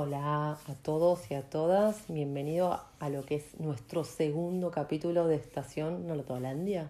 Hola 0.00 0.52
a 0.52 0.74
todos 0.84 1.28
y 1.28 1.34
a 1.34 1.42
todas, 1.42 2.04
bienvenido 2.06 2.80
a 3.00 3.08
lo 3.08 3.26
que 3.26 3.34
es 3.34 3.58
nuestro 3.58 4.04
segundo 4.04 4.70
capítulo 4.70 5.26
de 5.26 5.34
Estación 5.34 6.06
Nolotolandia. 6.06 6.88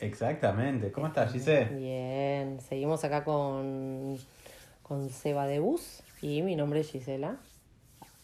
Exactamente, 0.00 0.90
¿cómo 0.90 1.06
estás, 1.06 1.32
Gise? 1.32 1.66
Bien, 1.66 2.60
seguimos 2.60 3.04
acá 3.04 3.22
con, 3.22 4.18
con 4.82 5.10
Seba 5.10 5.46
de 5.46 5.60
Bus 5.60 6.02
y 6.22 6.42
mi 6.42 6.56
nombre 6.56 6.80
es 6.80 6.90
Gisela 6.90 7.36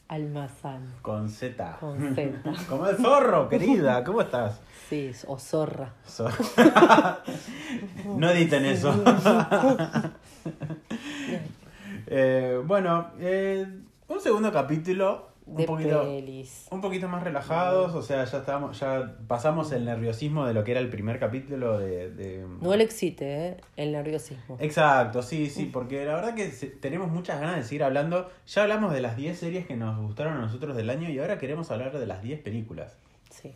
Almazán. 0.08 0.92
Con 1.02 1.30
Z. 1.30 1.76
Con 1.78 2.12
Z. 2.16 2.52
Como 2.68 2.88
el 2.88 2.96
zorro, 2.96 3.48
querida, 3.48 4.02
¿cómo 4.02 4.22
estás? 4.22 4.60
Sí, 4.88 5.12
o 5.28 5.38
zorra. 5.38 5.94
Zorra. 6.04 7.22
no 8.04 8.28
editen 8.30 8.64
eso. 8.64 8.92
Eh, 12.08 12.62
bueno, 12.64 13.10
eh, 13.18 13.66
un 14.08 14.20
segundo 14.20 14.52
capítulo. 14.52 15.34
Un 15.46 15.54
De 15.58 15.64
poquito, 15.64 16.02
pelis. 16.02 16.66
un 16.72 16.80
poquito 16.80 17.06
más 17.06 17.22
relajados, 17.22 17.94
o 17.94 18.02
sea, 18.02 18.24
ya 18.24 18.38
estamos, 18.38 18.80
ya 18.80 19.14
pasamos 19.28 19.70
el 19.70 19.84
nerviosismo 19.84 20.44
de 20.44 20.52
lo 20.52 20.64
que 20.64 20.72
era 20.72 20.80
el 20.80 20.88
primer 20.88 21.20
capítulo 21.20 21.78
de, 21.78 22.10
de- 22.10 22.44
No 22.60 22.74
el 22.74 22.80
excite, 22.80 23.46
¿eh? 23.50 23.56
el 23.76 23.92
nerviosismo. 23.92 24.56
Exacto, 24.58 25.22
sí, 25.22 25.48
sí, 25.48 25.66
porque 25.72 26.04
la 26.04 26.16
verdad 26.16 26.34
que 26.34 26.46
tenemos 26.80 27.12
muchas 27.12 27.40
ganas 27.40 27.54
de 27.58 27.62
seguir 27.62 27.84
hablando. 27.84 28.28
Ya 28.48 28.62
hablamos 28.64 28.92
de 28.92 29.00
las 29.00 29.16
10 29.16 29.38
series 29.38 29.66
que 29.68 29.76
nos 29.76 29.96
gustaron 30.00 30.32
a 30.32 30.40
nosotros 30.40 30.74
del 30.76 30.90
año 30.90 31.08
y 31.10 31.20
ahora 31.20 31.38
queremos 31.38 31.70
hablar 31.70 31.96
de 31.96 32.06
las 32.08 32.24
10 32.24 32.40
películas. 32.40 32.96
Sí. 33.30 33.52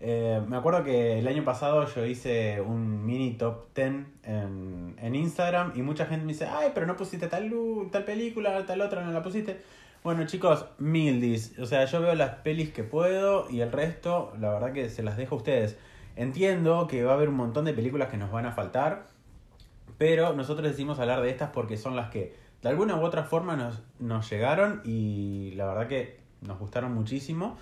Eh, 0.00 0.40
me 0.48 0.56
acuerdo 0.56 0.84
que 0.84 1.18
el 1.18 1.28
año 1.28 1.44
pasado 1.44 1.86
yo 1.86 2.06
hice 2.06 2.62
un 2.62 3.04
mini 3.04 3.32
top 3.34 3.74
10 3.74 3.86
en, 4.22 4.96
en 5.02 5.14
Instagram 5.14 5.72
y 5.74 5.82
mucha 5.82 6.06
gente 6.06 6.24
me 6.24 6.32
dice, 6.32 6.46
ay, 6.46 6.70
pero 6.72 6.86
no 6.86 6.96
pusiste 6.96 7.26
tal, 7.28 7.52
tal 7.92 8.04
película, 8.04 8.64
tal 8.64 8.80
otra, 8.80 9.04
no 9.04 9.12
la 9.12 9.22
pusiste. 9.22 9.60
Bueno 10.06 10.24
chicos, 10.24 10.66
mildis, 10.78 11.58
o 11.58 11.66
sea, 11.66 11.84
yo 11.86 12.00
veo 12.00 12.14
las 12.14 12.36
pelis 12.36 12.70
que 12.70 12.84
puedo 12.84 13.50
y 13.50 13.60
el 13.60 13.72
resto, 13.72 14.32
la 14.38 14.52
verdad 14.52 14.72
que 14.72 14.88
se 14.88 15.02
las 15.02 15.16
dejo 15.16 15.34
a 15.34 15.38
ustedes. 15.38 15.76
Entiendo 16.14 16.86
que 16.86 17.02
va 17.02 17.10
a 17.10 17.14
haber 17.16 17.28
un 17.28 17.34
montón 17.34 17.64
de 17.64 17.72
películas 17.72 18.08
que 18.08 18.16
nos 18.16 18.30
van 18.30 18.46
a 18.46 18.52
faltar, 18.52 19.08
pero 19.98 20.32
nosotros 20.32 20.64
decidimos 20.64 21.00
hablar 21.00 21.22
de 21.22 21.30
estas 21.30 21.50
porque 21.50 21.76
son 21.76 21.96
las 21.96 22.10
que 22.10 22.36
de 22.62 22.68
alguna 22.68 22.94
u 22.94 23.02
otra 23.02 23.24
forma 23.24 23.56
nos, 23.56 23.82
nos 23.98 24.30
llegaron 24.30 24.80
y 24.84 25.50
la 25.56 25.66
verdad 25.66 25.88
que 25.88 26.20
nos 26.40 26.56
gustaron 26.60 26.94
muchísimo. 26.94 27.58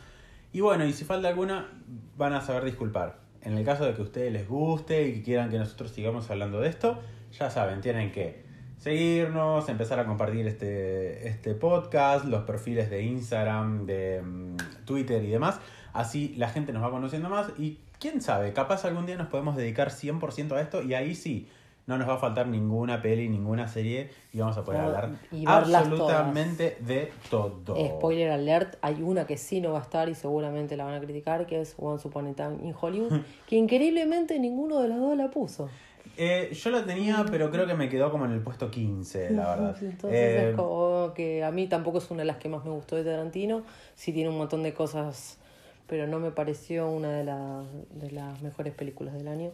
Y 0.53 0.61
bueno, 0.61 0.85
y 0.85 0.93
si 0.93 1.07
falta 1.07 1.29
alguna, 1.29 1.73
van 2.19 2.35
a 2.35 2.43
saber 2.43 2.67
disculpar. 2.67 3.21
En 3.41 3.57
el 3.57 3.65
caso 3.65 3.87
de 3.87 3.95
que 3.95 4.03
a 4.03 4.05
ustedes 4.05 4.31
les 4.31 4.47
guste 4.47 5.09
y 5.09 5.15
que 5.15 5.23
quieran 5.23 5.49
que 5.49 5.57
nosotros 5.57 5.93
sigamos 5.93 6.31
hablando 6.31 6.61
de 6.61 6.69
esto, 6.69 7.01
ya 7.33 7.49
saben, 7.49 7.81
tienen 7.81 8.13
que 8.13 8.44
seguirnos, 8.85 9.67
empezar 9.71 9.99
a 9.99 10.05
compartir 10.05 10.47
este, 10.47 11.27
este 11.27 11.55
podcast, 11.55 12.27
los 12.27 12.43
perfiles 12.43 12.91
de 12.91 13.03
Instagram, 13.03 13.87
de 13.87 14.21
mm, 14.21 14.57
Twitter 14.85 15.25
y 15.25 15.31
demás. 15.31 15.59
Así 15.95 16.35
la 16.37 16.51
gente 16.51 16.75
nos 16.75 16.83
va 16.83 16.91
conociendo 16.91 17.31
más 17.31 17.47
y 17.59 17.79
quién 17.99 18.21
sabe, 18.21 18.53
capaz 18.53 18.85
algún 18.85 19.07
día 19.07 19.17
nos 19.17 19.29
podemos 19.29 19.57
dedicar 19.57 19.89
100% 19.89 20.53
a 20.53 20.61
esto 20.61 20.83
y 20.83 20.93
ahí 20.93 21.15
sí, 21.15 21.49
no 21.87 21.97
nos 21.97 22.07
va 22.07 22.15
a 22.15 22.19
faltar 22.19 22.47
ninguna 22.47 23.01
peli, 23.01 23.27
ninguna 23.27 23.69
serie 23.69 24.11
y 24.35 24.41
vamos 24.41 24.59
a 24.59 24.65
poder 24.65 24.83
hablar 24.83 25.11
absolutamente 25.47 26.77
de 26.81 27.11
todo. 27.31 27.77
Spoiler 27.77 28.33
alert, 28.33 28.77
hay 28.83 29.01
una 29.01 29.27
que 29.27 29.39
sí 29.39 29.63
no 29.63 29.73
va 29.73 29.79
a 29.79 29.83
estar 29.83 30.11
y 30.11 30.15
seguramente 30.15 30.77
la 30.77 30.85
van 30.85 30.95
a 30.97 31.01
criticar, 31.01 31.47
que 31.47 31.63
es 31.63 31.75
Once 31.79 32.07
Upon 32.07 32.27
a 32.27 32.35
Time 32.35 32.59
in 32.63 32.75
Hollywood, 32.79 33.21
que 33.49 33.57
increíblemente 33.57 34.39
ninguno 34.39 34.81
de 34.81 34.89
los 34.89 34.99
dos 34.99 35.17
la 35.17 35.31
puso. 35.31 35.71
Eh, 36.17 36.53
yo 36.53 36.71
la 36.71 36.85
tenía, 36.85 37.25
pero 37.31 37.51
creo 37.51 37.67
que 37.67 37.75
me 37.75 37.89
quedó 37.89 38.11
como 38.11 38.25
en 38.25 38.33
el 38.33 38.41
puesto 38.41 38.71
15, 38.71 39.31
la 39.31 39.49
verdad. 39.51 39.77
Entonces 39.81 40.19
Eh, 40.19 40.51
es 40.51 40.57
como 40.57 41.13
que 41.15 41.43
a 41.45 41.51
mí 41.51 41.67
tampoco 41.67 41.99
es 41.99 42.11
una 42.11 42.21
de 42.21 42.27
las 42.27 42.37
que 42.37 42.49
más 42.49 42.65
me 42.65 42.71
gustó 42.71 42.97
de 42.97 43.05
Tarantino, 43.05 43.63
sí 43.95 44.13
tiene 44.13 44.29
un 44.31 44.39
montón 44.39 44.63
de 44.63 44.75
cosas, 44.75 45.39
pero 45.87 46.07
no 46.07 46.21
me 46.21 46.31
pareció 46.31 46.89
una 46.89 47.11
de, 47.13 47.25
las 47.25 47.67
de 47.95 48.11
las 48.11 48.41
mejores 48.43 48.75
películas 48.75 49.15
del 49.15 49.29
año. 49.29 49.51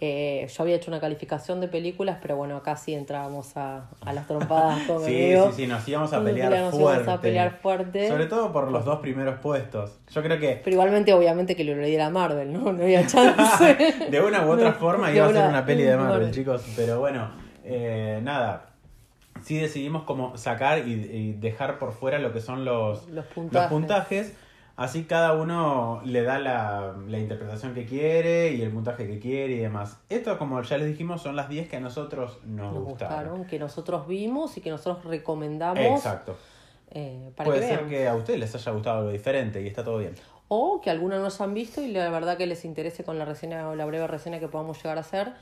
Eh, 0.00 0.46
yo 0.54 0.62
había 0.62 0.76
hecho 0.76 0.90
una 0.90 1.00
calificación 1.00 1.60
de 1.60 1.68
películas, 1.68 2.18
pero 2.20 2.36
bueno, 2.36 2.56
acá 2.56 2.76
sí 2.76 2.92
entrábamos 2.94 3.56
a, 3.56 3.88
a 4.04 4.12
las 4.12 4.26
trompadas 4.26 4.82
con 4.86 5.02
Sí, 5.02 5.32
sí, 5.34 5.52
sí, 5.56 5.66
nos 5.66 5.86
íbamos 5.88 6.12
a 6.12 6.16
Nos 6.16 6.24
pelear 6.26 6.52
íbamos 6.52 6.74
fuerte. 6.74 7.10
a 7.10 7.20
pelear 7.20 7.58
fuerte. 7.62 8.08
Sobre 8.08 8.26
todo 8.26 8.52
por 8.52 8.70
los 8.70 8.84
dos 8.84 8.98
primeros 9.00 9.38
puestos. 9.40 9.98
Yo 10.12 10.22
creo 10.22 10.38
que 10.38 10.60
Pero 10.62 10.74
igualmente, 10.74 11.12
obviamente, 11.14 11.56
que 11.56 11.64
lo 11.64 11.76
diera 11.84 12.10
Marvel, 12.10 12.52
¿no? 12.52 12.72
No 12.72 12.82
había 12.82 13.06
chance. 13.06 13.76
de 14.10 14.20
una 14.20 14.44
u 14.46 14.50
otra 14.50 14.70
No, 14.72 14.74
forma 14.76 15.10
iba 15.12 15.26
a 15.26 15.32
ser 15.32 15.48
una- 15.48 15.64
peli 15.64 15.82
de 15.84 15.96
Marvel, 15.96 16.30
chicos. 16.32 16.64
Pero 16.76 16.98
bueno, 17.00 17.30
eh, 17.64 18.20
nada. 18.22 18.70
Sí 19.42 19.58
decidimos 19.58 20.04
como 20.04 20.36
sacar 20.38 20.86
y, 20.86 20.92
y 20.92 21.32
dejar 21.34 21.78
por 21.78 21.92
fuera 21.92 22.18
lo 22.18 22.32
que 22.32 22.40
son 22.40 22.64
los, 22.64 23.08
Los 23.08 23.26
puntajes. 23.26 23.68
puntajes. 23.70 24.36
Así 24.76 25.04
cada 25.04 25.34
uno 25.34 26.00
le 26.04 26.22
da 26.22 26.38
la, 26.40 26.94
la 27.06 27.18
interpretación 27.18 27.74
que 27.74 27.84
quiere 27.86 28.52
y 28.54 28.62
el 28.62 28.70
puntaje 28.72 29.06
que 29.06 29.20
quiere 29.20 29.52
y 29.54 29.58
demás. 29.58 29.98
Esto, 30.08 30.36
como 30.36 30.60
ya 30.62 30.78
les 30.78 30.88
dijimos, 30.88 31.22
son 31.22 31.36
las 31.36 31.48
10 31.48 31.68
que 31.68 31.76
a 31.76 31.80
nosotros 31.80 32.38
nos, 32.44 32.72
Nos 32.74 32.82
gustaron. 32.84 33.18
gustaron, 33.28 33.44
que 33.46 33.58
nosotros 33.60 34.08
vimos 34.08 34.56
y 34.56 34.60
que 34.60 34.70
nosotros 34.70 35.04
recomendamos 35.04 35.78
Exacto. 35.78 36.36
eh, 36.90 37.30
para 37.36 37.46
Puede 37.50 37.60
que 37.60 37.66
ser 37.68 37.76
vean. 37.78 37.88
que 37.90 38.08
a 38.08 38.16
ustedes 38.16 38.40
les 38.40 38.54
haya 38.54 38.72
gustado 38.72 38.98
algo 38.98 39.10
diferente 39.10 39.62
y 39.62 39.68
está 39.68 39.84
todo 39.84 39.98
bien. 39.98 40.14
O 40.48 40.80
que 40.80 40.90
algunos 40.90 41.20
no 41.22 41.30
se 41.30 41.42
han 41.44 41.54
visto 41.54 41.80
y 41.80 41.92
la 41.92 42.10
verdad 42.10 42.36
que 42.36 42.46
les 42.46 42.64
interese 42.64 43.04
con 43.04 43.16
la 43.18 43.24
reseña 43.24 43.68
o 43.68 43.76
la 43.76 43.84
breve 43.86 44.06
reseña 44.08 44.40
que 44.40 44.48
podamos 44.48 44.76
llegar 44.82 44.98
a 44.98 45.02
hacer 45.02 45.32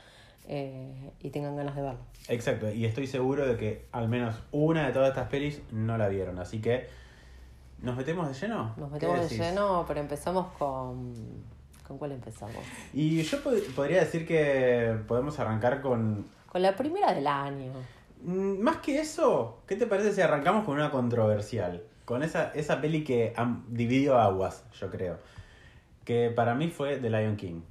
eh, 0.47 1.11
y 1.19 1.31
tengan 1.31 1.55
ganas 1.55 1.75
de 1.75 1.81
verlo. 1.81 1.99
Exacto, 2.27 2.71
y 2.71 2.85
estoy 2.85 3.07
seguro 3.07 3.47
de 3.47 3.57
que 3.57 3.85
al 3.91 4.09
menos 4.09 4.35
una 4.51 4.85
de 4.85 4.93
todas 4.93 5.09
estas 5.09 5.27
pelis 5.29 5.61
no 5.71 5.97
la 5.97 6.07
vieron, 6.07 6.37
así 6.39 6.61
que 6.61 6.87
¿nos 7.83 7.95
metemos 7.95 8.27
de 8.27 8.33
lleno? 8.33 8.73
Nos 8.77 8.89
¿Qué 8.89 9.05
metemos 9.07 9.29
de 9.29 9.37
lleno, 9.37 9.85
pero 9.87 9.99
empezamos 9.99 10.47
con... 10.57 11.13
¿Con 11.87 11.97
cuál 11.97 12.13
empezamos? 12.13 12.55
Y 12.93 13.21
yo 13.23 13.43
pod- 13.43 13.61
podría 13.75 13.99
decir 13.99 14.25
que 14.25 14.97
podemos 15.07 15.37
arrancar 15.39 15.81
con... 15.81 16.25
Con 16.47 16.61
la 16.61 16.75
primera 16.75 17.13
del 17.13 17.27
año. 17.27 17.73
mm, 18.23 18.59
Más 18.59 18.77
que 18.77 18.99
eso, 18.99 19.59
¿qué 19.67 19.75
te 19.75 19.85
parece 19.85 20.13
si 20.13 20.21
arrancamos 20.21 20.63
con 20.63 20.75
una 20.75 20.89
controversial? 20.89 21.83
Con 22.05 22.23
esa, 22.23 22.51
esa 22.53 22.79
peli 22.81 23.03
que 23.03 23.33
dividió 23.67 24.17
aguas, 24.17 24.63
yo 24.79 24.89
creo. 24.89 25.17
Que 26.05 26.29
para 26.29 26.55
mí 26.55 26.69
fue 26.69 26.97
The 26.97 27.09
Lion 27.09 27.35
King 27.37 27.61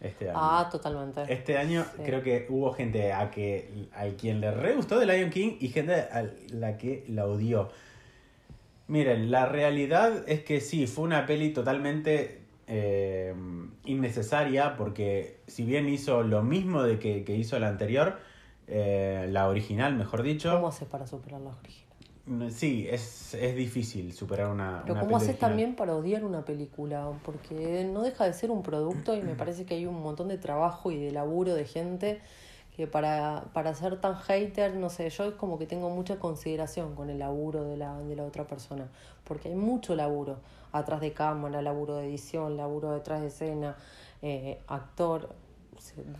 este 0.00 0.30
año. 0.30 0.38
Ah, 0.40 0.68
totalmente. 0.70 1.24
Este 1.32 1.56
año 1.58 1.84
Sí. 1.96 2.02
creo 2.04 2.22
que 2.22 2.46
hubo 2.48 2.72
gente 2.72 3.12
a 3.12 3.30
que 3.30 3.88
a 3.94 4.06
quien 4.16 4.40
le 4.40 4.50
re 4.50 4.74
gustó 4.76 4.98
The 4.98 5.06
Lion 5.06 5.30
King 5.30 5.56
y 5.60 5.68
gente 5.68 5.94
a 5.94 6.24
la 6.52 6.76
que 6.78 7.04
la 7.08 7.26
odió. 7.26 7.70
Miren, 8.88 9.30
la 9.30 9.46
realidad 9.46 10.24
es 10.26 10.42
que 10.42 10.60
sí, 10.60 10.86
fue 10.86 11.04
una 11.04 11.26
peli 11.26 11.52
totalmente 11.52 12.40
eh, 12.66 13.34
innecesaria 13.84 14.76
porque 14.76 15.40
si 15.46 15.64
bien 15.64 15.88
hizo 15.88 16.22
lo 16.22 16.42
mismo 16.42 16.82
de 16.82 16.98
que, 16.98 17.22
que 17.22 17.36
hizo 17.36 17.58
la 17.58 17.68
anterior, 17.68 18.18
eh, 18.66 19.26
la 19.30 19.48
original, 19.48 19.94
mejor 19.94 20.22
dicho, 20.22 20.52
¿Cómo 20.54 20.68
haces 20.68 20.88
para 20.88 21.06
superar 21.06 21.42
la 21.42 21.50
original? 21.50 21.88
sí, 22.50 22.86
es, 22.90 23.34
es 23.34 23.56
difícil 23.56 24.12
superar 24.12 24.50
una... 24.50 24.80
Pero 24.82 24.94
una 24.94 25.02
¿cómo 25.02 25.16
haces 25.16 25.38
también 25.38 25.76
para 25.76 25.94
odiar 25.94 26.24
una 26.24 26.44
película? 26.44 27.10
Porque 27.24 27.88
no 27.90 28.02
deja 28.02 28.24
de 28.24 28.32
ser 28.32 28.50
un 28.50 28.62
producto 28.62 29.14
y 29.14 29.22
me 29.22 29.34
parece 29.34 29.64
que 29.64 29.74
hay 29.74 29.86
un 29.86 30.00
montón 30.02 30.28
de 30.28 30.38
trabajo 30.38 30.90
y 30.90 30.98
de 30.98 31.10
laburo 31.10 31.54
de 31.54 31.64
gente 31.64 32.20
que 32.78 32.86
para, 32.86 33.46
para 33.54 33.74
ser 33.74 34.00
tan 34.00 34.14
hater, 34.14 34.76
no 34.76 34.88
sé, 34.88 35.10
yo 35.10 35.24
es 35.24 35.34
como 35.34 35.58
que 35.58 35.66
tengo 35.66 35.90
mucha 35.90 36.20
consideración 36.20 36.94
con 36.94 37.10
el 37.10 37.18
laburo 37.18 37.64
de 37.64 37.76
la, 37.76 37.98
de 37.98 38.14
la 38.14 38.22
otra 38.22 38.46
persona, 38.46 38.86
porque 39.24 39.48
hay 39.48 39.56
mucho 39.56 39.96
laburo 39.96 40.36
atrás 40.70 41.00
de 41.00 41.12
cámara, 41.12 41.60
laburo 41.60 41.96
de 41.96 42.06
edición, 42.06 42.56
laburo 42.56 42.92
detrás 42.92 43.20
de 43.20 43.26
escena, 43.26 43.76
eh, 44.22 44.60
actor, 44.68 45.30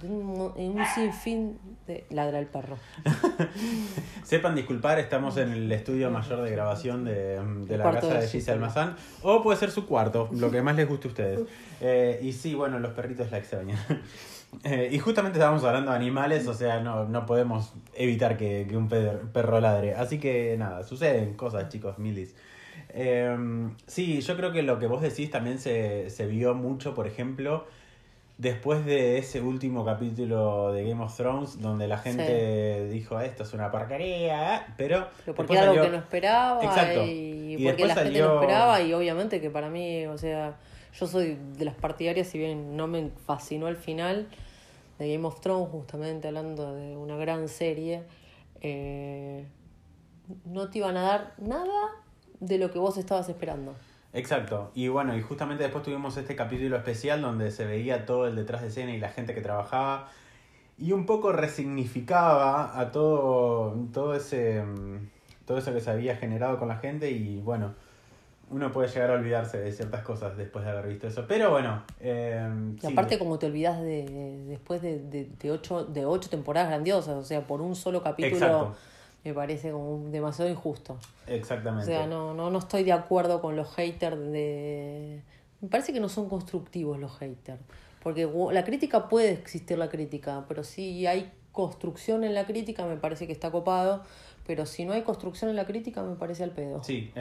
un, 0.02 0.52
en 0.56 0.70
un 0.78 0.86
sinfín 0.94 1.58
de 1.86 2.06
ladra 2.10 2.38
el 2.38 2.46
perro. 2.46 2.76
Sepan 4.22 4.54
disculpar, 4.54 4.98
estamos 4.98 5.36
en 5.36 5.52
el 5.52 5.70
estudio 5.72 6.10
mayor 6.10 6.42
de 6.42 6.50
grabación 6.50 7.04
de, 7.04 7.38
de 7.66 7.76
la 7.78 7.90
casa 7.92 8.14
de 8.14 8.20
de 8.22 8.28
Gise 8.28 8.50
Almazán. 8.52 8.96
O 9.22 9.42
puede 9.42 9.58
ser 9.58 9.70
su 9.70 9.86
cuarto, 9.86 10.28
lo 10.32 10.50
que 10.50 10.62
más 10.62 10.76
les 10.76 10.88
guste 10.88 11.08
a 11.08 11.10
ustedes. 11.10 11.40
Eh, 11.80 12.20
y 12.22 12.32
sí, 12.32 12.54
bueno, 12.54 12.78
los 12.78 12.92
perritos 12.92 13.30
la 13.30 13.38
extrañan. 13.38 13.78
Eh, 14.64 14.88
y 14.90 14.98
justamente 14.98 15.36
estábamos 15.38 15.62
hablando 15.64 15.90
de 15.90 15.98
animales, 15.98 16.46
o 16.46 16.54
sea, 16.54 16.80
no, 16.80 17.04
no 17.04 17.26
podemos 17.26 17.74
evitar 17.92 18.38
que, 18.38 18.64
que 18.66 18.78
un 18.78 18.88
per- 18.88 19.20
perro 19.30 19.60
ladre. 19.60 19.92
Así 19.94 20.18
que 20.18 20.56
nada, 20.58 20.84
suceden 20.84 21.34
cosas, 21.34 21.68
chicos, 21.68 21.98
milis. 21.98 22.34
Eh, 22.88 23.36
sí, 23.86 24.22
yo 24.22 24.36
creo 24.38 24.50
que 24.50 24.62
lo 24.62 24.78
que 24.78 24.86
vos 24.86 25.02
decís 25.02 25.30
también 25.30 25.58
se, 25.58 26.08
se 26.08 26.26
vio 26.26 26.54
mucho, 26.54 26.94
por 26.94 27.06
ejemplo, 27.06 27.66
después 28.38 28.86
de 28.86 29.18
ese 29.18 29.40
último 29.40 29.84
capítulo 29.84 30.72
de 30.72 30.88
Game 30.88 31.02
of 31.02 31.14
Thrones, 31.14 31.60
donde 31.60 31.88
la 31.88 31.98
gente 31.98 32.88
dijo, 32.88 33.20
esto 33.20 33.42
es 33.42 33.52
una 33.52 33.70
porquería, 33.70 34.74
pero... 34.76 35.08
Pero 35.24 35.34
porque 35.34 35.54
era 35.54 35.70
algo 35.70 35.82
que 35.82 35.90
no 35.90 35.96
esperaba 35.96 36.64
Exacto. 36.64 37.04
y, 37.04 37.56
Y 37.58 37.64
porque 37.66 37.86
la 37.86 37.96
gente 37.96 38.20
no 38.20 38.34
esperaba 38.34 38.80
y 38.80 38.94
obviamente 38.94 39.40
que 39.40 39.50
para 39.50 39.68
mí, 39.68 40.06
o 40.06 40.16
sea, 40.16 40.56
yo 40.94 41.06
soy 41.08 41.36
de 41.56 41.64
las 41.64 41.74
partidarias, 41.74 42.28
si 42.28 42.38
bien 42.38 42.76
no 42.76 42.86
me 42.86 43.10
fascinó 43.26 43.66
el 43.66 43.76
final 43.76 44.28
de 45.00 45.12
Game 45.12 45.26
of 45.26 45.40
Thrones, 45.40 45.68
justamente 45.70 46.28
hablando 46.28 46.74
de 46.74 46.96
una 46.96 47.16
gran 47.16 47.48
serie, 47.48 48.04
eh, 48.60 49.46
no 50.44 50.70
te 50.70 50.78
iban 50.78 50.96
a 50.96 51.02
dar 51.02 51.34
nada 51.38 51.90
de 52.38 52.58
lo 52.58 52.70
que 52.70 52.78
vos 52.78 52.96
estabas 52.98 53.28
esperando. 53.28 53.74
Exacto. 54.18 54.70
Y 54.74 54.88
bueno, 54.88 55.16
y 55.16 55.22
justamente 55.22 55.62
después 55.62 55.84
tuvimos 55.84 56.16
este 56.16 56.34
capítulo 56.34 56.76
especial 56.76 57.22
donde 57.22 57.50
se 57.50 57.64
veía 57.64 58.04
todo 58.04 58.26
el 58.26 58.34
detrás 58.34 58.62
de 58.62 58.68
escena 58.68 58.92
y 58.92 58.98
la 58.98 59.10
gente 59.10 59.34
que 59.34 59.40
trabajaba 59.40 60.08
y 60.76 60.92
un 60.92 61.06
poco 61.06 61.32
resignificaba 61.32 62.78
a 62.78 62.90
todo, 62.90 63.74
todo 63.92 64.14
ese 64.14 64.62
mm, 64.62 65.08
todo 65.44 65.58
eso 65.58 65.72
que 65.72 65.80
se 65.80 65.90
había 65.90 66.16
generado 66.16 66.58
con 66.58 66.68
la 66.68 66.76
gente 66.76 67.10
y 67.10 67.40
bueno, 67.40 67.74
uno 68.50 68.72
puede 68.72 68.88
llegar 68.88 69.10
a 69.10 69.14
olvidarse 69.14 69.58
de 69.58 69.72
ciertas 69.72 70.02
cosas 70.02 70.36
después 70.36 70.64
de 70.64 70.70
haber 70.70 70.88
visto 70.88 71.06
eso. 71.06 71.24
Pero 71.26 71.50
bueno. 71.50 71.82
Eh, 72.00 72.76
y 72.82 72.86
aparte, 72.86 73.18
como 73.18 73.38
te 73.38 73.46
olvidas 73.46 73.80
de, 73.80 74.44
después 74.48 74.82
de, 74.82 74.98
de, 74.98 75.50
ocho, 75.50 75.84
de 75.84 76.04
ocho 76.04 76.28
temporadas 76.28 76.68
grandiosas, 76.68 77.16
o 77.16 77.24
sea, 77.24 77.46
por 77.46 77.60
un 77.60 77.74
solo 77.76 78.02
capítulo. 78.02 78.74
Me 79.24 79.34
parece 79.34 79.72
como 79.72 80.08
demasiado 80.10 80.50
injusto. 80.50 80.98
Exactamente. 81.26 81.84
O 81.84 81.86
sea, 81.86 82.06
no, 82.06 82.34
no, 82.34 82.50
no 82.50 82.58
estoy 82.58 82.84
de 82.84 82.92
acuerdo 82.92 83.40
con 83.40 83.56
los 83.56 83.74
haters 83.74 84.18
de. 84.18 85.22
Me 85.60 85.68
parece 85.68 85.92
que 85.92 86.00
no 86.00 86.08
son 86.08 86.28
constructivos 86.28 86.98
los 86.98 87.18
haters. 87.18 87.60
Porque 88.02 88.30
la 88.52 88.64
crítica 88.64 89.08
puede 89.08 89.32
existir 89.32 89.76
la 89.76 89.88
crítica, 89.88 90.44
pero 90.48 90.62
si 90.62 91.06
hay 91.06 91.32
construcción 91.52 92.22
en 92.22 92.34
la 92.34 92.46
crítica, 92.46 92.86
me 92.86 92.96
parece 92.96 93.26
que 93.26 93.32
está 93.32 93.50
copado. 93.50 94.02
Pero 94.46 94.64
si 94.64 94.84
no 94.84 94.94
hay 94.94 95.02
construcción 95.02 95.50
en 95.50 95.56
la 95.56 95.66
crítica, 95.66 96.02
me 96.02 96.14
parece 96.14 96.44
al 96.44 96.52
pedo. 96.52 96.82
Sí, 96.82 97.12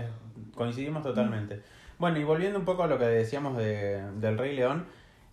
coincidimos 0.56 1.04
totalmente. 1.04 1.62
Bueno, 2.00 2.20
y 2.20 2.24
volviendo 2.24 2.60
un 2.60 2.64
poco 2.64 2.84
a 2.84 2.88
lo 2.88 2.98
que 3.00 3.06
decíamos 3.06 3.58
de, 3.58 4.02
del 4.14 4.38
Rey 4.38 4.56
León, 4.56 4.86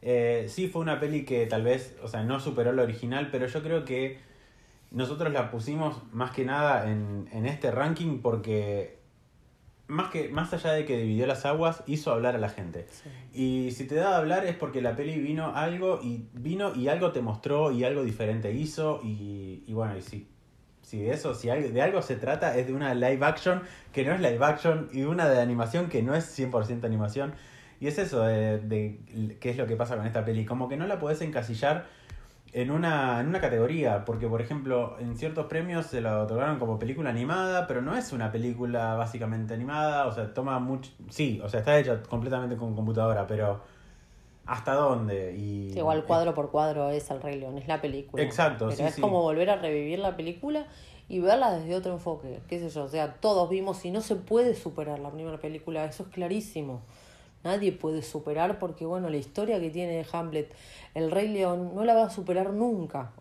eh, 0.02 0.46
sí 0.48 0.68
fue 0.68 0.82
una 0.82 0.98
peli 0.98 1.24
que 1.24 1.46
tal 1.46 1.62
vez, 1.62 1.96
o 2.02 2.08
sea, 2.08 2.22
no 2.22 2.40
superó 2.40 2.72
lo 2.72 2.82
original, 2.82 3.28
pero 3.30 3.46
yo 3.46 3.62
creo 3.62 3.84
que 3.84 4.18
nosotros 4.94 5.32
la 5.32 5.50
pusimos 5.50 6.02
más 6.12 6.30
que 6.30 6.44
nada 6.44 6.90
en, 6.90 7.28
en 7.32 7.46
este 7.46 7.70
ranking 7.70 8.20
porque 8.22 9.02
más 9.86 10.10
que 10.10 10.28
más 10.28 10.52
allá 10.54 10.72
de 10.72 10.86
que 10.86 10.96
dividió 10.96 11.26
las 11.26 11.44
aguas, 11.44 11.82
hizo 11.86 12.10
hablar 12.12 12.34
a 12.34 12.38
la 12.38 12.48
gente. 12.48 12.86
Y 13.32 13.70
si 13.72 13.86
te 13.86 13.96
da 13.96 14.14
a 14.14 14.18
hablar 14.18 14.46
es 14.46 14.56
porque 14.56 14.80
la 14.80 14.96
peli 14.96 15.18
vino 15.18 15.54
algo 15.54 16.00
y 16.02 16.28
vino 16.32 16.74
y 16.74 16.88
algo 16.88 17.12
te 17.12 17.20
mostró 17.20 17.70
y 17.70 17.84
algo 17.84 18.02
diferente 18.02 18.52
hizo 18.52 19.00
y, 19.04 19.62
y 19.66 19.72
bueno, 19.74 19.96
y 19.96 20.02
sí, 20.02 20.28
si 20.84 21.02
de 21.02 21.12
eso, 21.12 21.34
si 21.34 21.48
de 21.48 21.82
algo 21.82 22.02
se 22.02 22.16
trata, 22.16 22.56
es 22.56 22.66
de 22.66 22.74
una 22.74 22.94
live 22.94 23.24
action 23.24 23.62
que 23.92 24.04
no 24.04 24.14
es 24.14 24.20
live 24.20 24.44
action 24.44 24.88
y 24.92 25.02
una 25.02 25.28
de 25.28 25.40
animación 25.40 25.88
que 25.88 26.02
no 26.02 26.14
es 26.14 26.38
100% 26.38 26.84
animación. 26.84 27.34
Y 27.80 27.88
es 27.88 27.98
eso 27.98 28.22
de, 28.22 28.58
de, 28.58 29.36
qué 29.40 29.50
es 29.50 29.56
lo 29.58 29.66
que 29.66 29.76
pasa 29.76 29.96
con 29.96 30.06
esta 30.06 30.24
peli. 30.24 30.44
Como 30.46 30.68
que 30.68 30.76
no 30.76 30.86
la 30.86 30.98
podés 30.98 31.20
encasillar 31.20 31.86
en 32.54 32.70
una, 32.70 33.20
en 33.20 33.26
una 33.26 33.40
categoría, 33.40 34.04
porque 34.04 34.28
por 34.28 34.40
ejemplo 34.40 34.96
en 35.00 35.16
ciertos 35.16 35.46
premios 35.46 35.86
se 35.86 36.00
la 36.00 36.22
otorgaron 36.22 36.60
como 36.60 36.78
película 36.78 37.10
animada, 37.10 37.66
pero 37.66 37.82
no 37.82 37.96
es 37.96 38.12
una 38.12 38.30
película 38.30 38.94
básicamente 38.94 39.54
animada, 39.54 40.06
o 40.06 40.12
sea, 40.12 40.32
toma 40.32 40.60
mucho... 40.60 40.92
Sí, 41.10 41.40
o 41.42 41.48
sea, 41.48 41.60
está 41.60 41.76
hecha 41.76 42.00
completamente 42.04 42.56
con 42.56 42.76
computadora, 42.76 43.26
pero 43.26 43.60
hasta 44.46 44.74
dónde. 44.74 45.34
Y, 45.36 45.76
igual 45.76 46.04
cuadro 46.04 46.32
por 46.32 46.52
cuadro 46.52 46.90
es 46.90 47.10
El 47.10 47.20
Rey 47.20 47.40
León, 47.40 47.58
es 47.58 47.66
la 47.66 47.80
película. 47.80 48.22
Exacto, 48.22 48.68
Pero 48.68 48.86
es 48.86 49.00
como 49.00 49.20
volver 49.20 49.50
a 49.50 49.56
revivir 49.56 49.98
la 49.98 50.16
película 50.16 50.68
y 51.08 51.18
verla 51.18 51.58
desde 51.58 51.74
otro 51.74 51.92
enfoque, 51.92 52.40
qué 52.48 52.60
sé 52.60 52.68
yo, 52.70 52.84
o 52.84 52.88
sea, 52.88 53.14
todos 53.14 53.50
vimos 53.50 53.84
y 53.84 53.90
no 53.90 54.00
se 54.00 54.14
puede 54.14 54.54
superar 54.54 55.00
la 55.00 55.10
primera 55.10 55.38
película, 55.38 55.84
eso 55.86 56.04
es 56.04 56.08
clarísimo. 56.10 56.82
Nadie 57.44 57.72
puede 57.72 58.02
superar 58.02 58.58
porque, 58.58 58.86
bueno, 58.86 59.08
la 59.10 59.16
historia 59.16 59.60
que 59.60 59.70
tiene 59.70 60.04
Hamlet, 60.10 60.52
el 60.94 61.10
Rey 61.10 61.28
León, 61.28 61.72
no 61.74 61.84
la 61.84 61.94
va 61.94 62.06
a 62.06 62.10
superar 62.10 62.52
nunca. 62.52 63.12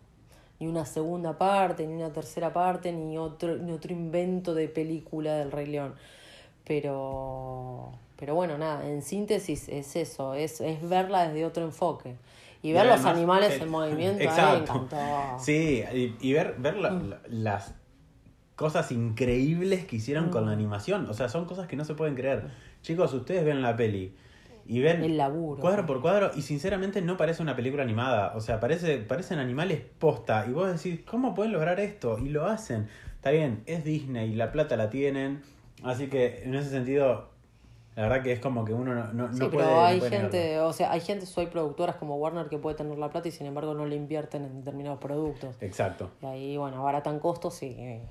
Ni 0.59 0.67
una 0.67 0.85
segunda 0.85 1.37
parte, 1.37 1.85
ni 1.85 1.93
una 1.93 2.13
tercera 2.13 2.53
parte, 2.53 2.91
ni 2.91 3.17
otro, 3.17 3.57
ni 3.57 3.71
otro 3.71 3.93
invento 3.93 4.53
de 4.53 4.67
película 4.69 5.35
del 5.35 5.51
Rey 5.51 5.65
León. 5.67 5.93
Pero 6.63 7.91
pero 8.23 8.35
bueno, 8.35 8.57
nada, 8.57 8.87
en 8.87 9.01
síntesis 9.01 9.67
es 9.67 9.97
eso, 9.97 10.33
es, 10.33 10.61
es 10.61 10.87
verla 10.87 11.27
desde 11.27 11.45
otro 11.45 11.65
enfoque. 11.65 12.15
Y 12.61 12.71
ver 12.71 12.85
los 12.85 13.03
animales 13.03 13.61
en 13.61 13.67
movimiento, 13.67 14.23
exacto. 14.23 14.87
Sí, 15.39 15.83
y, 16.21 16.31
ver, 16.31 16.55
ver 16.57 16.75
mm. 16.77 17.15
las 17.27 17.73
cosas 18.55 18.93
increíbles 18.93 19.83
que 19.83 19.97
hicieron 19.97 20.29
con 20.29 20.45
la 20.45 20.51
mm. 20.51 20.53
animación. 20.53 21.09
O 21.09 21.13
sea, 21.13 21.27
son 21.27 21.43
cosas 21.43 21.67
que 21.67 21.75
no 21.75 21.83
se 21.83 21.95
pueden 21.95 22.15
creer. 22.15 22.45
Chicos, 22.83 23.13
ustedes 23.13 23.43
ven 23.43 23.61
la 23.61 23.75
peli 23.75 24.15
y 24.65 24.81
ven 24.81 25.03
el 25.03 25.17
laburo. 25.17 25.61
cuadro 25.61 25.85
por 25.85 26.01
cuadro 26.01 26.31
y 26.35 26.41
sinceramente 26.41 27.01
no 27.01 27.17
parece 27.17 27.41
una 27.41 27.55
película 27.55 27.81
animada. 27.81 28.33
O 28.35 28.41
sea, 28.41 28.59
parece, 28.59 28.97
parecen 28.99 29.39
animales 29.39 29.81
posta. 29.97 30.45
Y 30.47 30.51
vos 30.51 30.71
decís, 30.71 31.01
¿cómo 31.05 31.33
pueden 31.33 31.53
lograr 31.53 31.79
esto? 31.79 32.19
Y 32.19 32.29
lo 32.29 32.45
hacen. 32.45 32.87
Está 33.15 33.31
bien, 33.31 33.63
es 33.65 33.83
Disney, 33.83 34.35
la 34.35 34.51
plata 34.51 34.77
la 34.77 34.89
tienen. 34.89 35.41
Así 35.81 36.07
que 36.07 36.43
en 36.43 36.53
ese 36.55 36.69
sentido 36.69 37.33
la 37.95 38.03
verdad 38.03 38.23
que 38.23 38.31
es 38.31 38.39
como 38.39 38.65
que 38.65 38.73
uno 38.73 38.95
no, 38.95 39.13
no, 39.13 39.33
sí, 39.33 39.47
pero 39.51 39.85
hay 39.85 40.01
gente, 40.01 40.59
o 40.59 40.73
sea, 40.73 40.91
hay 40.91 40.99
gente, 40.99 41.27
hay 41.35 41.45
productoras 41.45 41.95
como 41.97 42.15
Warner 42.15 42.47
que 42.47 42.57
puede 42.57 42.75
tener 42.75 42.97
la 42.97 43.09
plata 43.09 43.27
y 43.27 43.31
sin 43.31 43.45
embargo 43.45 43.75
no 43.75 43.85
le 43.85 43.95
invierten 43.95 44.45
en 44.45 44.57
determinados 44.57 44.99
productos. 44.99 45.55
Exacto. 45.61 46.09
Y 46.21 46.25
ahí, 46.25 46.57
bueno, 46.57 46.77
abaratan 46.77 47.19
costos 47.19 47.61
y 47.61 48.01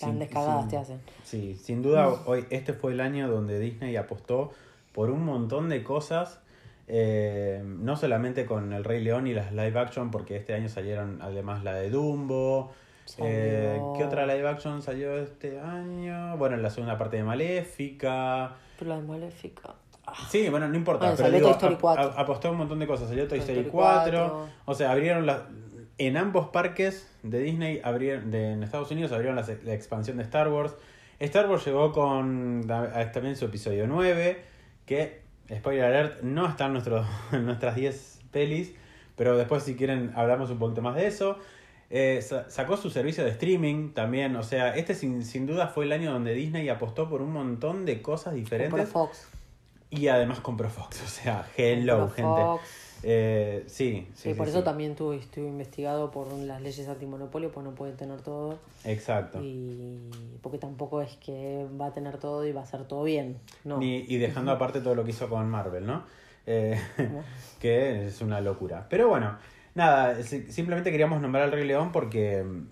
grandes 0.00 0.30
cagadas 0.30 0.68
te 0.68 0.76
hacen. 0.76 1.00
Sí, 1.24 1.56
sin 1.56 1.82
duda, 1.82 2.08
hoy 2.26 2.46
este 2.50 2.72
fue 2.72 2.92
el 2.92 3.00
año 3.00 3.28
donde 3.28 3.58
Disney 3.58 3.96
apostó 3.96 4.52
por 4.92 5.10
un 5.10 5.24
montón 5.24 5.68
de 5.68 5.82
cosas. 5.82 6.40
Eh, 6.88 7.62
no 7.64 7.96
solamente 7.96 8.46
con 8.46 8.72
El 8.72 8.84
Rey 8.84 9.02
León 9.02 9.26
y 9.26 9.34
las 9.34 9.52
live 9.52 9.78
action, 9.78 10.10
porque 10.10 10.36
este 10.36 10.54
año 10.54 10.68
salieron 10.68 11.20
además 11.20 11.64
la 11.64 11.74
de 11.74 11.90
Dumbo, 11.90 12.70
eh, 13.18 13.80
¿Qué 13.96 14.04
otra 14.04 14.26
live 14.26 14.48
action 14.48 14.82
salió 14.82 15.16
este 15.16 15.60
año? 15.60 16.36
Bueno, 16.36 16.56
la 16.56 16.70
segunda 16.70 16.98
parte 16.98 17.16
de 17.16 17.24
Maléfica. 17.24 18.56
Pero 18.78 18.90
la 18.90 18.96
de 18.96 19.02
Maléfica. 19.06 19.74
Ah. 20.06 20.14
Sí, 20.28 20.48
bueno, 20.48 20.68
no 20.68 20.76
importa. 20.76 21.14
pero 21.16 21.30
digo, 21.30 21.48
Toy 21.48 21.52
Story 21.52 21.76
4. 21.80 22.14
apostó 22.16 22.50
un 22.50 22.58
montón 22.58 22.78
de 22.78 22.86
cosas. 22.86 23.08
Salió 23.08 23.26
Toy, 23.28 23.38
Story 23.38 23.64
4. 23.64 24.48
O 24.64 24.74
sea, 24.74 24.92
abrieron 24.92 25.26
la, 25.26 25.46
en 25.98 26.16
ambos 26.16 26.48
parques 26.48 27.08
de 27.22 27.40
Disney, 27.40 27.80
abrieron, 27.82 28.30
de, 28.30 28.52
en 28.52 28.62
Estados 28.62 28.90
Unidos, 28.90 29.12
abrieron 29.12 29.36
la, 29.36 29.46
la, 29.64 29.74
expansión 29.74 30.18
de 30.18 30.22
Star 30.24 30.48
Wars. 30.48 30.74
Star 31.18 31.48
Wars 31.48 31.64
llegó 31.64 31.92
con 31.92 32.66
también 32.66 33.36
su 33.36 33.46
episodio 33.46 33.86
9, 33.86 34.42
que, 34.84 35.22
spoiler 35.54 35.84
alert, 35.84 36.22
no 36.22 36.46
está 36.46 36.66
en, 36.66 36.72
nuestro, 36.74 37.04
en 37.32 37.46
nuestras 37.46 37.76
10 37.76 38.20
pelis, 38.30 38.74
pero 39.16 39.36
después 39.36 39.62
si 39.62 39.76
quieren 39.76 40.12
hablamos 40.14 40.50
un 40.50 40.58
poquito 40.58 40.82
más 40.82 40.94
de 40.94 41.06
eso. 41.06 41.38
Eh, 41.88 42.20
sacó 42.48 42.76
su 42.76 42.90
servicio 42.90 43.24
de 43.24 43.30
streaming 43.30 43.92
también, 43.92 44.34
o 44.34 44.42
sea, 44.42 44.74
este 44.74 44.94
sin, 44.94 45.24
sin 45.24 45.46
duda 45.46 45.68
fue 45.68 45.84
el 45.84 45.92
año 45.92 46.12
donde 46.12 46.34
Disney 46.34 46.68
apostó 46.68 47.08
por 47.08 47.22
un 47.22 47.32
montón 47.32 47.84
de 47.86 48.02
cosas 48.02 48.34
diferentes. 48.34 48.88
Fox. 48.88 49.28
Y 49.88 50.08
además 50.08 50.40
compró 50.40 50.68
Fox, 50.68 51.00
o 51.04 51.08
sea, 51.08 51.46
hello, 51.56 52.10
gente. 52.10 52.42
Eh, 53.02 53.64
sí, 53.66 54.08
sí, 54.14 54.30
sí, 54.30 54.34
por 54.34 54.48
eso 54.48 54.62
también 54.62 54.92
estuve, 54.92 55.16
estuve 55.16 55.46
investigado 55.46 56.10
por 56.10 56.32
las 56.32 56.62
leyes 56.62 56.88
antimonopolio, 56.88 57.52
pues 57.52 57.64
no 57.64 57.74
pueden 57.74 57.96
tener 57.96 58.20
todo. 58.22 58.58
Exacto. 58.84 59.38
Y 59.42 60.10
porque 60.42 60.58
tampoco 60.58 61.02
es 61.02 61.16
que 61.16 61.66
va 61.80 61.86
a 61.86 61.92
tener 61.92 62.18
todo 62.18 62.46
y 62.46 62.52
va 62.52 62.62
a 62.62 62.66
ser 62.66 62.84
todo 62.84 63.04
bien. 63.04 63.38
No. 63.64 63.78
Ni, 63.78 64.04
y 64.08 64.16
dejando 64.16 64.52
aparte 64.52 64.80
todo 64.80 64.94
lo 64.94 65.04
que 65.04 65.10
hizo 65.10 65.28
con 65.28 65.48
Marvel, 65.48 65.86
¿no? 65.86 66.04
Eh, 66.46 66.80
que 67.60 68.06
es 68.06 68.20
una 68.20 68.40
locura. 68.40 68.86
Pero 68.88 69.08
bueno, 69.08 69.36
Nada, 69.76 70.22
simplemente 70.22 70.90
queríamos 70.90 71.20
nombrar 71.20 71.44
al 71.44 71.52
Rey 71.52 71.66
León 71.66 71.92
porque 71.92 72.42
mm, 72.42 72.66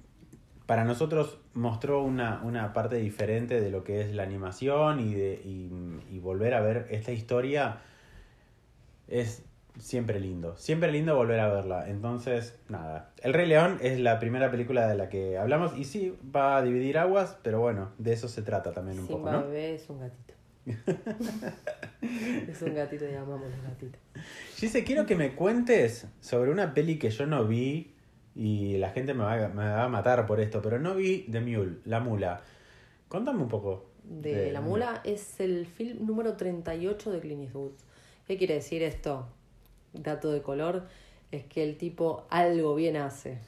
para 0.65 0.85
nosotros 0.85 1.39
mostró 1.53 2.03
una, 2.03 2.41
una 2.43 2.73
parte 2.73 2.97
diferente 2.97 3.61
de 3.61 3.71
lo 3.71 3.85
que 3.85 4.01
es 4.01 4.15
la 4.15 4.23
animación 4.23 5.01
y, 5.01 5.13
de, 5.13 5.35
y, 5.45 6.19
volver 6.19 6.55
a 6.55 6.63
ver 6.63 6.87
esta 6.91 7.13
historia 7.13 7.83
es 9.07 9.45
siempre 9.79 10.21
lindo. 10.21 10.57
Siempre 10.57 10.91
lindo 10.93 11.17
volver 11.17 11.41
a 11.41 11.53
verla. 11.53 11.89
Entonces, 11.89 12.59
nada. 12.69 13.13
El 13.23 13.33
Rey 13.35 13.47
León 13.47 13.79
es 13.83 13.99
la 14.01 14.19
primera 14.19 14.51
película 14.51 14.87
de 14.87 14.97
la 14.97 15.09
que 15.09 15.39
hablamos 15.39 15.77
y 15.77 15.85
sí, 15.85 16.17
va 16.35 16.57
a 16.57 16.63
dividir 16.63 16.99
aguas, 16.99 17.37
pero 17.43 17.61
bueno, 17.61 17.93
de 17.99 18.13
eso 18.13 18.29
se 18.29 18.43
trata 18.43 18.73
también 18.73 18.99
un 19.01 19.07
poco, 19.07 19.31
¿no? 19.31 19.43
bebé 19.43 19.75
es 19.75 19.89
un 19.89 20.01
gatito. 20.01 20.35
es 22.49 22.63
un 22.63 22.75
gatito, 22.75 23.05
llamamos 23.07 23.51
los 23.51 23.63
gatitos. 23.63 24.01
Gise, 24.57 24.85
quiero 24.85 25.07
que 25.07 25.17
me 25.17 25.35
cuentes 25.35 26.07
sobre 26.21 26.51
una 26.51 26.73
peli 26.73 26.99
que 26.99 27.11
yo 27.11 27.27
no 27.27 27.47
vi 27.47 27.95
y 28.35 28.79
la 28.79 28.91
gente 28.91 29.15
me 29.15 29.25
va, 29.25 29.49
me 29.49 29.65
va 29.65 29.85
a 29.85 29.89
matar 29.89 30.27
por 30.27 30.41
esto, 30.41 30.63
pero 30.63 30.79
no 30.79 30.95
vi 30.95 31.27
The 31.31 31.41
Mule, 31.41 31.79
La 31.85 32.01
Mula. 32.01 32.43
Contame 33.09 33.43
un 33.43 33.49
poco. 33.49 33.91
De, 34.03 34.53
La 34.53 34.61
Mula 34.61 35.01
es 35.05 35.41
el 35.41 35.67
film 35.67 36.07
número 36.07 36.37
38 36.37 37.13
de 37.13 37.21
Clint 37.21 37.43
Eastwood. 37.43 37.73
¿Qué 38.27 38.39
quiere 38.39 38.55
decir 38.55 38.83
esto? 38.83 39.29
Dato 39.95 40.31
de 40.31 40.43
color, 40.43 40.85
es 41.31 41.45
que 41.45 41.63
el 41.63 41.77
tipo 41.79 42.27
algo 42.29 42.75
bien 42.75 42.97
hace. 42.97 43.39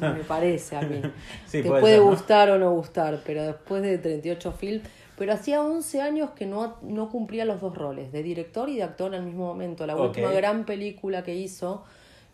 Me 0.00 0.24
parece 0.24 0.76
a 0.76 0.82
mí. 0.82 1.00
Te 1.50 1.62
puede, 1.62 1.98
gustar 1.98 2.50
o 2.50 2.58
no 2.58 2.72
gustar, 2.72 3.22
pero 3.24 3.42
después 3.42 3.82
de 3.82 3.98
38 3.98 4.52
films 4.52 4.82
pero 5.16 5.32
hacía 5.32 5.62
11 5.62 6.00
años 6.00 6.30
que 6.30 6.46
no, 6.46 6.76
no 6.82 7.08
cumplía 7.08 7.44
los 7.44 7.60
dos 7.60 7.76
roles, 7.76 8.10
de 8.10 8.22
director 8.22 8.68
y 8.68 8.76
de 8.76 8.82
actor 8.82 9.14
al 9.14 9.24
mismo 9.24 9.46
momento. 9.46 9.86
La 9.86 9.96
última 9.96 10.32
gran 10.32 10.64
película 10.64 11.22
que 11.22 11.34
hizo, 11.36 11.84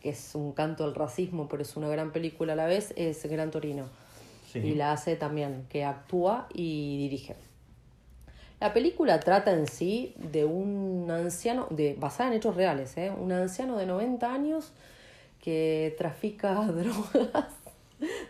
que 0.00 0.10
es 0.10 0.34
un 0.34 0.52
canto 0.52 0.84
al 0.84 0.94
racismo, 0.94 1.46
pero 1.48 1.62
es 1.62 1.76
una 1.76 1.88
gran 1.88 2.10
película 2.10 2.54
a 2.54 2.56
la 2.56 2.66
vez, 2.66 2.94
es 2.96 3.24
Gran 3.26 3.50
Torino. 3.50 3.86
Y 4.54 4.74
la 4.74 4.92
hace 4.92 5.14
también, 5.14 5.66
que 5.68 5.84
actúa 5.84 6.48
y 6.54 6.96
dirige. 6.96 7.36
La 8.60 8.74
película 8.74 9.18
trata 9.20 9.52
en 9.52 9.66
sí 9.66 10.12
de 10.18 10.44
un 10.44 11.10
anciano, 11.10 11.66
de, 11.70 11.96
basada 11.98 12.28
en 12.28 12.36
hechos 12.36 12.54
reales, 12.54 12.94
¿eh? 12.98 13.10
un 13.10 13.32
anciano 13.32 13.78
de 13.78 13.86
90 13.86 14.30
años 14.30 14.72
que 15.42 15.94
trafica 15.96 16.54
drogas, 16.66 17.46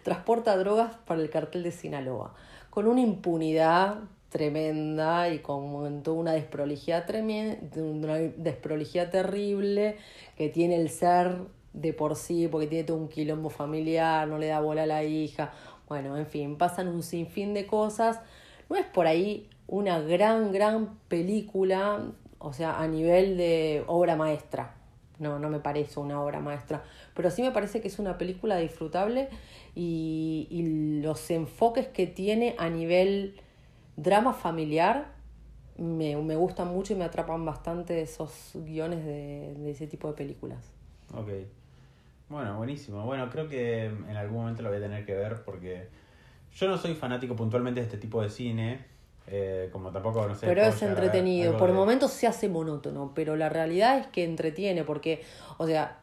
transporta 0.05 0.57
drogas 0.57 0.95
para 1.05 1.21
el 1.21 1.31
cartel 1.31 1.65
de 1.65 1.73
Sinaloa, 1.73 2.33
con 2.71 2.87
una 2.87 3.01
impunidad 3.01 3.99
tremenda 4.29 5.29
y 5.31 5.41
con 5.41 6.05
toda 6.05 6.17
una 6.17 6.33
desprolijidad 6.33 7.07
tremenda, 7.07 7.83
una 7.83 8.15
desprolijidad 8.15 9.11
terrible 9.11 9.97
que 10.37 10.49
tiene 10.49 10.77
el 10.77 10.91
ser 10.91 11.39
de 11.73 11.93
por 11.93 12.15
sí, 12.15 12.47
porque 12.47 12.69
tiene 12.69 12.85
todo 12.85 12.99
un 12.99 13.09
quilombo 13.09 13.51
familiar, 13.51 14.29
no 14.29 14.39
le 14.39 14.47
da 14.47 14.61
bola 14.61 14.85
a 14.85 14.87
la 14.87 15.03
hija, 15.03 15.51
bueno, 15.89 16.17
en 16.17 16.27
fin, 16.27 16.57
pasan 16.57 16.87
un 16.87 17.03
sinfín 17.03 17.53
de 17.53 17.67
cosas. 17.67 18.21
No 18.69 18.77
es 18.77 18.87
por 18.87 19.09
ahí 19.09 19.50
una 19.71 20.01
gran, 20.01 20.51
gran 20.51 20.99
película, 21.07 22.03
o 22.39 22.53
sea, 22.53 22.81
a 22.81 22.89
nivel 22.89 23.37
de 23.37 23.85
obra 23.87 24.17
maestra. 24.17 24.75
No, 25.21 25.39
no 25.39 25.49
me 25.49 25.61
parece 25.61 26.01
una 26.01 26.21
obra 26.23 26.41
maestra, 26.41 26.83
pero 27.15 27.31
sí 27.31 27.43
me 27.43 27.51
parece 27.51 27.81
que 27.81 27.89
es 27.89 27.99
una 27.99 28.17
película 28.17 28.57
disfrutable 28.57 29.29
y, 29.75 30.49
y 30.51 31.03
los 31.03 31.31
enfoques 31.31 31.89
que 31.89 32.07
tiene 32.07 32.57
a 32.59 32.71
nivel 32.71 33.39
drama 33.97 34.33
familiar 34.33 35.13
me, 35.77 36.17
me 36.17 36.37
gustan 36.37 36.69
mucho 36.69 36.95
y 36.95 36.97
me 36.97 37.05
atrapan 37.05 37.45
bastante 37.45 38.01
esos 38.01 38.53
guiones 38.55 39.05
de, 39.05 39.55
de 39.59 39.71
ese 39.71 39.87
tipo 39.87 40.09
de 40.09 40.15
películas. 40.15 40.73
Ok. 41.15 41.29
Bueno, 42.29 42.57
buenísimo. 42.57 43.05
Bueno, 43.05 43.29
creo 43.31 43.47
que 43.49 43.87
en 43.87 44.17
algún 44.17 44.39
momento 44.39 44.63
lo 44.63 44.71
voy 44.71 44.79
a 44.79 44.81
tener 44.81 45.05
que 45.05 45.15
ver 45.15 45.43
porque 45.45 45.89
yo 46.55 46.67
no 46.67 46.79
soy 46.79 46.95
fanático 46.95 47.37
puntualmente 47.37 47.81
de 47.81 47.87
este 47.87 47.99
tipo 47.99 48.23
de 48.23 48.31
cine. 48.31 48.90
Eh, 49.27 49.69
como 49.73 49.91
tampoco, 49.91 50.27
no 50.27 50.35
sé. 50.35 50.47
Pero 50.47 50.63
es 50.63 50.83
entretenido. 50.83 51.57
Por 51.57 51.69
de- 51.69 51.75
momentos 51.75 52.11
se 52.13 52.27
hace 52.27 52.49
monótono, 52.49 53.13
pero 53.15 53.37
la 53.37 53.49
realidad 53.49 53.99
es 53.99 54.07
que 54.09 54.25
entretiene 54.25 54.83
porque, 54.85 55.23
o 55.59 55.67
sea, 55.67 55.99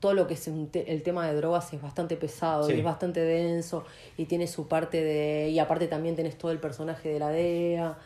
todo 0.00 0.14
lo 0.14 0.28
que 0.28 0.34
es 0.34 0.48
te- 0.70 0.92
el 0.92 1.02
tema 1.02 1.26
de 1.26 1.34
drogas 1.34 1.72
es 1.72 1.82
bastante 1.82 2.16
pesado 2.16 2.64
Sí. 2.68 2.74
y 2.74 2.78
es 2.78 2.84
bastante 2.84 3.20
denso 3.20 3.84
y 4.16 4.26
tiene 4.26 4.46
su 4.46 4.68
parte 4.68 5.02
de... 5.02 5.48
Y 5.50 5.58
aparte 5.58 5.88
también 5.88 6.14
tenés 6.14 6.38
todo 6.38 6.52
el 6.52 6.60
personaje 6.60 7.08
de 7.08 7.18
la 7.18 7.30
DEA 7.30 7.98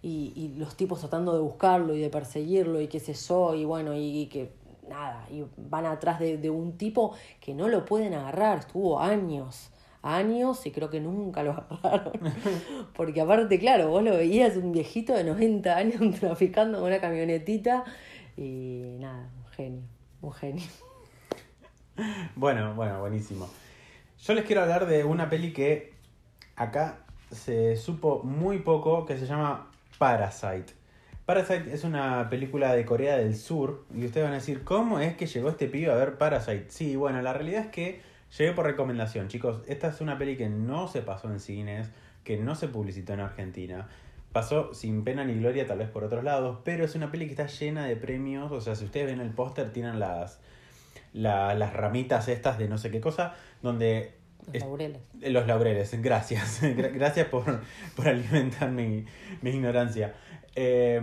y, 0.00 0.32
y 0.36 0.58
los 0.58 0.74
tipos 0.74 1.00
tratando 1.00 1.34
de 1.34 1.40
buscarlo 1.40 1.94
y 1.94 2.00
de 2.00 2.08
perseguirlo 2.08 2.80
y 2.80 2.88
qué 2.88 3.00
sé 3.00 3.12
yo 3.12 3.54
y 3.54 3.64
bueno, 3.66 3.94
y, 3.94 4.20
y 4.22 4.26
que 4.26 4.52
nada, 4.88 5.26
y 5.30 5.44
van 5.56 5.84
atrás 5.86 6.18
de, 6.18 6.38
de 6.38 6.48
un 6.50 6.78
tipo 6.78 7.14
que 7.40 7.52
no 7.54 7.68
lo 7.68 7.84
pueden 7.84 8.14
agarrar, 8.14 8.58
estuvo 8.60 8.98
años. 9.00 9.70
Años 10.06 10.66
y 10.66 10.70
creo 10.70 10.90
que 10.90 11.00
nunca 11.00 11.42
lo 11.42 11.52
agarraron. 11.52 12.12
Porque 12.94 13.22
aparte, 13.22 13.58
claro, 13.58 13.88
vos 13.88 14.02
lo 14.02 14.16
veías 14.16 14.56
un 14.56 14.70
viejito 14.70 15.14
de 15.14 15.24
90 15.24 15.76
años 15.76 16.00
traficando 16.20 16.78
con 16.78 16.88
una 16.88 17.00
camionetita 17.00 17.84
y 18.36 18.96
nada, 18.98 19.30
un 19.38 19.50
genio, 19.52 19.82
un 20.20 20.32
genio. 20.32 20.64
Bueno, 22.36 22.74
bueno, 22.74 23.00
buenísimo. 23.00 23.48
Yo 24.22 24.34
les 24.34 24.44
quiero 24.44 24.62
hablar 24.62 24.86
de 24.86 25.04
una 25.04 25.30
peli 25.30 25.52
que 25.52 25.94
acá 26.56 26.98
se 27.30 27.76
supo 27.76 28.22
muy 28.22 28.58
poco, 28.58 29.06
que 29.06 29.16
se 29.16 29.26
llama 29.26 29.70
Parasite. 29.98 30.74
Parasite 31.26 31.72
es 31.72 31.84
una 31.84 32.28
película 32.28 32.74
de 32.74 32.84
Corea 32.84 33.16
del 33.16 33.34
Sur 33.34 33.86
y 33.94 34.04
ustedes 34.04 34.24
van 34.24 34.32
a 34.32 34.36
decir, 34.36 34.62
¿cómo 34.62 35.00
es 35.00 35.16
que 35.16 35.26
llegó 35.26 35.48
este 35.48 35.68
pibe 35.68 35.90
a 35.90 35.94
ver 35.94 36.18
Parasite? 36.18 36.66
Sí, 36.68 36.96
bueno, 36.96 37.22
la 37.22 37.32
realidad 37.32 37.62
es 37.62 37.68
que 37.68 38.00
llegué 38.38 38.52
por 38.52 38.66
recomendación, 38.66 39.28
chicos. 39.28 39.62
Esta 39.66 39.88
es 39.88 40.00
una 40.00 40.18
peli 40.18 40.36
que 40.36 40.48
no 40.48 40.88
se 40.88 41.02
pasó 41.02 41.30
en 41.30 41.40
cines, 41.40 41.90
que 42.24 42.36
no 42.36 42.54
se 42.54 42.68
publicitó 42.68 43.12
en 43.14 43.20
Argentina. 43.20 43.88
Pasó 44.32 44.74
sin 44.74 45.04
pena 45.04 45.24
ni 45.24 45.34
gloria, 45.34 45.66
tal 45.66 45.78
vez 45.78 45.88
por 45.88 46.02
otros 46.04 46.24
lados, 46.24 46.58
pero 46.64 46.84
es 46.84 46.94
una 46.96 47.10
peli 47.10 47.26
que 47.26 47.32
está 47.32 47.46
llena 47.46 47.86
de 47.86 47.96
premios. 47.96 48.50
O 48.50 48.60
sea, 48.60 48.74
si 48.74 48.84
ustedes 48.84 49.06
ven 49.06 49.20
el 49.20 49.30
póster, 49.30 49.72
tienen 49.72 50.00
las, 50.00 50.40
la- 51.12 51.54
las 51.54 51.72
ramitas 51.72 52.26
estas 52.28 52.58
de 52.58 52.68
no 52.68 52.76
sé 52.78 52.90
qué 52.90 53.00
cosa, 53.00 53.34
donde 53.62 54.14
Los 54.46 54.54
es- 54.56 54.62
laureles. 54.62 55.00
los 55.20 55.46
laureles, 55.46 56.02
gracias. 56.02 56.62
Gra- 56.62 56.92
gracias 56.92 57.28
por, 57.28 57.60
por 57.94 58.08
alimentar 58.08 58.70
mi, 58.70 59.04
mi 59.42 59.50
ignorancia. 59.50 60.14
Eh, 60.56 61.00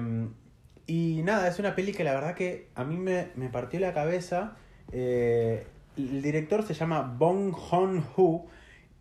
y 0.88 1.22
nada, 1.24 1.48
es 1.48 1.58
una 1.60 1.74
peli 1.76 1.94
que 1.94 2.04
la 2.04 2.14
verdad 2.14 2.36
que 2.36 2.68
a 2.76 2.84
mí 2.84 2.98
me, 2.98 3.28
me 3.36 3.48
partió 3.48 3.80
la 3.80 3.94
cabeza. 3.94 4.58
Eh, 4.92 5.66
el 5.98 6.22
director 6.22 6.64
se 6.64 6.74
llama 6.74 7.02
Bong 7.18 7.52
Joon-ho 7.52 8.46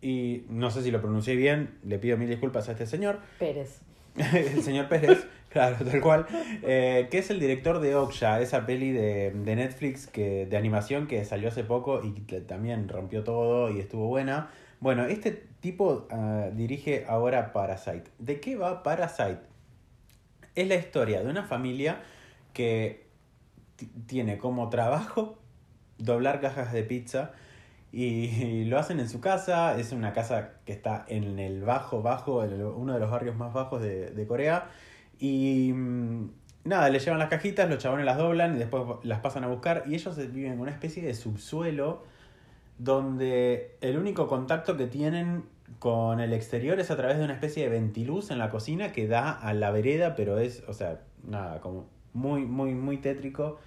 y 0.01 0.43
no 0.49 0.71
sé 0.71 0.81
si 0.81 0.91
lo 0.91 0.99
pronuncié 0.99 1.35
bien, 1.35 1.77
le 1.83 1.99
pido 1.99 2.17
mil 2.17 2.27
disculpas 2.27 2.67
a 2.69 2.71
este 2.71 2.85
señor. 2.85 3.19
Pérez. 3.39 3.81
el 4.15 4.61
señor 4.61 4.89
Pérez, 4.89 5.25
claro, 5.49 5.85
tal 5.85 6.01
cual, 6.01 6.25
eh, 6.63 7.07
que 7.09 7.19
es 7.19 7.29
el 7.29 7.39
director 7.39 7.79
de 7.79 7.95
Okja, 7.95 8.41
esa 8.41 8.65
peli 8.65 8.91
de, 8.91 9.31
de 9.31 9.55
Netflix 9.55 10.07
que, 10.07 10.45
de 10.47 10.57
animación 10.57 11.07
que 11.07 11.23
salió 11.23 11.47
hace 11.47 11.63
poco 11.63 12.01
y 12.03 12.13
que 12.21 12.41
también 12.41 12.89
rompió 12.89 13.23
todo 13.23 13.71
y 13.71 13.79
estuvo 13.79 14.07
buena. 14.07 14.49
Bueno, 14.81 15.05
este 15.05 15.31
tipo 15.59 16.07
ah, 16.09 16.49
dirige 16.51 17.05
ahora 17.07 17.53
Parasite. 17.53 18.05
¿De 18.17 18.39
qué 18.39 18.55
va 18.55 18.83
Parasite? 18.83 19.41
Es 20.55 20.67
la 20.67 20.75
historia 20.75 21.23
de 21.23 21.29
una 21.29 21.43
familia 21.43 22.01
que 22.51 23.05
tiene 24.07 24.37
como 24.37 24.69
trabajo 24.69 25.40
doblar 26.03 26.41
cajas 26.41 26.73
de 26.73 26.83
pizza 26.83 27.31
y, 27.91 28.65
lo 28.65 28.79
hacen 28.79 28.99
en 28.99 29.09
su 29.09 29.19
casa. 29.21 29.77
Es 29.77 29.91
una 29.91 30.13
casa 30.13 30.51
que 30.65 30.73
está 30.73 31.05
en 31.07 31.39
el 31.39 31.63
bajo, 31.63 32.01
bajo, 32.01 32.43
en 32.43 32.53
el- 32.53 32.63
uno 32.63 32.93
de 32.93 32.99
los 32.99 33.11
barrios 33.11 33.35
más 33.35 33.53
bajos 33.53 33.81
de, 33.81 34.25
Corea. 34.27 34.69
Y 35.19 35.71
mm, 35.73 36.31
nada, 36.65 36.89
le 36.89 36.99
llevan 36.99 37.19
las 37.19 37.29
cajitas, 37.29 37.69
los 37.69 37.79
chabones 37.79 38.05
las 38.05 38.17
doblan 38.17 38.55
y 38.55 38.59
después 38.59 38.83
las 39.03 39.19
pasan 39.19 39.43
a 39.43 39.47
buscar. 39.47 39.83
Y 39.87 39.95
ellos 39.95 40.17
viven 40.31 40.53
en 40.53 40.59
una 40.59 40.71
especie 40.71 41.03
de 41.03 41.13
subsuelo 41.13 42.03
donde 42.77 43.77
el 43.81 43.97
único 43.97 44.27
contacto 44.27 44.77
que 44.77 44.87
tienen 44.87 45.43
con 45.79 46.19
el 46.19 46.33
exterior 46.33 46.79
es 46.79 46.91
a 46.91 46.97
través 46.97 47.17
de 47.17 47.23
una 47.25 47.33
especie 47.33 47.63
de 47.63 47.69
ventiluz 47.69 48.31
en 48.31 48.39
la 48.39 48.49
cocina 48.49 48.91
que 48.91 49.07
da 49.07 49.31
a 49.31 49.53
la 49.53 49.71
vereda, 49.71 50.15
pero 50.15 50.39
es, 50.39 50.63
o 50.67 50.73
sea, 50.73 50.99
nada, 51.27 51.59
como 51.61 51.85
muy, 52.13 52.45
muy, 52.45 52.73
muy 52.73 52.97
tétrico. 52.97 53.59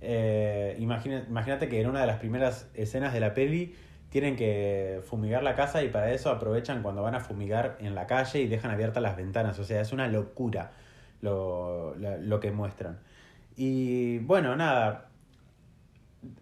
Eh, 0.00 0.76
imagina- 0.78 1.24
imagínate 1.28 1.68
que 1.68 1.80
en 1.80 1.88
una 1.88 2.00
de 2.00 2.06
las 2.06 2.18
primeras 2.18 2.68
escenas 2.74 3.12
de 3.12 3.20
la 3.20 3.34
peli 3.34 3.74
tienen 4.10 4.34
que 4.36 5.00
fumigar 5.04 5.42
la 5.42 5.54
casa 5.54 5.82
y 5.82 5.88
para 5.88 6.12
eso 6.12 6.30
aprovechan 6.30 6.82
cuando 6.82 7.02
van 7.02 7.14
a 7.14 7.20
fumigar 7.20 7.76
en 7.80 7.94
la 7.94 8.06
calle 8.06 8.40
y 8.40 8.48
dejan 8.48 8.70
abiertas 8.70 9.02
las 9.02 9.16
ventanas. 9.16 9.58
O 9.58 9.64
sea, 9.64 9.80
es 9.80 9.92
una 9.92 10.08
locura 10.08 10.72
lo, 11.22 11.94
la- 11.96 12.16
lo 12.16 12.40
que 12.40 12.50
muestran. 12.50 12.98
Y 13.56 14.18
bueno, 14.20 14.56
nada, 14.56 15.08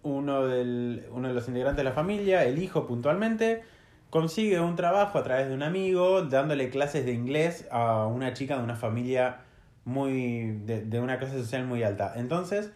uno, 0.03 0.47
del, 0.47 1.07
uno 1.11 1.29
de 1.29 1.35
los 1.35 1.47
integrantes 1.49 1.79
de 1.79 1.85
la 1.85 1.93
familia, 1.93 2.45
el 2.45 2.59
hijo 2.63 2.87
puntualmente, 2.87 3.63
consigue 4.11 4.61
un 4.61 4.77
trabajo 4.77 5.19
a 5.19 5.23
través 5.23 5.49
de 5.49 5.55
un 5.55 5.63
amigo 5.63 6.23
dándole 6.23 6.71
clases 6.71 7.05
de 7.05 7.13
inglés 7.13 7.67
a 7.71 8.07
una 8.07 8.33
chica 8.33 8.57
de 8.57 8.65
una 8.65 8.77
familia 8.77 9.39
muy 9.85 10.53
de, 10.65 10.85
de 10.85 11.01
una 11.01 11.19
clase 11.19 11.37
social 11.39 11.65
muy 11.67 11.83
alta. 11.83 12.15
Entonces, 12.17 12.73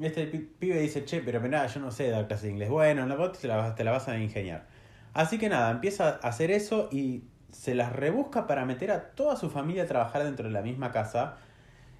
este 0.00 0.26
pi- 0.26 0.38
pibe 0.58 0.80
dice, 0.80 1.04
che, 1.04 1.20
pero 1.20 1.40
mirá, 1.40 1.66
yo 1.66 1.80
no 1.80 1.90
sé 1.90 2.08
dar 2.10 2.26
clases 2.26 2.44
de 2.44 2.50
inglés. 2.50 2.70
Bueno, 2.70 3.06
no, 3.06 3.16
vos 3.16 3.38
te 3.38 3.48
la, 3.48 3.74
te 3.74 3.84
la 3.84 3.92
vas 3.92 4.08
a 4.08 4.18
ingeniar. 4.18 4.66
Así 5.14 5.38
que 5.38 5.48
nada, 5.48 5.70
empieza 5.70 6.08
a 6.08 6.28
hacer 6.28 6.50
eso 6.50 6.88
y 6.90 7.24
se 7.50 7.74
las 7.74 7.92
rebusca 7.92 8.46
para 8.46 8.64
meter 8.64 8.90
a 8.90 9.10
toda 9.14 9.36
su 9.36 9.50
familia 9.50 9.82
a 9.84 9.86
trabajar 9.86 10.24
dentro 10.24 10.46
de 10.46 10.52
la 10.52 10.62
misma 10.62 10.90
casa. 10.90 11.36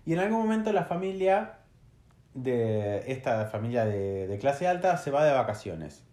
Y 0.06 0.14
en 0.14 0.20
algún 0.20 0.40
momento 0.40 0.72
la 0.72 0.84
familia 0.84 1.58
de 2.34 3.10
esta 3.12 3.46
familia 3.46 3.84
de, 3.84 4.26
de 4.28 4.38
clase 4.38 4.66
alta 4.66 4.96
se 4.96 5.10
va 5.10 5.24
de 5.24 5.32
vacaciones. 5.32 6.04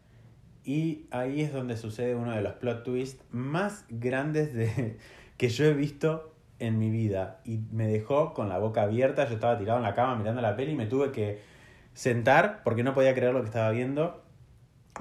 Y 0.64 1.08
ahí 1.12 1.42
es 1.42 1.54
donde 1.54 1.78
sucede 1.78 2.16
uno 2.16 2.34
de 2.36 2.42
los 2.42 2.54
plot 2.54 2.84
twists 2.84 3.24
más 3.32 3.86
grandes 3.90 4.54
de, 4.54 4.98
que 5.38 5.50
yo 5.50 5.66
he 5.66 5.74
visto 5.74 6.34
en 6.60 6.78
mi 6.80 6.90
vida. 6.90 7.40
Y 7.46 7.60
me 7.72 7.88
dejó 7.88 8.34
con 8.34 8.50
la 8.50 8.58
boca 8.60 8.84
abierta. 8.84 9.28
Yo 9.28 9.36
estaba 9.36 9.58
tirado 9.58 9.80
en 9.80 9.84
la 9.84 9.94
cama 9.96 10.16
mirando 10.16 10.42
la 10.42 10.56
peli 10.56 10.74
y 10.74 10.76
me 10.76 10.86
tuve 10.86 11.12
que 11.12 11.40
sentar 11.94 12.62
porque 12.64 12.84
no 12.84 12.94
podía 12.94 13.14
creer 13.14 13.34
lo 13.34 13.42
que 13.42 13.48
estaba 13.48 13.72
viendo. 13.72 14.24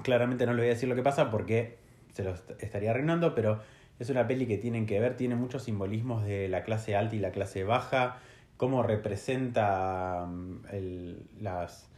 Claramente 0.02 0.46
no 0.46 0.52
le 0.52 0.62
voy 0.62 0.70
a 0.70 0.74
decir 0.74 0.88
lo 0.88 0.94
que 0.94 1.02
pasa 1.02 1.30
porque 1.30 1.78
se 2.12 2.22
lo 2.24 2.30
est- 2.34 2.50
estaría 2.62 2.90
arruinando, 2.90 3.34
pero 3.34 3.60
es 3.98 4.10
una 4.10 4.26
peli 4.26 4.46
que 4.46 4.58
tienen 4.58 4.86
que 4.86 5.00
ver. 5.00 5.16
Tiene 5.16 5.34
muchos 5.34 5.64
simbolismos 5.64 6.24
de 6.24 6.48
la 6.48 6.62
clase 6.62 6.96
alta 6.96 7.16
y 7.16 7.18
la 7.18 7.30
clase 7.32 7.64
baja. 7.64 8.18
Cómo 8.56 8.82
representa 8.82 10.26
mm, 10.26 10.66
el- 10.72 11.22
las, 11.40 11.88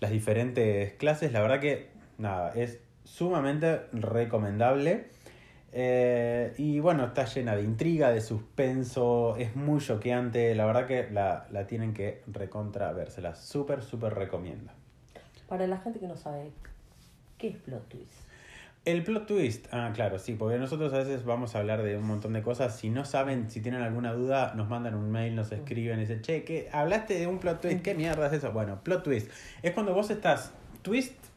las 0.00 0.10
diferentes 0.10 0.94
clases. 0.94 1.32
La 1.32 1.40
verdad 1.40 1.60
que, 1.60 1.88
nada, 2.18 2.52
es 2.54 2.80
sumamente 3.04 3.80
recomendable. 3.92 5.06
Eh, 5.80 6.54
y 6.58 6.80
bueno, 6.80 7.04
está 7.04 7.24
llena 7.24 7.54
de 7.54 7.62
intriga, 7.62 8.10
de 8.10 8.20
suspenso, 8.20 9.36
es 9.36 9.54
muy 9.54 9.80
choqueante. 9.80 10.52
La 10.56 10.66
verdad 10.66 10.88
que 10.88 11.08
la, 11.08 11.46
la 11.52 11.68
tienen 11.68 11.94
que 11.94 12.20
recontra 12.26 12.90
ver, 12.90 13.12
se 13.12 13.22
la 13.22 13.36
súper, 13.36 13.84
súper 13.84 14.14
recomiendo. 14.14 14.72
Para 15.46 15.68
la 15.68 15.78
gente 15.78 16.00
que 16.00 16.08
no 16.08 16.16
sabe, 16.16 16.50
¿qué 17.38 17.50
es 17.50 17.56
plot 17.58 17.88
twist? 17.88 18.10
El 18.84 19.04
plot 19.04 19.26
twist, 19.26 19.66
ah, 19.70 19.92
claro, 19.94 20.18
sí, 20.18 20.34
porque 20.34 20.58
nosotros 20.58 20.92
a 20.94 20.98
veces 20.98 21.24
vamos 21.24 21.54
a 21.54 21.60
hablar 21.60 21.84
de 21.84 21.96
un 21.96 22.08
montón 22.08 22.32
de 22.32 22.42
cosas. 22.42 22.76
Si 22.76 22.90
no 22.90 23.04
saben, 23.04 23.48
si 23.48 23.60
tienen 23.60 23.82
alguna 23.82 24.12
duda, 24.12 24.54
nos 24.56 24.68
mandan 24.68 24.96
un 24.96 25.12
mail, 25.12 25.36
nos 25.36 25.52
escriben 25.52 25.98
y 25.98 26.00
dicen, 26.00 26.22
che, 26.22 26.42
¿qué? 26.42 26.68
¿hablaste 26.72 27.20
de 27.20 27.28
un 27.28 27.38
plot 27.38 27.60
twist? 27.60 27.82
¿Qué 27.82 27.94
mierda 27.94 28.26
es 28.26 28.32
eso? 28.32 28.50
Bueno, 28.50 28.82
plot 28.82 29.04
twist. 29.04 29.30
Es 29.62 29.74
cuando 29.74 29.94
vos 29.94 30.10
estás 30.10 30.50
twist 30.82 31.27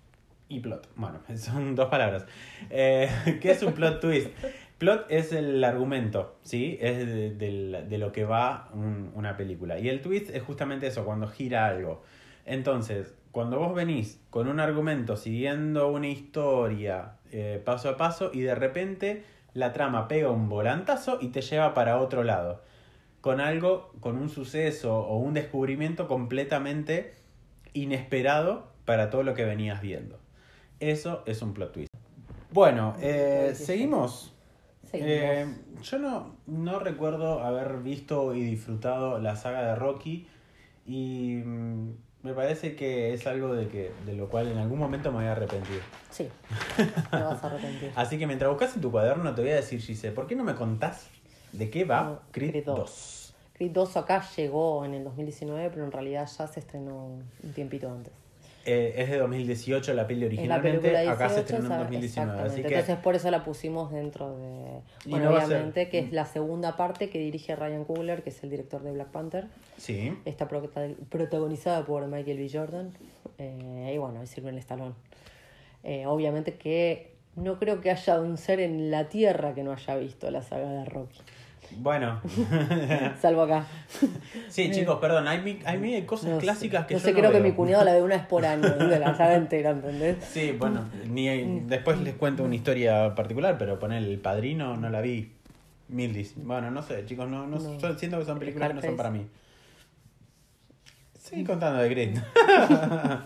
y 0.52 0.60
plot. 0.60 0.88
Bueno, 0.96 1.20
son 1.38 1.76
dos 1.76 1.90
palabras. 1.90 2.26
Eh, 2.70 3.10
¿Qué 3.42 3.52
es 3.52 3.64
un 3.64 3.74
plot 3.74 4.00
twist? 4.02 4.30
Plot 4.78 5.06
es 5.10 5.32
el 5.34 5.64
argumento, 5.64 6.38
¿sí? 6.44 6.78
Es 6.82 6.98
de, 7.06 7.32
de- 7.36 7.98
lo 7.98 8.12
que 8.12 8.24
va 8.26 8.70
un- 8.74 9.12
una 9.16 9.38
película. 9.38 9.80
Y 9.80 9.90
el 9.90 10.02
twist 10.02 10.30
es 10.32 10.42
justamente 10.44 10.88
eso, 10.88 11.06
cuando 11.06 11.28
gira 11.28 11.68
algo. 11.68 12.04
Entonces, 12.46 13.14
cuando 13.32 13.60
vos 13.60 13.76
venís 13.76 14.20
con 14.30 14.48
un 14.48 14.60
argumento 14.60 15.16
siguiendo 15.18 15.88
una 15.90 16.08
historia 16.08 17.14
eh, 17.32 17.62
paso 17.64 17.90
a 17.90 17.98
paso 17.98 18.32
y 18.34 18.42
de 18.42 18.56
repente 18.56 19.24
la 19.54 19.72
trama 19.74 20.08
pega 20.08 20.30
un 20.32 20.50
volantazo 20.50 21.20
y 21.22 21.28
te 21.30 21.42
lleva 21.42 21.74
para 21.74 21.98
otro 22.00 22.24
lado. 22.24 22.64
Con 23.22 23.40
algo, 23.40 23.94
con 24.00 24.18
un 24.18 24.30
suceso 24.30 24.98
o 25.00 25.18
un 25.18 25.34
descubrimiento 25.36 26.08
completamente 26.08 27.14
inesperado 27.74 28.72
para 28.86 29.10
todo 29.10 29.24
lo 29.24 29.34
que 29.36 29.46
venías 29.46 29.82
viendo. 29.82 30.20
Eso 30.82 31.22
es 31.28 31.44
un 31.44 31.54
plot 31.54 31.74
twist. 31.74 31.94
Bueno, 32.52 32.96
eh, 33.00 33.54
seguimos. 33.56 34.34
Seguimos. 34.90 35.12
Eh, 35.12 35.56
yo 35.84 36.00
no, 36.00 36.36
no 36.48 36.80
recuerdo 36.80 37.44
haber 37.44 37.78
visto 37.78 38.34
y 38.34 38.42
disfrutado 38.42 39.20
la 39.20 39.36
saga 39.36 39.62
de 39.62 39.76
Rocky 39.76 40.28
y 40.88 41.36
mm, 41.46 41.94
me 42.24 42.34
parece 42.34 42.76
que 42.76 43.14
es 43.14 43.28
algo 43.28 43.54
de, 43.54 43.68
que, 43.68 43.92
de 44.08 44.16
lo 44.16 44.28
cual 44.28 44.48
en 44.48 44.58
algún 44.58 44.80
momento 44.80 45.12
me 45.12 45.20
voy 45.20 45.28
a 45.28 45.34
arrepentir. 45.34 45.82
Sí, 46.10 46.28
te 46.76 47.18
vas 47.18 47.44
a 47.44 47.48
arrepentir. 47.48 47.92
Así 47.96 48.18
que 48.18 48.26
mientras 48.26 48.50
buscas 48.50 48.76
en 48.76 48.82
tu 48.82 48.90
cuaderno 48.90 49.36
te 49.36 49.42
voy 49.44 49.52
a 49.52 49.56
decir, 49.58 49.80
Gise, 49.80 50.12
¿por 50.12 50.26
qué 50.26 50.36
no 50.36 50.44
me 50.44 50.56
contás 50.56 51.10
de 51.52 51.70
qué 51.70 51.86
va 51.86 52.04
No, 52.04 52.20
Creed, 52.32 52.50
Creed 52.50 52.66
2? 52.66 52.80
2. 52.80 53.36
Creed 53.54 53.72
2 53.72 53.98
acá 53.98 54.28
llegó 54.36 54.84
en 54.84 54.96
el 54.96 55.04
2019, 55.04 55.70
pero 55.70 55.86
en 55.86 55.92
realidad 55.92 56.28
ya 56.28 56.48
se 56.48 56.60
estrenó 56.60 57.06
un 57.44 57.54
tiempito 57.54 57.88
antes. 57.88 58.14
Eh, 58.66 58.94
es 58.98 59.10
de 59.10 59.18
2018 59.18 59.94
la 59.96 60.06
peli 60.06 60.20
Es 60.26 60.30
la 60.48 60.58
originalmente, 60.58 60.90
película 60.90 61.12
acá 61.14 61.30
se 61.30 61.36
18, 61.36 61.40
estrenó 61.42 61.66
en 61.66 61.72
esa- 61.72 61.78
2019. 61.84 62.42
Así 62.42 62.62
que 62.62 62.68
Entonces 62.68 62.98
por 62.98 63.16
eso 63.16 63.32
la 63.32 63.44
pusimos 63.44 63.92
dentro 63.92 64.38
de... 64.38 64.82
Bueno, 65.08 65.32
no 65.32 65.36
obviamente 65.38 65.90
que 65.90 66.00
es 66.00 66.12
la 66.12 66.26
segunda 66.26 66.78
parte 66.78 67.10
que 67.10 67.18
dirige 67.18 67.56
Ryan 67.56 67.86
Coogler, 67.86 68.22
que 68.24 68.30
es 68.30 68.44
el 68.44 68.50
director 68.52 68.84
de 68.84 68.92
Black 68.92 69.08
Panther. 69.10 69.48
sí, 69.78 70.16
Está 70.26 70.48
prota- 70.48 70.90
protagonizada 71.10 71.86
por 71.86 72.06
Michael 72.08 72.38
B. 72.38 72.50
Jordan 72.54 72.92
eh, 73.40 73.92
y 73.96 73.98
bueno, 73.98 74.22
y 74.24 74.28
Sylvester 74.28 74.60
Stallone. 74.60 74.94
Eh, 75.84 76.06
obviamente 76.06 76.54
que 76.56 77.16
no 77.36 77.58
creo 77.58 77.82
que 77.82 77.90
haya 77.90 78.20
un 78.22 78.38
ser 78.38 78.60
en 78.60 78.92
la 78.92 79.10
Tierra 79.10 79.56
que 79.56 79.64
no 79.64 79.72
haya 79.72 79.96
visto 79.96 80.30
la 80.30 80.42
saga 80.44 80.70
de 80.70 80.86
Rocky. 80.86 81.20
Bueno. 81.78 82.22
Salvo 83.22 83.44
acá. 83.44 83.66
sí, 84.50 84.72
chicos, 84.72 85.00
perdón, 85.00 85.28
hay, 85.28 85.42
mi- 85.42 85.60
hay 85.66 86.04
cosas 86.04 86.30
No 86.30 86.36
sé. 86.36 86.42
clásicas 86.42 86.86
que 86.86 86.94
No 86.96 87.00
yo 87.00 87.06
sé, 87.06 87.12
no 87.14 87.20
creo 87.20 87.32
que 87.32 87.40
mi 87.40 87.52
cuñado 87.54 87.84
la 87.84 87.94
ve 87.94 88.02
una 88.02 88.16
vez 88.18 88.26
por 88.26 88.46
año, 88.46 88.70
de 88.70 89.00
la 89.00 89.16
saga 89.16 89.36
entera, 89.36 89.72
¿entendés? 89.72 90.24
Sí, 90.24 90.52
bueno, 90.58 90.86
ni, 91.08 91.62
después 91.68 92.00
les 92.02 92.16
cuento 92.16 92.44
una 92.44 92.56
historia 92.56 93.14
particular, 93.16 93.58
pero 93.58 93.80
poner 93.80 94.04
el 94.04 94.20
padrino 94.20 94.78
no 94.78 94.90
la 94.90 95.02
vi 95.02 95.32
mil 95.90 96.16
dis- 96.16 96.34
Bueno, 96.36 96.72
no 96.72 96.82
sé, 96.84 97.06
chicos, 97.06 97.28
no, 97.30 97.48
no, 97.48 97.58
No. 97.60 97.78
yo 97.78 97.98
siento 97.98 98.18
que 98.20 98.26
son 98.26 98.40
películas 98.40 98.70
que 98.70 98.76
no 98.76 98.82
son 98.82 98.98
para 98.98 99.10
mí. 99.12 99.26
Seguí 101.20 101.44
contando 101.44 101.80
de 101.82 101.90
Creed. 101.90 102.18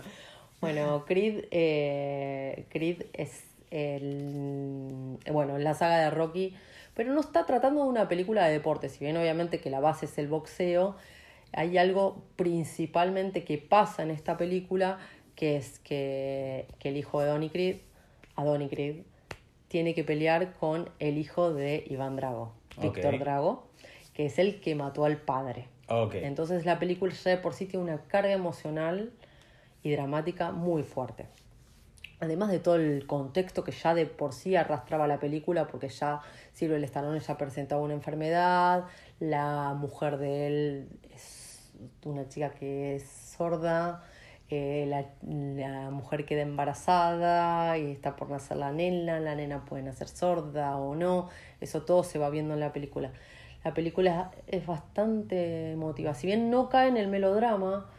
Bueno, 0.60 1.04
Creed, 1.06 1.44
eh, 1.50 2.64
Creed 2.70 3.02
es 3.12 3.44
el, 3.70 5.18
bueno, 5.30 5.58
la 5.58 5.74
saga 5.74 5.98
de 5.98 6.10
Rocky, 6.10 6.54
pero 6.96 7.12
no 7.12 7.20
está 7.20 7.44
tratando 7.44 7.82
de 7.82 7.88
una 7.88 8.08
película 8.08 8.46
de 8.46 8.54
deporte, 8.54 8.88
si 8.88 9.04
bien 9.04 9.16
obviamente 9.18 9.60
que 9.60 9.68
la 9.68 9.80
base 9.80 10.06
es 10.06 10.16
el 10.16 10.28
boxeo, 10.28 10.96
hay 11.52 11.76
algo 11.76 12.24
principalmente 12.36 13.44
que 13.44 13.58
pasa 13.58 14.02
en 14.02 14.10
esta 14.10 14.38
película, 14.38 14.98
que 15.36 15.56
es 15.56 15.78
que, 15.80 16.66
que 16.78 16.88
el 16.88 16.96
hijo 16.96 17.20
de 17.20 17.28
Donnie 17.28 17.50
Creed, 17.50 17.76
Adoni 18.34 18.68
Creed, 18.68 19.02
tiene 19.68 19.94
que 19.94 20.04
pelear 20.04 20.54
con 20.54 20.88
el 20.98 21.18
hijo 21.18 21.52
de 21.52 21.84
Iván 21.86 22.16
Drago, 22.16 22.54
Víctor 22.80 23.14
Ok. 23.14 23.20
Drago, 23.20 23.66
que 24.14 24.26
es 24.26 24.38
el 24.38 24.60
que 24.60 24.74
mató 24.74 25.04
al 25.04 25.18
padre. 25.18 25.68
Entonces 26.14 26.64
la 26.64 26.78
película 26.78 27.12
ya 27.12 27.30
de 27.30 27.36
por 27.36 27.52
sí 27.52 27.66
tiene 27.66 27.84
una 27.84 27.98
carga 28.08 28.32
emocional 28.32 29.12
y 29.82 29.92
dramática 29.92 30.50
muy 30.50 30.82
fuerte. 30.82 31.26
Además 32.18 32.50
de 32.50 32.60
todo 32.60 32.76
el 32.76 33.06
contexto 33.06 33.62
que 33.62 33.72
ya 33.72 33.94
de 33.94 34.06
por 34.06 34.32
sí 34.32 34.56
arrastraba 34.56 35.06
la 35.06 35.20
película, 35.20 35.66
porque 35.66 35.88
ya 35.88 36.20
Silvio 36.52 36.76
Stallone 36.76 37.20
ya 37.20 37.36
presentaba 37.36 37.82
una 37.82 37.92
enfermedad, 37.94 38.84
la 39.20 39.74
mujer 39.74 40.16
de 40.16 40.46
él 40.46 40.88
es 41.14 41.72
una 42.04 42.26
chica 42.28 42.50
que 42.50 42.96
es 42.96 43.06
sorda, 43.06 44.02
eh, 44.48 44.86
la, 44.88 45.04
la 45.56 45.90
mujer 45.90 46.24
queda 46.24 46.42
embarazada 46.42 47.76
y 47.76 47.90
está 47.90 48.16
por 48.16 48.30
nacer 48.30 48.56
la 48.56 48.72
nena, 48.72 49.20
la 49.20 49.34
nena 49.34 49.64
puede 49.64 49.82
nacer 49.82 50.08
sorda 50.08 50.76
o 50.76 50.94
no, 50.94 51.28
eso 51.60 51.82
todo 51.82 52.02
se 52.02 52.18
va 52.18 52.30
viendo 52.30 52.54
en 52.54 52.60
la 52.60 52.72
película. 52.72 53.10
La 53.64 53.74
película 53.74 54.30
es 54.46 54.64
bastante 54.64 55.72
emotiva, 55.72 56.14
si 56.14 56.26
bien 56.28 56.50
no 56.50 56.68
cae 56.70 56.88
en 56.88 56.96
el 56.96 57.08
melodrama, 57.08 57.90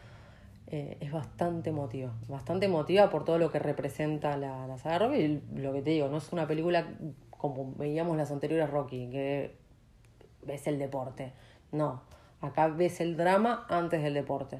eh, 0.70 0.98
es 1.00 1.10
bastante 1.10 1.70
emotiva, 1.70 2.12
bastante 2.28 2.66
emotiva 2.66 3.08
por 3.08 3.24
todo 3.24 3.38
lo 3.38 3.50
que 3.50 3.58
representa 3.58 4.36
la, 4.36 4.66
la 4.66 4.76
saga 4.76 4.98
Rocky. 4.98 5.16
Y 5.16 5.60
lo 5.60 5.72
que 5.72 5.80
te 5.80 5.90
digo, 5.90 6.08
no 6.08 6.18
es 6.18 6.30
una 6.32 6.46
película 6.46 6.86
como 7.30 7.72
veíamos 7.74 8.16
las 8.16 8.30
anteriores 8.30 8.68
Rocky, 8.68 9.08
que 9.10 9.56
ves 10.42 10.66
el 10.66 10.78
deporte. 10.78 11.32
No, 11.72 12.02
acá 12.40 12.68
ves 12.68 13.00
el 13.00 13.16
drama 13.16 13.66
antes 13.70 14.02
del 14.02 14.12
deporte. 14.12 14.58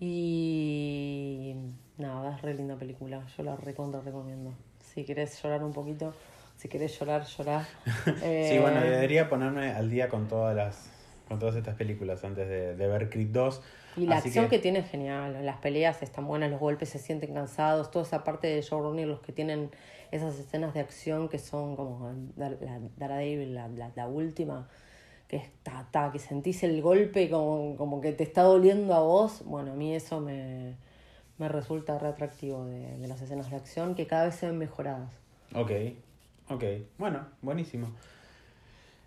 Y 0.00 1.54
nada, 1.98 2.34
es 2.34 2.42
re 2.42 2.54
linda 2.54 2.76
película, 2.76 3.24
yo 3.36 3.42
la 3.44 3.56
recontra 3.56 4.00
recomiendo. 4.00 4.54
Si 4.80 5.04
querés 5.04 5.40
llorar 5.40 5.62
un 5.62 5.72
poquito, 5.72 6.14
si 6.56 6.68
querés 6.68 6.98
llorar, 6.98 7.24
llorar. 7.24 7.64
Sí, 8.22 8.58
bueno, 8.58 8.80
debería 8.80 9.28
ponerme 9.28 9.70
al 9.70 9.90
día 9.90 10.08
con 10.08 10.26
todas 10.26 10.56
las 10.56 10.90
con 11.28 11.38
todas 11.38 11.56
estas 11.56 11.74
películas 11.74 12.24
antes 12.24 12.48
de, 12.48 12.74
de 12.74 12.88
ver 12.88 13.10
Creed 13.10 13.28
2. 13.28 13.62
Y 13.96 14.06
la 14.06 14.18
Así 14.18 14.28
acción 14.28 14.48
que... 14.48 14.58
tiene 14.58 14.80
es 14.80 14.90
genial, 14.90 15.44
las 15.44 15.56
peleas 15.58 16.02
están 16.02 16.26
buenas, 16.26 16.50
los 16.50 16.60
golpes 16.60 16.88
se 16.88 16.98
sienten 16.98 17.34
cansados, 17.34 17.90
toda 17.90 18.04
esa 18.04 18.22
parte 18.22 18.46
de 18.46 18.62
Joe 18.62 18.80
Rooney, 18.80 19.06
los 19.06 19.20
que 19.20 19.32
tienen 19.32 19.70
esas 20.12 20.38
escenas 20.38 20.72
de 20.74 20.80
acción 20.80 21.28
que 21.28 21.38
son 21.38 21.74
como 21.74 22.12
la, 22.36 22.50
la 22.50 22.80
Daredevil, 22.96 23.54
la, 23.54 23.68
la, 23.68 23.90
la 23.94 24.06
última, 24.06 24.68
que 25.26 25.36
es 25.36 25.50
ta, 25.62 25.88
ta, 25.90 26.10
que 26.12 26.18
sentís 26.18 26.62
el 26.62 26.80
golpe 26.80 27.28
como, 27.28 27.76
como 27.76 28.00
que 28.00 28.12
te 28.12 28.22
está 28.22 28.42
doliendo 28.42 28.94
a 28.94 29.00
vos, 29.00 29.42
bueno, 29.44 29.72
a 29.72 29.74
mí 29.74 29.94
eso 29.94 30.20
me, 30.20 30.76
me 31.38 31.48
resulta 31.48 31.98
re 31.98 32.08
atractivo 32.08 32.64
de, 32.66 32.98
de 32.98 33.08
las 33.08 33.20
escenas 33.20 33.50
de 33.50 33.56
acción 33.56 33.94
que 33.94 34.06
cada 34.06 34.26
vez 34.26 34.36
se 34.36 34.46
ven 34.46 34.58
mejoradas. 34.58 35.12
Ok, 35.54 35.72
ok. 36.50 36.64
Bueno, 36.98 37.26
buenísimo. 37.42 37.90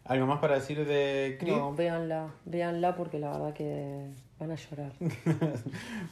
¿Algo 0.04 0.26
más 0.26 0.39
para 0.39 0.56
decir 0.56 0.86
de 0.86 1.38
Creed? 1.39 1.56
No, 1.56 1.74
véanla, 1.76 2.34
véanla 2.46 2.96
porque 2.96 3.20
la 3.20 3.32
verdad 3.32 3.54
que 3.54 4.08
van 4.41 4.51
a 4.51 4.56
llorar. 4.56 4.91
bueno, 4.99 5.12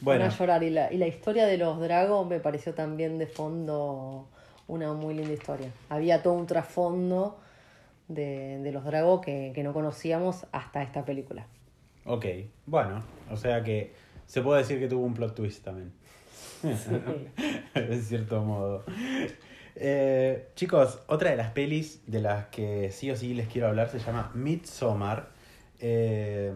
Van 0.02 0.22
a 0.22 0.28
llorar. 0.28 0.62
Y 0.62 0.70
la, 0.70 0.92
y 0.92 0.98
la 0.98 1.08
historia 1.08 1.46
de 1.46 1.58
los 1.58 1.80
dragos 1.80 2.26
me 2.28 2.38
pareció 2.38 2.72
también 2.74 3.18
de 3.18 3.26
fondo 3.26 4.28
una 4.68 4.92
muy 4.92 5.14
linda 5.14 5.32
historia. 5.32 5.72
Había 5.88 6.22
todo 6.22 6.34
un 6.34 6.46
trasfondo 6.46 7.40
de, 8.06 8.60
de 8.62 8.72
los 8.72 8.84
dragos 8.84 9.20
que, 9.20 9.50
que 9.52 9.64
no 9.64 9.72
conocíamos 9.72 10.46
hasta 10.52 10.82
esta 10.82 11.04
película. 11.04 11.46
ok. 12.04 12.24
Bueno, 12.66 13.02
o 13.30 13.36
sea 13.36 13.64
que 13.64 13.92
se 14.26 14.42
puede 14.42 14.60
decir 14.60 14.78
que 14.78 14.86
tuvo 14.86 15.04
un 15.04 15.14
plot 15.14 15.34
twist 15.34 15.64
también. 15.64 15.92
de 17.74 18.02
cierto 18.02 18.42
modo. 18.44 18.84
Eh, 19.74 20.50
chicos, 20.54 21.00
otra 21.08 21.30
de 21.30 21.36
las 21.36 21.50
pelis 21.50 22.02
de 22.06 22.20
las 22.20 22.46
que 22.46 22.92
sí 22.92 23.10
o 23.10 23.16
sí 23.16 23.34
les 23.34 23.48
quiero 23.48 23.66
hablar 23.66 23.88
se 23.88 23.98
llama 23.98 24.30
Midsommar. 24.34 25.30
Eh, 25.80 26.52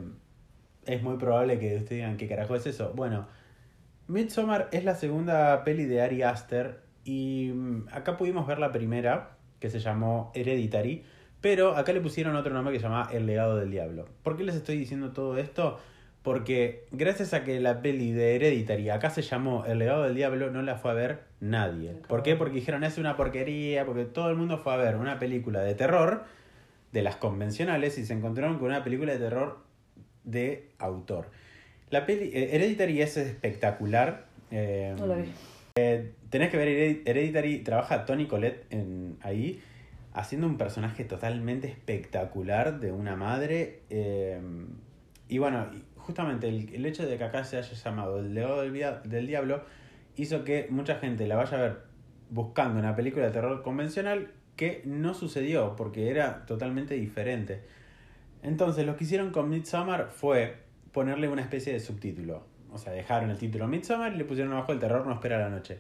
es 0.86 1.02
muy 1.02 1.16
probable 1.16 1.58
que 1.58 1.76
ustedes 1.76 1.90
digan 1.90 2.16
qué 2.16 2.28
carajo 2.28 2.54
es 2.56 2.66
eso. 2.66 2.92
Bueno, 2.94 3.26
Midsommar 4.06 4.68
es 4.72 4.84
la 4.84 4.94
segunda 4.94 5.64
peli 5.64 5.84
de 5.84 6.02
Ari 6.02 6.22
Aster 6.22 6.80
y 7.04 7.50
mm, 7.54 7.88
acá 7.92 8.16
pudimos 8.16 8.46
ver 8.46 8.58
la 8.58 8.72
primera 8.72 9.36
que 9.60 9.70
se 9.70 9.80
llamó 9.80 10.30
Hereditary, 10.34 11.04
pero 11.40 11.76
acá 11.76 11.92
le 11.92 12.00
pusieron 12.00 12.36
otro 12.36 12.52
nombre 12.52 12.72
que 12.72 12.80
se 12.80 12.84
llama 12.84 13.08
El 13.12 13.26
legado 13.26 13.56
del 13.56 13.70
diablo. 13.70 14.06
¿Por 14.22 14.36
qué 14.36 14.44
les 14.44 14.54
estoy 14.56 14.76
diciendo 14.76 15.12
todo 15.12 15.38
esto? 15.38 15.78
Porque 16.22 16.86
gracias 16.90 17.34
a 17.34 17.44
que 17.44 17.60
la 17.60 17.82
peli 17.82 18.12
de 18.12 18.36
Hereditary 18.36 18.90
acá 18.90 19.10
se 19.10 19.22
llamó 19.22 19.64
El 19.66 19.78
legado 19.78 20.02
del 20.04 20.14
diablo, 20.14 20.50
no 20.50 20.62
la 20.62 20.76
fue 20.76 20.90
a 20.90 20.94
ver 20.94 21.24
nadie. 21.40 21.92
¿Por 22.08 22.22
qué? 22.22 22.36
Porque 22.36 22.54
dijeron 22.54 22.84
es 22.84 22.98
una 22.98 23.16
porquería, 23.16 23.86
porque 23.86 24.04
todo 24.04 24.30
el 24.30 24.36
mundo 24.36 24.58
fue 24.58 24.74
a 24.74 24.76
ver 24.76 24.96
una 24.96 25.18
película 25.18 25.60
de 25.60 25.74
terror 25.74 26.24
de 26.92 27.02
las 27.02 27.16
convencionales 27.16 27.98
y 27.98 28.06
se 28.06 28.12
encontraron 28.12 28.58
con 28.58 28.68
una 28.68 28.84
película 28.84 29.12
de 29.12 29.18
terror 29.18 29.63
de 30.24 30.70
autor. 30.78 31.30
La 31.90 32.06
peli 32.06 32.30
eh, 32.32 32.54
Hereditary 32.56 33.00
es 33.02 33.16
espectacular. 33.16 34.26
eh, 34.50 34.94
No 34.98 35.06
la 35.06 35.16
vi. 35.16 35.24
Eh, 35.76 36.12
tenés 36.30 36.50
que 36.50 36.56
ver 36.56 36.68
Hered- 36.68 37.02
Hereditary, 37.06 37.58
trabaja 37.60 38.04
Tony 38.04 38.26
Collette 38.26 38.64
en, 38.70 39.16
ahí, 39.22 39.60
haciendo 40.12 40.46
un 40.46 40.56
personaje 40.56 41.04
totalmente 41.04 41.68
espectacular 41.68 42.80
de 42.80 42.92
una 42.92 43.16
madre. 43.16 43.80
eh, 43.90 44.40
y 45.28 45.38
bueno, 45.38 45.70
justamente 45.96 46.48
el, 46.48 46.74
el 46.74 46.84
hecho 46.86 47.06
de 47.06 47.16
que 47.16 47.24
acá 47.24 47.44
se 47.44 47.56
haya 47.56 47.72
llamado 47.72 48.18
El 48.20 48.34
legado 48.34 48.62
del, 48.62 48.72
del 49.04 49.26
Diablo 49.26 49.62
hizo 50.16 50.44
que 50.44 50.66
mucha 50.70 50.96
gente 50.96 51.26
la 51.26 51.36
vaya 51.36 51.58
a 51.58 51.60
ver 51.62 51.78
buscando 52.30 52.78
una 52.78 52.94
película 52.94 53.26
de 53.26 53.32
terror 53.32 53.62
convencional 53.62 54.30
que 54.56 54.82
no 54.84 55.14
sucedió 55.14 55.74
porque 55.76 56.10
era 56.10 56.44
totalmente 56.46 56.94
diferente. 56.94 57.62
Entonces 58.44 58.84
lo 58.84 58.94
que 58.96 59.04
hicieron 59.04 59.30
con 59.30 59.48
Midsommar 59.48 60.10
fue 60.14 60.58
ponerle 60.92 61.28
una 61.28 61.42
especie 61.42 61.72
de 61.72 61.80
subtítulo. 61.80 62.44
O 62.70 62.78
sea, 62.78 62.92
dejaron 62.92 63.30
el 63.30 63.38
título 63.38 63.66
Midsommar 63.66 64.12
y 64.12 64.16
le 64.16 64.24
pusieron 64.24 64.52
abajo 64.52 64.72
el 64.72 64.78
terror 64.78 65.06
no 65.06 65.14
espera 65.14 65.38
la 65.38 65.48
noche. 65.48 65.78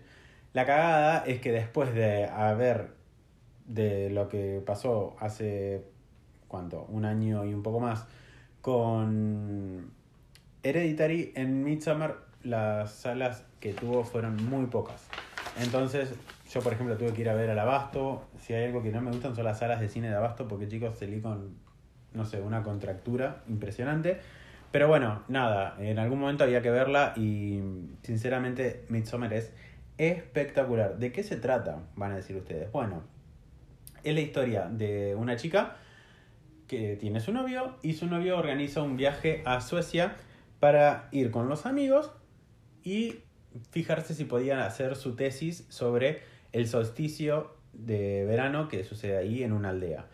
La 0.54 0.64
cagada 0.64 1.24
es 1.26 1.40
que 1.40 1.52
después 1.52 1.94
de 1.94 2.26
haber 2.26 2.92
de 3.66 4.08
lo 4.10 4.28
que 4.28 4.62
pasó 4.64 5.14
hace 5.20 5.84
cuánto, 6.48 6.86
un 6.88 7.04
año 7.04 7.44
y 7.44 7.52
un 7.52 7.62
poco 7.62 7.80
más 7.80 8.06
con 8.62 9.90
Hereditary 10.62 11.32
en 11.36 11.64
Midsommar 11.64 12.16
las 12.42 12.92
salas 12.92 13.44
que 13.60 13.74
tuvo 13.74 14.04
fueron 14.04 14.36
muy 14.48 14.66
pocas. 14.66 15.06
Entonces, 15.60 16.14
yo 16.50 16.60
por 16.62 16.72
ejemplo 16.72 16.96
tuve 16.96 17.12
que 17.12 17.20
ir 17.20 17.28
a 17.28 17.34
ver 17.34 17.50
al 17.50 17.58
Abasto. 17.58 18.24
Si 18.38 18.54
hay 18.54 18.64
algo 18.64 18.82
que 18.82 18.90
no 18.90 19.02
me 19.02 19.10
gustan 19.10 19.34
son 19.36 19.44
las 19.44 19.58
salas 19.58 19.80
de 19.80 19.88
cine 19.90 20.08
de 20.08 20.14
Abasto 20.14 20.48
porque 20.48 20.66
chicos 20.66 20.98
salí 20.98 21.20
con, 21.20 21.63
no 22.14 22.24
sé, 22.24 22.40
una 22.40 22.62
contractura 22.62 23.42
impresionante. 23.48 24.20
Pero 24.70 24.88
bueno, 24.88 25.22
nada, 25.28 25.76
en 25.78 25.98
algún 25.98 26.18
momento 26.18 26.44
había 26.44 26.62
que 26.62 26.70
verla 26.70 27.12
y 27.16 27.60
sinceramente 28.02 28.84
Midsommar 28.88 29.32
es 29.32 29.52
espectacular. 29.98 30.98
¿De 30.98 31.12
qué 31.12 31.22
se 31.22 31.36
trata? 31.36 31.82
Van 31.94 32.12
a 32.12 32.16
decir 32.16 32.34
ustedes. 32.36 32.72
Bueno, 32.72 33.02
es 34.02 34.14
la 34.14 34.20
historia 34.20 34.68
de 34.68 35.14
una 35.14 35.36
chica 35.36 35.76
que 36.66 36.96
tiene 36.96 37.20
su 37.20 37.32
novio 37.32 37.76
y 37.82 37.92
su 37.92 38.06
novio 38.06 38.36
organiza 38.36 38.82
un 38.82 38.96
viaje 38.96 39.42
a 39.44 39.60
Suecia 39.60 40.16
para 40.60 41.08
ir 41.12 41.30
con 41.30 41.48
los 41.48 41.66
amigos 41.66 42.10
y 42.82 43.20
fijarse 43.70 44.14
si 44.14 44.24
podían 44.24 44.58
hacer 44.58 44.96
su 44.96 45.14
tesis 45.14 45.66
sobre 45.68 46.22
el 46.52 46.66
solsticio 46.66 47.54
de 47.72 48.24
verano 48.24 48.68
que 48.68 48.84
sucede 48.84 49.16
ahí 49.16 49.42
en 49.42 49.52
una 49.52 49.70
aldea. 49.70 50.06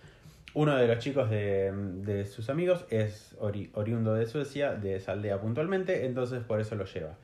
Uno 0.52 0.76
de 0.76 0.88
los 0.88 0.98
chicos 0.98 1.30
de, 1.30 2.26
sus 2.28 2.50
amigos 2.50 2.84
es 2.90 3.36
ori- 3.38 3.70
oriundo 3.74 4.14
de 4.14 4.26
Suecia, 4.26 4.72
de 4.74 4.96
esa 4.96 5.12
aldea 5.12 5.40
puntualmente, 5.40 6.06
entonces 6.06 6.42
por 6.42 6.60
eso 6.60 6.74
lo 6.74 6.86
lleva. 6.86 7.16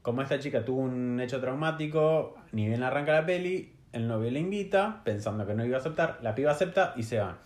Como 0.00 0.22
esta 0.22 0.38
chica 0.38 0.64
tuvo 0.64 0.80
un 0.82 1.20
hecho 1.20 1.40
traumático, 1.40 2.36
ni 2.52 2.66
bien 2.66 2.82
arranca 2.82 3.12
la 3.12 3.26
peli, 3.26 3.74
el 3.92 4.08
novio 4.08 4.30
le 4.30 4.40
invita, 4.40 5.02
pensando 5.04 5.46
que 5.46 5.54
no 5.54 5.64
iba 5.66 5.76
a 5.76 5.80
aceptar, 5.80 6.18
la 6.22 6.34
piba 6.34 6.52
acepta 6.52 6.94
y 6.96 7.02
se 7.02 7.18
va. 7.18 7.38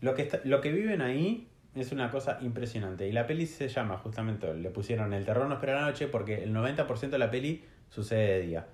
Lo 0.00 0.14
que, 0.14 0.22
está- 0.22 0.40
lo 0.44 0.60
que 0.60 0.72
viven 0.72 1.00
ahí 1.00 1.46
es 1.76 1.92
una 1.92 2.10
cosa 2.10 2.38
impresionante. 2.40 3.06
Y 3.06 3.12
la 3.12 3.26
peli 3.26 3.46
se 3.46 3.68
llama, 3.68 3.98
justamente, 3.98 4.52
le 4.54 4.70
pusieron 4.70 5.12
El 5.12 5.24
terror 5.24 5.46
no 5.46 5.54
espera 5.54 5.74
la 5.80 5.86
noche 5.86 6.08
porque 6.08 6.42
el 6.42 6.52
90% 6.52 7.10
de 7.10 7.18
la 7.18 7.30
peli 7.30 7.64
sucede 7.90 8.38
de 8.38 8.40
día. 8.40 8.66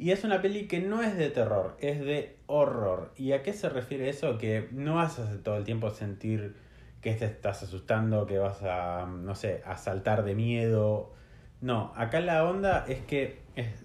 Y 0.00 0.12
es 0.12 0.24
una 0.24 0.40
peli 0.40 0.66
que 0.66 0.80
no 0.80 1.02
es 1.02 1.14
de 1.18 1.28
terror, 1.28 1.76
es 1.78 2.00
de 2.00 2.38
horror. 2.46 3.12
¿Y 3.18 3.32
a 3.32 3.42
qué 3.42 3.52
se 3.52 3.68
refiere 3.68 4.08
eso? 4.08 4.38
Que 4.38 4.66
no 4.72 4.98
a 4.98 5.10
todo 5.44 5.58
el 5.58 5.64
tiempo 5.64 5.90
sentir 5.90 6.56
que 7.02 7.12
te 7.12 7.26
estás 7.26 7.62
asustando, 7.62 8.24
que 8.24 8.38
vas 8.38 8.62
a, 8.62 9.04
no 9.04 9.34
sé, 9.34 9.60
a 9.66 9.76
saltar 9.76 10.24
de 10.24 10.34
miedo. 10.34 11.12
No, 11.60 11.92
acá 11.96 12.20
la 12.20 12.48
onda 12.48 12.86
es 12.88 13.02
que 13.02 13.40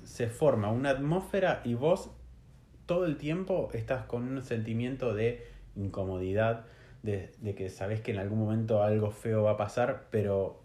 se 0.05 0.27
forma 0.27 0.71
una 0.71 0.91
atmósfera 0.91 1.59
y 1.65 1.73
vos 1.73 2.11
todo 2.85 3.05
el 3.05 3.17
tiempo 3.17 3.69
estás 3.73 4.05
con 4.05 4.23
un 4.23 4.41
sentimiento 4.41 5.13
de 5.13 5.45
incomodidad, 5.75 6.65
de, 7.03 7.33
de 7.41 7.55
que 7.55 7.69
sabes 7.69 7.99
que 7.99 8.11
en 8.11 8.19
algún 8.19 8.39
momento 8.39 8.83
algo 8.83 9.11
feo 9.11 9.43
va 9.43 9.51
a 9.51 9.57
pasar, 9.57 10.05
pero 10.11 10.63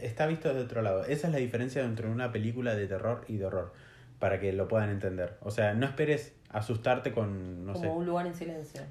está 0.00 0.26
visto 0.26 0.48
desde 0.48 0.62
otro 0.62 0.80
lado. 0.80 1.04
Esa 1.04 1.26
es 1.26 1.34
la 1.34 1.38
diferencia 1.38 1.84
entre 1.84 2.08
una 2.08 2.32
película 2.32 2.74
de 2.74 2.86
terror 2.86 3.26
y 3.28 3.36
de 3.36 3.44
horror, 3.44 3.74
para 4.20 4.38
que 4.38 4.52
lo 4.52 4.68
puedan 4.68 4.90
entender. 4.90 5.36
O 5.40 5.50
sea, 5.50 5.74
no 5.74 5.84
esperes 5.86 6.36
asustarte 6.50 7.10
con, 7.12 7.66
no 7.66 7.72
como 7.72 7.84
sé. 7.84 7.90
un 7.90 8.06
lugar 8.06 8.26
en 8.28 8.34
silencio. 8.34 8.82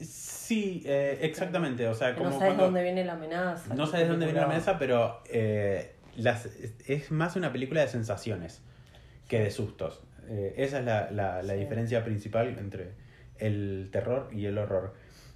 Sí, 0.00 0.82
eh, 0.86 1.18
exactamente. 1.22 1.88
O 1.88 1.94
sea, 1.94 2.14
como 2.14 2.26
no 2.30 2.32
sabes 2.38 2.46
cuando- 2.54 2.64
dónde 2.66 2.82
viene 2.84 3.04
la 3.04 3.14
amenaza. 3.14 3.74
no 3.74 3.86
sabes 3.86 4.08
dónde 4.08 4.26
viene 4.26 4.40
la 4.40 4.46
mesa, 4.46 4.78
pero 4.78 5.20
eh, 5.28 5.96
las, 6.16 6.46
es 6.86 7.10
más 7.10 7.34
una 7.36 7.52
película 7.52 7.80
de 7.80 7.88
sensaciones 7.88 8.62
que 9.28 9.40
de 9.40 9.50
sustos. 9.50 10.04
Eh, 10.28 10.54
esa 10.58 10.78
es 10.80 10.84
la, 10.84 11.10
la- 11.10 11.42
la 11.42 11.54
Sí. 11.54 11.60
diferencia 11.60 12.04
principal 12.04 12.56
entre 12.58 12.92
el 13.38 13.88
terror 13.90 14.28
y 14.32 14.46
el 14.46 14.58
horror. 14.58 14.94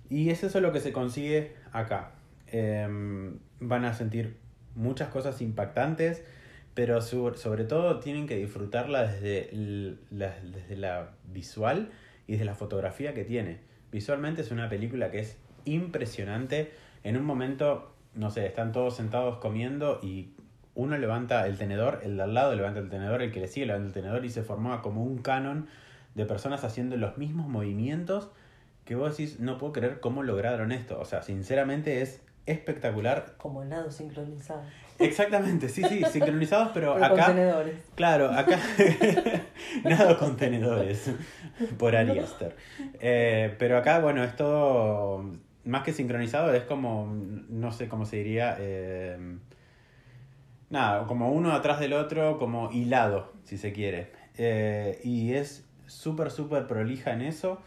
Y 0.09 0.31
es 0.31 0.45
eso 0.45 0.61
lo 0.61 0.73
que 0.73 0.81
se 0.81 0.93
consigue 0.93 1.55
acá. 1.73 2.13
Em, 2.49 3.39
van 3.61 3.85
a 3.85 3.95
sentir 3.95 4.37
muchas 4.75 5.09
cosas 5.09 5.41
impactantes, 5.41 6.23
pero 6.75 7.01
sobre, 7.03 7.65
todo 7.65 8.01
tienen 8.01 8.27
que 8.27 8.37
disfrutarla 8.37 9.03
desde 9.07 9.51
la, 10.11 10.35
desde 10.41 10.77
la 10.77 11.11
visual 11.25 11.91
y 12.27 12.33
desde 12.33 12.45
la 12.45 12.55
fotografía 12.55 13.15
que 13.15 13.25
tiene. 13.25 13.61
Visualmente 13.91 14.41
es 14.41 14.51
una 14.51 14.69
película 14.69 15.11
que 15.11 15.21
es 15.21 15.37
impresionante. 15.65 16.73
En 17.05 17.17
un 17.17 17.25
momento, 17.25 17.93
no 18.15 18.31
sé, 18.31 18.47
están 18.47 18.73
todos 18.73 18.97
sentados 18.97 19.39
comiendo 19.39 20.01
y 20.03 20.33
uno 20.75 20.97
levanta 20.97 21.47
el 21.47 21.59
tenedor, 21.59 22.01
el 22.03 22.17
de 22.17 22.23
al 22.23 22.33
lado 22.33 22.55
levanta 22.55 22.81
el 22.81 22.89
tenedor, 22.89 23.21
el 23.21 23.33
que 23.33 23.41
le 23.41 23.49
sigue 23.49 23.67
levanta 23.67 23.89
el 23.89 23.93
tenedor 23.93 24.25
y 24.25 24.31
se 24.31 24.43
formaba 24.43 24.81
como 24.81 25.03
un 25.05 25.19
canon 25.19 25.69
de 26.15 26.25
personas 26.25 26.65
haciendo 26.65 26.97
los 26.97 27.19
mismos 27.19 27.49
movimientos 27.49 28.31
que 28.85 28.97
vos 28.97 29.17
decís, 29.17 29.39
no 29.41 29.59
puedo 29.59 29.73
creer 29.73 30.01
cómo 30.01 30.23
lograron 30.23 30.73
esto. 30.73 30.99
O 30.99 31.05
sea, 31.05 31.23
sinceramente 31.23 32.03
es 32.03 32.21
espectacular. 32.47 33.35
Como 33.37 33.65
nado 33.65 33.91
sincronizado. 33.91 34.63
Exactamente, 35.05 35.69
sí, 35.69 35.83
sí, 35.89 36.03
sincronizados, 36.11 36.71
pero, 36.73 36.95
Pero 36.95 37.07
acá... 37.07 37.27
contenedores. 37.27 37.75
Claro, 37.95 38.31
acá 38.31 38.59
nada 39.85 40.17
contenedores 40.19 41.11
por 41.79 41.97
Ari 41.97 42.19
Aster. 42.19 42.57
Eh, 43.01 43.55
pero 43.59 43.79
acá, 43.79 44.01
bueno, 44.01 44.25
es 44.25 44.35
todo 44.37 45.25
más 45.65 45.83
que 45.83 45.93
sincronizado, 45.93 46.53
es 46.55 46.65
como, 46.65 47.13
no 47.49 47.73
sé 47.73 47.89
cómo 47.89 48.05
se 48.05 48.17
diría, 48.17 48.57
eh, 48.59 49.37
nada, 50.71 51.07
como 51.07 51.31
uno 51.31 51.53
atrás 51.53 51.81
del 51.81 51.93
otro, 51.93 52.39
como 52.39 52.71
hilado, 52.73 53.33
si 53.45 53.59
se 53.59 53.73
quiere. 53.73 54.11
Eh, 54.39 55.01
y 55.05 55.35
es 55.35 55.65
súper, 55.87 56.31
súper 56.31 56.67
prolija 56.67 57.13
en 57.13 57.23
eso. 57.23 57.61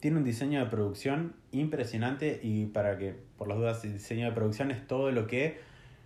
Tiene 0.00 0.18
un 0.18 0.24
diseño 0.24 0.60
de 0.60 0.66
producción 0.66 1.34
impresionante 1.50 2.40
y 2.42 2.66
para 2.66 2.98
que, 2.98 3.16
por 3.36 3.48
las 3.48 3.58
dudas, 3.58 3.84
el 3.84 3.94
diseño 3.94 4.26
de 4.26 4.32
producción 4.32 4.70
es 4.70 4.86
todo 4.86 5.10
lo 5.10 5.26
que 5.26 5.58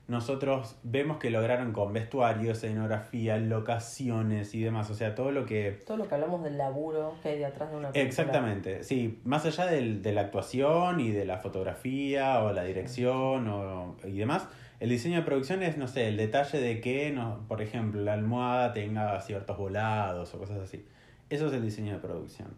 nosotros 0.08 0.76
vemos 0.82 1.16
que 1.18 1.30
lograron 1.30 1.72
con 1.72 1.92
vestuario, 1.92 2.52
escenografía, 2.52 3.38
locaciones 3.38 4.54
y 4.54 4.62
demás. 4.62 4.90
O 4.90 4.94
sea, 4.94 5.14
todo 5.14 5.30
lo 5.30 5.46
que... 5.46 5.80
Todo 5.86 5.96
lo 5.96 6.08
que 6.08 6.14
hablamos 6.14 6.42
del 6.42 6.58
laburo 6.58 7.14
que 7.22 7.30
hay 7.30 7.38
detrás 7.38 7.70
de 7.70 7.76
una 7.76 7.92
película. 7.92 8.08
Exactamente, 8.08 8.82
sí. 8.84 9.20
Más 9.24 9.46
allá 9.46 9.66
del- 9.66 10.02
de 10.02 10.12
la 10.12 10.22
actuación 10.22 11.00
y 11.00 11.12
de 11.12 11.24
la 11.24 11.38
fotografía 11.38 12.42
o 12.42 12.52
la 12.52 12.64
dirección 12.64 13.48
o, 13.48 13.96
y 14.04 14.18
demás, 14.18 14.46
el 14.80 14.88
diseño 14.90 15.16
de 15.18 15.22
producción 15.22 15.62
es, 15.62 15.78
no 15.78 15.86
sé, 15.86 16.08
el 16.08 16.16
detalle 16.16 16.60
de 16.60 16.80
que, 16.80 17.12
no, 17.12 17.44
por 17.48 17.62
ejemplo, 17.62 18.00
la 18.02 18.14
almohada 18.14 18.72
tenga 18.72 19.18
ciertos 19.20 19.56
volados 19.56 20.34
o 20.34 20.38
cosas 20.38 20.58
así. 20.58 20.84
Eso 21.30 21.46
es 21.46 21.52
el 21.54 21.62
diseño 21.62 21.92
de 21.94 21.98
producción. 22.00 22.48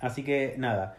Así 0.00 0.22
que 0.22 0.54
nada, 0.58 0.96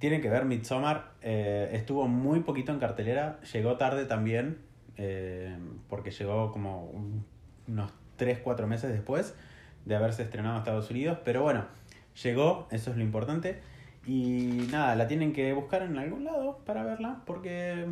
tienen 0.00 0.20
que 0.20 0.28
ver 0.28 0.44
Midsommar. 0.46 1.12
eh, 1.22 1.70
estuvo 1.74 2.08
muy 2.08 2.40
poquito 2.40 2.72
en 2.72 2.78
cartelera, 2.80 3.38
llegó 3.52 3.76
tarde 3.76 4.06
también, 4.06 4.58
eh, 4.96 5.56
porque 5.88 6.10
llegó 6.10 6.50
como 6.50 6.86
un- 6.86 7.24
unos 7.68 7.92
3-4 8.16 8.66
meses 8.66 8.90
después 8.90 9.34
de 9.84 9.94
haberse 9.96 10.22
estrenado 10.22 10.56
en 10.56 10.58
Estados 10.60 10.90
Unidos. 10.90 11.18
Pero 11.24 11.42
bueno, 11.42 11.66
llegó, 12.22 12.66
eso 12.70 12.90
es 12.90 12.96
lo 12.96 13.02
importante. 13.02 13.60
Y 14.06 14.66
nada, 14.72 14.96
la 14.96 15.06
tienen 15.06 15.32
que 15.34 15.52
buscar 15.52 15.82
en 15.82 15.98
algún 15.98 16.24
lado 16.24 16.58
para 16.64 16.82
verla, 16.82 17.20
porque... 17.26 17.86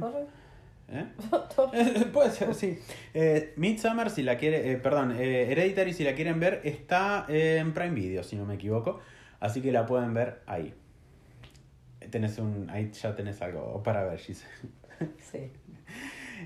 ¿eh? 0.89 1.05
Puede 2.13 2.31
ser, 2.31 2.55
sí. 2.55 2.79
Eh, 3.13 3.53
Midsommar, 3.57 4.09
si 4.09 4.23
la 4.23 4.39
quiere, 4.39 4.73
eh, 4.73 4.77
perdón, 4.77 5.13
eh, 5.13 5.53
Hereditary, 5.53 5.93
si 5.93 6.05
la 6.05 6.15
quieren 6.15 6.41
ver, 6.41 6.63
está 6.65 7.27
en 7.29 7.75
Prime 7.75 7.95
Video, 7.95 8.23
si 8.25 8.37
no 8.37 8.47
me 8.47 8.55
equivoco. 8.55 9.01
Así 9.41 9.61
que 9.61 9.71
la 9.73 9.85
pueden 9.85 10.15
ver 10.15 10.41
ahí. 10.47 10.73
Tenés 12.11 12.39
un, 12.39 12.69
ahí 12.71 12.91
ya 12.93 13.15
tenés 13.15 13.41
algo 13.43 13.83
para 13.83 14.05
ver, 14.05 14.19
Gise. 14.19 14.47
Sí. 15.19 15.53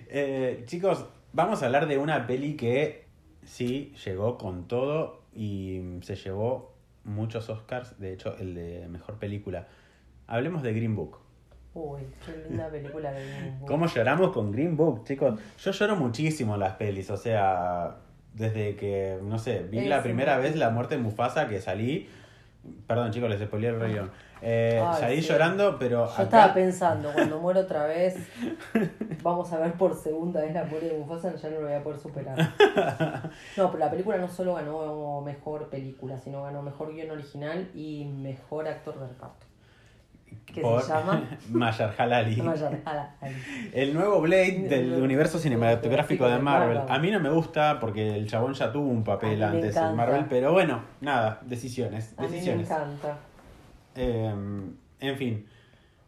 Eh, 0.08 0.64
chicos, 0.66 1.06
vamos 1.32 1.62
a 1.62 1.66
hablar 1.66 1.86
de 1.86 1.96
una 1.96 2.26
peli 2.26 2.54
que 2.54 3.06
sí 3.44 3.94
llegó 4.04 4.36
con 4.36 4.68
todo 4.68 5.22
y 5.34 5.80
se 6.02 6.16
llevó 6.16 6.74
muchos 7.04 7.48
Oscars. 7.48 7.98
De 7.98 8.12
hecho, 8.12 8.36
el 8.38 8.54
de 8.54 8.88
mejor 8.88 9.18
película. 9.18 9.68
Hablemos 10.26 10.62
de 10.62 10.72
Green 10.72 10.94
Book. 10.94 11.18
Uy, 11.74 12.02
qué 12.24 12.48
linda 12.48 12.68
película 12.68 13.12
de 13.12 13.26
Green 13.26 13.58
Book. 13.60 13.68
¿Cómo 13.68 13.86
lloramos 13.86 14.32
con 14.32 14.52
Green 14.52 14.76
Book, 14.76 15.04
chicos? 15.04 15.40
Yo 15.58 15.70
lloro 15.70 15.96
muchísimo 15.96 16.54
en 16.54 16.60
las 16.60 16.74
pelis, 16.74 17.10
o 17.10 17.16
sea, 17.16 17.96
desde 18.34 18.76
que, 18.76 19.18
no 19.22 19.38
sé, 19.38 19.62
vi 19.62 19.78
Es 19.78 19.86
la 19.86 20.02
primera 20.02 20.36
vez 20.38 20.56
la 20.56 20.70
muerte 20.70 20.96
de 20.96 21.02
Mufasa 21.02 21.48
que 21.48 21.60
salí. 21.60 22.08
Perdón, 22.86 23.10
chicos, 23.10 23.30
les 23.30 23.40
spoileé 23.40 23.70
el 23.70 23.80
Rey 23.80 23.92
León. 23.94 24.10
Eh, 24.44 24.82
Ay, 24.84 25.00
salí 25.00 25.22
sí. 25.22 25.28
llorando, 25.28 25.78
pero. 25.78 26.04
Yo 26.06 26.12
acá- 26.12 26.22
estaba 26.24 26.54
pensando, 26.54 27.12
cuando 27.12 27.38
muero 27.38 27.60
otra 27.60 27.86
vez, 27.86 28.16
vamos 29.22 29.52
a 29.52 29.58
ver 29.60 29.72
por 29.74 29.94
segunda 29.96 30.40
vez 30.40 30.52
la 30.52 30.64
muerte 30.64 30.88
de 30.88 30.98
Mufasa, 30.98 31.34
ya 31.36 31.48
no 31.50 31.60
lo 31.60 31.66
voy 31.68 31.74
a 31.74 31.82
poder 31.82 31.98
superar. 32.00 32.36
No, 33.56 33.70
pero 33.70 33.78
la 33.78 33.90
película 33.90 34.16
no 34.18 34.28
solo 34.28 34.54
ganó 34.54 35.20
mejor 35.20 35.68
película, 35.68 36.18
sino 36.18 36.42
ganó 36.42 36.62
mejor 36.62 36.92
guion 36.92 37.10
original 37.12 37.68
y 37.74 38.04
mejor 38.06 38.66
actor 38.68 38.98
de 38.98 39.06
reparto. 39.08 39.46
Que 40.46 40.60
por 40.62 40.82
se 40.82 40.88
llama 40.92 41.22
Mahershala 41.50 42.18
Ali. 42.18 42.36
Mahershala 42.42 43.14
Ali. 43.20 43.36
El 43.72 43.94
nuevo 43.94 44.20
Blade 44.22 44.66
del 44.68 44.94
El- 44.94 45.02
universo 45.02 45.38
cinematográfico 45.38 46.26
de 46.26 46.38
Marvel. 46.38 46.80
A 46.88 46.98
mí 46.98 47.10
no 47.10 47.20
me 47.20 47.28
gusta 47.30 47.78
porque 47.78 48.16
el 48.16 48.26
chabón 48.28 48.54
ya 48.54 48.72
tuvo 48.72 48.88
un 48.88 49.04
papel 49.04 49.42
antes 49.42 49.76
en. 49.76 49.94
Marvel, 49.94 50.24
pero 50.28 50.52
bueno, 50.52 50.82
nada, 51.00 51.38
decisiones, 51.42 52.14
A 52.16 52.22
mí 52.22 52.28
me 52.28 52.34
decisiones. 52.34 52.70
encanta. 52.70 53.16
Eh, 53.96 54.32
en 55.00 55.16
fin, 55.16 55.46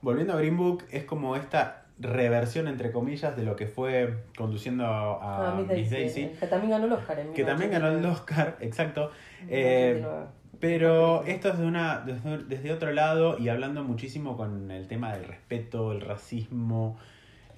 volviendo 0.00 0.32
a 0.32 0.36
Green 0.36 0.56
Book, 0.56 0.84
es 0.90 1.04
como 1.04 1.36
esta 1.36 1.82
reversión, 1.98 2.66
entre 2.66 2.90
comillas, 2.90 3.36
de 3.36 3.44
lo 3.44 3.54
que 3.56 3.66
fue 3.66 4.24
conduciendo 4.36 4.84
a, 4.84 5.52
Ah, 5.52 5.54
Miss 5.56 5.68
Daisy, 5.68 5.94
Daisy, 5.94 6.26
Que 6.40 6.46
también 6.46 6.70
ganó 6.72 6.86
el 6.86 6.92
Oscar 6.92 7.18
en 7.20 7.32
que 7.32 7.44
también 7.44 7.70
ganó 7.70 7.86
el 7.88 7.94
1989. 7.98 8.08
Oscar, 8.12 8.56
exacto. 8.66 9.10
Eh, 9.48 9.94
1989. 9.94 10.26
pero 10.60 11.24
esto 11.24 11.48
es 11.50 11.58
de 11.58 11.66
una, 11.66 12.00
desde, 12.00 12.38
desde 12.44 12.72
otro 12.72 12.92
lado 12.92 13.38
y 13.38 13.48
hablando 13.48 13.84
muchísimo 13.84 14.36
con 14.36 14.70
el 14.70 14.88
tema 14.88 15.12
del 15.14 15.24
respeto, 15.24 15.92
el 15.92 16.00
racismo. 16.00 16.96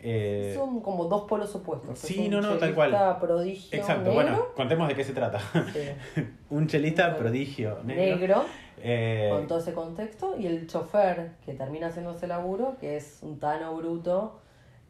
eh, 0.01 0.53
Son 0.55 0.81
como 0.81 1.07
dos 1.07 1.23
polos 1.29 1.55
opuestos. 1.55 1.99
sí, 1.99 2.29
no, 2.29 2.41
no, 2.43 2.55
tal 2.59 2.75
cual. 2.75 2.91
chelista 2.91 3.19
prodigio 3.21 3.79
exacto, 3.79 4.11
negro, 4.11 4.15
bueno, 4.15 4.45
contemos 4.55 4.89
de 4.89 4.95
qué 4.95 5.05
se 5.05 5.13
trata. 5.15 5.39
sí, 5.73 6.23
Un 6.51 6.67
chelista 6.67 7.17
prodigio 7.17 7.79
negro. 7.85 8.17
negro, 8.19 8.45
eh, 8.83 9.29
con 9.33 9.47
todo 9.47 9.59
ese 9.59 9.73
contexto, 9.73 10.37
y 10.39 10.47
el 10.47 10.67
chofer 10.67 11.33
que 11.45 11.55
termina 11.55 11.89
haciendo 11.89 12.13
ese 12.13 12.27
laburo, 12.27 12.77
que 12.81 12.97
es 12.97 13.19
un 13.23 13.39
tano 13.39 13.75
bruto. 13.77 14.41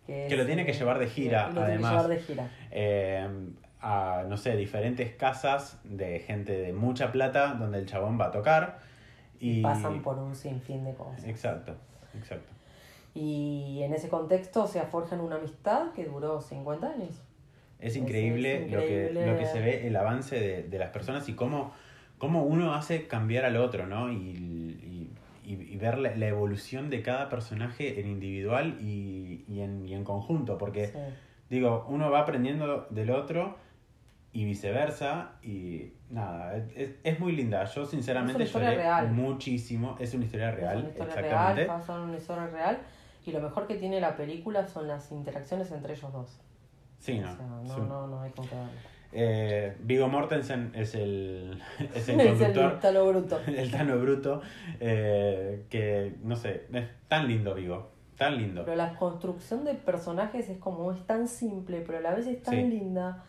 Que, 0.07 0.27
Que 0.29 0.35
es, 0.35 0.39
lo 0.39 0.47
tiene 0.47 0.65
que 0.65 0.73
llevar 0.73 0.99
de 0.99 1.09
gira, 1.09 1.49
lo 1.49 1.55
tiene 1.55 1.67
que 1.67 1.73
además. 1.73 1.93
llevar 1.93 2.09
de 2.09 2.19
gira. 2.21 2.51
eh, 2.71 3.29
a, 3.81 4.25
no 4.27 4.37
sé, 4.37 4.57
diferentes 4.57 5.13
casas 5.15 5.79
de 5.85 6.19
gente 6.21 6.53
de 6.53 6.73
mucha 6.73 7.13
plata 7.13 7.55
donde 7.55 7.79
el 7.79 7.87
chabón 7.87 8.19
va 8.21 8.27
a 8.27 8.31
tocar. 8.31 8.79
Y 9.39 9.61
Pasan 9.63 10.03
por 10.03 10.19
un 10.19 10.35
sinfín 10.35 10.85
de 10.85 10.95
cosas. 10.95 11.25
Exacto, 11.25 11.75
exacto. 12.17 12.53
Y 13.15 13.81
en 13.83 13.95
ese 13.95 14.09
contexto 14.09 14.67
se 14.67 14.81
forjan 14.83 15.21
una 15.21 15.37
amistad 15.37 15.93
que 15.93 16.05
duró 16.05 16.41
50 16.41 16.87
años. 16.87 17.11
Es 17.79 17.93
Es- 17.93 17.97
increíble, 17.97 18.65
es 18.67 18.73
Lo, 18.73 18.79
que, 18.81 18.85
increíble. 19.07 19.27
lo 19.33 19.39
que 19.39 19.47
se 19.47 19.61
ve, 19.61 19.87
el 19.87 19.97
avance 19.97 20.39
de, 20.41 20.63
de 20.65 20.79
las 20.79 20.91
personas 20.91 21.29
y 21.29 21.35
cómo, 21.35 21.73
cómo 22.19 22.43
uno 22.45 22.75
hace 22.75 23.07
cambiar 23.07 23.45
al 23.45 23.57
otro, 23.57 23.87
¿no? 23.87 24.11
Y, 24.13 24.17
y, 24.17 25.11
y- 25.45 25.77
ver 25.77 25.99
la, 25.99 26.17
la 26.17 26.27
evolución 26.27 26.89
de 26.91 27.03
cada 27.03 27.29
personaje 27.29 28.01
en 28.01 28.09
individual 28.09 28.79
y, 28.81 29.45
y, 29.49 29.61
en, 29.61 29.87
y 29.87 29.95
en 29.95 30.03
conjunto, 30.05 30.57
porque 30.59 30.87
Sí. 30.89 30.99
digo, 31.51 31.85
uno 31.89 32.11
va 32.11 32.21
aprendiendo 32.21 32.87
del 32.91 33.11
otro 33.11 33.57
y 34.33 34.45
viceversa 34.45 35.33
y 35.43 35.93
nada, 36.11 36.57
es, 36.75 36.91
es 37.05 37.21
muy 37.21 37.33
linda. 37.33 37.65
Yo 37.67 37.85
sinceramente 37.87 38.43
Es 38.45 38.53
lloré 38.53 38.75
real. 38.77 39.11
muchísimo, 39.13 39.97
es 40.01 40.13
una 40.15 40.25
historia 40.25 40.51
real, 40.51 40.79
es 40.79 40.81
una 40.85 40.89
historia 40.91 41.15
exactamente. 41.15 41.65
real, 41.65 41.79
basada 41.79 42.03
en 42.03 42.09
una 42.09 42.19
historia 42.19 42.47
real. 42.49 42.79
Y 43.25 43.33
lo 43.33 43.41
mejor 43.41 43.67
que 43.67 43.75
tiene 43.77 44.01
la 44.01 44.17
película 44.17 44.67
son 44.67 44.89
las 44.89 45.11
interacciones 45.13 45.71
entre 45.73 45.95
ellos 45.95 46.13
dos. 46.13 46.41
Sí, 46.99 47.19
no. 47.19 47.31
O 47.33 47.37
sea, 47.37 47.47
no, 47.47 47.61
un- 47.83 47.89
no, 47.89 48.07
no 48.09 48.21
hay 48.23 48.31
con 48.31 48.47
qué 48.49 48.55
darle. 48.57 48.79
Eh, 49.19 49.75
Vigo 49.81 50.09
Mortensen 50.09 50.73
es 50.75 50.95
el, 50.95 51.59
es 51.95 52.09
el 52.11 52.17
conductor. 52.29 52.73
el 52.75 52.81
talo 52.81 53.07
bruto. 53.09 53.41
el 53.47 53.71
Tano 53.71 53.99
Bruto, 53.99 54.43
eh, 54.79 55.65
que 55.71 56.17
no 56.23 56.37
sé, 56.37 56.67
es 56.73 56.85
tan 57.09 57.27
lindo 57.27 57.55
Vigo, 57.55 57.89
tan 58.19 58.37
lindo. 58.37 58.63
Pero 58.65 58.77
la 58.77 58.95
construcción 58.97 59.65
de 59.65 59.73
personajes 59.75 60.51
es 60.51 60.59
como, 60.59 60.93
es 60.93 61.07
tan 61.07 61.29
simple, 61.29 61.81
pero 61.87 61.97
a 61.99 62.01
la 62.03 62.15
vez 62.15 62.27
es 62.27 62.43
tan 62.43 62.55
Sí. 62.57 62.65
linda. 62.65 63.25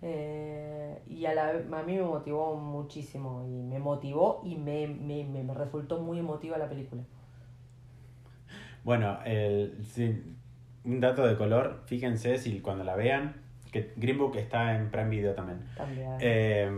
eh, 0.00 1.00
y 1.08 1.26
a, 1.26 1.34
la, 1.34 1.48
a 1.50 1.82
mí 1.82 1.96
me 1.96 2.02
motivó 2.02 2.54
muchísimo. 2.56 3.44
Y 3.46 3.62
me 3.62 3.78
motivó 3.80 4.42
y 4.44 4.56
me, 4.56 4.86
me, 4.86 5.24
me, 5.24 5.42
me 5.42 5.54
resultó 5.54 5.98
muy 6.00 6.18
emotiva 6.20 6.56
la 6.58 6.68
película. 6.68 7.02
Bueno, 8.84 9.18
el, 9.24 9.78
sí, 9.84 10.22
un 10.84 11.00
dato 11.00 11.26
de 11.26 11.36
color, 11.36 11.82
fíjense 11.86 12.38
si 12.38 12.60
cuando 12.60 12.82
la 12.84 12.96
vean, 12.96 13.41
que 13.72 13.92
Green 13.96 14.18
Book 14.18 14.36
está 14.36 14.76
en 14.76 14.90
Prime 14.90 15.08
Video 15.08 15.34
también. 15.34 15.66
También. 15.76 16.16
Eh, 16.20 16.70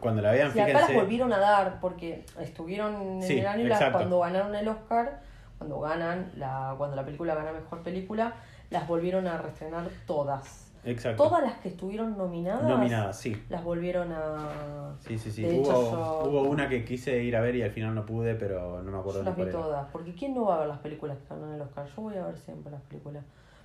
cuando 0.00 0.22
la 0.22 0.30
vean, 0.30 0.52
Sí, 0.52 0.60
acá 0.60 0.72
las 0.72 0.82
fíjense. 0.82 1.00
volvieron 1.02 1.32
a 1.32 1.38
dar 1.38 1.80
porque 1.80 2.24
estuvieron 2.40 2.94
en 2.94 3.22
Sí, 3.22 3.40
el 3.40 3.46
año 3.46 3.64
y 3.64 3.68
las- 3.68 3.90
cuando 3.92 4.20
ganaron 4.20 4.54
el 4.54 4.68
Oscar, 4.68 5.20
cuando 5.58 5.80
ganan 5.80 6.30
la, 6.36 6.74
cuando 6.78 6.94
la 6.96 7.04
película 7.04 7.34
gana 7.34 7.52
mejor 7.52 7.82
película, 7.82 8.34
las 8.70 8.86
volvieron 8.86 9.26
a 9.26 9.38
reestrenar 9.38 9.88
todas. 10.06 10.64
Exacto. 10.84 11.24
Todas 11.24 11.42
las 11.42 11.54
que 11.54 11.68
estuvieron 11.70 12.16
nominadas, 12.16 12.62
Nominadas, 12.62 13.18
sí. 13.18 13.42
las 13.48 13.64
volvieron 13.64 14.12
a. 14.12 14.94
Sí, 15.00 15.18
sí, 15.18 15.32
sí. 15.32 15.42
De 15.42 15.58
hecho, 15.58 15.76
hubo, 15.80 15.90
yo- 16.24 16.30
hubo 16.30 16.42
una 16.42 16.68
que 16.68 16.84
quise 16.84 17.20
ir 17.24 17.34
a 17.34 17.40
ver 17.40 17.56
y 17.56 17.62
al 17.62 17.72
final 17.72 17.96
no 17.96 18.06
pude, 18.06 18.36
pero 18.36 18.80
no 18.82 18.92
me 18.92 18.98
acuerdo 18.98 19.20
Yo 19.20 19.24
las 19.30 19.36
vi 19.36 19.42
era. 19.42 19.50
todas. 19.50 19.86
Porque 19.90 20.14
¿quién 20.14 20.34
no 20.36 20.44
va 20.44 20.54
a 20.56 20.58
ver 20.60 20.68
las 20.68 20.78
películas 20.78 21.18
que 21.18 21.34
ganan 21.34 21.54
el 21.54 21.60
Oscar? 21.60 21.86
Yo 21.94 22.02
voy 22.02 22.14
a 22.16 22.24
ver 22.26 22.38
siempre 22.38 22.70
las 22.70 22.80
películas. 22.82 23.24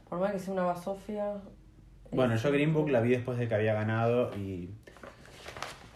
Por 0.09 0.19
más 0.19 0.31
que 0.31 0.39
sea 0.39 0.53
una 0.53 0.63
basofia. 0.63 1.35
Bueno, 2.15 2.33
es- 2.35 2.43
yo 2.43 2.51
Green 2.51 2.73
Book 2.73 2.89
la 2.89 3.01
vi 3.01 3.11
después 3.11 3.37
de 3.37 3.47
que 3.47 3.55
había 3.55 3.73
ganado 3.73 4.31
y 4.37 4.69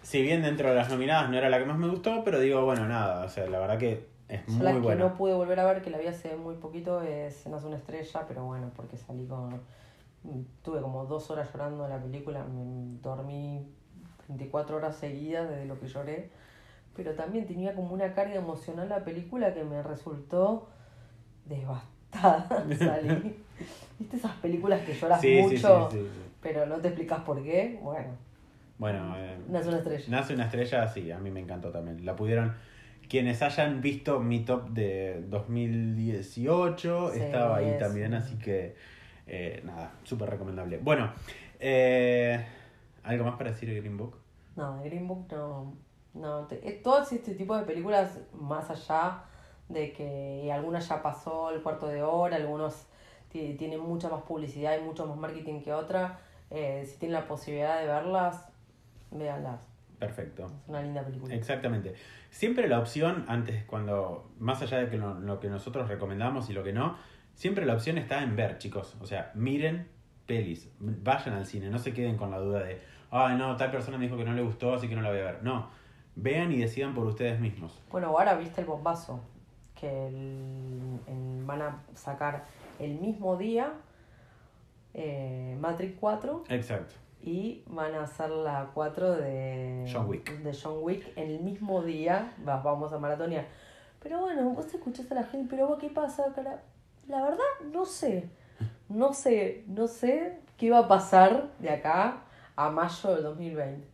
si 0.01 0.21
bien 0.21 0.41
dentro 0.41 0.69
de 0.69 0.75
las 0.75 0.89
nominadas 0.89 1.29
no 1.29 1.37
era 1.37 1.49
la 1.49 1.59
que 1.59 1.65
más 1.65 1.77
me 1.77 1.87
gustó, 1.89 2.23
pero 2.23 2.39
digo, 2.39 2.63
bueno, 2.63 2.87
nada, 2.87 3.25
o 3.25 3.29
sea, 3.29 3.47
la 3.47 3.59
verdad 3.59 3.77
que 3.77 4.07
es 4.29 4.47
muy 4.47 4.63
la 4.63 4.71
que 4.73 4.79
buena. 4.79 5.03
no 5.05 5.15
pude 5.15 5.33
volver 5.33 5.59
a 5.59 5.65
ver, 5.65 5.81
que 5.81 5.89
la 5.89 5.97
vi 5.97 6.07
hace 6.07 6.35
muy 6.35 6.55
poquito, 6.55 7.01
es 7.01 7.45
Nace 7.47 7.67
una 7.67 7.77
estrella, 7.77 8.25
pero 8.27 8.43
bueno, 8.45 8.71
porque 8.75 8.97
salí 8.97 9.25
con... 9.25 9.61
Tuve 10.63 10.81
como 10.81 11.05
dos 11.05 11.29
horas 11.31 11.49
llorando 11.53 11.83
en 11.85 11.89
la 11.91 12.01
película, 12.01 12.43
me 12.43 12.99
dormí 13.01 13.65
24 14.27 14.77
horas 14.77 14.95
seguidas 14.95 15.49
desde 15.49 15.65
lo 15.65 15.79
que 15.79 15.87
lloré, 15.87 16.29
pero 16.95 17.13
también 17.13 17.45
tenía 17.45 17.75
como 17.75 17.93
una 17.93 18.13
carga 18.13 18.35
emocional 18.35 18.89
la 18.89 19.05
película 19.05 19.53
que 19.53 19.63
me 19.63 19.81
resultó 19.83 20.67
devastada. 21.45 21.96
Salí. 22.79 23.35
¿Viste 23.99 24.17
esas 24.17 24.35
películas 24.37 24.81
que 24.85 24.93
lloras 24.93 25.21
Sí, 25.21 25.41
mucho, 25.41 25.89
sí, 25.91 25.97
sí, 25.97 26.07
sí. 26.13 26.21
pero 26.41 26.65
no 26.65 26.77
te 26.77 26.89
explicas 26.89 27.21
por 27.21 27.43
qué? 27.43 27.79
Bueno, 27.81 28.09
Bueno, 28.77 29.15
eh, 29.17 29.37
Nace 29.49 29.69
una 29.69 29.77
estrella. 29.77 30.05
Nace 30.09 30.33
una 30.35 30.43
estrella, 30.45 30.87
sí, 30.87 31.11
a 31.11 31.17
mí 31.19 31.31
me 31.31 31.39
encantó 31.39 31.71
también. 31.71 32.05
La 32.05 32.15
pudieron. 32.15 32.53
Quienes 33.09 33.41
hayan 33.41 33.81
visto 33.81 34.19
mi 34.19 34.41
top 34.43 34.69
de 34.69 35.23
2018, 35.29 37.13
Sí, 37.13 37.19
estaba 37.19 37.57
ahí 37.57 37.77
también, 37.79 38.13
así 38.13 38.35
que 38.37 38.75
eh, 39.25 39.61
nada, 39.65 39.93
súper 40.03 40.29
recomendable. 40.29 40.77
Bueno, 40.77 41.11
eh, 41.59 42.45
¿algo 43.03 43.23
más 43.25 43.35
para 43.37 43.51
decir 43.51 43.69
de 43.69 43.79
Green 43.79 43.97
Book? 43.97 44.17
No, 44.55 44.77
de 44.77 44.89
Green 44.89 45.07
Book 45.07 45.27
no. 45.31 45.77
no 46.13 46.47
te- 46.47 46.57
todo 46.83 47.01
este 47.03 47.35
tipo 47.35 47.55
de 47.57 47.63
películas, 47.63 48.19
más 48.33 48.69
allá 48.69 49.23
de 49.69 49.91
que 49.93 50.51
algunas 50.51 50.87
ya 50.87 51.01
pasó 51.01 51.51
el 51.51 51.61
cuarto 51.61 51.87
de 51.87 52.01
hora, 52.03 52.37
algunos 52.37 52.87
ti- 53.29 53.55
tienen 53.55 53.79
mucha 53.81 54.09
más 54.09 54.21
publicidad 54.23 54.77
y 54.77 54.81
mucho 54.83 55.05
más 55.05 55.17
marketing 55.17 55.61
que 55.61 55.73
otras, 55.73 56.13
eh, 56.49 56.85
si 56.87 56.97
tienen 56.97 57.13
la 57.13 57.27
posibilidad 57.27 57.79
de 57.79 57.87
verlas, 57.87 58.45
véanlas. 59.11 59.59
Perfecto. 59.99 60.45
Es 60.45 60.69
una 60.69 60.81
linda 60.81 61.03
película. 61.03 61.33
Exactamente. 61.33 61.95
Siempre 62.29 62.67
la 62.67 62.79
opción, 62.79 63.25
antes, 63.27 63.63
cuando, 63.65 64.29
más 64.39 64.61
allá 64.61 64.77
de 64.77 64.89
que 64.89 64.97
lo, 64.97 65.15
lo 65.15 65.39
que 65.39 65.49
nosotros 65.49 65.87
recomendamos 65.87 66.49
y 66.49 66.53
lo 66.53 66.63
que 66.63 66.71
no, 66.71 66.97
siempre 67.33 67.65
la 67.65 67.73
opción 67.73 67.97
está 67.97 68.21
en 68.21 68.35
ver, 68.35 68.59
chicos. 68.59 68.95
O 69.01 69.05
sea, 69.05 69.31
miren 69.33 69.89
pelis, 70.27 70.71
vayan 70.79 71.33
al 71.35 71.45
cine, 71.45 71.69
no 71.69 71.79
se 71.79 71.93
queden 71.93 72.15
con 72.17 72.29
la 72.31 72.37
duda 72.37 72.59
de, 72.63 72.79
ay, 73.11 73.37
no, 73.37 73.55
tal 73.57 73.71
persona 73.71 73.97
me 73.97 74.05
dijo 74.05 74.17
que 74.17 74.25
no 74.25 74.33
le 74.33 74.43
gustó, 74.43 74.73
así 74.73 74.87
que 74.87 74.95
no 74.95 75.01
la 75.01 75.09
voy 75.09 75.19
a 75.19 75.23
ver. 75.23 75.43
No, 75.43 75.69
vean 76.15 76.51
y 76.51 76.57
decidan 76.57 76.93
por 76.93 77.07
ustedes 77.07 77.39
mismos. 77.39 77.81
Bueno, 77.89 78.07
ahora 78.07 78.35
viste 78.35 78.61
el 78.61 78.67
bombazo, 78.67 79.19
que 79.79 80.07
el- 80.07 81.43
van 81.45 81.61
a 81.61 81.81
sacar 81.95 82.43
el 82.79 82.95
mismo 82.95 83.37
día 83.37 83.71
eh, 84.93 85.55
Matrix 85.59 85.95
4 85.99 86.43
Exacto. 86.49 86.95
y 87.21 87.63
van 87.67 87.93
a 87.95 88.03
hacer 88.03 88.29
la 88.29 88.69
4 88.73 89.13
de 89.15 89.89
John 89.91 90.07
Wick. 90.09 90.31
de 90.39 90.53
John 90.53 90.77
Wick 90.81 91.11
en 91.15 91.29
el 91.31 91.39
mismo 91.41 91.81
día. 91.83 92.33
va- 92.47 92.61
Vamos 92.61 92.91
a 92.93 92.97
maratonear. 92.99 93.45
Pero 94.01 94.19
bueno, 94.21 94.49
vos 94.51 94.73
escuchaste 94.73 95.13
a 95.13 95.21
la 95.21 95.23
gente, 95.23 95.47
pero 95.49 95.67
vos 95.67 95.79
qué 95.79 95.89
pasa, 95.89 96.31
cara. 96.35 96.61
La 97.07 97.21
verdad, 97.23 97.43
no 97.71 97.85
sé. 97.85 98.29
No 98.89 99.13
sé, 99.13 99.63
no 99.67 99.87
sé 99.87 100.39
qué 100.57 100.69
va 100.71 100.79
a 100.79 100.87
pasar 100.87 101.49
de 101.59 101.69
acá 101.69 102.23
a 102.55 102.69
mayo 102.69 103.13
del 103.15 103.23
2020. 103.23 103.85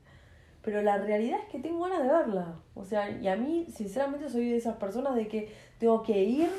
Pero 0.62 0.82
la 0.82 0.98
realidad 0.98 1.40
es 1.42 1.50
que 1.50 1.60
tengo 1.60 1.82
ganas 1.84 2.04
de 2.04 2.08
verla. 2.10 2.56
O 2.76 2.86
sea, 2.86 3.10
y 3.10 3.28
a 3.28 3.36
mí, 3.36 3.66
sinceramente, 3.70 4.30
soy 4.30 4.50
de 4.50 4.58
esas 4.58 4.78
personas 4.78 5.16
de 5.16 5.28
que 5.28 5.52
tengo 5.84 6.02
que 6.02 6.24
ir 6.24 6.50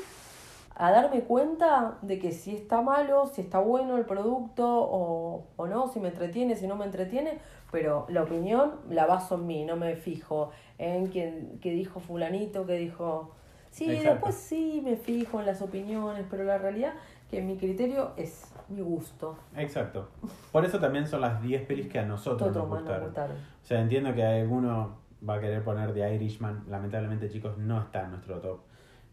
a 0.75 0.91
darme 0.91 1.21
cuenta 1.21 1.97
de 2.03 2.19
que 2.19 2.31
si 2.31 2.53
está 2.53 2.81
malo, 2.81 3.25
si 3.25 3.41
está 3.41 3.57
bueno 3.57 3.97
el 3.97 4.05
producto 4.05 4.67
o, 4.67 5.47
o 5.55 5.65
no, 5.65 5.87
si 5.87 5.99
me 5.99 6.09
entretiene, 6.09 6.55
si 6.55 6.67
no 6.67 6.75
me 6.75 6.85
entretiene, 6.85 7.39
pero 7.71 8.05
la 8.09 8.21
opinión 8.21 8.73
la 8.87 9.07
baso 9.07 9.33
en 9.33 9.47
mí, 9.47 9.65
no 9.65 9.77
me 9.77 9.95
fijo 9.95 10.51
en 10.77 11.07
quién 11.07 11.57
qué 11.59 11.71
dijo 11.71 11.99
fulanito, 11.99 12.67
qué 12.67 12.73
dijo... 12.73 13.31
Sí, 13.71 13.89
Exacto. 13.89 14.11
después 14.11 14.35
sí 14.35 14.81
me 14.85 14.95
fijo 14.95 15.39
en 15.39 15.47
las 15.47 15.63
opiniones, 15.63 16.27
pero 16.29 16.43
la 16.43 16.59
realidad 16.59 16.93
que 17.31 17.41
mi 17.41 17.57
criterio 17.57 18.11
es 18.17 18.53
mi 18.69 18.81
gusto. 18.81 19.37
Exacto. 19.57 20.09
Por 20.51 20.65
eso 20.65 20.79
también 20.79 21.07
son 21.07 21.21
las 21.21 21.41
10 21.41 21.63
pelis 21.63 21.87
que 21.87 21.97
a 21.97 22.05
nosotros 22.05 22.49
Otro 22.49 22.67
nos 22.67 22.69
gustaron. 22.69 23.09
O 23.09 23.65
sea, 23.65 23.81
entiendo 23.81 24.13
que 24.13 24.23
alguno 24.23 24.97
va 25.27 25.35
a 25.37 25.39
querer 25.39 25.63
poner 25.63 25.95
The 25.95 26.13
Irishman. 26.13 26.65
Lamentablemente, 26.69 27.27
chicos, 27.27 27.57
no 27.57 27.81
está 27.81 28.03
en 28.03 28.11
nuestro 28.11 28.39
top. 28.39 28.59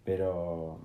Pero. 0.04 0.78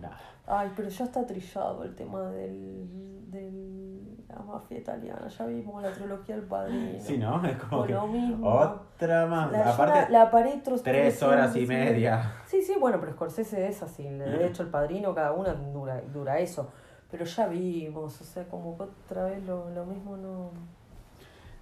Nada. 0.00 0.18
Ay, 0.46 0.72
pero 0.74 0.88
ya 0.88 1.04
está 1.04 1.24
trillado 1.26 1.84
el 1.84 1.94
tema 1.94 2.22
del, 2.30 3.30
del 3.30 4.16
la 4.28 4.38
mafia 4.40 4.78
italiana. 4.78 5.28
Ya 5.28 5.46
vimos 5.46 5.82
la 5.82 5.92
trilogía 5.92 6.34
del 6.36 6.44
padrino. 6.46 6.98
Sí, 7.00 7.18
¿no? 7.18 7.44
Es 7.44 7.56
como 7.56 7.84
que. 7.84 7.94
mismo. 7.94 8.48
Otra 8.48 9.26
más. 9.26 9.52
La, 9.52 9.72
Aparte, 9.72 10.12
la 10.12 10.30
paré 10.30 10.62
tros- 10.64 10.82
tres 10.82 11.22
horas 11.22 11.50
y 11.56 11.66
300, 11.66 11.68
media. 11.94 12.32
Sí, 12.46 12.62
sí, 12.62 12.74
bueno, 12.80 12.98
pero 13.00 13.12
Scorsese 13.12 13.68
es 13.68 13.82
así. 13.82 14.04
De 14.08 14.46
hecho, 14.46 14.62
el 14.62 14.68
padrino, 14.70 15.14
cada 15.14 15.32
una 15.32 15.52
dura, 15.54 16.00
dura 16.12 16.38
eso. 16.38 16.70
Pero 17.10 17.26
ya 17.26 17.46
vimos, 17.46 18.18
o 18.20 18.24
sea, 18.24 18.44
como 18.48 18.76
que 18.78 18.84
otra 18.84 19.24
vez 19.26 19.44
lo, 19.44 19.68
lo 19.70 19.84
mismo 19.84 20.16
no. 20.16 20.50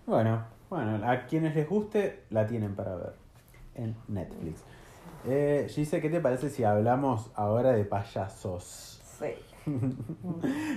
Bueno, 0.06 0.44
bueno, 0.68 1.10
a 1.10 1.26
quienes 1.26 1.54
les 1.56 1.68
guste, 1.68 2.22
la 2.30 2.46
tienen 2.46 2.76
para 2.76 2.94
ver 2.94 3.14
en 3.74 3.96
Netflix. 4.08 4.62
Eh, 5.26 5.66
Gise, 5.68 6.00
¿qué 6.00 6.08
te 6.08 6.20
parece 6.20 6.48
si 6.50 6.64
hablamos 6.64 7.30
ahora 7.34 7.72
de 7.72 7.84
payasos? 7.84 9.00
Sí. 9.18 9.34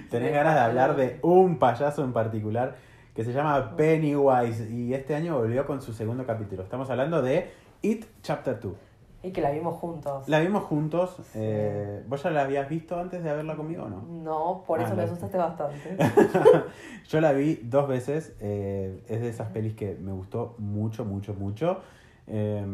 Tenés 0.09 0.29
Sí, 0.29 0.33
ganas 0.33 0.55
de 0.55 0.59
hablar 0.59 0.95
de 0.95 1.19
un 1.21 1.57
payaso 1.59 2.03
en 2.03 2.11
particular 2.13 2.75
que 3.15 3.23
se 3.23 3.31
llama 3.31 3.75
Pennywise 3.77 4.69
y 4.71 4.93
este 4.93 5.15
año 5.15 5.37
volvió 5.37 5.65
con 5.65 5.81
su 5.81 5.93
segundo 5.93 6.25
capítulo. 6.25 6.63
Estamos 6.63 6.89
hablando 6.89 7.21
de 7.21 7.51
It 7.81 8.05
Chapter 8.21 8.59
2. 8.59 8.73
Y 9.21 9.31
que 9.31 9.39
la 9.39 9.51
vimos 9.51 9.77
juntos. 9.77 10.27
La 10.27 10.39
vimos 10.41 10.63
juntos. 10.63 11.15
eh, 11.35 12.03
¿Vos 12.07 12.21
ya 12.23 12.29
la 12.31 12.41
habías 12.41 12.67
visto 12.67 12.99
antes 12.99 13.23
de 13.23 13.33
verla 13.33 13.55
conmigo 13.55 13.83
o 13.83 13.89
no? 13.89 14.01
No, 14.01 14.63
por 14.67 14.81
Ah, 14.81 14.83
eso 14.83 14.91
me 14.95 14.97
la- 14.97 15.03
asustaste 15.03 15.37
bastante. 15.37 15.95
Yo 17.07 17.21
la 17.21 17.31
vi 17.31 17.55
dos 17.63 17.87
veces. 17.87 18.35
eh, 18.41 19.01
es 19.07 19.21
de 19.21 19.29
esas 19.29 19.47
pelis 19.51 19.75
que 19.75 19.95
me 19.95 20.11
gustó 20.11 20.55
mucho, 20.57 21.05
mucho, 21.05 21.33
mucho. 21.35 21.79
Eh, 22.27 22.65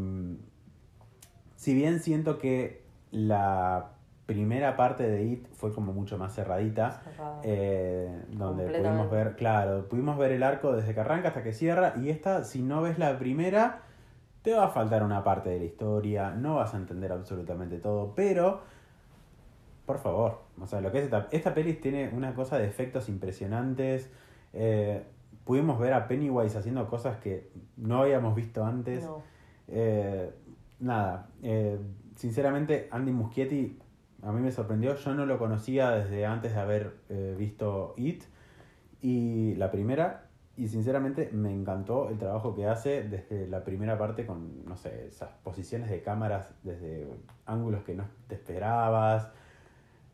si 1.59 1.73
bien 1.73 1.99
siento 1.99 2.37
que 2.37 2.83
la 3.11 3.89
primera 4.25 4.77
parte 4.77 5.03
de 5.03 5.23
It 5.25 5.45
fue 5.51 5.73
como 5.73 5.91
mucho 5.91 6.17
más 6.17 6.33
cerradita, 6.33 7.01
eh, 7.43 8.23
donde 8.29 8.67
pudimos 8.67 9.11
ver, 9.11 9.35
claro, 9.35 9.89
pudimos 9.89 10.17
ver 10.17 10.31
el 10.31 10.43
arco 10.43 10.71
desde 10.71 10.93
que 10.93 11.01
arranca 11.01 11.27
hasta 11.27 11.43
que 11.43 11.51
cierra. 11.51 11.95
Y 11.97 12.11
esta, 12.11 12.45
si 12.45 12.61
no 12.61 12.81
ves 12.81 12.97
la 12.97 13.19
primera, 13.19 13.81
te 14.41 14.53
va 14.53 14.67
a 14.67 14.69
faltar 14.69 15.03
una 15.03 15.21
parte 15.25 15.49
de 15.49 15.59
la 15.59 15.65
historia, 15.65 16.31
no 16.31 16.55
vas 16.55 16.73
a 16.73 16.77
entender 16.77 17.11
absolutamente 17.11 17.77
todo, 17.77 18.13
pero 18.15 18.61
por 19.85 19.99
favor, 19.99 20.39
o 20.61 20.65
sea, 20.65 20.79
lo 20.79 20.93
que 20.93 20.99
es 20.99 21.03
esta, 21.03 21.27
esta 21.31 21.53
peli 21.53 21.73
tiene 21.73 22.09
una 22.13 22.33
cosa 22.35 22.57
de 22.57 22.67
efectos 22.67 23.09
impresionantes. 23.09 24.09
eh, 24.53 25.03
pudimos 25.43 25.77
ver 25.77 25.91
a 25.91 26.07
Pennywise 26.07 26.57
haciendo 26.57 26.87
cosas 26.87 27.17
que 27.17 27.49
no 27.75 28.03
habíamos 28.03 28.33
visto 28.33 28.63
antes. 28.63 29.03
No. 29.03 29.23
Eh, 29.67 30.31
nada, 30.79 31.29
eh, 31.43 31.79
sinceramente 32.15 32.87
Andy 32.91 33.11
Muschietti 33.11 33.79
a 34.21 34.31
mí 34.31 34.41
me 34.41 34.51
sorprendió. 34.51 34.95
Yo 34.95 35.13
no 35.13 35.25
lo 35.25 35.37
conocía 35.37 35.91
desde 35.91 36.25
antes 36.25 36.53
de 36.53 36.59
haber 36.59 36.97
eh, 37.09 37.35
visto 37.37 37.93
It 37.97 38.23
y 39.01 39.55
la 39.55 39.71
primera. 39.71 40.25
Y 40.57 40.67
sinceramente 40.67 41.29
me 41.31 41.53
encantó 41.53 42.09
el 42.09 42.17
trabajo 42.17 42.53
que 42.53 42.65
hace 42.67 43.03
desde 43.03 43.47
la 43.47 43.63
primera 43.63 43.97
parte 43.97 44.25
con, 44.25 44.65
no 44.65 44.75
sé, 44.75 45.07
esas 45.07 45.29
posiciones 45.41 45.89
de 45.89 46.01
cámaras 46.01 46.53
desde 46.63 47.07
ángulos 47.45 47.83
que 47.83 47.95
no 47.95 48.03
te 48.27 48.35
esperabas. 48.35 49.31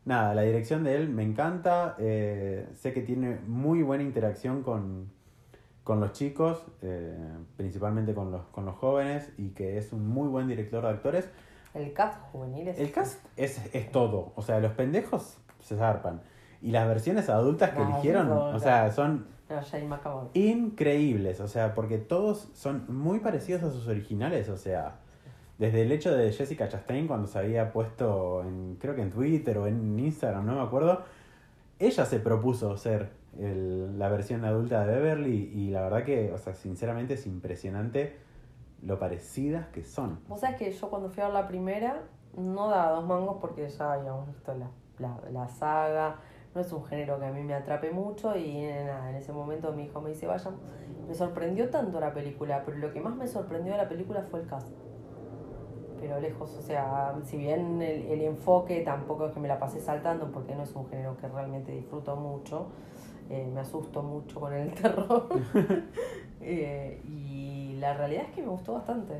Nada, 0.04 0.34
la 0.36 0.42
dirección 0.42 0.84
de 0.84 0.96
él 0.96 1.08
me 1.08 1.24
encanta. 1.24 1.96
eh, 1.98 2.68
sé 2.74 2.92
que 2.92 3.02
tiene 3.02 3.40
muy 3.48 3.82
buena 3.82 4.04
interacción 4.04 4.62
con, 4.62 5.10
con 5.86 6.00
los 6.00 6.10
chicos, 6.10 6.64
eh, 6.82 7.16
principalmente 7.56 8.12
con 8.12 8.32
los, 8.32 8.44
con 8.46 8.64
los 8.64 8.74
jóvenes, 8.74 9.32
y 9.38 9.50
que 9.50 9.78
es 9.78 9.92
un 9.92 10.08
muy 10.08 10.26
buen 10.26 10.48
director 10.48 10.82
de 10.82 10.88
actores. 10.88 11.30
El 11.74 11.92
cast 11.92 12.20
juvenil 12.32 12.66
es. 12.66 12.80
El 12.80 12.90
cast 12.90 13.24
es, 13.36 13.62
es 13.72 13.92
todo, 13.92 14.32
o 14.34 14.42
sea, 14.42 14.58
los 14.58 14.72
pendejos 14.72 15.38
se 15.60 15.76
zarpan. 15.76 16.22
Y 16.60 16.72
las 16.72 16.88
versiones 16.88 17.28
adultas 17.28 17.70
que 17.70 17.78
Las 17.78 17.90
eligieron, 17.90 18.32
o 18.32 18.58
sea, 18.58 18.90
son 18.90 19.28
No, 19.48 19.62
increíbles, 20.34 21.38
o 21.38 21.46
sea, 21.46 21.72
porque 21.72 21.98
todos 21.98 22.48
son 22.52 22.84
muy 22.88 23.20
parecidos 23.20 23.62
a 23.62 23.70
sus 23.70 23.86
originales, 23.86 24.48
o 24.48 24.56
sea, 24.56 24.96
desde 25.56 25.82
el 25.82 25.92
hecho 25.92 26.12
de 26.16 26.32
Jessica 26.32 26.68
Chastain 26.68 27.06
cuando 27.06 27.28
se 27.28 27.38
había 27.38 27.72
puesto 27.72 28.42
en, 28.42 28.74
creo 28.80 28.96
que 28.96 29.02
en 29.02 29.10
Twitter 29.12 29.56
o 29.58 29.68
en 29.68 29.96
Instagram, 30.00 30.44
no 30.46 30.56
me 30.56 30.62
acuerdo, 30.62 31.04
ella 31.78 32.04
se 32.04 32.18
propuso 32.20 32.76
ser 32.76 33.10
el- 33.38 33.98
la 33.98 34.08
versión 34.08 34.44
adulta 34.44 34.86
de 34.86 34.94
Beverly 34.94 35.50
y 35.54 35.70
la 35.70 35.82
verdad 35.82 36.04
que, 36.04 36.32
o 36.32 36.38
sea, 36.38 36.54
sinceramente 36.54 37.14
es 37.14 37.26
impresionante 37.26 38.16
lo 38.82 38.98
parecidas 38.98 39.66
que 39.68 39.84
son. 39.84 40.20
Vos 40.28 40.40
sabés 40.40 40.56
que 40.56 40.70
yo 40.70 40.88
cuando 40.90 41.08
fui 41.10 41.22
a 41.22 41.26
ver 41.26 41.34
la 41.34 41.48
primera 41.48 42.02
no 42.36 42.68
daba 42.68 42.92
dos 42.92 43.06
mangos 43.06 43.38
porque 43.40 43.68
ya 43.68 43.92
habíamos 43.94 44.26
visto 44.26 44.54
la, 44.54 44.70
la, 44.98 45.18
la 45.30 45.48
saga. 45.48 46.16
No 46.54 46.60
es 46.62 46.72
un 46.72 46.84
género 46.86 47.18
que 47.18 47.26
a 47.26 47.32
mí 47.32 47.42
me 47.42 47.52
atrape 47.54 47.90
mucho 47.90 48.34
y 48.36 48.62
nada, 48.62 49.10
en 49.10 49.16
ese 49.16 49.32
momento 49.32 49.72
mi 49.72 49.84
hijo 49.84 50.00
me 50.00 50.10
dice, 50.10 50.26
vayan. 50.26 50.54
Me 51.06 51.14
sorprendió 51.14 51.68
tanto 51.70 52.00
la 52.00 52.12
película, 52.14 52.62
pero 52.64 52.78
lo 52.78 52.92
que 52.92 53.00
más 53.00 53.14
me 53.14 53.26
sorprendió 53.26 53.72
de 53.72 53.78
la 53.78 53.88
película 53.88 54.22
fue 54.22 54.40
el 54.40 54.46
cast. 54.46 54.68
Pero 56.06 56.20
lejos, 56.20 56.54
o 56.56 56.62
sea, 56.62 57.14
si 57.24 57.36
bien 57.36 57.82
el, 57.82 58.02
el 58.06 58.22
enfoque 58.22 58.82
tampoco 58.82 59.26
es 59.26 59.32
que 59.32 59.40
me 59.40 59.48
la 59.48 59.58
pasé 59.58 59.80
saltando 59.80 60.30
porque 60.30 60.54
no 60.54 60.62
es 60.62 60.72
un 60.76 60.88
género 60.88 61.16
que 61.16 61.26
realmente 61.26 61.72
disfruto 61.72 62.14
mucho, 62.14 62.68
eh, 63.28 63.50
me 63.52 63.60
asusto 63.60 64.04
mucho 64.04 64.38
con 64.38 64.52
el 64.52 64.72
terror. 64.82 65.28
Eh, 66.48 67.00
y 67.08 67.76
la 67.80 67.94
realidad 67.94 68.24
es 68.28 68.30
que 68.36 68.42
me 68.42 68.48
gustó 68.48 68.74
bastante. 68.74 69.14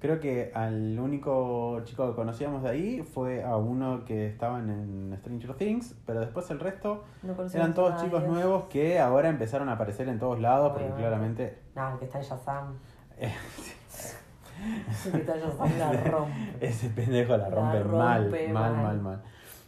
Creo 0.00 0.18
que 0.18 0.50
al 0.52 0.98
único 0.98 1.80
chico 1.84 2.08
que 2.08 2.16
conocíamos 2.16 2.62
de 2.64 2.70
ahí 2.70 3.02
fue 3.02 3.44
a 3.44 3.56
uno 3.56 4.04
que 4.04 4.26
estaban 4.26 4.68
en 4.68 5.16
Stranger 5.18 5.54
Things, 5.54 5.94
pero 6.06 6.18
después 6.20 6.50
el 6.50 6.58
resto 6.58 7.04
No 7.22 7.34
eran 7.54 7.72
todos 7.74 7.90
nadie. 7.90 8.06
chicos 8.06 8.24
nuevos 8.26 8.64
que 8.64 8.98
ahora 8.98 9.28
empezaron 9.28 9.68
a 9.68 9.74
aparecer 9.74 10.08
en 10.08 10.18
todos 10.18 10.40
lados, 10.40 10.70
porque 10.72 10.86
Obviamente. 10.86 11.02
claramente 11.54 11.58
No, 11.76 11.92
el 11.92 11.98
que 11.98 12.04
está 12.06 12.18
en 12.18 12.24
Shazam. 12.24 12.78
que 15.12 15.78
la 15.78 15.92
rompe. 16.04 16.32
ese 16.60 16.88
pendejo 16.90 17.36
la 17.36 17.48
La 17.48 17.54
rompe, 17.54 17.84
mal, 17.84 18.30
mal, 18.30 18.52
mal. 18.52 18.76
mal, 18.76 19.00
mal. 19.00 19.22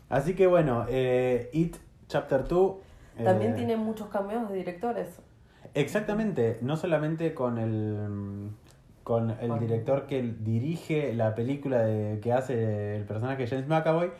Así 0.08 0.34
que 0.34 0.46
bueno, 0.46 0.86
eh, 0.88 1.50
It 1.52 1.76
Chapter 2.08 2.46
2. 2.46 2.76
También 3.24 3.52
eh, 3.52 3.56
tiene 3.56 3.76
muchos 3.76 4.08
cameos 4.08 4.48
de 4.50 4.56
directores. 4.56 5.20
Exactamente, 5.74 6.58
no 6.62 6.76
solamente 6.76 7.34
con 7.34 7.58
el 7.58 8.50
con 9.02 9.30
el 9.40 9.58
director 9.58 10.06
que 10.06 10.22
dirige 10.22 11.12
la 11.12 11.34
película 11.34 11.80
de, 11.82 12.20
que 12.20 12.32
hace 12.32 12.96
el 12.96 13.04
personaje 13.04 13.46
James 13.46 13.68
McAvoy, 13.68 14.10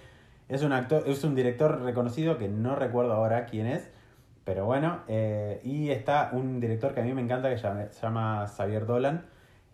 es 0.51 0.63
un 0.63 0.73
actor, 0.73 1.05
es 1.07 1.25
un 1.25 1.35
director 1.35 1.81
reconocido 1.81 2.37
que 2.37 2.49
no 2.49 2.77
recuerdo 2.77 3.15
ahora 3.15 3.47
quién 3.47 3.67
es, 3.67 3.89
pero 4.45 4.67
bueno, 4.67 4.99
eh, 5.09 5.61
y 5.65 5.89
está 5.89 6.29
un 6.33 6.61
director 6.61 6.93
que 6.93 7.01
a 7.01 7.05
mí 7.05 7.15
me 7.15 7.23
encanta 7.23 7.49
que 7.49 7.57
llama- 7.57 7.87
se 7.91 8.03
llama 8.03 8.47
Xavier 8.47 8.85
Dolan, 8.85 9.25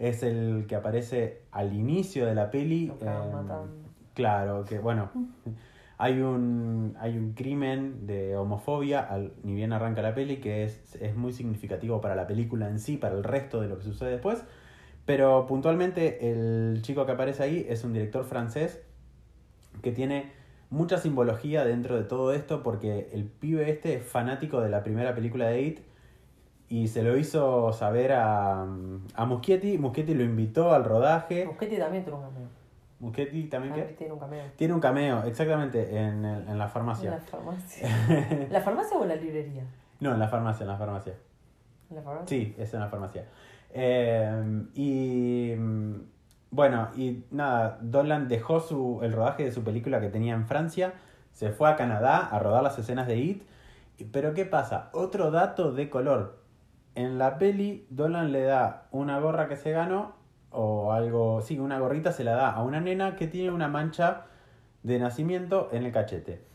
es 0.01 0.23
el 0.23 0.65
que 0.67 0.75
aparece 0.75 1.43
al 1.53 1.75
inicio 1.75 2.27
de 2.27 2.35
la 2.35 2.51
peli. 2.51 2.91
Em, 3.01 3.47
claro, 4.15 4.65
que 4.65 4.79
bueno, 4.79 5.11
hay 5.99 6.21
un, 6.21 6.97
hay 6.99 7.17
un 7.19 7.35
crimen 7.35 8.07
de 8.07 8.35
homofobia, 8.35 9.01
al, 9.01 9.35
ni 9.45 9.55
bien 9.55 9.73
arranca 9.75 10.01
la 10.01 10.15
peli, 10.15 10.39
que 10.39 10.65
es, 10.65 10.97
es 10.97 11.15
muy 11.15 11.33
significativo 11.33 12.01
para 12.01 12.17
la 12.17 12.27
película 12.27 12.69
en 12.69 12.81
sí, 12.81 12.97
para 12.97 13.15
el 13.15 13.23
resto 13.23 13.61
de 13.61 13.69
lo 13.69 13.77
que 13.77 13.85
sucede 13.85 14.13
después. 14.13 14.43
Pero 15.05 15.47
puntualmente 15.47 16.31
el 16.31 16.81
chico 16.83 17.05
que 17.05 17.13
aparece 17.13 17.43
ahí 17.43 17.67
es 17.69 17.85
un 17.85 17.93
director 17.93 18.25
francés 18.25 18.81
que 19.83 19.93
tiene 19.93 20.33
mucha 20.71 20.99
simbología 20.99 21.65
dentro 21.65 21.97
de 21.97 22.05
todo 22.05 22.33
esto 22.33 22.63
porque 22.63 23.11
el 23.13 23.25
pibe 23.25 23.71
este 23.71 23.97
es 23.97 24.05
fanático 24.05 24.61
de 24.61 24.71
la 24.71 24.83
primera 24.83 25.15
película 25.15 25.49
de 25.49 25.63
It 25.63 25.90
y 26.71 26.89
se 26.89 27.03
lo 27.03 27.19
hizo 27.19 27.73
saber 27.75 28.13
a, 28.13 28.63
a 28.63 29.25
Muschietti. 29.27 29.77
Muschietti 29.77 30.15
lo 30.15 30.23
invitó 30.23 30.73
al 30.73 30.85
rodaje. 30.85 31.45
Muschetti 31.45 31.77
también 31.77 32.05
tiene 32.05 32.19
un 32.19 32.25
cameo. 32.25 32.49
Muschietti 33.01 33.45
también 33.49 33.75
qué? 33.75 33.83
tiene 33.99 34.13
un 34.15 34.19
cameo. 34.21 34.45
Tiene 34.57 34.75
un 34.75 34.81
cameo, 34.81 35.23
exactamente, 35.25 35.99
en, 35.99 36.25
el- 36.25 36.43
en 36.43 36.45
la 36.47 36.53
En 36.53 36.59
la 36.59 36.69
farmacia. 36.69 37.19
farmacia. 37.31 37.89
¿La 38.51 38.61
farmacia 38.61 38.97
o 38.99 39.05
la 39.05 39.17
librería? 39.17 39.65
No, 40.01 40.13
en 40.15 40.19
la 40.19 40.29
farmacia, 40.29 40.65
en 40.65 40.69
la 40.69 40.77
farmacia. 40.77 41.15
En 41.91 41.97
la 41.97 42.03
farmacia. 42.03 42.29
Sí, 42.29 42.55
es 42.57 42.73
en 42.73 42.81
la 42.81 42.89
farmacia. 42.89 43.25
Eh, 43.73 44.63
y 44.75 45.55
bueno, 46.51 46.89
y 46.97 47.25
nada, 47.31 47.79
Dolan 47.81 48.29
dejó 48.29 48.61
su, 48.61 49.01
el 49.03 49.13
rodaje 49.13 49.45
de 49.45 49.53
su 49.53 49.63
película 49.65 50.01
que 50.01 50.09
tenía 50.09 50.35
en 50.35 50.47
Francia, 50.47 50.95
se 51.33 51.51
fue 51.51 51.69
a 51.71 51.77
Canadá 51.77 52.19
a 52.27 52.39
rodar 52.39 52.63
las 52.63 52.79
escenas 52.79 53.07
de 53.07 53.17
It. 53.17 53.43
Pero 54.13 54.35
¿qué 54.35 54.45
pasa? 54.47 54.89
Otro 54.93 55.31
dato 55.31 55.73
de 55.73 55.91
color. 55.91 56.40
En 56.95 57.19
la 57.19 57.39
peli, 57.39 57.87
Dolan 57.91 58.33
le 58.33 58.43
da 58.43 58.89
una 58.91 59.19
gorra 59.21 59.49
que 59.49 59.57
se 59.57 59.71
ganó, 59.73 60.15
o 60.51 60.93
algo, 60.93 61.41
sí, 61.43 61.59
una 61.59 61.79
gorrita 61.79 62.13
se 62.13 62.25
la 62.25 62.33
da 62.33 62.51
a 62.51 62.63
una 62.63 62.81
nena 62.81 63.17
que 63.17 63.29
tiene 63.29 63.51
una 63.51 63.69
mancha 63.69 64.27
de 64.83 64.99
nacimiento 64.99 65.69
en 65.73 65.85
el 65.85 65.93
cachete. 65.93 66.51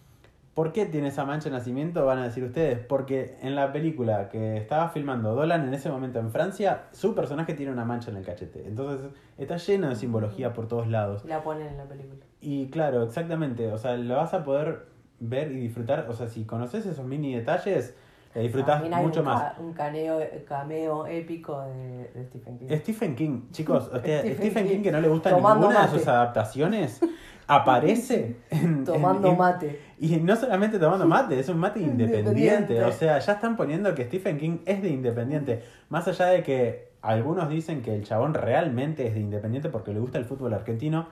¿Por 0.55 0.71
qué 0.71 0.85
tiene 0.85 1.09
esa 1.09 1.25
mancha 1.25 1.49
de 1.49 1.55
nacimiento? 1.57 2.05
Van 2.05 2.17
a 2.17 2.23
decir 2.23 2.41
ustedes. 2.41 2.79
Porque 2.79 3.37
en 3.41 3.55
la 3.55 3.73
película 3.73 4.29
que 4.29 4.55
estaba 4.55 4.87
filmando 4.87 5.35
Dolan 5.35 5.67
en 5.67 5.73
ese 5.73 5.89
momento 5.89 6.19
en 6.19 6.31
Francia, 6.31 6.83
su 6.93 7.13
personaje 7.13 7.53
tiene 7.55 7.73
una 7.73 7.83
mancha 7.83 8.09
en 8.09 8.15
el 8.15 8.23
cachete. 8.23 8.65
Entonces 8.65 9.11
está 9.37 9.57
lleno 9.57 9.89
de 9.89 9.95
simbología 9.95 10.53
por 10.53 10.69
todos 10.69 10.87
lados. 10.87 11.25
La 11.25 11.43
ponen 11.43 11.67
en 11.67 11.77
la 11.77 11.83
película. 11.83 12.23
Y 12.39 12.69
claro, 12.69 13.03
exactamente. 13.03 13.69
O 13.73 13.77
sea, 13.77 13.97
lo 13.97 14.15
vas 14.15 14.33
a 14.33 14.45
poder 14.45 14.85
ver 15.19 15.51
y 15.51 15.57
disfrutar. 15.57 16.05
O 16.09 16.13
sea, 16.13 16.29
si 16.29 16.45
conoces 16.45 16.85
esos 16.85 17.05
mini 17.05 17.35
detalles, 17.35 17.93
la 18.35 18.41
disfrutás 18.41 18.73
También 18.75 18.93
hay 18.93 19.05
mucho 19.05 19.19
un, 19.21 19.25
más. 19.25 19.41
ca- 19.41 19.55
un 19.61 19.73
caneo, 19.73 20.19
cameo 20.47 21.07
épico 21.07 21.61
de, 21.61 22.09
de 22.13 22.25
Stephen 22.29 22.57
King. 22.59 22.67
Stephen 22.79 23.15
King, 23.15 23.41
chicos, 23.51 23.85
Stephen 23.99 24.35
Stephen, 24.35 24.65
King, 24.67 24.73
King 24.75 24.83
que 24.83 24.91
no 24.91 25.01
le 25.01 25.07
gusta 25.07 25.29
tomando 25.31 25.67
ninguna 25.67 25.87
de 25.87 25.97
sus 25.97 26.07
adaptaciones, 26.07 26.99
aparece 27.47 28.37
en, 28.49 28.83
Tomando 28.83 29.27
en- 29.29 29.33
en- 29.33 29.39
mate. 29.39 29.79
Y 29.99 30.17
no 30.17 30.35
solamente 30.35 30.77
tomando 30.79 31.07
mate, 31.07 31.39
es 31.39 31.47
un 31.49 31.57
mate 31.57 31.79
independiente. 31.81 32.29
Independiente. 32.41 32.83
O 32.83 32.91
sea, 32.91 33.19
ya 33.19 33.33
están 33.33 33.55
poniendo 33.55 33.93
que 33.95 34.03
Stephen 34.05 34.37
King 34.37 34.57
es 34.65 34.81
de 34.81 34.89
independiente. 34.89 35.63
Más 35.89 36.07
allá 36.07 36.25
de 36.27 36.43
que 36.43 36.89
algunos 37.01 37.47
dicen 37.49 37.81
que 37.81 37.95
el 37.95 38.03
chabón 38.03 38.33
realmente 38.33 39.07
es 39.07 39.13
de 39.13 39.19
independiente 39.21 39.69
porque 39.69 39.93
le 39.93 39.99
gusta 39.99 40.17
el 40.17 40.25
fútbol 40.25 40.53
argentino. 40.53 41.07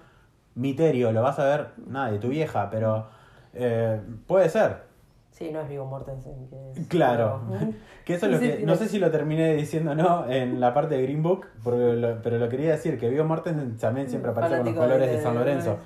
Miterio, 0.55 1.11
lo 1.11 1.21
vas 1.23 1.39
a 1.39 1.45
ver, 1.45 1.67
nada, 1.87 2.11
de 2.11 2.19
tu 2.19 2.27
vieja, 2.27 2.69
pero 2.69 3.07
eh, 3.53 3.99
puede 4.27 4.49
ser. 4.49 4.91
Sí, 5.33 5.49
no 5.51 5.61
es 5.61 5.67
Vigo 5.69 5.85
Mortensen. 5.85 6.47
Que 6.47 6.81
es, 6.81 6.87
Claro. 6.87 7.41
pero- 7.51 7.71
Que 8.05 8.13
eso 8.15 8.27
es 8.27 8.31
lo 8.33 8.39
que. 8.39 8.63
No 8.65 8.75
sé 8.75 8.87
si 8.87 8.99
lo 8.99 9.09
terminé 9.11 9.55
diciendo 9.55 9.91
o 9.91 9.95
no 9.95 10.29
en 10.29 10.59
la 10.59 10.73
parte 10.73 10.95
de 10.95 11.01
Green 11.03 11.23
Book, 11.23 11.47
porque 11.63 11.93
lo- 11.93 12.21
pero 12.21 12.37
lo 12.37 12.47
quería 12.49 12.71
decir, 12.71 12.99
que 12.99 13.09
Vigo 13.09 13.23
Mortensen 13.25 13.75
también 13.77 14.09
siempre 14.09 14.31
aparece 14.31 14.57
con 14.57 14.65
los 14.65 14.75
colores 14.75 15.09
de, 15.09 15.17
de- 15.17 15.21
San 15.23 15.35
Lorenzo. 15.35 15.77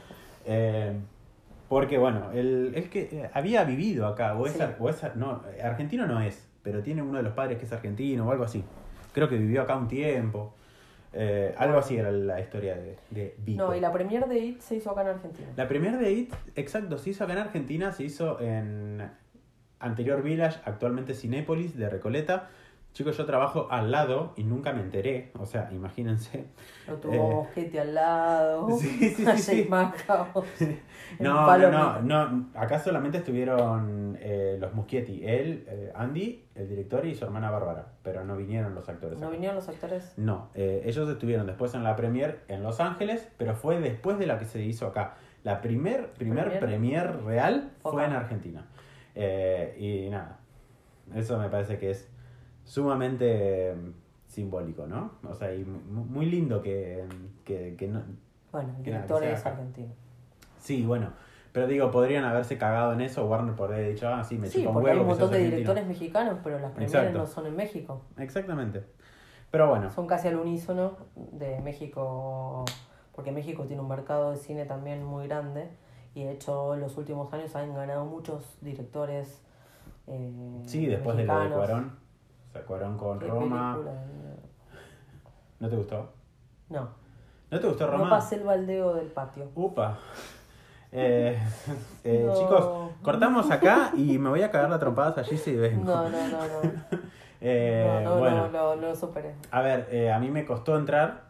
Eh, 0.45 0.93
porque 1.69 1.97
bueno, 1.97 2.31
él, 2.33 2.71
él 2.75 2.89
que 2.89 3.01
eh, 3.11 3.29
había 3.33 3.63
vivido 3.63 4.07
acá, 4.07 4.35
o 4.37 4.45
es, 4.47 4.53
Sí. 4.53 4.59
o 4.79 4.89
es 4.89 5.01
no, 5.15 5.41
argentino 5.63 6.07
no 6.07 6.21
es, 6.21 6.47
pero 6.63 6.81
tiene 6.81 7.01
uno 7.01 7.17
de 7.17 7.23
los 7.23 7.33
padres 7.33 7.57
que 7.57 7.65
es 7.65 7.71
argentino 7.73 8.27
o 8.27 8.31
algo 8.31 8.43
así. 8.45 8.63
Creo 9.13 9.27
que 9.29 9.37
vivió 9.37 9.61
acá 9.63 9.75
un 9.77 9.87
tiempo. 9.87 10.53
Eh, 11.13 11.55
algo 11.57 11.77
así 11.79 11.97
era 11.97 12.11
la 12.11 12.39
historia 12.39 12.75
de, 12.75 12.97
de 13.09 13.35
Vigo. 13.39 13.65
No, 13.67 13.75
y 13.75 13.79
la 13.79 13.91
premier 13.91 14.27
de 14.27 14.37
It 14.39 14.59
se 14.61 14.75
hizo 14.75 14.91
acá 14.91 15.01
en 15.01 15.07
Argentina. 15.07 15.47
La 15.55 15.67
primera 15.67 15.97
de 15.97 16.11
IT, 16.11 16.33
exacto, 16.55 16.97
se 16.97 17.09
hizo 17.11 17.23
acá 17.23 17.33
en 17.33 17.39
Argentina, 17.39 17.91
se 17.91 18.03
hizo 18.03 18.39
en 18.39 19.01
anterior 19.79 20.21
Village, 20.21 20.59
actualmente 20.65 21.13
Cinépolis 21.13 21.77
de 21.77 21.89
Recoleta. 21.89 22.49
Chicos, 22.93 23.15
yo 23.15 23.25
trabajo 23.25 23.67
al 23.69 23.91
lado 23.91 24.33
y 24.37 24.43
nunca 24.43 24.73
me 24.73 24.81
enteré, 24.81 25.29
o 25.37 25.45
sea, 25.45 25.69
imagínense. 25.71 26.45
Lo 26.87 26.95
tuvo 26.95 27.13
Eh, 27.13 27.19
Mosquete 27.19 27.79
al 27.79 27.93
lado. 27.93 28.67
Sí, 28.79 28.87
sí, 28.89 29.25
sí, 29.25 29.37
sí. 29.37 29.69
No, 31.19 31.57
no, 31.57 31.69
no, 31.71 32.01
no, 32.01 32.49
acá 32.55 32.79
solamente 32.79 33.19
estuvieron 33.19 34.17
eh, 34.19 34.57
los 34.59 34.73
Muschietti, 34.73 35.23
él, 35.25 35.65
eh, 35.69 35.91
Andy, 35.95 36.45
el 36.55 36.67
director 36.67 37.05
y 37.05 37.13
su 37.13 37.23
hermana 37.25 37.51
Bárbara, 37.51 37.85
pero 38.03 38.23
no 38.25 38.35
vinieron 38.35 38.73
los 38.73 38.89
actores. 38.89 39.19
¿No 39.19 39.27
acá. 39.27 39.33
vinieron 39.33 39.55
los 39.57 39.69
actores? 39.69 40.13
No, 40.17 40.49
eh, 40.55 40.81
ellos 40.85 41.07
estuvieron 41.07 41.45
después 41.45 41.75
en 41.75 41.83
la 41.83 41.95
premier 41.95 42.41
en 42.47 42.63
Los 42.63 42.79
Ángeles, 42.79 43.27
pero 43.37 43.55
fue 43.55 43.79
después 43.79 44.17
de 44.17 44.25
la 44.25 44.39
que 44.39 44.45
se 44.45 44.61
hizo 44.63 44.87
acá. 44.87 45.15
La 45.43 45.61
primer, 45.61 46.11
primer 46.13 46.45
Premier. 46.59 46.59
premier 46.59 47.23
real 47.23 47.71
Fue 47.83 47.91
fue 47.91 48.05
en. 48.05 48.13
Argentina. 48.13 48.65
Eh, 49.19 49.75
y 49.79 50.09
nada, 50.11 50.37
eso 51.15 51.39
me 51.39 51.49
parece 51.49 51.79
que 51.79 51.89
es 51.91 52.07
sumamente 52.65 53.71
eh, 53.71 53.75
simbólico, 54.27 54.85
¿no? 54.85 55.11
O 55.27 55.33
sea, 55.33 55.53
y 55.55 55.63
mu- 55.65 56.03
muy 56.05 56.27
lindo 56.27 56.61
que, 56.61 57.05
que, 57.43 57.75
que 57.75 57.87
no... 57.87 58.03
Bueno, 58.51 58.73
el 58.77 58.83
director 58.83 59.23
es 59.23 59.43
argentino. 59.45 59.89
Sí, 60.59 60.85
bueno, 60.85 61.13
pero 61.51 61.65
digo, 61.65 61.89
podrían 61.89 62.25
haberse 62.25 62.57
cagado 62.59 62.93
en 62.93 63.01
eso, 63.01 63.25
Warner 63.25 63.55
podría 63.55 63.77
haber 63.77 63.93
dicho, 63.93 64.07
ah, 64.07 64.23
sí, 64.23 64.37
me 64.37 64.47
Sí, 64.47 64.59
chupa 64.59 64.77
un 64.77 64.87
hay 64.87 64.99
un 64.99 65.07
montón 65.07 65.31
de 65.31 65.37
argentino". 65.37 65.55
directores 65.57 65.87
mexicanos, 65.87 66.37
pero 66.43 66.59
las 66.59 66.77
Exacto. 66.77 67.17
no 67.17 67.25
son 67.25 67.47
en 67.47 67.55
México. 67.55 68.01
Exactamente. 68.17 68.83
Pero 69.49 69.69
bueno, 69.69 69.89
Son 69.89 70.05
casi 70.07 70.27
al 70.27 70.35
unísono 70.35 70.97
de 71.15 71.59
México, 71.61 72.65
porque 73.15 73.31
México 73.31 73.63
tiene 73.65 73.81
un 73.81 73.87
mercado 73.87 74.31
de 74.31 74.37
cine 74.37 74.65
también 74.65 75.03
muy 75.03 75.27
grande 75.27 75.69
y 76.17 76.23
de 76.23 76.31
hecho 76.31 76.73
en 76.73 76.79
los 76.79 76.97
últimos 76.97 77.31
años 77.31 77.55
han 77.55 77.75
ganado 77.75 78.03
muchos 78.03 78.43
directores 78.61 79.39
eh, 80.07 80.63
sí, 80.65 80.87
después 80.87 81.15
de 81.15 81.25
lo 81.25 81.39
de. 81.39 81.49
Cuarón, 81.49 81.95
o 82.49 82.51
sea, 82.53 82.63
Cuarón 82.63 82.97
con 82.97 83.19
¿Qué 83.19 83.27
Roma, 83.27 83.73
película? 83.73 84.01
¿no 85.59 85.69
te 85.69 85.75
gustó? 85.75 86.09
No, 86.69 86.89
¿No 87.51 87.59
te 87.59 87.67
gustó 87.67 87.85
Roma? 87.85 88.05
no 88.05 88.09
pasé 88.09 88.37
el 88.37 88.43
baldeo 88.43 88.95
del 88.95 89.07
patio. 89.07 89.49
Upa. 89.55 89.99
Eh, 90.89 91.37
eh, 92.05 92.23
No. 92.25 92.33
Chicos, 92.33 92.91
cortamos 93.01 93.51
acá 93.51 93.91
y 93.93 94.17
me 94.17 94.29
voy 94.29 94.41
a 94.41 94.49
cagar 94.49 94.69
la 94.69 94.79
trompadas 94.79 95.17
allí 95.17 95.37
si 95.37 95.53
ven. 95.53 95.83
No, 95.83 96.09
no, 96.09 96.27
no, 96.29 96.37
no. 96.47 96.99
Eh, 97.41 98.01
no, 98.05 98.11
no, 98.11 98.19
bueno, 98.19 98.47
no, 98.47 98.51
no, 98.51 98.75
no 98.77 98.87
lo 98.87 98.95
superé. 98.95 99.35
a 99.51 99.61
ver, 99.61 100.09
a 100.09 100.17
mí 100.17 100.31
me 100.31 100.45
costó 100.45 100.77
entrar 100.77 101.25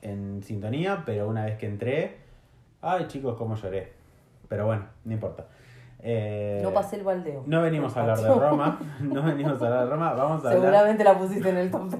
en 0.00 0.44
sintonía, 0.44 1.02
pero 1.04 1.26
una 1.28 1.44
vez 1.44 1.58
que 1.58 1.66
entré, 1.66 2.18
ay 2.80 3.08
chicos, 3.08 3.36
cómo 3.36 3.56
lloré. 3.56 3.97
Pero 4.48 4.66
bueno, 4.66 4.86
no 5.04 5.12
importa. 5.12 5.46
Eh, 6.00 6.60
No 6.62 6.72
pasé 6.72 6.96
el 6.96 7.04
baldeo. 7.04 7.42
no 7.46 7.62
venimos 7.62 7.96
a 7.96 8.00
hablar 8.00 8.18
de. 8.18 8.28
Roma, 8.28 8.78
no 9.00 9.22
venimos 9.22 9.60
a 9.60 9.66
hablar 9.66 9.84
de 9.84 9.90
Roma, 9.90 10.12
vamos 10.12 10.44
a 10.44 10.48
hablar... 10.48 10.62
Seguramente 10.62 11.04
la 11.04 11.18
pusiste 11.18 11.48
en 11.48 11.56
el 11.56 11.70
top. 11.70 11.94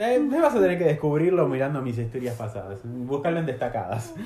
Eh, 0.00 0.20
me 0.20 0.40
vas 0.40 0.54
a 0.54 0.60
tener 0.60 0.78
que 0.78 0.84
descubrirlo 0.84 1.48
mirando 1.48 1.82
mis 1.82 1.98
historias 1.98 2.36
pasadas. 2.36 2.80
Buscarlo 2.84 3.40
en 3.40 3.46
destacadas. 3.46 4.14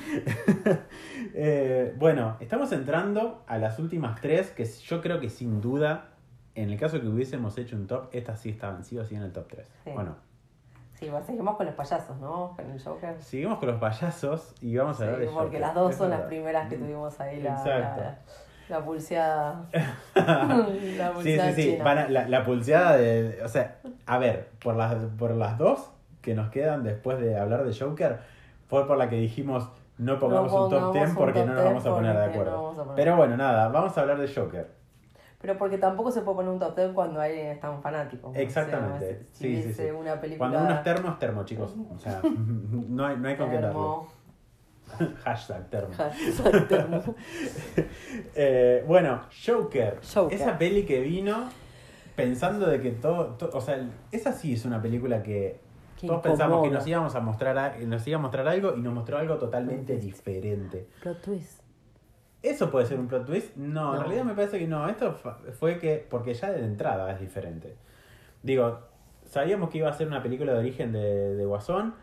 Eh, 1.35 1.95
bueno, 1.97 2.37
estamos 2.41 2.71
entrando 2.73 3.43
a 3.47 3.57
las 3.57 3.79
últimas 3.79 4.21
tres, 4.21 4.51
que 4.51 4.65
yo 4.65 5.01
creo 5.01 5.19
que 5.19 5.29
sin 5.31 5.61
duda, 5.61 6.09
en 6.53 6.69
el 6.69 6.77
caso 6.77 7.01
que 7.01 7.07
hubiésemos 7.07 7.57
hecho 7.57 7.75
un 7.75 7.87
top, 7.87 8.09
estas 8.11 8.39
sí 8.39 8.49
estaban 8.49 8.83
sí 8.83 8.99
o 8.99 9.05
sí 9.05 9.15
en 9.15 9.23
el 9.23 9.31
top 9.31 9.47
3. 9.47 9.67
Sí. 9.85 9.89
Bueno, 9.95 10.15
Sí, 10.99 11.09
bueno, 11.09 11.25
seguimos 11.25 11.55
con 11.57 11.65
los 11.65 11.75
payasos, 11.75 12.15
¿no? 12.17 12.53
Con 12.55 12.69
el 12.71 12.81
Joker. 12.81 13.15
seguimos 13.21 13.57
con 13.59 13.67
los 13.69 13.79
payasos 13.79 14.53
y 14.61 14.77
vamos 14.77 14.99
a 15.01 15.03
hablar 15.03 15.19
Sí, 15.19 15.25
de 15.25 15.31
porque 15.31 15.45
Joker. 15.47 15.61
las 15.61 15.73
dos 15.75 15.95
son 15.95 16.09
las 16.11 16.21
primeras 16.21 16.69
que 16.69 16.77
tuvimos 16.77 17.19
ahí, 17.19 17.41
la, 17.41 17.51
Exacto. 17.51 18.01
la, 18.01 18.19
la 18.79 18.85
pulseada. 18.85 19.65
la 20.15 21.07
Sí, 21.09 21.13
pulseada 21.13 21.51
sí, 21.53 21.61
sí. 21.61 21.71
china. 21.71 21.83
Van 21.83 21.97
a- 21.97 22.09
la, 22.09 22.27
la 22.29 22.43
pulseada 22.45 22.97
de. 22.97 23.39
O 23.43 23.47
sea, 23.47 23.75
a 24.05 24.17
ver, 24.17 24.49
por 24.63 24.75
las, 24.75 24.95
por 25.17 25.31
las 25.31 25.57
dos 25.57 25.89
que 26.21 26.35
nos 26.35 26.49
quedan 26.49 26.83
después 26.83 27.19
de 27.19 27.37
hablar 27.37 27.65
de 27.65 27.77
Joker, 27.77 28.19
fue 28.69 28.87
por 28.87 28.97
la 28.97 29.09
que 29.09 29.17
dijimos 29.17 29.69
no 29.97 30.17
pongamos 30.19 30.51
un 30.51 30.69
top 30.69 30.71
pongamos 30.71 30.93
10 30.93 31.09
un 31.09 31.15
porque 31.15 31.39
no 31.41 31.45
nos 31.53 31.55
10 31.55 31.65
vamos 31.65 31.85
a 31.85 31.89
poner 31.91 32.15
de 32.17 32.23
acuerdo. 32.25 32.73
poner- 32.73 32.95
Pero 32.95 33.15
bueno, 33.17 33.37
nada, 33.37 33.67
vamos 33.67 33.97
a 33.97 34.01
hablar 34.01 34.17
de 34.19 34.33
Joker. 34.33 34.67
Pero 35.43 35.57
porque 35.57 35.77
tampoco 35.77 36.09
se 36.09 36.21
puede 36.21 36.37
poner 36.37 36.51
un 36.53 36.59
top 36.59 36.73
10 36.73 36.91
cuando 36.93 37.19
alguien 37.19 37.47
es 37.47 37.59
tan 37.59 37.81
fanático. 37.81 38.29
O 38.29 38.33
sea, 38.33 38.41
Exactamente. 38.41 39.25
si 39.33 39.57
Sí, 39.57 39.63
sí, 39.63 39.73
sí. 39.73 39.83
una 39.91 40.19
película. 40.21 40.49
Cuando 40.49 40.65
uno 40.65 40.73
es 40.77 40.83
termo, 40.83 41.09
es 41.09 41.19
termo, 41.19 41.43
chicos. 41.43 41.75
O 41.93 41.99
sea, 41.99 42.21
no 42.23 43.05
hay, 43.05 43.17
no 43.17 43.27
hay 43.27 43.35
con 43.35 43.49
qué 43.51 43.59
darlo. 43.59 44.07
Hashtag 45.25 45.69
termo. 45.69 45.93
hashtag 45.93 46.67
termo. 46.69 47.03
Eh, 48.35 48.83
bueno, 48.87 49.21
Joker. 49.45 49.99
Joker. 50.13 50.33
Esa 50.41 50.57
peli 50.57 50.85
que 50.85 51.01
vino 51.01 51.49
pensando 52.15 52.67
de 52.67 52.79
que 52.79 52.91
todo, 52.91 53.35
to- 53.35 53.49
o 53.53 53.59
sea, 53.61 53.85
esa 54.11 54.31
sí 54.31 54.53
es 54.53 54.65
una 54.65 54.81
película 54.81 55.23
que 55.23 55.59
todos 56.05 56.21
pensamos 56.21 56.63
que 56.63 56.69
nos 56.73 56.85
íbamos 56.87 57.15
a 57.15 57.19
mostrar 57.19 57.57
a- 57.57 57.75
nos 57.79 58.05
iba 58.07 58.17
a 58.17 58.21
mostrar 58.21 58.47
algo 58.47 58.75
y 58.77 58.81
nos 58.81 58.93
mostró 58.93 59.17
algo 59.17 59.35
totalmente 59.37 59.97
diferente. 59.97 60.87
Plot 61.01 61.21
twist. 61.21 61.62
¿Eso 62.63 62.71
puede 62.71 62.85
ser 62.85 62.99
un 62.99 63.07
plot 63.07 63.25
twist? 63.25 63.55
No, 63.57 63.93
en 63.95 64.01
realidad 64.01 64.23
me 64.23 64.33
parece 64.33 64.57
que 64.57 64.67
no. 64.67 64.87
Esto 64.87 65.15
fue 65.59 65.79
que, 65.79 66.05
porque 66.09 66.33
ya 66.33 66.51
de 66.51 66.63
entrada 66.63 67.11
es 67.11 67.19
diferente. 67.19 67.75
Digo, 68.41 68.79
sabíamos 69.25 69.69
que 69.69 69.79
iba 69.79 69.89
a 69.89 69.93
ser 69.93 70.07
una 70.07 70.23
película 70.23 70.53
de 70.53 70.59
origen 70.59 70.91
de, 70.93 71.35
de 71.35 71.45
Guasón, 71.45 71.95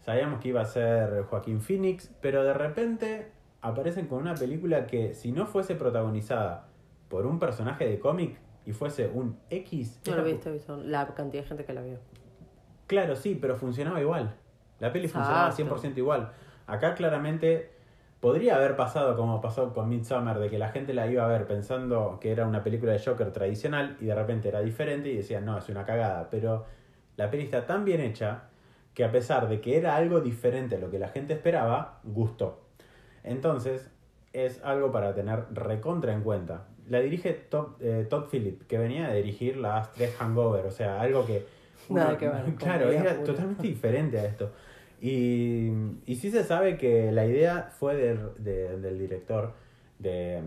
sabíamos 0.00 0.40
que 0.40 0.48
iba 0.48 0.60
a 0.60 0.66
ser 0.66 1.24
Joaquín 1.24 1.60
Phoenix, 1.60 2.10
pero 2.20 2.44
de 2.44 2.52
repente 2.52 3.32
aparecen 3.62 4.06
con 4.06 4.18
una 4.18 4.34
película 4.34 4.86
que 4.86 5.14
si 5.14 5.32
no 5.32 5.46
fuese 5.46 5.74
protagonizada 5.76 6.66
por 7.08 7.26
un 7.26 7.38
personaje 7.38 7.88
de 7.88 7.98
cómic 7.98 8.38
y 8.66 8.72
fuese 8.72 9.08
un 9.08 9.38
X... 9.48 10.00
No 10.06 10.16
lo 10.16 10.24
viste, 10.24 10.50
visto 10.50 10.76
la 10.76 11.06
cantidad 11.14 11.42
de 11.42 11.48
gente 11.48 11.64
que 11.64 11.72
la 11.72 11.82
vio. 11.82 11.98
Claro, 12.86 13.16
sí, 13.16 13.38
pero 13.40 13.56
funcionaba 13.56 14.00
igual. 14.00 14.34
La 14.80 14.92
peli 14.92 15.08
funcionaba 15.08 15.48
Exacto. 15.48 15.76
100% 15.76 15.96
igual. 15.96 16.32
Acá 16.66 16.94
claramente 16.94 17.70
podría 18.22 18.54
haber 18.54 18.76
pasado 18.76 19.16
como 19.16 19.40
pasó 19.40 19.72
con 19.74 19.88
Midsommar, 19.88 20.38
de 20.38 20.48
que 20.48 20.56
la 20.56 20.68
gente 20.68 20.94
la 20.94 21.08
iba 21.08 21.24
a 21.24 21.26
ver 21.26 21.44
pensando 21.44 22.18
que 22.20 22.30
era 22.30 22.46
una 22.46 22.62
película 22.62 22.92
de 22.92 23.00
Joker 23.00 23.32
tradicional 23.32 23.96
y 24.00 24.04
de 24.04 24.14
repente 24.14 24.46
era 24.46 24.60
diferente 24.60 25.08
y 25.08 25.16
decían, 25.16 25.44
no, 25.44 25.58
es 25.58 25.68
una 25.68 25.84
cagada. 25.84 26.28
Pero 26.30 26.64
la 27.16 27.28
peli 27.28 27.42
está 27.42 27.66
tan 27.66 27.84
bien 27.84 28.00
hecha 28.00 28.44
que 28.94 29.04
a 29.04 29.10
pesar 29.10 29.48
de 29.48 29.60
que 29.60 29.76
era 29.76 29.96
algo 29.96 30.20
diferente 30.20 30.76
a 30.76 30.78
lo 30.78 30.88
que 30.88 31.00
la 31.00 31.08
gente 31.08 31.32
esperaba, 31.32 31.98
gustó. 32.04 32.60
Entonces, 33.24 33.90
es 34.32 34.62
algo 34.62 34.92
para 34.92 35.12
tener 35.16 35.46
recontra 35.50 36.12
en 36.12 36.22
cuenta. 36.22 36.68
La 36.88 37.00
dirige 37.00 37.32
Todd, 37.32 37.70
eh, 37.80 38.06
Todd 38.08 38.26
Phillip, 38.30 38.68
que 38.68 38.78
venía 38.78 39.08
de 39.08 39.16
dirigir 39.16 39.56
las 39.56 39.90
tres 39.94 40.14
Hangover, 40.14 40.64
o 40.64 40.70
sea, 40.70 41.00
algo 41.00 41.26
que... 41.26 41.44
Nada 41.88 42.16
que 42.16 42.28
ver, 42.28 42.44
Claro, 42.56 42.88
era 42.88 43.14
pura. 43.14 43.24
totalmente 43.24 43.66
diferente 43.66 44.20
a 44.20 44.26
esto. 44.26 44.52
Y, 45.04 45.72
y 46.06 46.14
sí 46.14 46.30
se 46.30 46.44
sabe 46.44 46.78
que 46.78 47.10
la 47.10 47.26
idea 47.26 47.68
fue 47.76 47.96
del, 47.96 48.20
de- 48.38 48.78
del 48.78 48.98
director 49.00 49.52
de, 49.98 50.40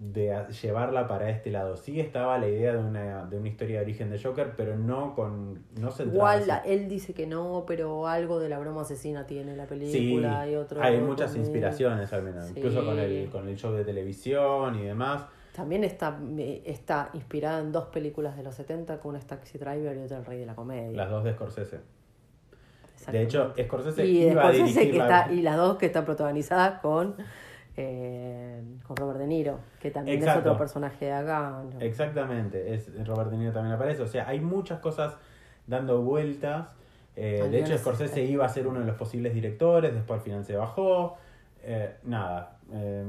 de 0.00 0.44
llevarla 0.62 1.06
para 1.06 1.28
este 1.28 1.50
lado. 1.50 1.76
Sí 1.76 2.00
estaba 2.00 2.38
la 2.38 2.48
idea 2.48 2.72
de 2.72 2.78
una, 2.78 3.26
de 3.26 3.36
una 3.38 3.48
historia 3.48 3.76
de 3.80 3.82
origen 3.84 4.10
de 4.10 4.18
Joker, 4.18 4.54
pero 4.56 4.78
no 4.78 5.14
con 5.14 5.62
no 5.78 5.90
Igual 6.06 6.62
él 6.64 6.88
dice 6.88 7.12
que 7.12 7.26
no, 7.26 7.64
pero 7.66 8.08
algo 8.08 8.40
de 8.40 8.48
la 8.48 8.58
broma 8.58 8.80
asesina 8.80 9.26
tiene 9.26 9.54
la 9.56 9.66
película 9.66 10.48
y 10.48 10.56
otro. 10.56 10.82
hay 10.82 10.98
muchas 10.98 11.26
también. 11.32 11.44
inspiraciones 11.44 12.10
al 12.14 12.22
menos, 12.22 12.46
Sí. 12.46 12.54
incluso 12.56 12.82
con 12.86 12.98
el, 12.98 13.28
con 13.30 13.46
el 13.46 13.56
show 13.56 13.72
de 13.74 13.84
televisión 13.84 14.74
y 14.76 14.84
demás. 14.86 15.26
También 15.54 15.84
está, 15.84 16.18
está 16.64 17.10
inspirada 17.12 17.60
en 17.60 17.72
dos 17.72 17.84
películas 17.88 18.38
de 18.38 18.42
los 18.42 18.54
70, 18.54 19.00
con 19.00 19.10
una 19.10 19.18
es 19.18 19.26
Taxi 19.26 19.58
Driver 19.58 19.94
y 19.94 20.00
otra 20.00 20.16
El 20.16 20.24
Rey 20.24 20.38
de 20.38 20.46
la 20.46 20.54
Comedia. 20.54 20.96
Las 20.96 21.10
dos 21.10 21.24
de 21.24 21.34
Scorsese. 21.34 21.80
De 23.10 23.22
hecho, 23.22 23.52
Scorsese 23.60 24.06
y 24.06 24.24
iba 24.28 24.46
a 24.46 24.52
dirigir 24.52 24.90
que 24.92 24.98
la- 24.98 25.04
está, 25.22 25.32
y 25.32 25.42
las 25.42 25.56
dos 25.56 25.76
que 25.78 25.86
están 25.86 26.04
protagonizadas 26.04 26.80
con, 26.80 27.16
eh, 27.76 28.62
con 28.86 28.96
Robert 28.96 29.18
De 29.18 29.26
Niro, 29.26 29.58
que 29.80 29.90
también 29.90 30.18
Exacto. 30.18 30.40
es 30.40 30.46
otro 30.46 30.58
personaje 30.58 31.06
de 31.06 31.12
acá. 31.12 31.62
¿no? 31.72 31.80
Exactamente, 31.80 32.74
es 32.74 32.90
Robert 33.06 33.30
De 33.30 33.38
Niro 33.38 33.52
también 33.52 33.74
aparece. 33.74 34.02
O 34.02 34.06
sea, 34.06 34.28
hay 34.28 34.40
muchas 34.40 34.78
cosas 34.80 35.16
dando 35.66 36.02
vueltas. 36.02 36.74
Eh, 37.16 37.46
de 37.50 37.60
hecho, 37.60 37.76
Scorsese 37.76 38.24
es- 38.24 38.30
iba 38.30 38.44
a 38.44 38.48
ser 38.48 38.66
uno 38.66 38.80
de 38.80 38.86
los 38.86 38.96
posibles 38.96 39.34
directores, 39.34 39.92
después 39.94 40.18
al 40.20 40.24
final 40.24 40.44
se 40.44 40.56
bajó. 40.56 41.16
Eh, 41.62 41.94
nada, 42.04 42.58
eh, 42.72 43.04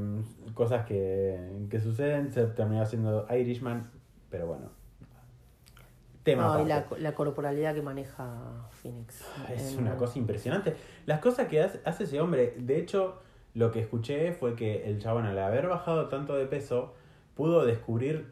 cosas 0.53 0.85
que, 0.85 1.65
que 1.69 1.79
suceden. 1.79 2.31
Se 2.31 2.45
terminó 2.47 2.81
haciendo 2.81 3.25
Irishman, 3.33 3.89
pero 4.29 4.47
bueno. 4.47 4.69
Tema 6.23 6.63
la, 6.63 6.85
la 6.99 7.15
corporalidad 7.15 7.73
que 7.75 7.81
maneja 7.81 8.67
Phoenix. 8.81 9.21
Es 9.53 9.73
En- 9.73 9.79
una 9.79 9.97
cosa 9.97 10.17
impresionante. 10.19 10.73
Las 11.05 11.19
cosas 11.19 11.47
que 11.47 11.61
hace, 11.61 11.81
hace 11.83 12.05
ese 12.05 12.21
hombre, 12.21 12.55
de 12.57 12.77
hecho, 12.79 13.19
lo 13.53 13.71
que 13.71 13.81
escuché 13.81 14.31
fue 14.31 14.55
que 14.55 14.85
el 14.89 14.99
chabón 14.99 15.25
al 15.25 15.37
haber 15.39 15.67
bajado 15.67 16.07
tanto 16.07 16.35
de 16.35 16.45
peso, 16.45 16.93
pudo 17.35 17.65
descubrir 17.65 18.31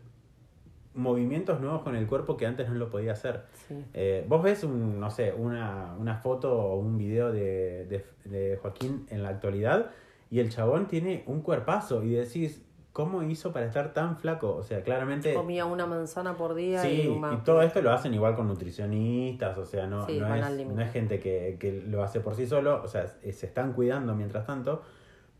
movimientos 0.93 1.61
nuevos 1.61 1.83
con 1.83 1.95
el 1.95 2.05
cuerpo 2.05 2.35
que 2.37 2.45
antes 2.45 2.67
no 2.67 2.75
lo 2.75 2.89
podía 2.89 3.13
hacer. 3.13 3.45
Sí. 3.67 3.75
Eh, 3.93 4.25
vos 4.27 4.43
ves 4.43 4.63
un, 4.63 4.99
no 4.99 5.09
sé, 5.09 5.33
una, 5.33 5.95
una 5.97 6.17
foto 6.17 6.53
o 6.53 6.75
un 6.77 6.97
video 6.97 7.31
de, 7.31 7.85
de, 7.85 8.05
de 8.29 8.57
Joaquín 8.57 9.05
en 9.09 9.23
la 9.23 9.29
actualidad 9.29 9.91
y 10.29 10.39
el 10.39 10.49
chabón 10.49 10.87
tiene 10.87 11.23
un 11.27 11.41
cuerpazo 11.41 12.03
y 12.03 12.11
decís, 12.11 12.61
¿cómo 12.93 13.23
hizo 13.23 13.53
para 13.53 13.65
estar 13.65 13.93
tan 13.93 14.17
flaco? 14.17 14.53
O 14.55 14.63
sea, 14.63 14.83
claramente... 14.83 15.33
Comía 15.33 15.65
una 15.65 15.85
manzana 15.85 16.35
por 16.35 16.55
día 16.55 16.81
Sí, 16.81 17.09
y 17.33 17.37
todo 17.43 17.61
esto 17.61 17.81
lo 17.81 17.91
hacen 17.91 18.13
igual 18.13 18.35
con 18.35 18.47
nutricionistas, 18.47 19.57
o 19.57 19.65
sea, 19.65 19.87
no, 19.87 20.05
Sí, 20.05 20.19
es, 20.19 20.51
límite. 20.51 20.75
no 20.75 20.81
es 20.81 20.91
gente 20.91 21.19
que, 21.19 21.57
que 21.59 21.71
lo 21.87 22.03
hace 22.03 22.19
por 22.19 22.35
sí 22.35 22.45
solo, 22.47 22.81
o 22.83 22.87
sea, 22.87 23.05
es- 23.23 23.37
se 23.37 23.45
están 23.45 23.73
cuidando 23.73 24.13
mientras 24.15 24.45
tanto, 24.45 24.81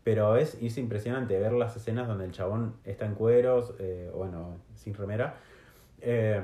pero 0.04 0.36
es, 0.36 0.54
es 0.60 0.78
impresionante 0.78 1.38
ver 1.38 1.52
las 1.52 1.76
escenas 1.76 2.08
donde 2.08 2.24
el 2.24 2.32
chabón 2.32 2.74
está 2.84 3.04
en 3.06 3.14
cueros, 3.14 3.74
eh, 3.78 4.10
bueno, 4.14 4.56
sin 4.74 4.94
remera, 4.94 5.34
eh, 6.00 6.42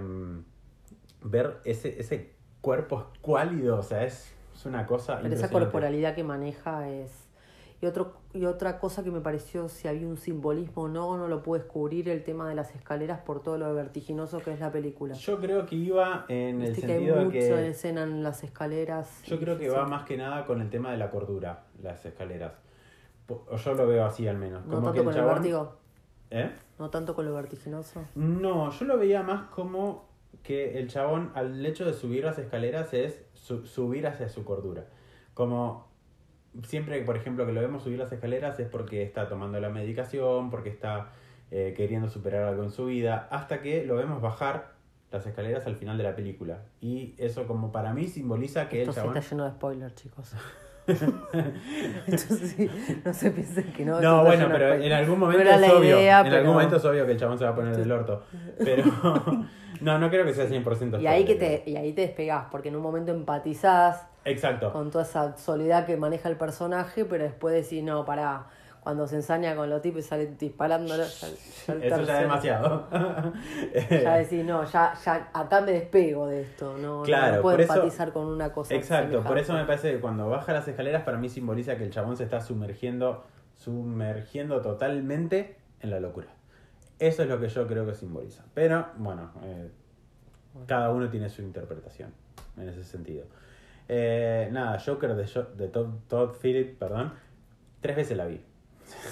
ver 1.23 1.59
ese, 1.65 1.99
ese 2.01 2.35
cuerpo 2.61 3.07
escuálido, 3.15 3.79
o 3.79 3.83
sea, 3.83 4.05
es, 4.05 4.33
es 4.55 4.67
una 4.67 4.87
cosa 4.87 5.21
Pero 5.23 5.35
esa 5.35 5.51
corporalidad 5.51 6.15
que 6.15 6.25
maneja 6.25 6.89
es... 6.91 7.28
Y, 7.81 7.87
otro, 7.87 8.15
y 8.35 8.45
otra 8.45 8.81
cosa 8.81 9.05
que 9.05 9.11
me 9.13 9.21
pareció, 9.21 9.69
si 9.69 9.87
había 9.87 10.07
un 10.09 10.17
simbolismo 10.17 10.83
o 10.83 10.89
no, 10.89 11.17
no 11.17 11.29
lo 11.29 11.43
pude 11.45 11.61
descubrir, 11.61 12.09
el 12.09 12.25
tema 12.25 12.49
de 12.49 12.57
las 12.57 12.75
escaleras 12.75 13.21
por 13.21 13.41
todo 13.43 13.57
lo 13.57 13.73
vertiginoso 13.73 14.41
que 14.41 14.53
es 14.53 14.59
la 14.59 14.73
película. 14.73 15.15
Yo 15.15 15.39
creo 15.39 15.65
que 15.65 15.77
iba 15.77 16.25
en 16.29 16.61
el 16.61 16.73
Viste 16.73 16.87
que 16.87 16.93
hay 16.93 16.99
sentido 17.07 17.25
de 17.25 17.31
que... 17.31 17.69
escena 17.69 18.03
en 18.03 18.23
las 18.25 18.43
escaleras. 18.43 19.23
Yo 19.25 19.39
creo 19.39 19.57
que 19.57 19.69
va 19.71 19.87
más 19.87 20.05
que 20.05 20.17
nada 20.17 20.45
con 20.45 20.61
el 20.61 20.71
tema 20.71 20.91
de 20.91 20.97
la 20.97 21.09
cordura, 21.11 21.67
las 21.81 22.05
escaleras. 22.05 22.53
O 23.29 23.57
yo 23.57 23.75
lo 23.75 23.87
veo 23.87 24.05
así 24.05 24.27
al 24.27 24.39
menos. 24.39 24.65
No 24.67 24.77
Como 24.77 24.87
tanto 24.89 24.93
que 24.95 24.99
el 25.01 25.05
con 25.05 25.17
el 25.17 25.35
vértigo, 25.35 25.73
¿Eh? 26.31 26.51
no 26.79 26.91
tanto 26.91 27.15
con 27.15 27.27
lo 27.27 27.35
vertiginoso. 27.35 28.03
No, 28.17 28.71
yo 28.73 28.85
lo 28.87 28.99
veía 28.99 29.23
más 29.23 29.51
como 29.51 30.09
que 30.43 30.79
el 30.79 30.89
chabón 30.89 31.31
al 31.35 31.65
hecho 31.65 31.85
de 31.85 31.93
subir 31.93 32.25
las 32.25 32.39
escaleras 32.39 32.93
es 32.95 33.23
su- 33.35 33.67
subir 33.67 34.07
hacia 34.07 34.29
su 34.29 34.45
cordura. 34.45 34.87
Como 35.35 35.88
siempre, 36.67 37.01
por 37.03 37.17
ejemplo, 37.17 37.47
que 37.47 37.53
lo 37.53 37.61
vemos 37.61 37.83
subir 37.83 37.99
las 37.99 38.11
escaleras 38.13 38.59
es 38.61 38.69
porque 38.69 39.03
está 39.03 39.29
tomando 39.29 39.61
la 39.61 39.69
medicación, 39.71 40.51
porque 40.51 40.69
está 40.71 41.11
eh, 41.51 41.75
queriendo 41.77 42.09
superar 42.09 42.45
algo 42.45 42.63
en 42.65 42.71
su 42.71 42.87
vida, 42.87 43.29
hasta 43.31 43.61
que 43.63 43.85
lo 43.85 43.97
vemos 43.97 44.21
bajar 44.21 44.73
las 45.11 45.27
escaleras 45.27 45.67
al 45.67 45.77
final 45.77 45.97
de 45.97 46.05
la 46.05 46.15
película. 46.15 46.63
Y 46.81 47.15
eso 47.19 47.47
como 47.47 47.73
para 47.73 47.93
mí 47.95 48.07
simboliza 48.09 48.69
que 48.69 48.81
Esto 48.83 48.91
el 48.91 48.95
sí 48.95 49.01
chabón... 49.01 49.17
está 49.17 49.31
lleno 49.31 49.45
de 49.45 49.51
spoilers, 49.53 49.95
chicos. 49.95 50.35
Esto 52.07 52.35
sí, 52.37 52.71
no 53.05 53.13
se 53.13 53.31
piensen 53.31 53.73
que 53.73 53.85
no. 53.85 54.01
No, 54.01 54.25
bueno, 54.25 54.49
pero 54.51 54.75
en 54.75 54.93
algún 54.93 55.19
No 55.21 55.27
momento 55.27 55.43
era 55.43 55.57
es 55.67 55.73
obvio. 55.73 55.99
idea, 56.01 56.19
en 56.21 56.25
pero- 56.25 56.37
algún 56.37 56.53
momento 56.55 56.77
es 56.77 56.85
obvio 56.85 57.07
que 57.07 57.13
el 57.13 57.19
chabón 57.19 57.39
se 57.39 57.45
va 57.45 57.51
a 57.51 57.55
poner 57.55 57.77
del 57.77 57.93
orto. 57.93 58.23
Pero 58.59 58.85
no, 59.81 59.99
no 59.99 60.11
creo 60.11 60.25
que 60.25 60.33
sea 60.35 60.47
100% 60.49 61.01
Y 61.01 61.07
ahí, 61.07 61.25
que 61.25 61.35
te, 61.35 61.63
y 61.67 61.77
ahí 61.77 61.93
te 61.93 62.03
despegás, 62.03 62.47
porque 62.51 62.69
en 62.69 62.77
un 62.77 62.83
momento 62.83 63.13
empatizás 63.13 64.07
Exacto. 64.31 64.73
con 64.73 64.91
toda 64.91 65.05
esa 65.05 65.37
soledad 65.37 65.87
que 65.87 65.97
maneja 65.97 66.29
el 66.29 66.37
personaje, 66.37 67.05
pero 67.05 67.25
después 67.25 67.55
decís, 67.55 67.83
no, 67.83 68.05
pará, 68.05 68.47
cuando 68.81 69.07
se 69.07 69.17
ensaña 69.17 69.55
con 69.57 69.69
los 69.69 69.83
tipos 69.83 70.01
y 70.01 70.03
sale 70.09 70.27
disparando, 70.39 70.97
ya, 70.97 71.05
ya 71.05 71.73
el 71.75 71.83
Eso 71.83 72.03
ya 72.03 72.15
es 72.15 72.21
demasiado. 72.21 72.87
Ya 73.91 74.17
decís, 74.17 74.45
no, 74.45 74.65
ya, 74.65 74.95
ya 75.05 75.31
acá 75.35 75.61
me 75.61 75.73
despego 75.73 76.27
de 76.27 76.43
esto, 76.43 76.77
no, 76.79 77.03
Claro, 77.03 77.37
no, 77.37 77.43
puedo 77.43 77.59
eso- 77.59 77.73
empatizar 77.75 78.13
con 78.13 78.27
una 78.27 78.53
cosa. 78.53 78.75
Exacto, 78.75 79.23
por 79.23 79.39
eso 79.39 79.53
me 79.53 79.65
parece 79.65 79.93
que 79.93 80.01
cuando 80.01 80.29
baja 80.29 80.53
las 80.53 80.67
escaleras 80.69 81.03
para 81.03 81.19
mí 81.19 81.29
simboliza 81.29 81.77
que 81.77 81.85
el 81.85 81.91
chabón 81.91 82.17
se 82.17 82.25
está 82.25 82.41
sumergiendo, 82.41 83.25
sumergiendo 83.57 84.61
totalmente 84.63 85.57
en 85.81 85.91
la 85.91 86.01
locura. 86.01 86.29
Eso 86.99 87.23
es 87.23 87.29
lo 87.29 87.39
que 87.41 87.49
yo 87.49 87.67
creo 87.67 87.87
que 87.87 87.95
simboliza. 87.95 88.45
Pero 88.55 88.87
bueno, 88.97 89.31
eh, 89.43 89.71
cada 90.67 90.91
uno 90.91 91.09
tiene 91.11 91.29
su 91.29 91.43
interpretación 91.43 92.13
en 92.57 92.69
ese 92.69 92.83
sentido. 92.85 93.27
Eh, 93.89 94.49
nada, 94.53 94.79
Joker 94.85 95.15
de, 95.15 95.25
de 95.57 95.69
Todd, 95.69 95.87
Todd 96.09 96.37
Phillips, 96.41 96.77
perdón, 96.79 97.13
tres 97.81 97.97
veces 97.97 98.17
la 98.17 98.27
vi. 98.27 98.41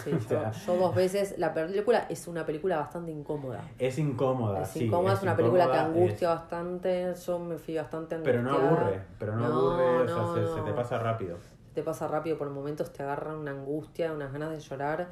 Sí, 0.05 0.11
O 0.14 0.18
yo, 0.18 0.29
sea, 0.29 0.51
yo 0.53 0.77
dos 0.77 0.95
veces, 0.95 1.39
la 1.39 1.55
película 1.55 2.07
es 2.09 2.27
una 2.29 2.45
película 2.45 2.77
bastante 2.79 3.11
incómoda. 3.11 3.62
Es 3.79 3.99
incómoda, 3.99 4.62
Es 4.62 4.68
sí, 4.70 4.85
incómoda, 4.87 5.14
es, 5.14 5.22
una 5.22 5.37
película 5.37 5.70
que 5.70 5.79
angustia 5.79 6.33
es- 6.33 6.39
bastante, 6.41 7.14
yo 7.14 7.39
me 7.39 7.57
fui 7.59 7.77
bastante 7.77 8.16
Pero 8.18 8.43
no 8.43 8.53
aburre, 8.53 9.03
pero 9.18 9.37
no, 9.37 9.49
No, 9.49 9.70
aburre, 9.70 10.12
o 10.12 10.16
no, 10.16 10.35
sea, 10.35 10.47
se, 10.47 10.55
se 10.55 10.61
te 10.62 10.72
pasa 10.72 10.99
rápido. 10.99 11.39
te 11.74 11.83
pasa 11.83 12.09
rápido 12.09 12.39
por 12.39 12.49
momentos, 12.51 12.93
te 12.93 13.03
agarra 13.03 13.37
una 13.37 13.51
angustia, 13.53 14.12
unas 14.12 14.33
ganas 14.33 14.51
de 14.51 14.61
llorar. 14.61 15.09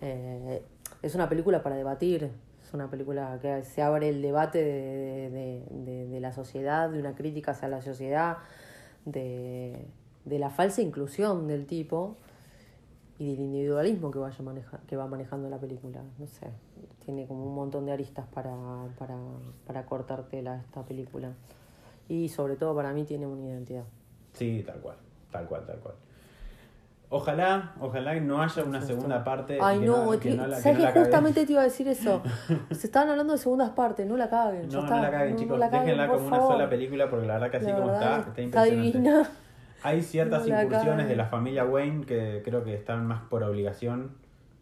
Eh, 0.00 0.62
es 1.02 1.14
una 1.14 1.28
película 1.28 1.62
para 1.62 1.76
debatir, 1.76 2.30
es 2.62 2.74
una 2.74 2.90
película 2.90 3.38
que 3.40 3.62
se 3.62 3.80
abre 3.82 4.08
el 4.08 4.20
debate 4.22 4.58
de, 4.58 5.30
de- 5.30 5.64
de- 5.70 6.06
de 6.08 6.20
la 6.20 6.32
sociedad, 6.32 6.90
de 6.90 6.98
una 6.98 7.14
crítica 7.14 7.52
hacia 7.52 7.68
la 7.68 7.80
sociedad, 7.80 8.38
de, 9.04 9.86
de 10.24 10.38
la 10.38 10.50
falsa 10.50 10.82
inclusión 10.82 11.46
del 11.46 11.66
tipo 11.66 12.16
y 13.18 13.30
del 13.30 13.40
individualismo 13.40 14.10
que, 14.10 14.18
vaya 14.18 14.42
maneja, 14.42 14.80
que 14.86 14.96
va 14.96 15.06
manejando 15.06 15.48
la 15.48 15.58
película. 15.58 16.02
No 16.18 16.26
sé, 16.26 16.48
tiene 17.04 17.26
como 17.26 17.46
un 17.46 17.54
montón 17.54 17.86
de 17.86 17.92
aristas 17.92 18.26
para, 18.28 18.52
para, 18.98 19.16
para 19.66 19.86
esta 20.56 20.82
película. 20.84 21.32
Y 22.08 22.28
sobre 22.28 22.56
todo 22.56 22.74
para 22.74 22.92
mí 22.92 23.04
tiene 23.04 23.26
una 23.26 23.46
identidad. 23.46 23.84
Sí, 24.32 24.62
tal 24.66 24.80
cual, 24.80 24.96
tal 25.30 25.46
cual, 25.46 25.64
tal 25.64 25.78
cual. 25.78 25.94
Ojalá, 27.10 27.74
ojalá 27.80 28.14
que 28.14 28.20
no 28.20 28.42
haya 28.42 28.64
una 28.64 28.80
segunda 28.80 29.22
parte. 29.22 29.58
Ay, 29.62 29.78
que 29.80 29.86
no, 29.86 30.18
que- 30.18 30.34
no 30.34 30.46
la- 30.46 30.56
que 30.56 30.62
¿sabes 30.62 30.78
no 30.78 30.84
que 30.86 30.92
la 30.98 31.04
justamente 31.04 31.46
te 31.46 31.52
iba 31.52 31.60
a 31.60 31.64
decir 31.64 31.86
eso? 31.86 32.22
Se 32.72 32.86
estaban 32.86 33.10
hablando 33.10 33.34
de 33.34 33.38
segundas 33.38 33.70
partes, 33.70 34.06
no 34.06 34.16
la 34.16 34.28
caguen. 34.28 34.68
No, 34.68 34.80
está, 34.80 34.96
no 34.96 35.02
la 35.02 35.10
caguen, 35.10 35.28
no- 35.28 35.34
no 35.34 35.38
chicos. 35.42 35.58
la 35.58 35.70
caguen, 35.70 35.86
Déjenla 35.86 36.08
como 36.08 36.26
una 36.26 36.40
sola 36.40 36.68
película 36.70 37.10
porque 37.10 37.26
la 37.26 37.34
verdad 37.34 37.50
que 37.50 37.56
así 37.58 37.72
como 37.72 37.92
está, 37.94 38.16
está 38.18 38.42
impresionante. 38.42 38.80
divina. 38.98 39.30
Hay 39.82 40.02
ciertas 40.02 40.46
No 40.48 40.62
incursiones 40.62 40.90
caguen. 40.96 41.08
de 41.08 41.16
la 41.16 41.26
familia 41.26 41.64
Wayne 41.66 42.06
que 42.06 42.42
creo 42.44 42.64
que 42.64 42.74
están 42.74 43.06
más 43.06 43.20
por 43.22 43.42
obligación 43.44 44.12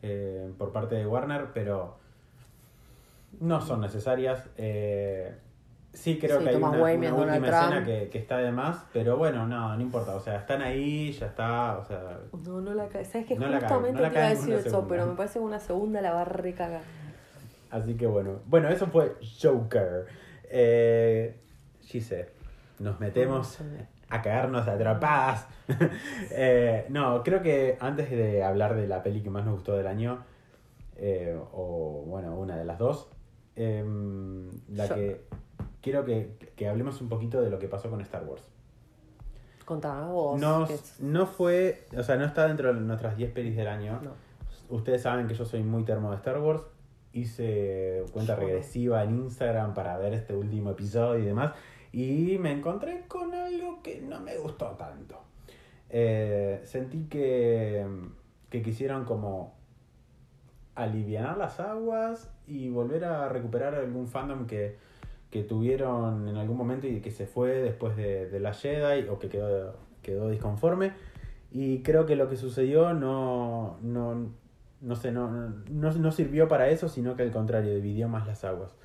eh, 0.03 0.51
por 0.59 0.72
parte 0.72 0.97
de 0.97 1.07
Warner, 1.07 1.47
pero 1.55 1.97
no 3.40 3.61
son 3.61 3.80
necesarias. 3.80 4.49
Eh, 4.59 5.32
sí 5.93 6.18
creo 6.18 6.38
Sí, 6.38 6.45
que 6.45 6.49
hay 6.51 6.55
Thomas 6.57 6.72
una, 6.74 6.82
Wayne 6.82 6.99
una 6.99 7.07
es 7.09 7.12
Donald 7.16 7.43
última 7.43 7.61
escena 7.61 7.84
que, 7.84 8.09
que 8.09 8.18
está 8.18 8.38
de 8.38 8.51
más, 8.53 8.84
pero 8.93 9.16
bueno, 9.16 9.47
no, 9.47 9.74
no 9.76 9.80
importa. 9.82 10.14
O 10.16 10.20
sea, 10.20 10.36
están 10.36 10.62
ahí, 10.62 11.12
ya 11.12 11.26
está. 11.26 11.78
O 11.78 11.84
sea, 11.84 12.18
No, 12.45 12.61
no 12.61 12.74
la 12.74 12.88
caguen. 12.88 13.05
¿Sabes 13.11 13.26
que 13.26 13.36
No 13.36 13.49
la 13.49 13.61
justamente 13.61 13.93
no 13.95 14.01
la 14.01 14.09
te 14.11 14.14
iba 14.16 14.26
a 14.26 14.30
decir 14.30 14.55
eso? 14.55 14.62
segunda. 14.70 14.88
Pero 14.88 15.07
me 15.07 15.14
parece 15.16 15.38
que 15.38 15.45
una 15.45 15.59
segunda 15.61 16.01
la 16.01 16.12
va 16.12 16.22
a 16.22 16.24
recagar. 16.24 16.82
Así 17.70 17.95
que 17.95 18.07
bueno. 18.07 18.40
Bueno, 18.47 18.68
eso 18.68 18.86
fue 18.88 19.16
Joker. 19.40 20.07
Eh, 20.51 21.40
Gise, 21.80 22.28
nos 22.78 23.01
metemos 23.01 23.59
a 24.11 24.20
cagarnos 24.22 24.66
a 24.68 24.72
atrapadas. 24.72 25.47
Eh, 26.30 26.84
no, 26.90 27.22
creo 27.22 27.40
que 27.43 27.76
antes 27.80 28.11
de 28.11 28.43
hablar 28.43 28.74
de 28.74 28.86
la 28.86 29.03
peli 29.03 29.22
que 29.22 29.30
más 29.30 29.45
nos 29.45 29.55
gustó 29.55 29.76
del 29.76 29.86
año, 29.86 30.22
eh, 30.97 31.38
o 31.53 32.05
bueno, 32.07 32.34
una 32.36 32.57
de 32.57 32.64
las 32.64 32.78
dos. 32.78 33.09
Em, 33.57 34.51
la 34.68 34.86
Yo- 34.86 34.95
que 34.95 35.20
quiero 35.83 36.05
que, 36.05 36.37
que 36.57 36.68
hablemos 36.68 37.01
un 37.01 37.09
poquito 37.09 37.43
de 37.43 37.51
lo 37.51 37.59
que 37.59 37.68
pasó 37.68 37.91
con 37.91 38.01
Star 38.01 38.24
Wars. 38.24 38.43
Contá 39.64 40.07
vos. 40.07 40.41
No, 41.01 41.26
fue, 41.26 41.87
o 41.97 42.03
sea, 42.03 42.16
no 42.16 42.24
está 42.24 42.47
dentro 42.47 42.72
de 42.72 42.80
nuestras 42.80 43.16
10 43.16 43.33
pelis 43.33 43.57
del 43.57 43.68
año. 43.68 44.01
no. 44.03 44.33
Ustedes 44.68 45.03
saben 45.03 45.26
que 45.28 45.35
yo 45.35 45.45
soy 45.45 45.62
muy 45.62 45.85
termo 45.85 46.11
de 46.11 46.16
Star 46.16 46.39
Wars. 46.39 46.62
Hice 47.12 48.05
cuenta 48.11 48.37
regresiva 48.37 49.05
en 49.05 49.16
Instagram 49.16 49.74
para 49.74 49.99
ver 49.99 50.14
este 50.14 50.35
último 50.35 50.70
episodio 50.70 51.22
y 51.22 51.26
demás. 51.26 51.53
Y 51.93 52.39
me 52.39 52.53
encontré 52.53 53.05
con 53.07 53.35
algo 53.35 53.83
que 53.83 54.01
no 54.01 54.18
me 54.20 54.39
gustó 54.39 54.68
tanto. 54.78 55.20
Eh, 55.91 56.62
sentí 56.64 57.05
que, 57.05 57.87
que 58.49 58.62
quisieron 58.62 59.05
como 59.05 59.55
aliviar 60.74 61.37
las 61.37 61.61
aguas 61.61 62.33
y 62.47 62.70
volver 62.70 63.05
a 63.05 63.28
recuperar 63.28 63.74
algún 63.74 64.09
fandom 64.09 64.47
que, 64.47 64.78
que 65.33 65.43
tuvieron 65.43 66.28
en 66.28 66.37
algún 66.37 66.59
momento 66.59 66.87
y 66.87 67.01
que 67.01 67.11
se 67.11 67.26
fue 67.26 67.62
después 67.62 67.97
de, 67.97 68.28
de 68.28 68.39
la 68.39 68.53
Jedi 68.53 69.09
o 69.09 69.18
que 69.18 69.30
quedó, 69.30 69.74
quedó 70.03 70.28
disconforme. 70.28 70.93
Y 71.51 71.83
creo 71.83 72.05
que 72.05 72.16
lo 72.16 72.28
que 72.28 72.37
sucedió 72.37 72.93
no, 72.93 73.78
no, 73.80 74.30
no, 74.83 74.97
sé, 74.97 75.11
no, 75.11 75.30
no, 75.30 75.93
no 75.93 76.12
sirvió 76.12 76.49
para 76.49 76.68
eso, 76.68 76.89
sino 76.91 77.16
que 77.16 77.22
al 77.22 77.33
contrario, 77.33 77.74
dividió 77.74 78.09
más 78.09 78.26
las 78.26 78.45
aguas. 78.45 78.76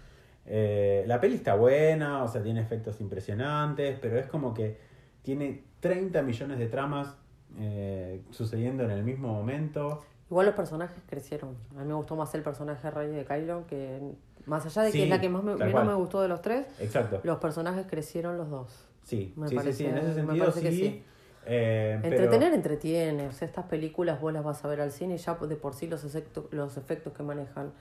Eh, 0.46 1.04
la 1.06 1.20
peli 1.20 1.36
está 1.36 1.56
buena, 1.56 2.24
o 2.24 2.30
sea, 2.30 2.42
tiene 2.42 2.62
efectos 2.62 3.02
impresionantes, 3.02 4.00
pero 4.00 4.18
es 4.18 4.28
como 4.28 4.54
que 4.54 4.80
tiene 5.24 5.66
30 5.82 6.22
millones 6.22 6.60
de 6.60 6.68
tramas 6.68 7.18
eh, 7.60 8.22
sucediendo 8.32 8.86
en 8.86 8.92
el 8.92 9.04
mismo 9.04 9.28
momento. 9.34 10.06
Igual 10.30 10.46
los 10.46 10.56
personajes 10.56 11.04
crecieron. 11.08 11.58
A 11.76 11.82
mí 11.82 11.88
me 11.88 11.94
gustó 11.94 12.16
más 12.16 12.34
el 12.36 12.42
personaje 12.42 12.90
Rey 12.90 13.10
de 13.10 13.26
Kylo, 13.26 13.68
que 13.68 14.00
más 14.48 14.66
allá 14.66 14.82
de 14.84 14.92
que 14.92 14.98
Sí, 14.98 15.04
es 15.04 15.10
la 15.10 15.22
que 15.22 15.30
más 15.30 15.44
me, 15.44 15.56
menos 15.56 15.72
cual. 15.72 15.86
me 15.88 15.94
gustó 15.94 16.22
de 16.22 16.28
los 16.28 16.42
tres, 16.42 16.66
Exacto. 16.80 17.20
los 17.24 17.38
personajes 17.38 17.86
crecieron 17.88 18.38
los 18.38 18.50
dos. 18.50 18.86
Sí, 19.04 19.34
Me 19.38 19.48
sí, 19.48 19.56
parece- 19.56 19.78
sí, 19.78 19.86
en 19.86 19.98
ese 19.98 20.08
me 20.08 20.14
sentido 20.16 20.46
parece 20.48 20.62
que 20.62 20.72
sí. 20.72 21.04
Eh, 21.46 22.00
pero- 22.02 22.16
Entretener 22.16 22.54
entretiene. 22.54 23.28
O 23.28 23.32
sea, 23.32 23.48
estas 23.48 23.66
películas 23.66 24.20
vos 24.20 24.34
las 24.34 24.44
vas 24.44 24.66
a 24.66 24.68
ver 24.68 24.82
al 24.82 24.92
cine 24.92 25.16
y 25.16 25.18
ya 25.18 25.36
de 25.36 25.56
por 25.56 25.74
sí 25.76 25.88
los, 25.88 26.04
efectos 26.04 26.46
los 26.52 26.76
efectos 26.76 27.14
que 27.14 27.24
manejan 27.24 27.72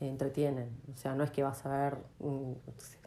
eh, 0.00 0.08
entretienen. 0.08 0.70
O 0.92 0.96
sea, 0.96 1.14
no 1.14 1.22
es 1.22 1.30
que 1.30 1.42
vas 1.44 1.64
a 1.66 1.68
ver... 1.70 1.98
mm, 2.18 2.52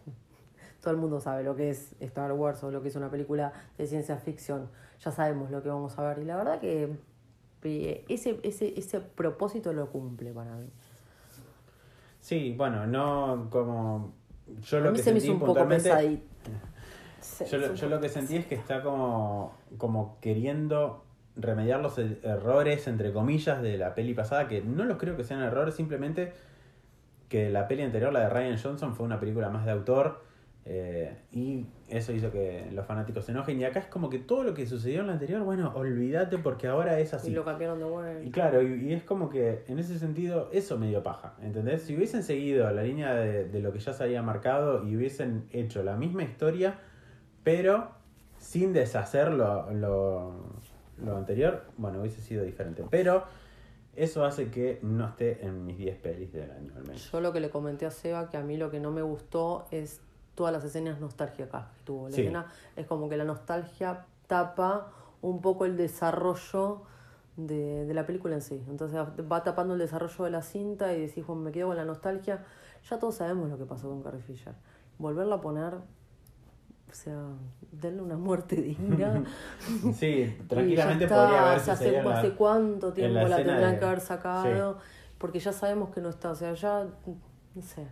todo 0.82 0.92
el 0.92 0.98
mundo 0.98 1.20
sabe 1.20 1.44
lo 1.44 1.56
que 1.56 1.70
es 1.70 1.96
Star 2.00 2.32
Wars 2.32 2.64
o 2.64 2.72
lo 2.72 2.82
que 2.82 2.88
es 2.88 2.96
una 2.96 3.10
película 3.12 3.52
de 3.78 3.88
ciencia 3.88 4.16
ficción. 4.18 4.70
Ya 5.04 5.12
sabemos 5.12 5.52
lo 5.52 5.62
que 5.62 5.68
vamos 5.70 5.98
a 6.00 6.04
ver. 6.08 6.20
Y 6.20 6.26
la 6.26 6.38
verdad 6.38 6.62
que 6.62 6.90
eh, 7.64 8.06
ese, 8.08 8.40
ese, 8.44 8.80
ese 8.80 9.02
propósito 9.02 9.74
lo 9.74 9.90
cumple 9.92 10.32
para 10.32 10.56
mí. 10.56 10.70
Sí, 12.20 12.54
bueno, 12.58 12.86
no 12.88 13.48
como... 13.50 14.14
Yo 14.62 14.78
a 14.78 14.82
lo 14.82 14.92
mí 14.92 14.98
que 14.98 15.04
se 15.04 15.14
me 15.14 15.20
sentí 15.20 15.26
hizo 15.28 15.34
un 15.34 15.40
poco 15.40 15.54
puntualmente... 15.54 15.90
pesadito. 15.90 16.24
Yo, 17.50 17.58
lo- 17.58 17.74
yo 17.74 17.90
lo 17.90 18.00
que 18.02 18.10
sentí 18.10 18.36
es 18.38 18.46
que 18.46 18.56
está 18.56 18.82
como, 18.82 19.54
como 19.78 20.18
queriendo 20.22 21.04
remediar 21.36 21.80
los 21.80 21.98
e- 21.98 22.20
errores, 22.24 22.88
entre 22.88 23.14
comillas, 23.14 23.62
de 23.62 23.78
la 23.78 23.96
peli 23.96 24.14
pasada, 24.14 24.48
que 24.48 24.62
no 24.62 24.84
los 24.86 24.98
creo 24.98 25.16
que 25.16 25.24
sean 25.24 25.42
errores, 25.42 25.76
simplemente 25.76 26.34
que 27.30 27.50
la 27.50 27.68
peli 27.68 27.84
anterior, 27.84 28.12
la 28.12 28.22
de 28.22 28.30
Ryan 28.30 28.58
Johnson, 28.62 28.96
fue 28.96 29.06
una 29.06 29.20
película 29.20 29.50
más 29.50 29.66
de 29.66 29.72
autor, 29.72 30.24
eh, 30.66 31.18
y 31.32 31.66
eso 31.88 32.12
hizo 32.14 32.32
que 32.32 32.70
los 32.72 32.86
fanáticos 32.86 33.26
se 33.26 33.32
enojen, 33.32 33.60
y 33.60 33.64
acá 33.64 33.80
es 33.80 33.86
como 33.88 34.10
que 34.10 34.20
todo 34.20 34.44
lo 34.44 34.54
que 34.54 34.68
sucedió 34.68 35.02
en 35.02 35.08
la 35.08 35.14
anterior, 35.14 35.42
bueno, 35.44 35.72
olvídate 35.76 36.38
porque 36.38 36.68
ahora 36.68 37.00
es 37.00 37.14
así. 37.14 37.32
Y 37.32 37.34
lo 37.34 37.44
cambiaron 37.44 37.80
de 37.80 37.86
Y 37.86 37.90
vuelta. 37.90 38.32
claro, 38.32 38.62
y, 38.62 38.88
y 38.90 38.94
es 38.94 39.04
como 39.04 39.30
que 39.30 39.64
en 39.68 39.80
ese 39.80 39.98
sentido 39.98 40.50
eso 40.52 40.78
me 40.78 40.88
dio 40.88 41.02
paja, 41.02 41.34
¿entendés? 41.42 41.84
Si 41.84 41.96
hubiesen 41.96 42.24
seguido 42.24 42.70
la 42.72 42.84
línea 42.84 43.16
de, 43.16 43.46
de 43.46 43.60
lo 43.62 43.72
que 43.74 43.80
ya 43.80 43.94
se 43.94 44.04
había 44.04 44.22
marcado 44.22 44.88
y 44.88 44.96
hubiesen 44.96 45.48
hecho 45.52 45.82
la 45.84 45.96
misma 45.96 46.24
historia, 46.24 46.80
pero 47.44 47.92
sin 48.38 48.74
deshacer 48.74 49.32
lo, 49.32 49.72
lo, 49.72 50.34
lo 51.04 51.18
anterior, 51.18 51.64
bueno, 51.78 52.00
hubiese 52.02 52.22
sido 52.22 52.44
diferente. 52.44 52.84
Pero 52.90 53.24
eso 53.96 54.24
hace 54.24 54.50
que 54.50 54.80
no 54.82 55.08
esté 55.08 55.46
en 55.46 55.66
mis 55.66 55.78
10 55.78 55.98
pelis 55.98 56.32
del 56.32 56.52
año 56.52 56.74
al 56.76 56.84
menos. 56.84 57.12
Yo 57.12 57.22
lo 57.22 57.34
que 57.34 57.40
le 57.40 57.50
comenté 57.50 57.86
a 57.86 57.92
Seba, 57.92 58.30
que 58.30 58.38
a 58.38 58.44
mí 58.44 58.56
lo 58.56 58.70
que 58.72 58.80
no 58.80 58.92
me 58.92 59.02
gustó 59.02 59.66
es 59.72 60.02
todas 60.40 60.54
las 60.54 60.64
escenas 60.64 61.02
nostálgicas 61.02 61.66
que 61.76 61.84
tuvo. 61.84 62.08
La 62.08 62.16
Sí. 62.16 62.22
escena 62.22 62.46
es 62.78 62.88
como 62.88 63.10
que 63.10 63.18
la 63.18 63.26
nostalgia 63.26 64.06
tapa 64.26 64.88
un 65.22 65.42
poco 65.42 65.66
el 65.66 65.76
desarrollo 65.76 66.84
de, 67.36 67.84
de 67.86 67.94
la 67.94 68.06
película 68.06 68.36
en 68.36 68.42
sí. 68.42 68.64
Entonces 68.70 68.98
va 69.30 69.44
tapando 69.44 69.74
el 69.74 69.80
desarrollo 69.80 70.24
de 70.24 70.32
la 70.32 70.42
cinta 70.42 70.94
y 70.94 71.02
decís, 71.02 71.28
bueno, 71.28 71.42
me 71.42 71.52
quedo 71.52 71.68
con 71.68 71.76
la 71.76 71.84
nostalgia. 71.84 72.46
Ya 72.90 73.00
todos 73.00 73.16
sabemos 73.16 73.50
lo 73.50 73.58
que 73.58 73.66
pasó 73.66 73.90
con 73.90 74.02
Carrie 74.02 74.22
Fisher. 74.22 74.54
Volverla 74.98 75.36
a 75.36 75.42
poner, 75.42 75.74
o 75.74 76.94
sea, 76.94 77.20
denle 77.74 78.02
una 78.02 78.16
muerte 78.16 78.56
digna. 78.56 79.22
Sí, 79.94 80.38
tranquilamente 80.48 81.04
está, 81.04 81.16
podría 81.26 81.46
haber 81.48 81.58
o 81.60 81.64
sea, 81.66 81.74
hace, 81.74 82.02
la- 82.02 82.18
hace 82.18 82.32
cuánto 82.36 82.94
tiempo 82.94 83.28
la 83.28 83.36
tendrán 83.36 83.74
de- 83.74 83.80
que 83.80 83.86
haber 83.86 84.00
sacado, 84.00 84.78
porque 85.18 85.40
ya 85.42 85.52
sabemos 85.52 85.90
que 85.90 86.00
no 86.00 86.08
está, 86.08 86.32
o 86.32 86.36
sea, 86.36 86.54
ya, 86.54 86.86
no 87.56 87.62
sé. 87.62 87.86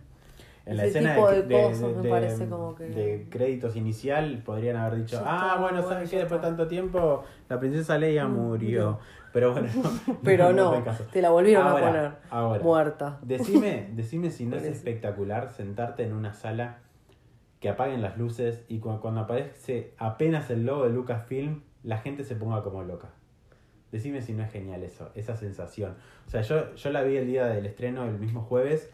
En 0.68 0.76
la 0.76 0.84
Ese 0.84 0.98
escena 0.98 1.14
tipo 1.14 1.30
de, 1.30 1.42
de 1.42 1.48
de- 1.48 1.62
cosas 1.62 1.96
de- 1.96 2.02
me 2.02 2.08
parece 2.10 2.46
como 2.48 2.74
que- 2.74 2.84
de 2.84 3.26
créditos 3.30 3.74
inicial 3.76 4.42
podrían 4.44 4.76
haber 4.76 4.98
dicho, 4.98 5.22
ah, 5.24 5.56
bueno, 5.58 5.76
bueno, 5.78 5.88
¿saben 5.88 6.04
ya 6.04 6.10
qué? 6.10 6.16
Después 6.18 6.30
de 6.42 6.46
está". 6.46 6.56
tanto 6.56 6.68
tiempo 6.68 7.24
la 7.48 7.58
princesa 7.58 7.96
Leia 7.98 8.26
Mm, 8.28 8.32
murió. 8.36 8.98
Pero 9.32 9.52
bueno, 9.52 9.68
Pero 10.24 10.52
no, 10.52 10.82
te 11.12 11.22
la 11.22 11.30
volvieron 11.30 11.66
Ahora, 11.66 11.78
a 11.86 11.86
poner 11.90 12.12
ahora. 12.30 12.62
muerta. 12.62 13.18
Decime, 13.22 13.90
decime 13.94 14.30
si 14.30 14.46
no 14.46 14.56
es 14.56 14.64
espectacular 14.64 15.48
sentarte 15.50 16.02
en 16.04 16.12
una 16.12 16.32
sala 16.34 16.78
que 17.60 17.68
apaguen 17.68 18.02
las 18.02 18.16
luces 18.18 18.64
y 18.68 18.78
cu- 18.78 19.00
cuando 19.00 19.20
aparece 19.22 19.94
apenas 19.98 20.50
el 20.50 20.64
logo 20.66 20.84
de 20.84 20.90
Lucasfilm, 20.90 21.62
la 21.82 21.98
gente 21.98 22.24
se 22.24 22.36
ponga 22.36 22.62
como 22.62 22.82
loca. 22.82 23.08
Decime 23.90 24.20
si 24.20 24.34
no 24.34 24.42
es 24.44 24.52
genial 24.52 24.82
eso, 24.82 25.10
esa 25.14 25.34
sensación. 25.34 25.96
O 26.26 26.30
sea, 26.30 26.42
yo, 26.42 26.74
yo 26.74 26.90
la 26.90 27.02
vi 27.02 27.16
el 27.16 27.26
día 27.26 27.46
del 27.46 27.64
estreno, 27.66 28.04
el 28.04 28.18
mismo 28.18 28.42
jueves, 28.42 28.90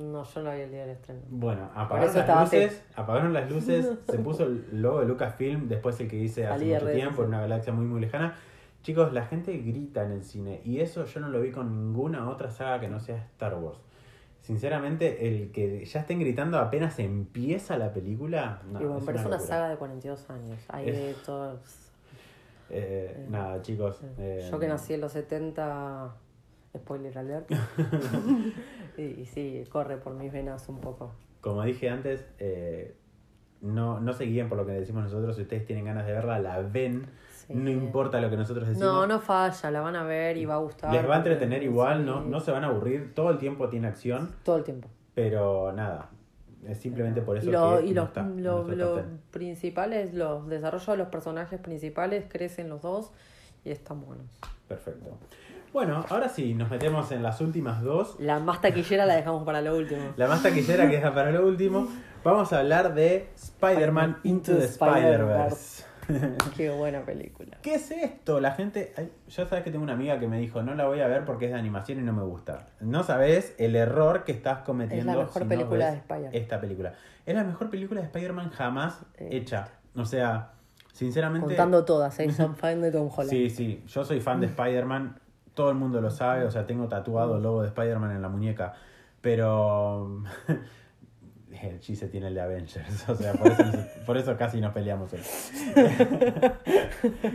No, 0.00 0.24
yo 0.24 0.42
no 0.42 0.52
vi 0.54 0.60
el 0.60 0.70
día 0.70 0.80
del 0.82 0.90
estreno. 0.90 1.20
bueno, 1.28 1.70
apagaron 1.74 2.14
las 2.14 2.40
luces, 2.42 2.82
apagaron 2.96 3.32
las 3.32 3.50
luces, 3.52 3.88
se 4.08 4.18
puso 4.18 4.44
el 4.44 4.64
logo 4.82 5.00
de 5.00 5.06
Lucasfilm, 5.06 5.68
después 5.68 5.98
el 6.00 6.08
que 6.08 6.16
hice 6.16 6.46
hace 6.46 6.64
mucho 6.64 6.90
tiempo, 6.92 7.22
en 7.22 7.28
una 7.28 7.40
galaxia 7.40 7.72
muy 7.72 7.84
muy 7.86 8.00
lejana. 8.00 8.34
Chicos, 8.82 9.12
la 9.12 9.26
gente 9.26 9.56
grita 9.58 10.04
en 10.04 10.12
el 10.12 10.24
cine 10.24 10.60
y 10.64 10.80
eso 10.80 11.04
yo 11.04 11.20
no 11.20 11.28
lo 11.28 11.40
vi 11.40 11.50
con 11.52 11.68
ninguna 11.70 12.30
otra 12.30 12.50
saga 12.50 12.80
que 12.80 12.88
no 12.88 12.98
sea 12.98 13.16
Star 13.16 13.54
Wars. 13.56 13.78
Sinceramente, 14.40 15.28
el 15.28 15.52
que 15.52 15.84
ya 15.84 16.00
estén 16.00 16.18
gritando 16.18 16.58
apenas 16.58 16.98
empieza 16.98 17.76
la 17.76 17.92
película, 17.92 18.62
no, 18.72 18.80
y 18.80 18.84
bueno, 18.84 18.98
es 18.98 19.04
pero 19.04 19.18
es 19.18 19.26
una 19.26 19.36
locura. 19.36 19.54
saga 19.54 19.68
de 19.68 19.76
42 19.76 20.30
años. 20.30 20.58
Hay 20.68 20.88
Es- 20.88 20.96
de 20.96 21.14
todos. 21.26 21.58
Eh, 22.70 23.26
nada, 23.28 23.60
chicos. 23.62 24.00
eh, 24.18 24.48
Yo 24.50 24.58
que 24.58 24.66
nací 24.68 24.94
en 24.94 25.00
los 25.02 25.12
70, 25.12 26.14
spoiler 26.76 27.16
alert. 27.18 27.50
y, 28.96 29.02
y 29.02 29.26
sí, 29.26 29.64
corre 29.70 29.96
por 29.96 30.14
mis 30.14 30.32
venas 30.32 30.68
un 30.68 30.80
poco. 30.80 31.12
Como 31.40 31.62
dije 31.62 31.88
antes, 31.90 32.24
eh, 32.38 32.94
no, 33.60 34.00
no 34.00 34.12
se 34.12 34.24
guíen 34.24 34.48
por 34.48 34.58
lo 34.58 34.66
que 34.66 34.72
decimos 34.72 35.04
nosotros. 35.04 35.36
Si 35.36 35.42
ustedes 35.42 35.64
tienen 35.66 35.84
ganas 35.84 36.06
de 36.06 36.12
verla, 36.12 36.38
la 36.38 36.60
ven. 36.60 37.06
Sí. 37.46 37.54
No 37.54 37.70
importa 37.70 38.20
lo 38.20 38.30
que 38.30 38.36
nosotros 38.36 38.68
decimos. 38.68 38.88
No, 38.92 39.06
no 39.06 39.20
falla, 39.20 39.70
la 39.70 39.80
van 39.80 39.96
a 39.96 40.04
ver 40.04 40.36
y 40.36 40.44
va 40.44 40.54
a 40.54 40.58
gustar. 40.58 40.92
Les 40.92 41.08
va 41.08 41.14
a 41.14 41.18
entretener 41.18 41.62
igual, 41.62 42.04
no, 42.06 42.22
sí, 42.22 42.28
no 42.28 42.40
se 42.40 42.52
van 42.52 42.64
a 42.64 42.68
aburrir. 42.68 43.12
Todo 43.14 43.30
el 43.30 43.38
tiempo 43.38 43.68
tiene 43.68 43.88
acción, 43.88 44.30
Todo 44.44 44.56
el 44.58 44.64
tiempo. 44.64 44.88
pero 45.14 45.72
nada. 45.72 46.10
Es 46.68 46.78
simplemente 46.78 47.22
por 47.22 47.38
eso 47.38 47.48
y 47.48 47.52
lo, 47.52 47.78
que 47.78 47.86
y 47.86 47.88
no 47.94 48.02
lo, 48.02 48.06
está 48.06 48.22
lo- 48.22 48.62
lo 48.68 49.02
los 50.12 50.46
desarrollos 50.48 50.86
de 50.88 50.96
los 50.98 51.08
personajes 51.08 51.58
principales 51.58 52.26
crecen 52.28 52.68
los 52.68 52.82
dos 52.82 53.12
y 53.64 53.70
están 53.70 54.02
buenos. 54.02 54.26
Perfecto. 54.68 55.06
Bueno, 55.72 56.04
ahora 56.08 56.28
sí, 56.28 56.54
nos 56.54 56.68
metemos 56.70 57.12
en 57.12 57.22
las 57.22 57.40
últimas 57.40 57.82
dos. 57.82 58.16
La 58.18 58.40
más 58.40 58.60
taquillera 58.60 59.06
la 59.06 59.14
dejamos 59.14 59.44
para 59.44 59.60
lo 59.62 59.76
último. 59.76 60.02
La 60.16 60.26
más 60.26 60.42
taquillera 60.42 60.88
que 60.90 60.96
deja 60.96 61.14
para 61.14 61.30
lo 61.30 61.46
último. 61.46 61.86
Vamos 62.24 62.52
a 62.52 62.58
hablar 62.58 62.94
de 62.94 63.28
Spider-Man 63.36 64.18
Into 64.24 64.56
the 64.56 64.64
Spider-Verse. 64.64 65.84
Qué 66.56 66.70
buena 66.70 67.02
película. 67.02 67.58
¿Qué 67.62 67.74
es 67.74 67.88
esto? 67.92 68.40
La 68.40 68.50
gente. 68.52 68.92
Yo 69.28 69.46
sabes 69.46 69.62
que 69.62 69.70
tengo 69.70 69.84
una 69.84 69.92
amiga 69.92 70.18
que 70.18 70.26
me 70.26 70.38
dijo, 70.40 70.60
no 70.60 70.74
la 70.74 70.86
voy 70.88 71.00
a 71.02 71.06
ver 71.06 71.24
porque 71.24 71.44
es 71.44 71.52
de 71.52 71.58
animación 71.58 72.00
y 72.00 72.02
no 72.02 72.12
me 72.12 72.24
gusta. 72.24 72.66
No 72.80 73.04
sabes 73.04 73.54
el 73.58 73.76
error 73.76 74.24
que 74.24 74.32
estás 74.32 74.58
cometiendo. 74.62 75.12
Es 75.12 75.16
la 75.16 75.22
mejor 75.22 75.42
si 75.44 75.48
película 75.48 75.90
de 75.92 75.96
Spider-Man. 75.98 76.34
Esta 76.34 76.60
película. 76.60 76.94
Es 77.24 77.34
la 77.36 77.44
mejor 77.44 77.70
película 77.70 78.00
de 78.00 78.06
Spider-Man 78.08 78.50
jamás 78.50 78.98
Eh. 79.18 79.28
hecha. 79.36 79.68
O 79.94 80.04
sea, 80.04 80.50
sinceramente. 80.92 81.46
Contando 81.46 81.84
todas, 81.84 82.18
¿eh? 82.18 82.28
Son 82.32 82.56
fan 82.56 82.80
de 82.82 82.90
Tom 82.90 83.08
Holland. 83.16 83.30
Sí, 83.30 83.48
sí. 83.48 83.84
Yo 83.86 84.04
soy 84.04 84.20
fan 84.20 84.40
de 84.40 84.46
Spider-Man. 84.46 85.19
Todo 85.60 85.68
el 85.72 85.76
mundo 85.76 86.00
lo 86.00 86.10
sabe. 86.10 86.46
O 86.46 86.50
sea, 86.50 86.64
tengo 86.64 86.88
tatuado 86.88 87.36
el 87.36 87.42
logo 87.42 87.60
de 87.60 87.68
Spider-Man 87.68 88.12
en 88.12 88.22
la 88.22 88.30
muñeca. 88.30 88.72
Pero. 89.20 90.22
El 91.50 91.80
chiste 91.80 92.06
tiene 92.06 92.28
el 92.28 92.34
de 92.34 92.40
Avengers. 92.40 93.06
O 93.10 93.14
sea, 93.14 93.34
por 93.34 93.48
eso, 93.48 93.62
por 94.06 94.16
eso 94.16 94.36
casi 94.38 94.58
nos 94.58 94.72
peleamos 94.72 95.12
hoy. 95.12 95.20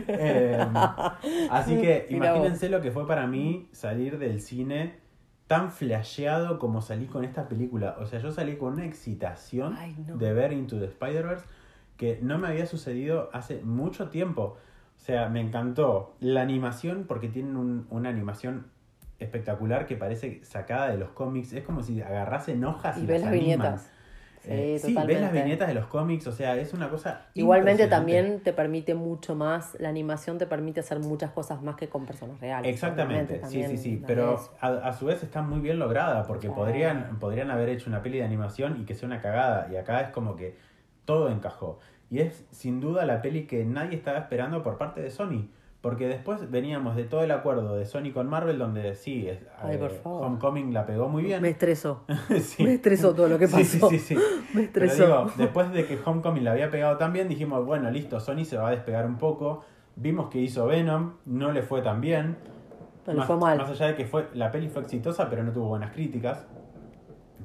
Eh, 0.08 0.66
así 1.50 1.80
que 1.80 2.06
imagínense 2.10 2.68
lo 2.68 2.80
que 2.80 2.90
fue 2.90 3.06
para 3.06 3.26
mí 3.28 3.68
salir 3.72 4.18
del 4.18 4.40
cine 4.40 4.94
tan 5.46 5.70
flasheado 5.70 6.58
como 6.58 6.80
salí 6.80 7.06
con 7.06 7.24
esta 7.24 7.46
película. 7.48 7.96
O 8.00 8.06
sea, 8.06 8.18
yo 8.18 8.32
salí 8.32 8.56
con 8.56 8.72
una 8.72 8.86
excitación 8.86 9.76
Ay, 9.78 9.94
no. 10.04 10.16
de 10.16 10.32
ver 10.32 10.52
Into 10.52 10.80
the 10.80 10.86
Spider-Verse 10.86 11.44
que 11.96 12.18
no 12.22 12.38
me 12.38 12.48
había 12.48 12.66
sucedido 12.66 13.30
hace 13.32 13.62
mucho 13.62 14.08
tiempo. 14.08 14.56
O 14.96 15.00
sea, 15.06 15.28
me 15.28 15.40
encantó 15.40 16.16
la 16.20 16.42
animación 16.42 17.04
porque 17.06 17.28
tienen 17.28 17.56
un- 17.56 17.86
una 17.90 18.08
animación 18.08 18.66
espectacular 19.18 19.86
que 19.86 19.96
parece 19.96 20.40
sacada 20.44 20.88
de 20.88 20.98
los 20.98 21.10
cómics. 21.10 21.52
Es 21.52 21.64
como 21.64 21.82
si 21.82 22.00
agarrasen 22.02 22.64
hojas 22.64 22.98
y, 22.98 23.04
Y 23.04 23.06
ves 23.06 23.22
las 23.22 23.32
viñetas. 23.32 23.90
Sí, 24.42 24.50
Eh, 24.52 24.78
sí, 24.80 24.94
ves 24.94 25.20
las 25.20 25.32
viñetas 25.32 25.68
de 25.68 25.74
los 25.74 25.86
cómics, 25.86 26.26
o 26.26 26.32
sea, 26.32 26.56
es 26.56 26.72
una 26.72 26.88
cosa. 26.88 27.26
Igualmente 27.34 27.88
también 27.88 28.40
te 28.40 28.52
permite 28.52 28.94
mucho 28.94 29.34
más, 29.34 29.76
la 29.80 29.88
animación 29.88 30.38
te 30.38 30.46
permite 30.46 30.80
hacer 30.80 31.00
muchas 31.00 31.32
cosas 31.32 31.62
más 31.62 31.76
que 31.76 31.88
con 31.88 32.06
personas 32.06 32.40
reales. 32.40 32.70
Exactamente, 32.70 33.44
sí, 33.44 33.64
sí, 33.64 33.76
sí, 33.76 34.02
pero 34.06 34.38
a, 34.60 34.68
a 34.68 34.92
su 34.92 35.06
vez 35.06 35.22
está 35.22 35.42
muy 35.42 35.60
bien 35.60 35.78
lograda 35.78 36.26
porque 36.26 36.48
podrían, 36.48 37.18
podrían 37.18 37.50
haber 37.50 37.68
hecho 37.70 37.90
una 37.90 38.02
peli 38.02 38.18
de 38.18 38.24
animación 38.24 38.80
y 38.80 38.84
que 38.84 38.94
sea 38.94 39.06
una 39.06 39.20
cagada 39.20 39.68
y 39.72 39.76
acá 39.76 40.00
es 40.00 40.10
como 40.10 40.36
que 40.36 40.56
todo 41.04 41.28
encajó. 41.28 41.78
Y 42.10 42.20
es 42.20 42.46
sin 42.50 42.80
duda 42.80 43.04
la 43.04 43.20
peli 43.22 43.46
que 43.46 43.64
nadie 43.64 43.96
estaba 43.96 44.18
esperando 44.18 44.62
por 44.62 44.78
parte 44.78 45.00
de 45.02 45.10
Sony. 45.10 45.48
Porque 45.80 46.08
después 46.08 46.50
veníamos 46.50 46.96
de 46.96 47.04
todo 47.04 47.22
el 47.22 47.30
acuerdo 47.30 47.76
de 47.76 47.84
Sony 47.84 48.10
con 48.12 48.28
Marvel, 48.28 48.58
donde 48.58 48.94
sí, 48.96 49.28
es- 49.28 49.38
Ay, 49.60 49.76
por 49.78 49.92
eh. 49.92 50.00
Homecoming 50.02 50.72
la 50.74 50.84
pegó 50.86 51.08
muy 51.08 51.22
bien. 51.22 51.40
Me 51.42 51.50
estresó. 51.50 52.04
Sí. 52.40 52.64
Me 52.64 52.74
estresó 52.74 53.14
todo 53.14 53.28
lo 53.28 53.38
que 53.38 53.46
Sí, 53.46 53.64
sí, 53.64 53.78
pasó. 53.78 53.90
sí, 53.90 53.98
sí. 53.98 54.14
Me 54.54 54.68
Pero 54.68 54.86
estresó. 54.86 55.04
digo, 55.26 55.32
después 55.36 55.72
de 55.72 55.86
que 55.86 55.98
Homecoming 56.04 56.42
la 56.44 56.52
había 56.52 56.70
pegado 56.70 56.96
tan 56.96 57.12
bien, 57.12 57.28
dijimos, 57.28 57.64
bueno, 57.64 57.90
listo, 57.90 58.18
Sony 58.18 58.44
se 58.44 58.56
va 58.56 58.68
a 58.68 58.70
despegar 58.72 59.06
un 59.06 59.16
poco. 59.18 59.64
Vimos 59.96 60.28
que 60.28 60.38
hizo 60.40 60.66
Venom, 60.66 61.14
no 61.26 61.52
le 61.52 61.62
fue 61.62 61.82
tan 61.82 62.00
bien. 62.00 62.36
No, 63.06 63.12
le 63.12 63.18
más, 63.18 63.26
fue 63.28 63.36
mal. 63.36 63.58
más 63.58 63.70
allá 63.70 63.86
de 63.86 63.94
que 63.94 64.06
fue, 64.06 64.28
la 64.34 64.50
peli 64.50 64.68
fue 64.68 64.82
exitosa, 64.82 65.30
pero 65.30 65.44
no 65.44 65.52
tuvo 65.52 65.68
buenas 65.68 65.92
críticas. 65.92 66.44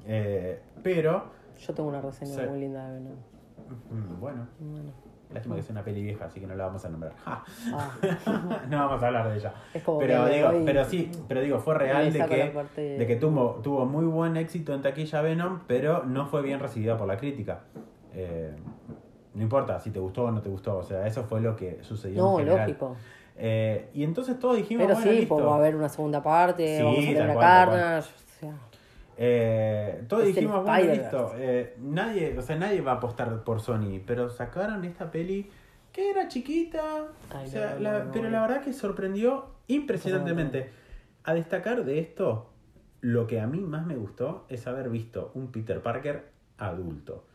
Eh, 0.08 0.60
pero, 0.82 1.26
Yo 1.60 1.74
tengo 1.74 1.90
una 1.90 2.02
reseña 2.02 2.48
muy 2.50 2.60
linda 2.62 2.88
de 2.90 3.00
Venom. 3.00 3.16
Mm, 3.90 4.20
bueno, 4.20 4.48
Bueno, 4.60 4.92
lástima 5.34 5.56
que 5.56 5.62
sea 5.62 5.72
una 5.74 5.84
peli 5.84 6.04
vieja, 6.04 6.26
así 6.26 6.40
que 6.40 6.48
no 6.48 6.56
la 6.56 6.66
vamos 6.66 6.84
a 6.86 6.90
nombrar. 6.90 7.14
Ja. 7.24 7.44
ah, 7.74 7.92
no 8.70 8.78
vamos 8.78 9.02
a 9.04 9.08
hablar 9.08 9.30
de 9.30 9.38
ella. 9.38 9.54
es 9.74 9.84
como 9.84 10.00
Pero 10.00 10.26
que 10.26 10.32
digo, 10.36 10.50
pero 10.66 10.86
sí, 10.86 11.12
pero 11.28 11.42
digo, 11.42 11.60
fue 11.60 11.76
real 11.76 12.12
de 12.12 12.20
que, 12.26 12.46
parte- 12.54 12.98
de 12.98 13.08
que 13.08 13.16
tuvo, 13.16 13.60
tuvo 13.64 13.86
muy 13.86 14.06
buen 14.06 14.36
éxito 14.38 14.74
en 14.74 14.82
taquilla 14.82 15.22
Venom, 15.22 15.60
pero 15.68 16.04
no 16.06 16.26
fue 16.28 16.42
bien 16.42 16.60
recibida 16.60 16.98
por 16.98 17.08
la 17.08 17.18
crítica. 17.18 17.62
Eh, 18.14 18.54
no 19.34 19.42
importa 19.42 19.80
si 19.80 19.92
te 19.92 20.00
gustó 20.00 20.26
o 20.26 20.32
no 20.32 20.42
te 20.42 20.50
gustó, 20.50 20.78
o 20.78 20.84
sea, 20.84 21.08
eso 21.08 21.24
fue 21.24 21.40
lo 21.40 21.56
que 21.56 21.80
sucedió. 21.84 22.22
No, 22.22 22.32
en 22.40 22.46
general. 22.46 22.68
lógico. 22.68 22.96
Eh, 23.38 23.90
y 23.94 24.04
entonces 24.04 24.38
todos 24.38 24.58
dijimos, 24.58 24.86
Pero 24.86 24.96
bueno, 24.98 25.12
sí, 25.12 25.18
listo. 25.20 25.36
pues 25.36 25.48
va 25.48 25.54
a 25.54 25.58
haber 25.58 25.76
una 25.78 25.88
segunda 25.90 26.22
parte, 26.22 26.78
Sí, 26.78 26.84
vamos 26.84 27.00
a 27.00 27.08
tener 27.08 27.28
tal 27.28 27.40
Carnage, 27.40 28.10
o 28.10 28.40
sea, 28.40 28.54
Eh, 29.18 30.04
todos 30.08 30.24
Es 30.24 30.36
dijimos, 30.36 30.64
bueno, 30.64 30.94
listo. 30.94 31.32
eh, 31.36 31.76
nadie, 31.80 32.38
o 32.38 32.42
sea, 32.42 32.56
nadie 32.58 32.82
va 32.82 32.94
a 32.94 32.96
apostar 32.96 33.44
por 33.44 33.62
Sony, 33.62 34.00
pero 34.06 34.30
sacaron 34.30 34.84
esta 34.86 35.12
peli 35.12 35.50
que 35.92 36.10
era 36.10 36.28
chiquita, 36.28 37.08
Ay, 37.34 37.48
o 37.48 37.50
sea, 37.50 37.74
no, 37.76 37.80
la- 37.82 38.00
no, 38.00 38.06
no, 38.06 38.12
pero 38.12 38.30
la 38.30 38.42
verdad 38.42 38.62
que 38.64 38.74
sorprendió 38.74 39.48
impresionantemente. 39.68 40.70
A 41.24 41.34
destacar 41.34 41.84
de 41.86 42.00
esto, 42.00 42.50
lo 43.02 43.28
que 43.28 43.40
a 43.42 43.48
mí 43.48 43.60
más 43.60 43.86
me 43.86 43.96
gustó 43.96 44.46
es 44.50 44.66
haber 44.68 44.90
visto 44.90 45.32
un 45.36 45.52
Peter 45.52 45.82
Parker 45.82 46.30
adulto. 46.58 47.26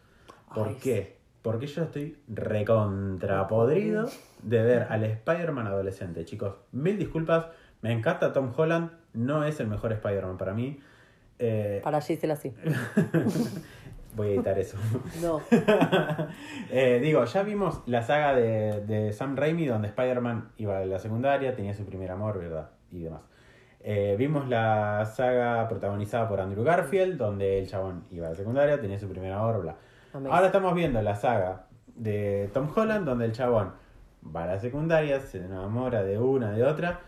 ¿Por 0.54 0.68
Ay, 0.68 0.76
qué? 0.82 1.16
Porque 1.42 1.66
yo 1.68 1.82
estoy 1.84 2.18
recontrapodrido 2.28 4.08
de 4.42 4.62
ver 4.62 4.86
al 4.90 5.04
Spider-Man 5.04 5.66
adolescente, 5.66 6.24
chicos. 6.24 6.54
Mil 6.72 6.98
disculpas, 6.98 7.46
me 7.82 7.92
encanta 7.92 8.32
Tom 8.32 8.52
Holland, 8.56 8.90
no 9.14 9.44
es 9.44 9.60
el 9.60 9.68
mejor 9.68 9.92
Spider-Man 9.92 10.36
para 10.38 10.54
mí. 10.54 10.80
Eh, 11.38 11.80
para 11.82 12.00
Gisela 12.00 12.36
sí. 12.36 12.54
voy 14.16 14.28
a 14.28 14.30
editar 14.34 14.58
eso. 14.58 14.78
No, 15.22 15.40
Eh, 16.70 16.98
digo, 17.02 17.24
ya 17.24 17.42
vimos 17.42 17.82
la 17.86 18.02
saga 18.02 18.34
de, 18.34 18.80
de 18.86 19.12
Sam 19.12 19.36
Raimi 19.36 19.66
donde 19.66 19.88
Spider-Man 19.88 20.52
iba 20.56 20.78
a 20.78 20.84
la 20.84 20.98
secundaria, 20.98 21.54
tenía 21.54 21.74
su 21.74 21.84
primer 21.84 22.10
amor, 22.10 22.38
¿verdad? 22.38 22.70
Y 22.90 23.00
demás. 23.00 23.20
Eh, 23.80 24.16
vimos 24.18 24.48
la 24.48 25.04
saga 25.04 25.68
protagonizada 25.68 26.28
por 26.28 26.40
Andrew 26.40 26.64
Garfield, 26.64 27.16
donde 27.16 27.58
el 27.60 27.68
chabón 27.68 28.04
iba 28.10 28.26
a 28.26 28.30
la 28.30 28.36
secundaria, 28.36 28.80
tenía 28.80 28.98
su 28.98 29.08
primer 29.08 29.32
amor, 29.32 29.62
bla. 29.62 29.76
Amazing. 30.12 30.32
Ahora 30.32 30.46
estamos 30.46 30.74
viendo 30.74 31.00
la 31.02 31.14
saga 31.14 31.66
de 31.94 32.50
Tom 32.52 32.68
Holland, 32.74 33.06
donde 33.06 33.26
el 33.26 33.32
chabón 33.32 33.74
va 34.34 34.42
a 34.42 34.46
la 34.46 34.58
secundaria, 34.58 35.20
se 35.20 35.38
enamora 35.38 36.02
de 36.02 36.18
una, 36.18 36.50
de 36.50 36.64
otra, 36.64 37.00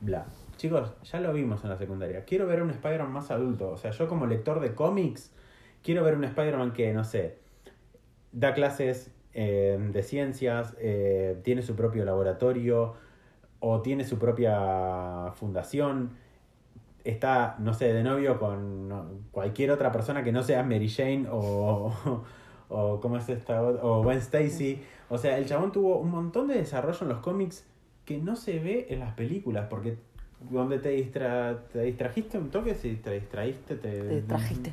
bla. 0.00 0.26
Chicos, 0.60 0.92
ya 1.04 1.20
lo 1.20 1.32
vimos 1.32 1.64
en 1.64 1.70
la 1.70 1.78
secundaria. 1.78 2.26
Quiero 2.26 2.46
ver 2.46 2.60
un 2.60 2.68
Spider-Man 2.68 3.10
más 3.10 3.30
adulto. 3.30 3.70
O 3.70 3.78
sea, 3.78 3.92
yo 3.92 4.06
como 4.08 4.26
lector 4.26 4.60
de 4.60 4.74
cómics, 4.74 5.32
quiero 5.82 6.04
ver 6.04 6.14
un 6.16 6.24
Spider-Man 6.24 6.74
que, 6.74 6.92
no 6.92 7.02
sé, 7.02 7.38
da 8.32 8.52
clases 8.52 9.10
eh, 9.32 9.78
de 9.80 10.02
ciencias, 10.02 10.76
eh, 10.78 11.40
tiene 11.44 11.62
su 11.62 11.76
propio 11.76 12.04
laboratorio 12.04 12.92
o 13.60 13.80
tiene 13.80 14.04
su 14.04 14.18
propia 14.18 15.32
fundación, 15.32 16.10
está, 17.04 17.56
no 17.58 17.72
sé, 17.72 17.94
de 17.94 18.02
novio 18.02 18.38
con 18.38 19.22
cualquier 19.30 19.70
otra 19.70 19.90
persona 19.90 20.22
que 20.22 20.30
no 20.30 20.42
sea 20.42 20.62
Mary 20.62 20.90
Jane 20.90 21.26
o, 21.30 21.90
o 22.68 23.00
¿cómo 23.00 23.16
es 23.16 23.30
esta? 23.30 23.62
O 23.62 24.02
Gwen 24.02 24.18
Stacy. 24.18 24.82
O 25.08 25.16
sea, 25.16 25.38
el 25.38 25.46
chabón 25.46 25.72
tuvo 25.72 25.96
un 25.96 26.10
montón 26.10 26.48
de 26.48 26.56
desarrollo 26.56 26.98
en 27.00 27.08
los 27.08 27.20
cómics 27.20 27.66
que 28.04 28.18
no 28.18 28.36
se 28.36 28.58
ve 28.58 28.88
en 28.90 29.00
las 29.00 29.14
películas 29.14 29.68
porque 29.70 29.96
donde 30.48 30.78
te, 30.78 30.90
distra, 30.90 31.58
te 31.72 31.82
distrajiste 31.82 32.38
un 32.38 32.50
toque, 32.50 32.74
si 32.74 32.94
te 32.96 33.12
distraíste, 33.12 33.76
te, 33.76 34.02
te 34.02 34.22
trajiste. 34.22 34.72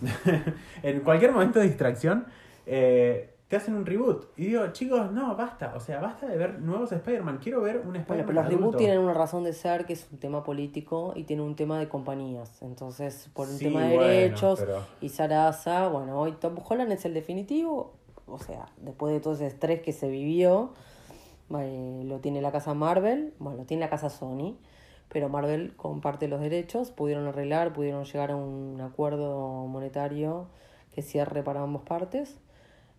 en 0.82 1.00
cualquier 1.00 1.32
momento 1.32 1.58
de 1.58 1.66
distracción, 1.66 2.26
eh, 2.66 3.30
te 3.48 3.56
hacen 3.56 3.74
un 3.74 3.86
reboot. 3.86 4.26
Y 4.36 4.46
digo, 4.46 4.66
chicos, 4.72 5.10
no, 5.10 5.34
basta. 5.34 5.72
O 5.74 5.80
sea, 5.80 6.00
basta 6.00 6.26
de 6.26 6.36
ver 6.36 6.60
nuevos 6.60 6.92
Spider-Man. 6.92 7.38
Quiero 7.42 7.62
ver 7.62 7.78
un 7.78 7.96
Spider-Man. 7.96 8.04
Bueno, 8.06 8.26
pero 8.26 8.32
los 8.34 8.44
adulto. 8.44 8.58
reboots 8.58 8.76
tienen 8.78 8.98
una 8.98 9.14
razón 9.14 9.42
de 9.42 9.54
ser 9.54 9.86
que 9.86 9.94
es 9.94 10.06
un 10.12 10.18
tema 10.18 10.44
político 10.44 11.14
y 11.16 11.24
tiene 11.24 11.42
un 11.42 11.56
tema 11.56 11.78
de 11.78 11.88
compañías. 11.88 12.60
Entonces, 12.62 13.30
por 13.32 13.48
un 13.48 13.56
Sí, 13.56 13.64
tema 13.64 13.84
de 13.84 13.94
bueno, 13.96 14.08
derechos 14.10 14.60
pero- 14.60 14.84
y 15.00 15.08
Sarasa, 15.08 15.88
bueno, 15.88 16.20
hoy 16.20 16.32
Tom 16.32 16.56
Holland 16.62 16.92
es 16.92 17.04
el 17.06 17.14
definitivo. 17.14 17.94
O 18.26 18.38
sea, 18.38 18.66
después 18.82 19.14
de 19.14 19.20
todo 19.20 19.32
ese 19.32 19.46
estrés 19.46 19.80
que 19.80 19.92
se 19.94 20.08
vivió, 20.10 20.74
eh, 21.58 22.02
lo 22.04 22.18
tiene 22.18 22.42
la 22.42 22.52
casa 22.52 22.74
Marvel, 22.74 23.32
bueno, 23.38 23.56
lo 23.56 23.64
tiene 23.64 23.80
la 23.80 23.88
casa 23.88 24.10
Sony, 24.10 24.56
pero 25.08 25.28
Marvel 25.28 25.74
comparte 25.76 26.28
los 26.28 26.40
derechos, 26.40 26.90
pudieron 26.90 27.26
arreglar, 27.26 27.72
pudieron 27.72 28.04
llegar 28.04 28.30
a 28.30 28.36
un 28.36 28.80
acuerdo 28.80 29.66
monetario 29.66 30.48
que 30.92 31.02
cierre 31.02 31.42
para 31.42 31.62
ambas 31.62 31.82
partes. 31.82 32.38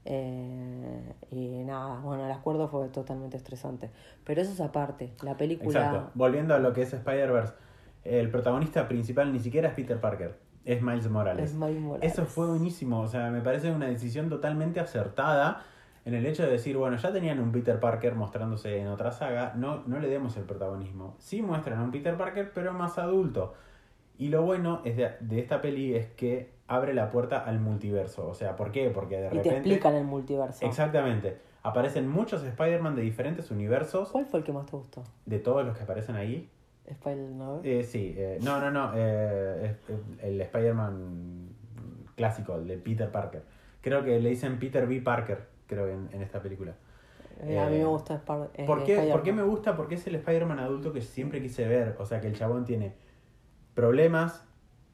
Eh, 0.05 1.14
y 1.30 1.64
nada, 1.66 1.99
bueno, 1.99 2.26
el 2.26 2.32
acuerdo 2.32 2.68
fue 2.68 2.88
totalmente 2.89 3.38
estresante. 3.38 3.91
Pero 4.24 4.41
eso 4.41 4.51
es 4.51 4.62
aparte. 4.62 5.14
La 5.22 5.38
película. 5.38 5.80
Exacto. 5.80 6.12
Volviendo 6.16 6.55
a 6.55 6.60
lo 6.60 6.74
que 6.74 6.82
es 6.82 6.93
Spider-Verse, 6.93 7.53
el 8.05 8.30
protagonista 8.32 8.88
principal 8.88 9.32
ni 9.32 9.39
siquiera 9.39 9.70
es 9.70 9.76
Peter 9.76 9.99
Parker, 9.99 10.39
es 10.66 10.82
Miles 10.82 11.10
Morales. 11.10 11.51
Es 11.51 11.55
Miles 11.55 11.82
Morales. 11.82 12.12
Eso 12.12 12.26
fue 12.26 12.47
buenísimo, 12.47 13.01
o 13.01 13.07
sea, 13.07 13.30
me 13.30 13.41
parece 13.41 13.72
una 13.72 13.88
decisión 13.88 14.30
totalmente 14.30 14.80
acertada 14.80 15.64
en 16.06 16.14
el 16.14 16.26
hecho 16.26 16.43
de 16.43 16.50
decir, 16.52 16.78
bueno, 16.78 16.97
ya 16.97 17.12
tenían 17.12 17.39
un 17.39 17.52
Peter 17.52 17.80
Parker 17.80 18.16
mostrándose 18.16 18.80
en 18.80 18.88
otra 18.88 19.12
saga, 19.12 19.54
no, 19.56 19.84
no 19.86 20.00
le 20.00 20.08
demos 20.08 20.36
el 20.38 20.43
protagonismo. 20.43 21.16
Sí 21.20 21.41
muestran 21.41 21.80
a 21.80 21.84
un 21.84 21.91
Peter 21.91 22.16
Parker, 22.18 22.52
pero 22.54 22.74
más 22.74 22.97
adulto. 22.97 23.54
Y 24.18 24.30
lo 24.30 24.41
bueno 24.43 24.82
es 24.86 24.97
de, 24.97 25.12
de 25.22 25.39
esta 25.39 25.62
peli 25.62 25.95
es 25.95 26.08
que 26.08 26.50
abre 26.68 26.93
la 26.93 27.10
puerta 27.10 27.39
al 27.39 27.60
multiverso. 27.60 28.28
O 28.28 28.34
sea, 28.34 28.56
¿por 28.56 28.72
qué? 28.72 28.89
Porque 28.89 29.16
de 29.18 29.28
Y 29.28 29.30
repente... 29.30 29.50
te 29.50 29.56
explican 29.56 29.95
el 29.95 30.04
multiverso. 30.06 30.66
Exactamente. 30.66 31.38
Aparecen 31.64 32.08
muchos 32.08 32.43
Spider-Man 32.43 32.95
de 32.95 33.02
diferentes 33.02 33.52
universos, 33.52 34.10
¿Cuál 34.12 34.26
fue 34.26 34.39
el 34.39 34.45
que 34.45 34.54
más 34.54 34.66
te 34.66 34.76
gustó? 34.78 35.04
de 35.26 35.39
todos 35.39 35.66
los 35.66 35.76
que 35.78 35.84
aparecen 35.84 36.16
ahí. 36.16 36.50
Spider, 36.86 37.30
¿no? 37.30 37.60
Eh, 37.64 37.84
sí, 37.84 38.16
eh, 38.18 38.39
no, 38.41 38.60
no, 38.60 38.72
no. 38.72 38.91
eh, 38.95 39.76
es 39.89 40.24
el 40.24 40.41
Spider-Man 40.41 41.50
clásico, 42.16 42.56
el 42.56 42.68
de 42.68 42.78
Peter 42.78 43.12
Parker. 43.12 43.43
Creo 43.82 44.04
que 44.04 44.20
le 44.20 44.30
dicen 44.30 44.58
Peter 44.60 44.88
B. 44.88 45.02
Parker, 45.02 45.47
creo, 45.70 45.88
en, 45.88 46.10
en 46.12 46.22
esta 46.22 46.42
película. 46.42 46.74
Eh, 47.42 47.58
a 47.58 47.68
mí 47.70 47.76
eh, 47.78 47.80
me 47.80 47.86
gusta 47.86 48.16
Spar- 48.16 48.50
eh, 48.56 48.66
¿Por 48.66 48.80
qué, 48.84 48.94
Spider-Man. 48.96 49.12
¿Por 49.12 49.24
qué 49.24 49.32
me 49.34 49.44
gusta? 49.44 49.78
Porque 49.78 49.96
es 49.96 50.06
el 50.08 50.16
Spider-Man 50.16 50.60
adulto 50.60 50.92
que 50.92 51.02
siempre 51.02 51.42
quise 51.42 51.66
ver. 51.68 51.96
O 52.00 52.06
sea, 52.06 52.20
que 52.20 52.28
el 52.28 52.36
chabón 52.36 52.66
tiene 52.66 52.96
problemas, 53.74 54.44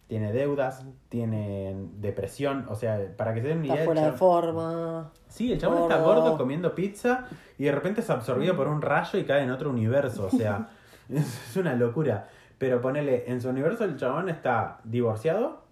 tiene 0.08 0.32
deudas, 0.32 0.86
tiene 1.10 1.76
depresión. 1.98 2.66
O 2.70 2.76
sea, 2.76 3.00
para 3.18 3.34
que 3.34 3.42
se 3.42 3.48
den 3.48 3.60
una 3.60 3.66
Está 3.68 3.76
idea. 3.78 3.86
fuera 3.86 4.12
de 4.12 4.18
forma. 4.18 5.12
Sí, 5.28 5.52
el 5.52 5.60
chabón 5.60 5.84
está 5.84 5.98
gordo. 6.02 6.22
gordo 6.22 6.38
comiendo 6.38 6.76
pizza 6.76 7.26
y 7.58 7.64
de 7.64 7.72
repente 7.72 8.02
es 8.02 8.10
absorbido 8.12 8.56
por 8.56 8.68
un 8.68 8.82
rayo 8.82 9.18
y 9.18 9.24
cae 9.24 9.42
en 9.44 9.50
otro 9.50 9.72
universo. 9.72 10.28
O 10.28 10.30
sea, 10.30 10.70
es 11.10 11.58
una 11.58 11.74
locura. 11.74 12.28
Pero 12.60 12.80
ponele, 12.80 13.24
en 13.30 13.42
su 13.42 13.50
universo 13.50 13.84
el 13.86 13.98
chabón 13.98 14.30
está 14.30 14.80
divorciado, 14.84 15.64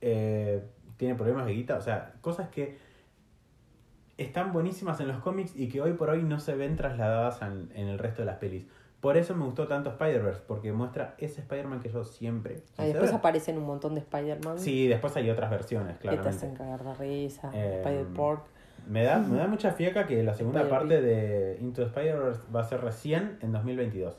eh, 0.00 0.62
tiene 0.96 1.14
problemas 1.14 1.46
de 1.46 1.52
guita, 1.54 1.76
o 1.76 1.80
sea, 1.80 2.14
cosas 2.20 2.48
que 2.50 2.76
están 4.18 4.52
buenísimas 4.52 5.00
en 5.00 5.08
los 5.08 5.18
cómics 5.18 5.52
y 5.56 5.68
que 5.68 5.80
hoy 5.80 5.92
por 5.94 6.10
hoy 6.10 6.22
no 6.22 6.38
se 6.40 6.54
ven 6.54 6.76
trasladadas 6.76 7.42
en, 7.42 7.70
en 7.74 7.88
el 7.88 7.98
resto 7.98 8.22
de 8.22 8.26
las 8.26 8.36
pelis. 8.36 8.66
Por 9.00 9.18
eso 9.18 9.34
me 9.34 9.44
gustó 9.44 9.66
tanto 9.66 9.90
Spider-Verse, 9.90 10.40
porque 10.46 10.72
muestra 10.72 11.14
ese 11.18 11.42
Spider-Man 11.42 11.80
que 11.80 11.90
yo 11.90 12.04
siempre 12.04 12.62
Ah, 12.78 12.84
después 12.84 13.12
aparecen 13.12 13.58
un 13.58 13.64
montón 13.66 13.94
de 13.94 14.00
Spider-Man 14.00 14.58
Sí, 14.58 14.88
después 14.88 15.14
hay 15.16 15.28
otras 15.28 15.50
versiones, 15.50 15.98
que 15.98 16.08
te 16.08 16.28
hacen 16.28 16.54
cagar 16.54 16.82
de 16.82 16.94
risa. 16.94 17.50
Eh, 17.52 17.82
Spider-Pork. 17.84 18.46
Me 18.88 19.04
da, 19.04 19.18
me 19.18 19.36
da 19.36 19.46
mucha 19.46 19.72
fiaca 19.72 20.06
que 20.06 20.22
la 20.22 20.32
segunda 20.34 20.66
parte 20.68 21.02
de 21.02 21.58
Into 21.60 21.82
Spider-Verse 21.82 22.40
va 22.54 22.60
a 22.60 22.64
ser 22.64 22.80
recién 22.80 23.38
en 23.42 23.52
2022. 23.52 24.16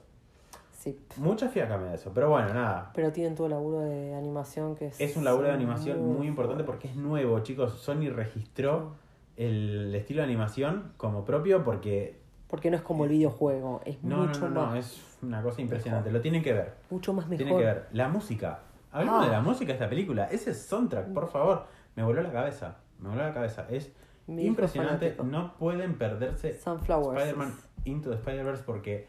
Sí. 0.71 0.99
Mucha 1.17 1.49
fiaca 1.49 1.77
me 1.79 1.85
da 1.87 1.95
eso, 1.95 2.11
pero 2.13 2.29
bueno, 2.29 2.53
nada. 2.53 2.91
Pero 2.93 3.11
tienen 3.11 3.33
todo 3.33 3.47
el 3.47 3.53
laburo 3.53 3.79
de 3.79 4.13
animación 4.13 4.75
que 4.75 4.87
es. 4.87 5.01
Es 5.01 5.17
un 5.17 5.23
laburo 5.23 5.47
de 5.47 5.53
animación 5.53 5.99
muy 6.05 6.27
importante 6.27 6.63
fuerte. 6.63 6.85
porque 6.85 6.87
es 6.89 6.95
nuevo, 6.95 7.39
chicos. 7.39 7.73
Sony 7.79 8.09
registró 8.13 8.93
el 9.37 9.93
estilo 9.95 10.19
de 10.21 10.25
animación 10.25 10.93
como 10.97 11.25
propio 11.25 11.63
porque 11.63 12.19
Porque 12.47 12.69
no 12.69 12.77
es 12.77 12.83
como 12.83 13.03
el 13.05 13.09
videojuego, 13.11 13.81
es 13.85 14.01
no, 14.03 14.17
no, 14.17 14.23
mucho 14.27 14.41
no, 14.41 14.49
no, 14.49 14.65
más. 14.67 14.85
es 14.85 15.17
una 15.21 15.41
cosa 15.41 15.61
impresionante. 15.61 16.11
Lo 16.11 16.21
tienen 16.21 16.41
que 16.43 16.53
ver. 16.53 16.73
Mucho 16.89 17.13
más 17.13 17.27
mejor. 17.27 17.37
Tienen 17.45 17.57
que 17.57 17.65
ver. 17.65 17.87
La 17.91 18.07
música. 18.07 18.59
Hablando 18.91 19.21
Ah. 19.21 19.25
de 19.25 19.31
la 19.31 19.41
música 19.41 19.67
de 19.67 19.73
esta 19.73 19.89
película, 19.89 20.25
ese 20.25 20.53
soundtrack, 20.53 21.11
por 21.13 21.27
favor, 21.27 21.65
me 21.95 22.03
voló 22.03 22.21
la 22.21 22.31
cabeza. 22.31 22.77
Me 22.99 23.09
voló 23.09 23.21
la 23.23 23.33
cabeza. 23.33 23.65
Es 23.69 23.91
Mi 24.27 24.45
impresionante. 24.45 25.17
No 25.23 25.55
pueden 25.57 25.97
perderse. 25.97 26.49
Spider-Man 26.51 27.53
Into 27.83 28.09
the 28.09 28.15
Spider-Verse 28.15 28.63
porque 28.65 29.07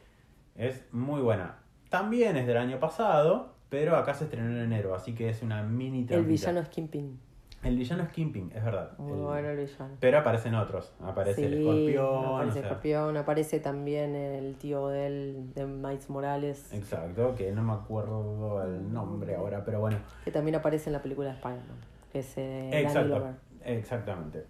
es 0.56 0.82
muy 0.92 1.20
buena. 1.20 1.58
También 1.88 2.36
es 2.36 2.46
del 2.46 2.56
año 2.56 2.78
pasado, 2.80 3.54
pero 3.68 3.96
acá 3.96 4.12
se 4.14 4.24
estrenó 4.24 4.50
en 4.50 4.58
enero, 4.58 4.94
así 4.94 5.14
que 5.14 5.28
es 5.30 5.42
una 5.42 5.62
mini 5.62 6.00
El 6.00 6.06
trampita. 6.06 6.28
villano 6.28 6.60
es 6.60 6.68
Kingpin. 6.68 7.20
El 7.66 7.76
villano 7.76 8.02
es 8.04 8.08
Kingpin, 8.10 8.52
es 8.54 8.64
verdad. 8.64 8.96
Muy 8.98 9.12
El- 9.18 9.24
bueno 9.24 9.48
el 9.50 9.56
villano. 9.58 9.96
Pero 10.00 10.18
aparecen 10.18 10.54
otros. 10.54 10.92
Aparece 11.02 11.46
el 11.46 11.54
escorpión. 11.54 12.24
Aparece 12.26 12.48
o 12.48 12.52
sea, 12.52 12.62
escorpión, 12.62 13.16
aparece 13.16 13.60
también 13.60 14.14
el 14.14 14.54
tío 14.56 14.88
de 14.88 15.06
él, 15.06 15.52
de 15.54 15.66
Miles 15.66 16.08
Morales, 16.10 16.72
Exacto, 16.72 17.34
que 17.34 17.50
no 17.52 17.62
me 17.62 17.72
acuerdo 17.72 18.62
el 18.64 18.92
nombre 18.92 19.34
ahora, 19.34 19.64
pero 19.64 19.80
bueno. 19.80 19.98
que 20.24 20.30
también 20.30 20.54
aparece 20.54 20.88
en 20.90 20.92
la 20.94 21.02
película 21.02 21.28
de 21.30 21.34
Spider-Man, 21.34 21.78
que 22.12 22.18
es 22.20 22.38
eh, 22.38 22.70
Exacto, 22.80 23.26
exactamente. 23.64 24.44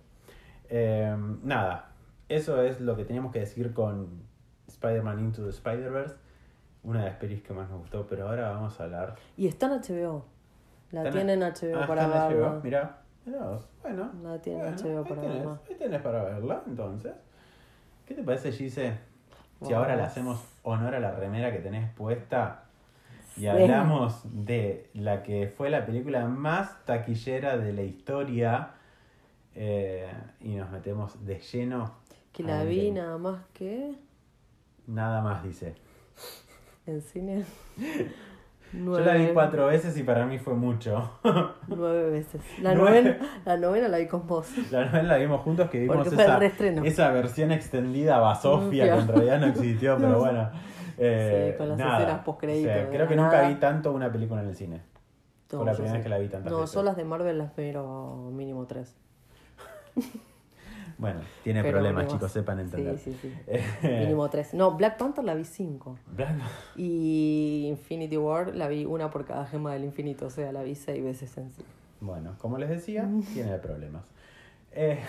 Eh, 0.68 1.16
nada, 1.42 1.92
eso 2.28 2.60
es 2.62 2.80
lo 2.80 2.96
que 2.96 3.04
teníamos 3.04 3.32
que 3.32 3.40
decir 3.40 3.72
con 3.72 4.22
Spider-Man 4.68 5.20
Into 5.20 5.42
the 5.44 5.50
Spider-Verse. 5.50 6.16
Una 6.82 7.00
de 7.00 7.06
las 7.10 7.16
pelis 7.18 7.42
que 7.42 7.52
más 7.52 7.68
nos 7.68 7.80
gustó, 7.80 8.06
pero 8.06 8.28
ahora 8.28 8.50
vamos 8.50 8.78
a 8.80 8.84
hablar. 8.84 9.14
Y 9.36 9.48
está 9.48 9.66
en 9.66 9.80
HBO. 9.80 10.24
La 10.92 11.10
tienen 11.10 11.42
en 11.42 11.52
HBO 11.52 11.80
Ah, 11.82 11.86
para 11.86 12.06
verla. 12.06 12.28
HBO, 12.58 12.62
Bueno, 13.26 14.12
La 14.22 14.40
tienen 14.40 14.66
en 14.66 14.74
bueno, 14.76 14.88
HBO 14.88 14.98
ahí 14.98 15.04
para 15.08 15.20
tenés, 15.22 15.36
verla. 15.38 15.60
ahí 15.68 15.74
tenés 15.74 16.00
para 16.02 16.22
verla, 16.24 16.62
entonces. 16.66 17.12
¿Qué 18.06 18.14
te 18.14 18.22
parece, 18.22 18.52
Gise? 18.52 18.98
Si 19.62 19.72
ahora 19.72 19.96
le 19.96 20.02
hacemos 20.02 20.44
honor 20.62 20.94
a 20.94 21.00
la 21.00 21.12
remera 21.12 21.50
que 21.50 21.58
tenés 21.58 21.90
puesta 21.94 22.64
y 23.36 23.40
Sí. 23.40 23.48
hablamos 23.48 24.20
de 24.44 24.90
la 24.94 25.22
que 25.22 25.48
fue 25.48 25.70
la 25.70 25.84
película 25.84 26.24
más 26.26 26.84
taquillera 26.84 27.56
de 27.56 27.72
la 27.72 27.82
historia 27.82 28.70
eh, 29.54 30.12
y 30.40 30.54
nos 30.54 30.70
metemos 30.70 31.24
de 31.24 31.38
lleno. 31.40 31.94
Que 32.32 32.42
la 32.42 32.62
vi 32.64 32.90
nada 32.90 33.18
más 33.18 33.44
que 33.54 33.94
Nada 34.86 35.20
más, 35.20 35.42
dice. 35.42 35.74
en 36.86 37.00
cine. 37.02 37.44
Yo 38.72 39.00
la 39.00 39.14
vi 39.14 39.28
cuatro 39.32 39.66
veces 39.68 39.96
y 39.96 40.02
para 40.02 40.26
mí 40.26 40.38
fue 40.38 40.54
mucho. 40.54 41.18
Nueve 41.68 42.10
veces. 42.10 42.40
La 42.60 42.74
Nueve. 42.74 43.02
novena, 43.02 43.40
la 43.44 43.56
novena 43.56 43.88
la 43.88 43.98
vi 43.98 44.06
con 44.08 44.26
vos. 44.26 44.48
La 44.70 44.84
novela 44.86 45.02
la 45.04 45.16
vimos 45.16 45.40
juntos 45.42 45.70
que 45.70 45.78
vimos 45.80 46.06
esa, 46.06 46.38
esa 46.44 47.10
versión 47.10 47.52
extendida 47.52 48.18
Basofia 48.18 48.84
que 48.84 49.00
en 49.00 49.08
realidad 49.08 49.40
no 49.40 49.46
existió, 49.46 49.96
pero 50.00 50.18
bueno. 50.18 50.50
Eh, 50.98 51.50
Sí, 51.52 51.58
con 51.58 51.68
las 51.68 51.78
nada. 51.78 51.98
escenas 51.98 52.24
postcrédito 52.24 52.70
O 52.70 52.72
sea, 52.72 52.84
de 52.84 52.88
creo 52.90 53.06
que 53.08 53.16
nunca 53.16 53.48
vi 53.48 53.54
tanto 53.56 53.92
una 53.92 54.10
película 54.10 54.42
en 54.42 54.48
el 54.48 54.56
cine. 54.56 54.80
Fue 55.48 55.64
la 55.64 55.72
primera 55.72 55.92
sí. 55.92 55.96
vez 55.98 56.02
que 56.04 56.08
la 56.08 56.18
vi 56.18 56.28
tantas 56.28 56.50
No, 56.50 56.60
veces. 56.60 56.74
yo 56.74 56.82
las 56.82 56.96
de 56.96 57.04
Marvel 57.04 57.38
las 57.38 57.56
miro 57.56 58.30
mínimo 58.32 58.66
tres. 58.66 58.96
Bueno, 60.98 61.20
tiene 61.44 61.62
Pero 61.62 61.78
problemas, 61.78 62.06
chicos, 62.06 62.32
sepan 62.32 62.60
entender. 62.60 62.98
Sí, 62.98 63.16
sí, 63.20 63.30
sí. 63.42 63.86
Mínimo 63.86 64.30
tres. 64.30 64.54
No, 64.54 64.72
Black 64.76 64.96
Panther 64.96 65.24
la 65.24 65.34
vi 65.34 65.44
cinco. 65.44 65.98
Blanco. 66.06 66.44
Y 66.74 67.66
Infinity 67.68 68.16
War 68.16 68.54
la 68.54 68.68
vi 68.68 68.86
una 68.86 69.10
por 69.10 69.26
cada 69.26 69.46
gema 69.46 69.74
del 69.74 69.84
infinito. 69.84 70.26
O 70.26 70.30
sea, 70.30 70.52
la 70.52 70.62
vi 70.62 70.74
seis 70.74 71.04
veces 71.04 71.36
en 71.36 71.50
sí. 71.50 71.62
Bueno, 72.00 72.34
como 72.38 72.56
les 72.56 72.68
decía, 72.68 73.08
tiene 73.34 73.58
problemas. 73.58 74.04
Eh, 74.72 75.00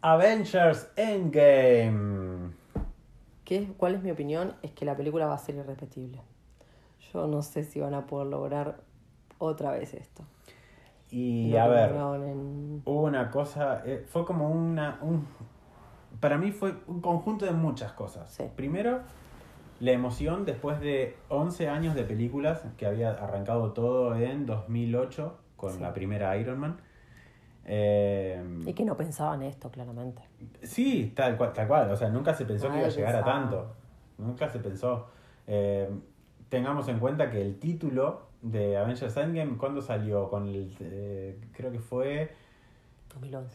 Avengers 0.00 0.88
Endgame. 0.96 2.52
¿Qué, 3.44 3.68
¿Cuál 3.76 3.94
es 3.94 4.02
mi 4.02 4.10
opinión? 4.10 4.54
Es 4.62 4.72
que 4.72 4.84
la 4.84 4.96
película 4.96 5.26
va 5.26 5.34
a 5.34 5.38
ser 5.38 5.56
irrepetible. 5.56 6.20
Yo 7.12 7.26
no 7.26 7.42
sé 7.42 7.64
si 7.64 7.80
van 7.80 7.94
a 7.94 8.06
poder 8.06 8.28
lograr 8.28 8.80
otra 9.38 9.70
vez 9.70 9.94
esto. 9.94 10.24
Y 11.10 11.54
a 11.56 11.66
ver, 11.68 11.90
en- 11.92 12.82
hubo 12.84 13.02
una 13.02 13.30
cosa, 13.30 13.82
eh, 13.86 14.04
fue 14.08 14.24
como 14.24 14.50
una, 14.50 14.98
un, 15.02 15.26
para 16.20 16.36
mí 16.38 16.50
fue 16.52 16.74
un 16.88 17.00
conjunto 17.00 17.44
de 17.44 17.52
muchas 17.52 17.92
cosas. 17.92 18.30
Sí. 18.32 18.44
Primero, 18.56 19.00
la 19.80 19.92
emoción 19.92 20.44
después 20.44 20.80
de 20.80 21.16
11 21.28 21.68
años 21.68 21.94
de 21.94 22.02
películas, 22.04 22.64
que 22.76 22.86
había 22.86 23.10
arrancado 23.12 23.72
todo 23.72 24.16
en 24.16 24.46
2008 24.46 25.36
con 25.56 25.72
Sí. 25.74 25.80
la 25.80 25.92
primera 25.92 26.36
Iron 26.36 26.58
Man. 26.58 26.76
Eh, 27.64 28.42
Y 28.66 28.72
que 28.74 28.84
no 28.84 28.96
pensaban 28.96 29.42
esto, 29.42 29.70
claramente. 29.70 30.22
Sí, 30.62 31.12
tal 31.16 31.36
cual, 31.36 31.52
tal 31.52 31.66
cual. 31.66 31.90
O 31.90 31.96
sea, 31.96 32.08
nunca 32.08 32.32
se 32.34 32.44
pensó 32.44 32.70
que 32.70 32.78
iba 32.78 32.86
a 32.86 32.90
llegar 32.90 33.16
a 33.16 33.24
tanto. 33.24 33.74
Nunca 34.18 34.48
se 34.48 34.58
pensó. 34.60 35.06
Eh, 35.46 35.88
tengamos 36.48 36.86
en 36.88 36.98
cuenta 37.00 37.30
que 37.30 37.40
el 37.42 37.58
título 37.58 38.25
de 38.42 38.76
Avengers 38.76 39.16
Endgame, 39.16 39.56
¿cuándo 39.56 39.80
salió? 39.82 40.28
Con 40.30 40.48
el, 40.48 40.74
eh, 40.80 41.38
creo 41.52 41.70
que 41.72 41.78
fue... 41.80 42.32
2011. 43.14 43.54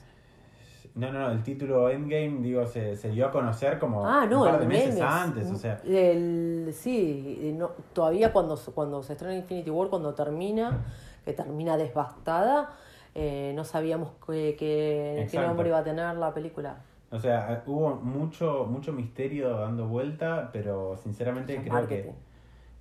No, 0.95 1.11
no, 1.11 1.19
no, 1.19 1.31
el 1.31 1.41
título 1.43 1.89
Endgame, 1.89 2.39
digo, 2.41 2.65
se, 2.67 2.97
se 2.97 3.09
dio 3.11 3.27
a 3.27 3.31
conocer 3.31 3.79
como 3.79 4.05
Ah, 4.05 4.25
no, 4.29 4.41
un 4.43 4.49
par 4.49 4.59
de 4.59 4.65
meses 4.67 4.95
es- 4.95 5.01
antes, 5.01 5.49
o 5.51 5.55
sea... 5.55 5.79
El, 5.85 6.71
sí, 6.73 7.53
no, 7.57 7.69
todavía 7.93 8.33
cuando, 8.33 8.57
se- 8.57 8.71
cuando 8.71 9.01
se 9.01 9.13
estrena 9.13 9.35
Infinity 9.35 9.69
War, 9.69 9.89
cuando 9.89 10.13
termina, 10.13 10.83
que 11.23 11.31
termina 11.33 11.77
devastada, 11.77 12.73
eh, 13.15 13.53
no 13.55 13.63
sabíamos 13.63 14.11
qué 14.27 15.21
Exacto. 15.21 15.47
nombre 15.47 15.69
iba 15.69 15.77
a 15.77 15.83
tener 15.83 16.13
la 16.17 16.33
película. 16.33 16.77
O 17.09 17.19
sea, 17.19 17.63
hubo 17.67 17.95
mucho, 17.95 18.65
mucho 18.69 18.91
misterio 18.91 19.49
dando 19.59 19.85
vuelta, 19.87 20.49
pero 20.51 20.97
sinceramente 20.97 21.57
creo 21.61 21.73
marketing. 21.73 22.09
que... 22.11 22.15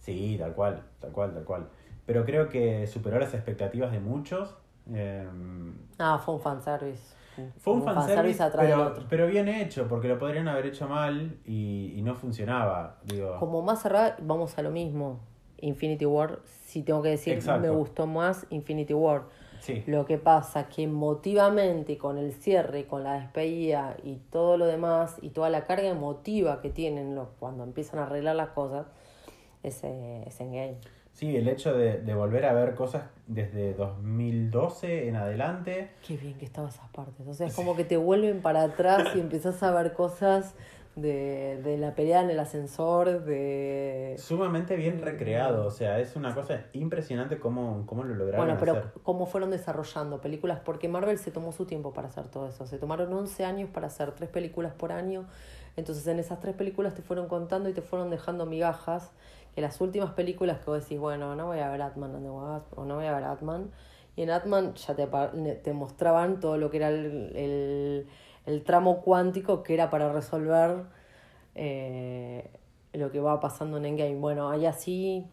Sí, 0.00 0.36
tal 0.38 0.54
cual, 0.54 0.82
tal 1.00 1.12
cual, 1.12 1.34
tal 1.34 1.44
cual. 1.44 1.68
Pero 2.10 2.24
creo 2.24 2.48
que 2.48 2.88
superó 2.88 3.20
las 3.20 3.34
expectativas 3.34 3.92
de 3.92 4.00
muchos. 4.00 4.56
eh, 4.92 5.28
Ah, 5.96 6.18
fue 6.18 6.34
un 6.34 6.40
fanservice. 6.40 7.14
Fue 7.58 7.74
un 7.74 7.84
fanservice, 7.84 8.42
atrás 8.42 8.66
del 8.66 8.74
pero, 8.76 8.88
otro. 8.90 9.04
pero 9.08 9.26
bien 9.28 9.46
hecho, 9.46 9.86
porque 9.86 10.08
lo 10.08 10.18
podrían 10.18 10.48
haber 10.48 10.66
hecho 10.66 10.88
mal 10.88 11.38
y, 11.46 11.92
y 11.96 12.02
no 12.02 12.16
funcionaba. 12.16 12.96
Digo, 13.04 13.38
Como 13.38 13.62
más 13.62 13.80
cerrada, 13.82 14.16
vamos 14.20 14.58
a 14.58 14.62
lo 14.62 14.72
mismo. 14.72 15.20
Infinity 15.58 16.04
War, 16.04 16.40
si 16.66 16.82
tengo 16.82 17.00
que 17.00 17.10
decir, 17.10 17.34
Exacto. 17.34 17.60
me 17.60 17.70
gustó 17.70 18.08
más 18.08 18.44
Infinity 18.50 18.92
War. 18.94 19.22
sí, 19.60 19.84
Lo 19.86 20.04
que 20.04 20.18
pasa 20.18 20.68
que 20.68 20.82
emotivamente, 20.82 21.96
con 21.96 22.18
el 22.18 22.32
cierre 22.32 22.86
con 22.88 23.04
la 23.04 23.20
despedida 23.20 23.96
y 24.02 24.16
todo 24.32 24.56
lo 24.56 24.66
demás, 24.66 25.16
y 25.22 25.28
toda 25.30 25.48
la 25.48 25.64
carga 25.66 25.86
emotiva 25.88 26.60
que 26.60 26.70
tienen 26.70 27.14
los, 27.14 27.28
cuando 27.38 27.62
empiezan 27.62 28.00
a 28.00 28.06
arreglar 28.06 28.34
las 28.34 28.48
cosas, 28.48 28.86
es, 29.62 29.84
eh, 29.84 30.24
es 30.26 30.40
Endgame. 30.40 30.78
Sí, 31.12 31.36
el 31.36 31.48
hecho 31.48 31.76
de, 31.76 31.98
de 32.00 32.14
volver 32.14 32.44
a 32.46 32.52
ver 32.52 32.74
cosas 32.74 33.04
desde 33.26 33.74
2012 33.74 35.08
en 35.08 35.16
adelante. 35.16 35.90
Qué 36.06 36.16
bien 36.16 36.34
que 36.38 36.44
estaba 36.44 36.68
esas 36.68 36.88
partes. 36.90 37.26
O 37.26 37.34
sea, 37.34 37.46
es 37.46 37.54
como 37.54 37.76
que 37.76 37.84
te 37.84 37.96
vuelven 37.96 38.42
para 38.42 38.62
atrás 38.62 39.08
y 39.14 39.20
empezás 39.20 39.62
a 39.62 39.70
ver 39.70 39.92
cosas 39.92 40.54
de, 40.96 41.60
de 41.62 41.78
la 41.78 41.94
pelea 41.94 42.20
en 42.22 42.30
el 42.30 42.40
ascensor, 42.40 43.24
de... 43.24 44.16
Sumamente 44.18 44.76
bien 44.76 45.00
recreado, 45.00 45.64
o 45.66 45.70
sea, 45.70 46.00
es 46.00 46.16
una 46.16 46.34
cosa 46.34 46.64
impresionante 46.72 47.38
cómo, 47.38 47.84
cómo 47.86 48.02
lo 48.02 48.14
lograron 48.14 48.44
Bueno, 48.44 48.58
pero 48.60 48.72
hacer. 48.72 48.92
cómo 49.04 49.26
fueron 49.26 49.50
desarrollando 49.50 50.20
películas, 50.20 50.60
porque 50.64 50.88
Marvel 50.88 51.16
se 51.18 51.30
tomó 51.30 51.52
su 51.52 51.64
tiempo 51.64 51.92
para 51.92 52.08
hacer 52.08 52.26
todo 52.28 52.48
eso. 52.48 52.66
Se 52.66 52.76
tomaron 52.78 53.12
11 53.12 53.44
años 53.44 53.70
para 53.72 53.86
hacer 53.86 54.12
tres 54.12 54.28
películas 54.30 54.72
por 54.74 54.90
año. 54.92 55.26
Entonces 55.76 56.06
en 56.08 56.18
esas 56.18 56.40
tres 56.40 56.56
películas 56.56 56.94
te 56.94 57.02
fueron 57.02 57.28
contando 57.28 57.68
y 57.68 57.72
te 57.72 57.80
fueron 57.82 58.10
dejando 58.10 58.44
migajas. 58.44 59.12
Que 59.54 59.60
las 59.60 59.80
últimas 59.80 60.12
películas 60.12 60.58
que 60.58 60.70
vos 60.70 60.82
decís, 60.82 60.98
bueno, 60.98 61.34
no 61.34 61.46
voy 61.46 61.58
a 61.60 61.68
ver 61.68 61.82
Atman 61.82 62.14
o 62.14 62.84
no 62.84 62.94
voy 62.96 63.06
a 63.06 63.14
ver 63.14 63.24
Atman. 63.24 63.70
Y 64.16 64.22
en 64.22 64.30
Atman 64.30 64.74
ya 64.74 64.94
te, 64.94 65.06
te 65.06 65.72
mostraban 65.72 66.40
todo 66.40 66.56
lo 66.56 66.70
que 66.70 66.78
era 66.78 66.88
el, 66.88 68.06
el, 68.46 68.64
tramo 68.64 69.00
cuántico 69.02 69.62
que 69.62 69.74
era 69.74 69.88
para 69.90 70.12
resolver 70.12 70.84
eh, 71.54 72.50
lo 72.92 73.10
que 73.10 73.20
va 73.20 73.40
pasando 73.40 73.76
en 73.78 73.86
Endgame. 73.86 74.16
Bueno, 74.16 74.50
ahí 74.50 74.66
así 74.66 75.26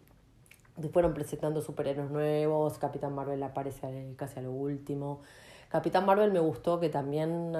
te 0.80 0.88
fueron 0.88 1.12
presentando 1.12 1.60
superhéroes 1.60 2.10
nuevos, 2.10 2.78
Capitán 2.78 3.14
Marvel 3.14 3.42
aparece 3.42 4.14
casi 4.16 4.38
a 4.38 4.42
lo 4.42 4.52
último. 4.52 5.20
Capitán 5.68 6.06
Marvel 6.06 6.32
me 6.32 6.40
gustó 6.40 6.80
que 6.80 6.88
también 6.88 7.54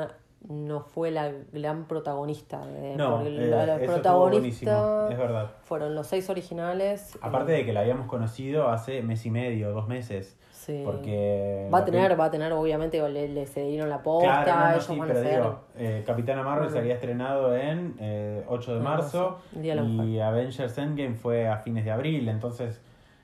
no 0.46 0.80
fue 0.80 1.10
la 1.10 1.32
gran 1.52 1.86
protagonista. 1.86 2.60
eh, 2.68 2.94
No, 2.96 3.16
porque 3.16 3.28
eh, 3.28 3.48
la, 3.50 3.64
eso 3.64 3.72
estuvo 3.76 3.92
protagonista 3.94 5.08
es 5.10 5.18
verdad. 5.18 5.50
fueron 5.62 5.94
los 5.94 6.06
seis 6.06 6.30
originales. 6.30 7.18
Aparte 7.20 7.52
de 7.52 7.64
que 7.64 7.72
la 7.72 7.80
habíamos 7.80 8.06
conocido 8.06 8.68
hace 8.68 9.02
mes 9.02 9.26
y 9.26 9.30
medio, 9.30 9.72
dos 9.72 9.88
meses. 9.88 10.38
sí. 10.52 10.82
Porque. 10.84 11.68
Va 11.72 11.78
a 11.78 11.84
tener, 11.84 12.08
peli- 12.10 12.18
va 12.20 12.24
a 12.26 12.30
tener, 12.30 12.52
obviamente, 12.52 13.06
le, 13.08 13.28
le 13.28 13.46
cedieron 13.46 13.88
la 13.90 14.02
posta, 14.02 14.44
Claro, 14.44 14.52
no, 14.60 14.64
no, 14.66 14.70
ellos 14.72 14.84
sí, 14.84 14.98
van 14.98 15.08
pero 15.08 15.18
a 15.18 15.22
ser. 15.22 15.34
digo, 15.38 15.60
eh, 15.76 16.04
Capitana 16.06 16.42
Marvel 16.42 16.70
se 16.70 16.78
había 16.78 16.94
estrenado 16.94 17.56
en 17.56 17.96
eh, 17.98 18.44
8 18.48 18.72
de 18.72 18.78
En 18.78 18.84
marzo 18.84 19.38
de 19.52 19.74
y. 20.04 20.20
Avengers 20.20 20.78
Endgame 20.78 21.14
fue 21.14 21.48
a 21.48 21.56
fines 21.58 21.84
de 21.84 21.90
abril, 21.90 22.28
entonces 22.28 22.80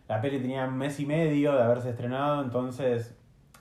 la 0.09 0.21
peli 0.21 0.39
tenía 0.41 0.65
un 0.67 0.77
mes 0.77 0.99
y 1.01 1.07
medio 1.07 1.53
de 1.55 1.63
haberse 1.63 1.91
estrenado, 1.91 2.43
entonces 2.43 3.17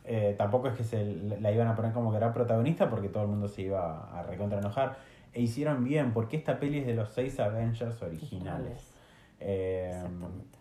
eh, 0.05 0.35
tampoco 0.37 0.67
es 0.67 0.75
que 0.75 0.83
se 0.83 1.05
la 1.39 1.51
iban 1.51 1.67
a 1.67 1.75
poner 1.75 1.93
como 1.93 2.11
gran 2.11 2.33
protagonista 2.33 2.89
porque 2.89 3.09
todo 3.09 3.23
el 3.23 3.29
mundo 3.29 3.47
se 3.47 3.63
iba 3.63 4.09
a 4.17 4.23
recontra 4.23 4.59
enojar. 4.59 4.97
E 5.33 5.41
hicieron 5.41 5.83
bien, 5.83 6.13
porque 6.13 6.37
esta 6.37 6.59
peli 6.59 6.79
es 6.79 6.85
de 6.85 6.93
los 6.93 7.09
seis 7.09 7.39
Avengers 7.39 8.01
originales. 8.01 8.93
Eh, 9.39 10.03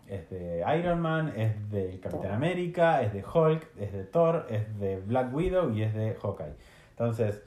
es 0.07 0.29
de 0.29 0.63
Iron 0.77 0.99
Man, 0.99 1.33
es 1.35 1.69
de 1.69 1.99
Capitán 1.99 2.21
Thor. 2.21 2.31
América, 2.31 3.01
es 3.01 3.13
de 3.13 3.23
Hulk, 3.23 3.67
es 3.77 3.93
de 3.93 4.03
Thor, 4.03 4.47
es 4.49 4.79
de 4.79 4.99
Black 4.99 5.33
Widow 5.33 5.71
y 5.71 5.83
es 5.83 5.93
de 5.93 6.15
Hawkeye. 6.15 6.55
Entonces, 6.89 7.43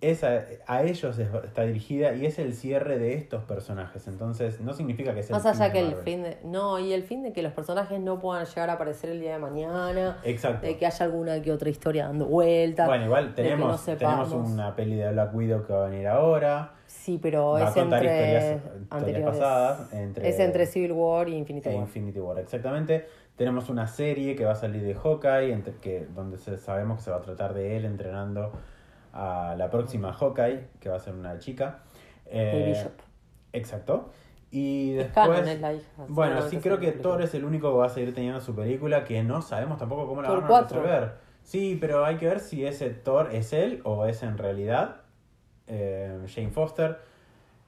esa, 0.00 0.44
a 0.68 0.82
ellos 0.84 1.18
es- 1.18 1.28
está 1.44 1.62
dirigida 1.62 2.14
y 2.14 2.24
es 2.26 2.38
el 2.38 2.54
cierre 2.54 2.98
de 2.98 3.14
estos 3.14 3.42
personajes. 3.44 4.06
Entonces, 4.06 4.60
no 4.60 4.72
significa 4.72 5.12
que 5.14 5.22
sea 5.24 5.36
Más 5.36 5.44
el 5.44 5.52
fin 5.52 5.62
allá 5.62 5.66
de 5.66 5.72
que 5.72 5.78
el 5.80 5.86
Marvel. 5.86 6.04
fin 6.04 6.22
de. 6.22 6.38
No, 6.44 6.78
y 6.78 6.92
el 6.92 7.02
fin 7.02 7.22
de 7.24 7.32
que 7.32 7.42
los 7.42 7.52
personajes 7.52 7.98
no 8.00 8.20
puedan 8.20 8.46
llegar 8.46 8.70
a 8.70 8.74
aparecer 8.74 9.10
el 9.10 9.20
día 9.20 9.32
de 9.32 9.38
mañana. 9.40 10.18
Exacto. 10.24 10.66
De 10.66 10.76
que 10.76 10.86
haya 10.86 11.04
alguna 11.04 11.42
que 11.42 11.50
otra 11.52 11.68
historia 11.68 12.06
dando 12.06 12.26
vueltas. 12.26 12.86
Bueno, 12.86 13.06
igual 13.06 13.34
de 13.34 13.42
tenemos, 13.42 13.88
no 13.88 13.96
tenemos 13.96 14.32
una 14.32 14.76
peli 14.76 14.94
de 14.96 15.10
Black 15.10 15.34
Widow 15.34 15.66
que 15.66 15.72
va 15.72 15.86
a 15.86 15.88
venir 15.88 16.06
ahora. 16.06 16.74
Sí, 16.86 17.18
pero 17.20 17.50
va 17.52 17.58
a 17.66 17.68
es 17.68 17.74
contar 17.74 18.02
entre 18.04 18.14
historias, 18.14 18.44
historias 18.62 18.86
anteriores. 18.90 19.26
pasadas. 19.38 19.92
Entre, 19.92 20.28
Es 20.28 20.38
entre 20.38 20.66
Civil 20.66 20.92
War 20.92 21.28
y 21.28 21.34
Infinity 21.36 21.68
War. 21.70 21.78
Infinity 21.78 22.20
War, 22.20 22.38
exactamente. 22.38 23.06
Tenemos 23.36 23.68
una 23.68 23.86
serie 23.86 24.34
que 24.36 24.44
va 24.44 24.52
a 24.52 24.56
salir 24.56 24.82
de 24.82 24.94
Hawkeye, 24.94 25.52
entre, 25.52 25.74
que, 25.74 26.06
donde 26.14 26.38
sabemos 26.38 26.98
que 26.98 27.04
se 27.04 27.10
va 27.10 27.16
a 27.18 27.20
tratar 27.20 27.52
de 27.54 27.76
él 27.76 27.84
entrenando 27.84 28.52
a 29.18 29.54
la 29.56 29.68
próxima 29.70 30.12
Hawkeye, 30.12 30.68
que 30.80 30.88
va 30.88 30.96
a 30.96 31.00
ser 31.00 31.14
una 31.14 31.38
chica. 31.38 31.80
Eh, 32.26 32.64
Y 32.66 32.68
Bishop. 32.72 32.92
Exacto. 33.52 34.10
Y 34.50 34.92
Es 34.92 34.98
después... 35.14 35.28
canon, 35.28 35.48
es 35.48 35.60
la 35.60 35.74
hija. 35.74 35.84
Bueno, 36.08 36.42
sí 36.42 36.58
creo 36.58 36.78
que. 36.78 36.92
Thor 36.92 37.20
es 37.22 37.34
el 37.34 37.44
único 37.44 37.70
que 37.72 37.78
va 37.78 37.86
a 37.86 37.90
seguir 37.90 38.14
teniendo 38.14 38.40
su 38.40 38.54
película, 38.54 39.04
que 39.04 39.22
no 39.22 39.42
sabemos 39.42 39.78
tampoco 39.78 40.06
cómo 40.06 40.22
la 40.22 40.28
Thor 40.28 40.36
van 40.42 40.44
a 40.46 40.48
4. 40.48 40.82
resolver. 40.82 41.12
Sí, 41.42 41.76
pero 41.80 42.04
hay 42.04 42.16
que 42.16 42.26
ver 42.26 42.40
si 42.40 42.64
ese 42.66 42.90
Thor 42.90 43.30
es 43.34 43.52
él 43.52 43.80
o 43.84 44.04
es 44.06 44.22
en 44.22 44.38
realidad 44.38 45.02
eh, 45.66 46.18
Jane 46.32 46.50
Foster. 46.50 46.98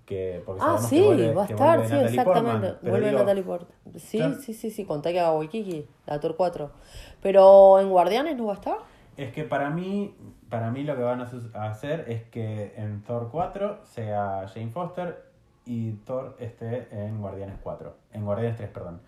Que, 0.07 0.43
porque 0.45 0.61
Ah, 0.65 0.77
sí, 0.79 0.97
que 0.97 1.07
vuelve, 1.07 1.35
va 1.35 1.43
a 1.43 1.47
estar, 1.47 1.87
sí, 1.87 1.95
exactamente. 1.95 2.69
Portman, 2.71 2.79
Vuelve 2.91 3.07
digo, 3.09 3.19
Natalie 3.21 3.43
Portman. 3.45 3.79
Sí, 3.97 4.19
ya- 4.19 4.35
sí, 4.35 4.55
sí, 4.55 4.71
sí, 4.71 4.85
con 4.85 5.03
Taika 5.03 5.31
Waititi, 5.33 5.87
la 6.07 6.19
Thor 6.19 6.35
4. 6.37 6.71
Pero 7.23 7.79
en 7.79 7.89
Guardianes 7.91 8.37
no 8.37 8.47
va 8.47 8.53
a 8.53 8.57
estar. 8.57 8.79
Es 9.17 9.33
que 9.33 9.45
para 9.45 9.71
mí, 9.71 10.13
para 10.51 10.71
mí 10.71 10.83
lo 10.83 10.97
que 10.97 11.03
van 11.03 11.21
a 11.21 11.69
hacer 11.69 12.05
es 12.09 12.25
que 12.25 12.75
en 12.77 13.03
Thor 13.03 13.29
4 13.31 13.81
sea 13.85 14.47
Jane 14.53 14.71
Foster 14.71 15.25
y 15.65 15.93
Thor 16.05 16.37
esté 16.39 16.89
en 16.91 17.21
Guardianes 17.21 17.59
4. 17.63 17.95
En 18.13 18.25
Guardianes 18.25 18.57
3, 18.57 18.71
perdón. 18.71 19.01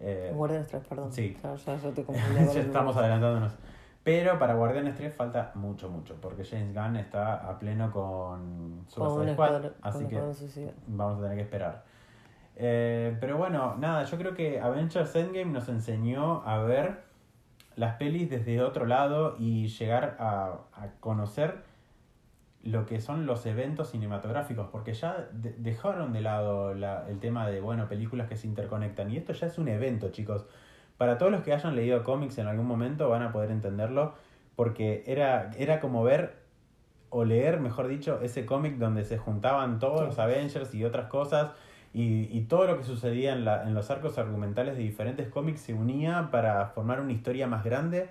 Eh, 0.00 0.28
En 0.30 0.36
Guardianes 0.36 0.68
3, 0.68 0.82
perdón. 0.88 1.12
sí. 1.12 1.36
Ya, 1.42 1.54
ya, 1.54 1.76
ya 1.76 1.90
te 1.92 2.04
ya 2.54 2.60
estamos 2.60 2.96
adelantándonos. 2.96 3.52
Pero 4.02 4.38
para 4.38 4.54
Guardianes 4.54 4.96
3 4.96 5.14
falta 5.14 5.52
mucho, 5.54 5.90
mucho, 5.90 6.16
porque 6.20 6.42
James 6.44 6.74
Gunn 6.74 6.96
está 6.96 7.34
a 7.48 7.58
pleno 7.58 7.92
con 7.92 8.86
con 8.94 9.10
Suicide 9.10 9.34
Squad, 9.34 9.64
así 9.82 10.06
que 10.06 10.20
vamos 10.86 11.18
a 11.18 11.22
tener 11.22 11.36
que 11.36 11.42
esperar. 11.42 11.84
Eh, 12.56 13.16
pero 13.20 13.36
bueno, 13.36 13.76
nada, 13.78 14.04
yo 14.04 14.16
creo 14.18 14.34
que 14.34 14.58
Avengers 14.60 15.14
Endgame 15.14 15.52
nos 15.52 15.68
enseñó 15.68 16.42
a 16.46 16.58
ver 16.58 17.02
las 17.80 17.96
pelis 17.96 18.28
desde 18.28 18.60
otro 18.60 18.84
lado 18.84 19.36
y 19.38 19.68
llegar 19.68 20.16
a, 20.20 20.58
a 20.74 20.88
conocer 21.00 21.62
lo 22.62 22.84
que 22.84 23.00
son 23.00 23.24
los 23.24 23.46
eventos 23.46 23.90
cinematográficos, 23.90 24.68
porque 24.70 24.92
ya 24.92 25.28
de- 25.32 25.54
dejaron 25.56 26.12
de 26.12 26.20
lado 26.20 26.74
la- 26.74 27.08
el 27.08 27.18
tema 27.20 27.48
de, 27.48 27.62
bueno, 27.62 27.88
películas 27.88 28.28
que 28.28 28.36
se 28.36 28.46
interconectan. 28.46 29.10
Y 29.10 29.16
esto 29.16 29.32
ya 29.32 29.46
es 29.46 29.56
un 29.56 29.68
evento, 29.68 30.10
chicos. 30.10 30.44
Para 30.98 31.16
todos 31.16 31.32
los 31.32 31.40
que 31.40 31.54
hayan 31.54 31.74
leído 31.74 32.04
cómics 32.04 32.36
en 32.36 32.46
algún 32.48 32.66
momento 32.66 33.08
van 33.08 33.22
a 33.22 33.32
poder 33.32 33.50
entenderlo, 33.50 34.12
porque 34.56 35.02
era, 35.06 35.50
era 35.56 35.80
como 35.80 36.04
ver 36.04 36.34
o 37.08 37.24
leer, 37.24 37.60
mejor 37.60 37.88
dicho, 37.88 38.20
ese 38.20 38.44
cómic 38.44 38.76
donde 38.76 39.04
se 39.04 39.16
juntaban 39.16 39.78
todos 39.78 40.02
los 40.02 40.18
Avengers 40.18 40.74
y 40.74 40.84
otras 40.84 41.06
cosas, 41.06 41.52
y, 41.92 42.28
y 42.36 42.42
todo 42.42 42.66
lo 42.66 42.78
que 42.78 42.84
sucedía 42.84 43.32
en, 43.32 43.44
la, 43.44 43.64
en 43.64 43.74
los 43.74 43.90
arcos 43.90 44.18
argumentales 44.18 44.76
de 44.76 44.82
diferentes 44.82 45.28
cómics 45.28 45.60
se 45.60 45.74
unía 45.74 46.28
para 46.30 46.66
formar 46.66 47.00
una 47.00 47.12
historia 47.12 47.46
más 47.46 47.64
grande. 47.64 48.08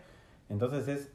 Entonces 0.49 0.87
es, 0.87 1.11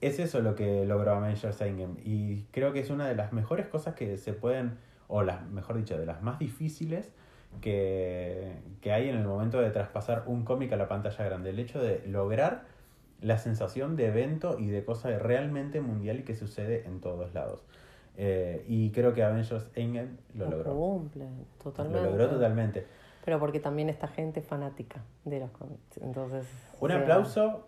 es 0.00 0.18
eso 0.20 0.40
lo 0.40 0.54
que 0.54 0.84
logró 0.86 1.12
Avengers 1.12 1.60
Endgame, 1.60 2.00
y 2.04 2.44
creo 2.52 2.72
que 2.72 2.80
es 2.80 2.90
una 2.90 3.08
de 3.08 3.16
las 3.16 3.32
mejores 3.32 3.66
cosas 3.66 3.94
que 3.94 4.16
se 4.16 4.32
pueden, 4.32 4.78
o 5.08 5.22
las, 5.22 5.44
mejor 5.48 5.76
dicho, 5.76 5.98
de 5.98 6.06
las 6.06 6.22
más 6.22 6.38
difíciles 6.38 7.10
que, 7.60 8.52
que 8.80 8.92
hay 8.92 9.08
en 9.08 9.16
el 9.16 9.24
momento 9.24 9.60
de 9.60 9.70
traspasar 9.70 10.24
un 10.26 10.44
cómic 10.44 10.72
a 10.72 10.76
la 10.76 10.86
pantalla 10.86 11.24
grande. 11.24 11.50
El 11.50 11.58
hecho 11.58 11.80
de 11.80 12.06
lograr 12.06 12.64
la 13.20 13.38
sensación 13.38 13.96
de 13.96 14.06
evento 14.06 14.58
y 14.58 14.68
de 14.68 14.84
cosa 14.84 15.10
realmente 15.18 15.80
mundial 15.80 16.20
y 16.20 16.22
que 16.22 16.36
sucede 16.36 16.84
en 16.86 17.00
todos 17.00 17.34
lados. 17.34 17.64
Eh, 18.20 18.64
y 18.66 18.90
creo 18.90 19.14
que 19.14 19.22
Avengers 19.22 19.70
Endgame 19.76 20.08
lo 20.34 20.46
Lo 20.46 20.56
logró. 20.56 20.74
cumple, 20.74 21.26
totalmente. 21.62 22.02
Lo 22.02 22.10
logró 22.10 22.28
totalmente. 22.28 22.84
Pero 23.24 23.38
porque 23.38 23.60
también 23.60 23.88
esta 23.88 24.08
gente 24.08 24.42
fanática 24.42 25.00
de 25.24 25.38
los 25.38 25.50
cómics. 25.52 25.98
Entonces. 26.02 26.44
Un 26.80 26.90
sea, 26.90 26.98
aplauso, 26.98 27.64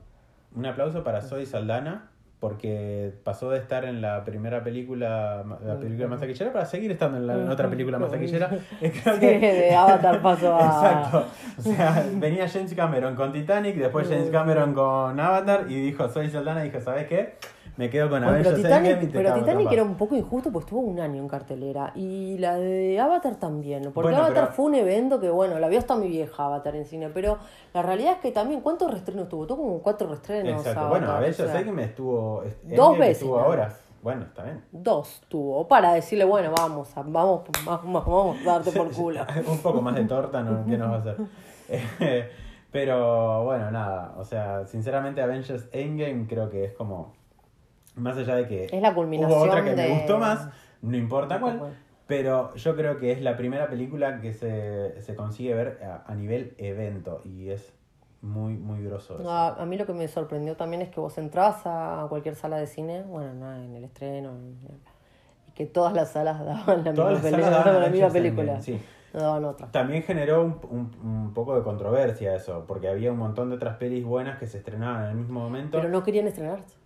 un 0.57 0.67
aplauso 0.67 1.05
para 1.05 1.21
Zoe 1.23 1.47
Saldana, 1.47 2.11
porque 2.41 3.13
pasó 3.23 3.51
de 3.51 3.59
estar 3.59 3.85
en 3.85 4.01
la 4.01 4.25
primera 4.25 4.65
película, 4.65 5.45
la 5.63 5.79
película 5.79 6.09
más 6.09 6.19
taquillera, 6.21 6.53
para 6.53 6.65
seguir 6.65 6.91
estando 6.91 7.19
en 7.19 7.27
la 7.29 7.35
en 7.35 7.49
otra 7.51 7.69
película 7.71 7.99
más 8.01 8.11
taquillera. 8.11 8.49
Creo 8.81 9.15
Sí, 9.15 9.21
que- 9.21 9.39
de 9.39 9.75
Avatar 9.77 10.21
pasó 10.23 10.57
a. 10.57 10.65
Exacto. 10.67 11.25
O 11.59 11.63
sea, 11.63 12.07
venía 12.15 12.49
James 12.49 12.75
Cameron 12.75 13.15
con 13.15 13.31
Titanic, 13.33 13.77
después 13.77 14.09
James 14.09 14.31
Cameron 14.31 14.73
con 14.75 15.21
Avatar, 15.21 15.67
y 15.69 15.81
dijo, 15.81 16.09
Zoe 16.09 16.29
Saldana, 16.31 16.65
y 16.65 16.71
dijo, 16.71 16.81
¿sabes 16.81 17.07
qué? 17.07 17.35
Me 17.81 17.89
quedo 17.89 18.11
con 18.11 18.21
Bueno, 18.21 18.29
Avengers 18.29 18.57
Endgame 18.59 18.77
y 18.79 18.83
Titanic, 18.91 19.11
te 19.13 19.19
pero 19.19 19.29
cago 19.31 19.41
Titanic 19.41 19.47
trompadas". 19.69 19.73
era 19.73 19.83
un 19.85 19.95
poco 19.95 20.15
injusto 20.17 20.53
porque 20.53 20.65
estuvo 20.67 20.81
un 20.83 21.01
año 21.01 21.23
en 21.23 21.29
cartelera. 21.29 21.93
Y 21.95 22.37
la 22.37 22.57
de 22.57 23.01
Avatar 23.01 23.37
también. 23.37 23.85
Porque 23.85 24.11
Bueno, 24.11 24.19
Avatar 24.19 24.45
pero- 24.45 24.53
fue 24.53 24.65
un 24.67 24.75
evento 24.75 25.19
que, 25.19 25.31
bueno, 25.31 25.59
la 25.59 25.67
vio 25.69 25.79
hasta 25.79 25.97
mi 25.97 26.09
vieja 26.09 26.45
Avatar 26.45 26.77
en 26.77 26.85
cine. 26.85 27.09
Pero 27.09 27.39
la 27.73 27.81
realidad 27.81 28.13
es 28.13 28.19
que 28.19 28.33
también, 28.33 28.61
¿cuántos 28.61 28.91
restrenos 28.91 29.31
tuvo? 29.31 29.47
Tuvo 29.47 29.57
como 29.63 29.79
cuatro 29.79 30.11
restrenos. 30.11 30.59
Exacto. 30.61 30.79
Avatar, 30.79 30.91
Bueno, 30.91 31.07
o 31.09 31.17
Avengers 31.17 31.37
sea, 31.51 31.59
Endgame 31.61 31.85
estuvo... 31.85 32.43
Endgame 32.43 32.77
Dos 32.77 32.99
veces 32.99 33.17
Estuvo 33.23 33.37
nada 33.37 33.49
ahora. 33.49 33.77
Bueno, 34.03 34.23
está 34.25 34.43
bien. 34.45 34.63
Dos 34.73 35.23
tuvo. 35.29 35.67
Para 35.67 35.95
decirle, 35.95 36.27
bueno, 36.27 36.53
vamos, 36.55 36.89
vamos, 36.95 37.43
vamos, 37.65 38.05
vamos 38.07 38.37
a 38.43 38.45
darte 38.45 38.73
por 38.73 38.91
culo. 38.93 39.21
un 39.51 39.59
poco 39.59 39.81
más 39.81 39.95
de 39.95 40.05
torta, 40.05 40.43
¿no? 40.43 40.67
¿Qué 40.67 40.77
nos 40.77 40.91
va 40.91 40.95
a 40.97 40.99
hacer? 40.99 41.17
Eh, 41.71 42.31
Pero 42.71 43.45
bueno, 43.45 43.71
nada. 43.71 44.15
O 44.19 44.25
sea, 44.25 44.67
sinceramente 44.67 45.23
Avengers 45.23 45.67
Endgame 45.73 46.27
creo 46.29 46.51
que 46.51 46.65
es 46.65 46.73
como... 46.75 47.19
Más 48.01 48.17
allá 48.17 48.37
de 48.37 48.47
que 48.49 48.65
Es 48.65 48.83
la 48.83 48.95
culminación 48.95 49.39
hubo 49.39 49.47
otra 49.49 49.63
que 49.65 49.71
de- 49.71 49.77
me 49.77 49.89
gustó 49.95 50.19
más, 50.19 50.49
no 50.83 50.97
importa 50.97 51.37
No, 51.37 51.41
cuál. 51.43 51.59
bueno. 51.59 51.75
Pero 52.07 52.55
yo 52.57 52.75
creo 52.75 52.99
que 52.99 53.13
es 53.13 53.23
la 53.23 53.37
primera 53.37 53.69
película 53.69 54.21
que 54.21 54.33
se, 54.33 55.01
se 55.01 55.15
consigue 55.15 55.55
ver 55.55 55.79
a, 55.85 56.11
a 56.11 56.15
nivel 56.17 56.55
evento 56.59 57.21
y 57.25 57.51
es 57.51 57.73
muy, 58.21 58.55
muy 58.55 58.83
grosso. 58.83 59.19
eso. 59.21 59.31
A, 59.31 59.63
a 59.63 59.65
mí 59.67 59.77
lo 59.79 59.87
que 59.87 59.93
me 59.93 60.09
sorprendió 60.09 60.57
también 60.57 60.83
es 60.83 60.89
que 60.89 60.99
vos 60.99 61.17
entrabas 61.19 61.63
a 61.67 62.05
cualquier 62.09 62.35
sala 62.35 62.57
de 62.59 62.67
cine, 62.67 63.03
bueno, 63.03 63.33
no, 63.35 63.55
en 63.55 63.77
el 63.77 63.85
estreno, 63.85 64.31
en- 64.31 64.59
y 65.47 65.53
que 65.53 65.67
todas 65.67 65.93
las 65.93 66.11
salas 66.11 66.45
daban 66.45 66.85
la 66.85 66.93
Todas 66.95 67.23
misma 67.23 67.31
película. 67.31 67.51
daban 67.51 67.83
la 67.83 67.89
misma 67.89 68.09
película. 68.09 68.53
Endgame, 68.55 68.63
sí. 68.63 68.83
No. 69.13 69.55
También 69.73 70.03
generó 70.05 70.43
un, 70.45 70.61
un- 70.71 71.09
un 71.09 71.35
poco 71.35 71.57
de 71.57 71.63
controversia 71.63 72.35
eso, 72.37 72.65
porque 72.67 72.89
había 72.89 73.11
un 73.13 73.19
montón 73.19 73.51
de 73.51 73.57
otras 73.57 73.77
pelis 73.77 74.05
buenas 74.05 74.39
que 74.39 74.47
se 74.47 74.59
estrenaban 74.59 75.05
en 75.05 75.11
el 75.11 75.17
mismo 75.17 75.41
momento. 75.41 75.79
Pero 75.79 75.89
no 75.91 76.03
querían 76.03 76.27
estrenarse. 76.29 76.77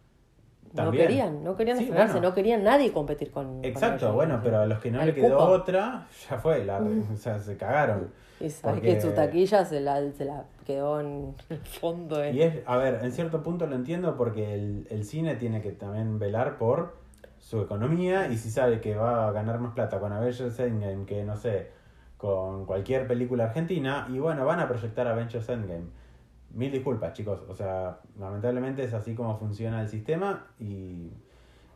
No 0.75 0.91
querían, 0.91 1.45
no 1.45 1.57
querían 1.57 1.79
Sí, 1.79 1.91
bueno. 1.91 2.21
no 2.21 2.35
querían 2.35 2.65
nadie 2.65 2.93
competir 2.93 3.31
con. 3.31 3.65
Exacto, 3.65 4.13
bueno, 4.13 4.41
pero 4.43 4.59
a 4.61 4.67
los 4.67 4.79
que 4.81 4.91
no 4.91 5.05
le 5.05 5.15
quedó 5.15 5.39
cupo. 5.39 5.51
otra, 5.51 6.07
ya 6.29 6.37
fue, 6.39 6.65
la, 6.65 6.79
o 7.13 7.17
sea, 7.17 7.39
se 7.39 7.57
cagaron. 7.57 8.11
Y 8.41 8.51
sabes 8.51 8.79
porque- 8.81 8.95
que 8.97 9.01
su 9.01 9.13
taquilla 9.13 9.65
se 9.65 9.81
la, 9.81 10.11
se 10.13 10.25
la 10.25 10.45
quedó 10.67 11.01
en 11.01 11.35
el 11.49 11.59
fondo. 11.59 12.19
de- 12.19 12.33
Y 12.33 12.43
es, 12.43 12.59
a 12.67 12.77
ver, 12.77 12.99
en 13.03 13.13
cierto 13.13 13.43
punto 13.43 13.67
lo 13.67 13.77
entiendo 13.77 14.17
porque 14.17 14.55
el, 14.55 14.87
el 14.91 15.05
cine 15.05 15.37
tiene 15.37 15.63
que 15.63 15.71
también 15.73 16.19
velar 16.19 16.59
por 16.59 16.97
su 17.39 17.61
economía 17.61 18.27
y 18.29 18.37
si 18.37 18.51
sabe 18.51 18.81
que 18.81 18.97
va 18.97 19.29
a 19.29 19.33
ganar 19.33 19.61
más 19.61 19.75
plata 19.75 20.01
con 20.01 20.13
Avengers 20.13 20.59
Endgame 20.59 21.05
que, 21.07 21.23
no 21.25 21.37
sé, 21.37 21.71
con 22.17 22.65
cualquier 22.67 23.07
película 23.07 23.45
argentina, 23.45 24.07
y 24.11 24.19
bueno, 24.19 24.45
van 24.47 24.59
a 24.61 24.67
proyectar 24.67 25.07
Avengers 25.07 25.49
Endgame. 25.49 25.85
Mil 26.55 26.71
disculpas, 26.73 27.13
chicos, 27.13 27.43
o 27.49 27.55
sea, 27.55 27.99
lamentablemente 28.19 28.85
es 28.85 28.95
así 28.95 29.15
como 29.15 29.37
funciona 29.39 29.81
el 29.83 29.89
sistema 29.89 30.47
y, 30.59 31.13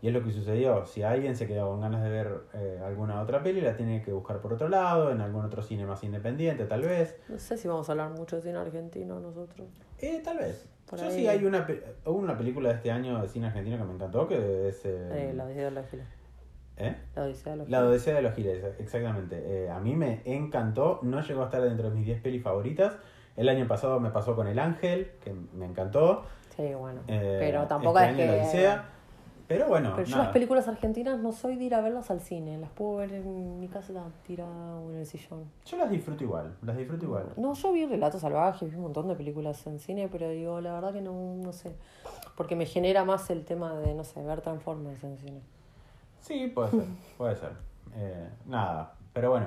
Y 0.00 0.06
es 0.06 0.12
lo 0.14 0.22
que 0.22 0.30
sucedió. 0.30 0.86
Si 0.86 1.02
alguien 1.02 1.34
se 1.34 1.46
quedó 1.48 1.68
con 1.70 1.80
ganas 1.80 2.02
de 2.04 2.08
ver 2.10 2.28
eh, 2.54 2.80
alguna 2.84 3.20
otra 3.20 3.42
peli, 3.42 3.60
la 3.60 3.76
tiene 3.76 4.00
que 4.02 4.12
buscar 4.12 4.40
por 4.40 4.52
otro 4.52 4.68
lado, 4.68 5.10
en 5.10 5.20
algún 5.20 5.44
otro 5.44 5.60
cine 5.62 5.84
más 5.86 6.04
independiente, 6.04 6.64
tal 6.66 6.82
vez. 6.82 7.16
No 7.28 7.38
sé 7.38 7.56
si 7.58 7.66
vamos 7.66 7.88
a 7.88 7.92
hablar 7.92 8.10
mucho 8.10 8.36
de 8.36 8.42
cine 8.42 8.58
argentino 8.58 9.18
nosotros. 9.18 9.66
Eh, 9.98 10.20
tal 10.24 10.38
vez. 10.38 10.68
Por 10.88 11.00
Yo 11.00 11.06
ahí. 11.06 11.12
sí 11.12 11.26
hay 11.26 11.44
una, 11.44 11.66
una 12.06 12.38
película 12.38 12.68
de 12.68 12.76
este 12.76 12.90
año 12.92 13.20
de 13.20 13.28
cine 13.28 13.48
argentino 13.48 13.76
que 13.76 13.84
me 13.84 13.94
encantó, 13.94 14.28
que 14.28 14.68
es... 14.68 14.84
eh, 14.84 15.30
Eh, 15.30 15.32
la 15.34 15.44
Odisea 15.44 15.64
de 15.64 15.70
los 15.72 15.86
Giles. 15.90 16.06
¿eh? 16.76 16.96
La 17.16 17.24
Odisea 17.24 17.52
de 17.52 17.58
los 17.58 17.68
La 17.68 17.78
Giles. 17.78 17.90
Odisea 17.92 18.14
de 18.14 18.22
los 18.22 18.34
Giles, 18.34 18.64
exactamente. 18.78 19.64
Eh, 19.64 19.68
a 19.68 19.80
mí 19.80 19.96
me 19.96 20.22
encantó, 20.24 21.00
no 21.02 21.20
llegó 21.20 21.42
a 21.42 21.46
estar 21.46 21.60
dentro 21.60 21.90
de 21.90 21.96
mis 21.96 22.06
10 22.06 22.20
pelis 22.22 22.42
favoritas. 22.42 22.96
El 23.38 23.48
año 23.48 23.68
pasado 23.68 24.00
me 24.00 24.10
pasó 24.10 24.34
con 24.34 24.48
El 24.48 24.58
Ángel, 24.58 25.12
que 25.22 25.32
me 25.32 25.64
encantó. 25.64 26.24
Sí, 26.56 26.74
bueno. 26.74 27.02
Eh, 27.06 27.36
pero 27.38 27.66
tampoco 27.68 27.98
este 28.00 28.24
es 28.24 28.30
que. 28.30 28.40
Odisea. 28.40 28.84
Pero 29.46 29.66
bueno, 29.66 29.92
Pero 29.96 30.06
yo 30.06 30.10
nada. 30.16 30.24
las 30.24 30.32
películas 30.34 30.68
argentinas 30.68 31.20
no 31.20 31.32
soy 31.32 31.56
de 31.56 31.64
ir 31.64 31.74
a 31.74 31.80
verlas 31.80 32.10
al 32.10 32.20
cine. 32.20 32.58
Las 32.58 32.68
puedo 32.70 32.96
ver 32.96 33.14
en 33.14 33.60
mi 33.60 33.68
casa 33.68 33.92
tirada 34.26 34.76
o 34.76 34.90
en 34.90 34.98
el 34.98 35.06
sillón. 35.06 35.44
Yo 35.64 35.78
las 35.78 35.88
disfruto 35.88 36.22
igual, 36.22 36.54
las 36.60 36.76
disfruto 36.76 37.06
igual. 37.06 37.26
No, 37.38 37.54
yo 37.54 37.72
vi 37.72 37.86
Relatos 37.86 38.20
Salvajes, 38.20 38.68
vi 38.68 38.76
un 38.76 38.82
montón 38.82 39.08
de 39.08 39.14
películas 39.14 39.66
en 39.66 39.78
cine, 39.78 40.08
pero 40.12 40.28
digo, 40.28 40.60
la 40.60 40.74
verdad 40.74 40.92
que 40.92 41.00
no, 41.00 41.36
no 41.36 41.52
sé. 41.54 41.74
Porque 42.36 42.56
me 42.56 42.66
genera 42.66 43.04
más 43.04 43.30
el 43.30 43.46
tema 43.46 43.74
de, 43.78 43.94
no 43.94 44.04
sé, 44.04 44.22
ver 44.22 44.42
Transformers 44.42 45.02
en 45.04 45.16
cine. 45.16 45.40
Sí, 46.20 46.48
puede 46.48 46.70
ser, 46.72 46.84
puede 47.16 47.36
ser. 47.36 47.52
Eh, 47.94 48.28
nada, 48.46 48.92
pero 49.14 49.30
bueno. 49.30 49.46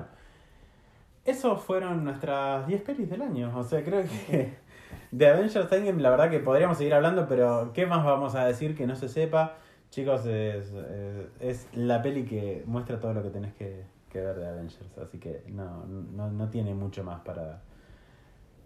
Esos 1.24 1.62
fueron 1.64 2.04
nuestras 2.04 2.66
10 2.68 2.82
pelis 2.82 3.10
del 3.10 3.22
año. 3.22 3.52
O 3.58 3.64
sea, 3.64 3.84
creo 3.84 4.04
que 4.04 4.58
de 5.12 5.28
Avengers 5.28 5.72
Endgame 5.72 6.02
la 6.02 6.10
verdad 6.10 6.30
que 6.30 6.40
podríamos 6.40 6.78
seguir 6.78 6.94
hablando, 6.94 7.28
pero 7.28 7.72
¿qué 7.74 7.86
más 7.86 8.04
vamos 8.04 8.36
a 8.36 8.46
decir 8.46 8.76
que 8.76 8.88
no 8.88 8.96
se 8.96 9.08
sepa? 9.08 9.58
Chicos, 9.92 10.26
es, 10.26 10.72
es, 10.74 11.28
es 11.40 11.68
la 11.74 12.02
peli 12.02 12.26
que 12.26 12.64
muestra 12.66 13.00
todo 13.00 13.14
lo 13.14 13.22
que 13.24 13.30
tenés 13.30 13.54
que, 13.56 13.86
que 14.10 14.22
ver 14.22 14.38
de 14.40 14.48
Avengers. 14.48 14.98
Así 14.98 15.20
que 15.20 15.44
no, 15.48 15.86
no, 15.86 16.32
no 16.32 16.50
tiene 16.50 16.74
mucho 16.74 17.04
más 17.04 17.22
para, 17.22 17.62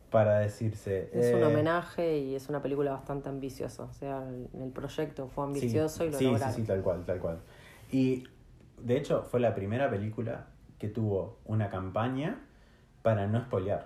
para 0.10 0.40
decirse. 0.40 1.10
Es 1.14 1.34
un 1.34 1.42
Eh, 1.42 1.44
homenaje 1.44 2.20
y 2.20 2.36
es 2.36 2.48
una 2.50 2.62
película 2.62 2.92
bastante 2.92 3.30
ambiciosa. 3.30 3.84
O 3.84 3.94
sea, 3.94 4.24
el, 4.30 4.50
el 4.62 4.72
proyecto 4.72 5.28
fue 5.28 5.44
ambicioso 5.46 6.04
sí, 6.04 6.06
y 6.06 6.12
lo 6.12 6.18
sí, 6.20 6.24
lograron. 6.24 6.54
Sí, 6.54 6.62
sí, 6.62 6.68
tal 6.68 6.82
cual, 6.82 7.06
tal 7.06 7.20
cual. 7.20 7.40
Y 7.92 8.24
de 8.82 8.98
hecho 8.98 9.24
fue 9.24 9.40
la 9.40 9.56
primera 9.56 9.90
película 9.90 10.48
que 10.80 10.90
tuvo 10.90 11.40
una 11.46 11.70
campaña 11.70 12.45
para 13.06 13.28
no 13.28 13.40
spoilear. 13.40 13.86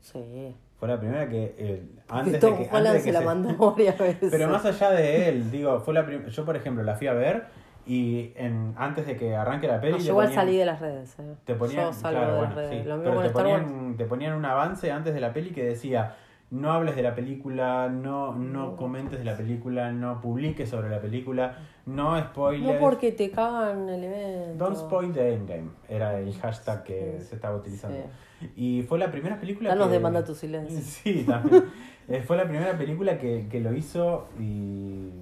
Sí. 0.00 0.56
Fue 0.80 0.88
la 0.88 0.98
primera 0.98 1.28
que 1.28 1.84
antes 2.08 2.32
de 2.32 2.38
que, 2.40 2.68
antes 2.72 2.92
de 2.94 3.00
se 3.00 3.12
la 3.12 3.20
mandó 3.20 3.54
varias 3.70 3.96
veces. 3.98 4.30
Pero 4.32 4.48
más 4.48 4.64
allá 4.64 4.90
de 4.90 5.28
él, 5.28 5.50
digo, 5.50 5.78
fue 5.80 5.94
la 5.94 6.04
yo 6.28 6.44
por 6.44 6.56
ejemplo 6.56 6.82
la 6.82 6.96
fui 6.96 7.06
a 7.06 7.12
ver 7.12 7.44
y 7.86 8.32
en 8.34 8.74
antes 8.76 9.06
de 9.06 9.16
que 9.16 9.36
arranque 9.36 9.68
la 9.68 9.80
peli 9.80 9.92
No, 9.92 9.98
yo 9.98 10.10
igual 10.12 10.26
ponían- 10.28 10.40
salí 10.44 10.56
de 10.56 10.64
las 10.64 10.80
redes. 10.80 11.16
eh. 11.20 11.34
te 11.44 11.54
ponían, 11.54 11.84
yo 11.86 11.92
salgo 11.92 12.18
claro, 12.18 12.32
de 12.32 12.38
bueno, 12.40 12.54
las 12.56 12.64
redes. 12.70 12.82
sí, 12.82 12.88
Lo 12.88 12.96
mismo 12.96 13.20
pero 13.20 13.32
ponían, 13.32 13.96
te 13.96 14.04
ponían 14.06 14.32
un 14.34 14.44
avance 14.44 14.90
antes 14.90 15.14
de 15.14 15.20
la 15.20 15.32
peli 15.32 15.50
que 15.50 15.64
decía 15.64 16.16
no 16.50 16.72
hables 16.72 16.96
de 16.96 17.02
la 17.02 17.14
película, 17.14 17.88
no, 17.88 18.34
no 18.34 18.76
comentes 18.76 19.18
de 19.18 19.24
la 19.24 19.36
película, 19.36 19.92
no 19.92 20.20
publiques 20.20 20.68
sobre 20.68 20.90
la 20.90 21.00
película, 21.00 21.58
no 21.86 22.18
spoilers. 22.20 22.74
No 22.74 22.80
porque 22.80 23.12
te 23.12 23.30
cagan 23.30 23.88
el 23.88 24.04
evento. 24.04 24.64
Don't 24.64 24.76
spoil 24.76 25.12
the 25.12 25.34
endgame, 25.34 25.70
era 25.88 26.18
el 26.18 26.34
hashtag 26.34 26.82
que 26.82 27.16
Sí. 27.20 27.26
se 27.26 27.34
estaba 27.36 27.56
utilizando. 27.56 27.98
Sí. 28.40 28.50
Y 28.56 28.82
fue 28.82 28.98
la 28.98 29.10
primera 29.10 29.38
película 29.38 29.68
Danos 29.70 29.86
que... 29.88 29.92
demanda 29.94 30.24
tu 30.24 30.34
silencio. 30.34 30.78
Sí, 30.82 31.24
también. 31.26 31.64
Eh, 32.08 32.22
fue 32.22 32.36
la 32.36 32.42
primera 32.48 32.76
película 32.76 33.18
que, 33.18 33.46
que 33.48 33.60
lo 33.60 33.72
hizo 33.72 34.26
y, 34.36 35.12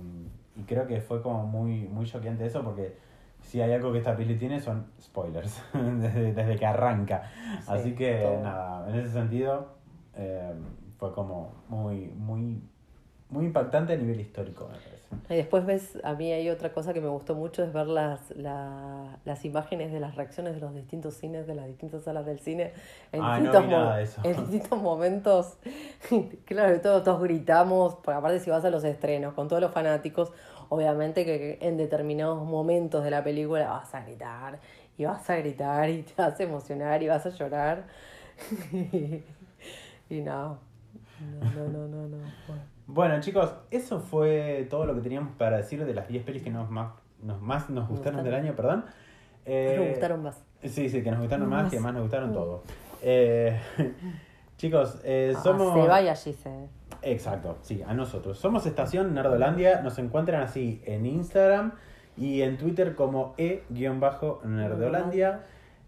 y 0.56 0.62
creo 0.66 0.86
que 0.86 1.02
fue 1.02 1.20
como 1.20 1.44
muy, 1.46 1.86
muy 1.86 2.06
choqueante 2.06 2.46
eso 2.46 2.62
porque 2.64 2.94
si 3.42 3.60
hay 3.60 3.72
algo 3.72 3.92
que 3.92 3.98
esta 3.98 4.16
peli 4.16 4.36
tiene 4.36 4.58
son 4.58 4.86
spoilers 4.98 5.62
desde, 5.74 6.32
desde 6.32 6.56
que 6.56 6.64
arranca. 6.64 7.24
Sí, 7.60 7.64
Así 7.68 7.94
que 7.94 8.22
todo. 8.22 8.42
nada, 8.42 8.88
en 8.88 8.94
ese 9.00 9.10
sentido 9.12 9.74
eh, 10.14 10.54
fue 10.98 11.12
como 11.12 11.52
muy, 11.68 12.08
muy, 12.08 12.60
muy 13.30 13.44
impactante 13.46 13.92
a 13.92 13.96
nivel 13.96 14.20
histórico, 14.20 14.68
me 14.68 14.78
parece. 14.78 15.08
Y 15.30 15.36
después 15.36 15.64
ves, 15.66 15.98
a 16.04 16.14
mí 16.14 16.32
hay 16.32 16.48
otra 16.50 16.72
cosa 16.72 16.92
que 16.94 17.00
me 17.00 17.08
gustó 17.08 17.34
mucho, 17.34 17.62
es 17.62 17.72
ver 17.72 17.86
las, 17.86 18.30
la- 18.36 19.18
las 19.24 19.44
imágenes 19.44 19.92
de 19.92 20.00
las 20.00 20.16
reacciones 20.16 20.54
de 20.54 20.60
los 20.60 20.74
distintos 20.74 21.14
cines, 21.14 21.46
de 21.46 21.54
las 21.54 21.66
distintas 21.66 22.02
salas 22.04 22.24
del 22.26 22.40
cine, 22.40 22.72
en, 23.12 23.22
Ah, 23.22 23.38
no 23.38 23.44
distintos, 23.52 23.62
vi 23.64 23.70
nada 23.70 24.00
en 24.24 24.36
distintos 24.50 24.82
momentos. 24.82 25.58
claro, 26.46 26.80
todos, 26.80 27.04
todos 27.04 27.22
gritamos, 27.22 27.94
porque 27.96 28.12
aparte 28.18 28.40
si 28.40 28.50
vas 28.50 28.64
a 28.64 28.70
los 28.70 28.84
estrenos 28.84 29.34
con 29.34 29.48
todos 29.48 29.62
los 29.62 29.72
fanáticos, 29.72 30.32
obviamente 30.70 31.24
que 31.24 31.58
en 31.60 31.76
determinados 31.76 32.42
momentos 32.44 33.04
de 33.04 33.10
la 33.10 33.22
película 33.22 33.68
vas 33.68 33.94
a 33.94 34.00
gritar, 34.04 34.58
y 34.96 35.04
vas 35.04 35.28
a 35.30 35.36
gritar, 35.36 35.88
y 35.90 36.02
te 36.02 36.14
vas 36.20 36.38
a 36.40 36.42
emocionar, 36.42 37.02
y 37.02 37.08
vas 37.08 37.24
a 37.26 37.30
llorar. 37.30 37.84
y 40.10 40.20
no, 40.20 40.58
no, 41.20 41.68
no, 41.68 41.88
no, 41.88 41.88
no. 41.88 42.08
no. 42.08 42.16
Bueno. 42.86 43.20
Chicos, 43.20 43.52
eso 43.70 44.00
fue 44.00 44.66
todo 44.70 44.86
lo 44.86 44.94
que 44.94 45.02
teníamos 45.02 45.32
para 45.36 45.58
decir 45.58 45.84
de 45.84 45.94
las 45.94 46.08
10 46.08 46.24
pelis 46.24 46.42
que 46.42 46.50
nos 46.50 46.70
más 46.70 46.92
nos, 47.22 47.40
más 47.42 47.68
nos 47.68 47.88
gustaron 47.88 48.20
gustaron. 48.20 48.24
del 48.24 48.34
año, 48.34 48.56
perdón. 48.56 48.84
Eh, 49.44 49.76
Me 49.80 49.88
gustaron 49.90 50.22
más. 50.22 50.42
Sí, 50.62 50.88
sí, 50.88 51.02
que 51.02 51.10
nos 51.10 51.20
gustaron 51.20 51.48
más, 51.48 51.64
Más. 51.64 51.72
que 51.72 51.80
más 51.80 51.92
nos 51.92 52.02
gustaron 52.02 52.30
Mm. 52.30 52.34
todos. 52.34 52.62
Eh, 53.02 53.58
chicos, 54.56 55.00
eh, 55.04 55.34
Ah, 55.36 55.40
somos... 55.42 55.74
Se 55.74 55.88
vaya 55.88 56.14
Gise. 56.14 56.68
Exacto, 57.02 57.58
sí, 57.62 57.82
a 57.86 57.94
nosotros. 57.94 58.38
Somos 58.38 58.66
Estación 58.66 59.14
Nerdolandia, 59.14 59.82
nos 59.82 59.98
encuentran 59.98 60.42
así 60.42 60.82
en 60.84 61.06
Instagram 61.06 61.72
y 62.16 62.42
en 62.42 62.56
Twitter 62.58 62.94
como 62.96 63.34
e-nerdolandia. 63.38 65.42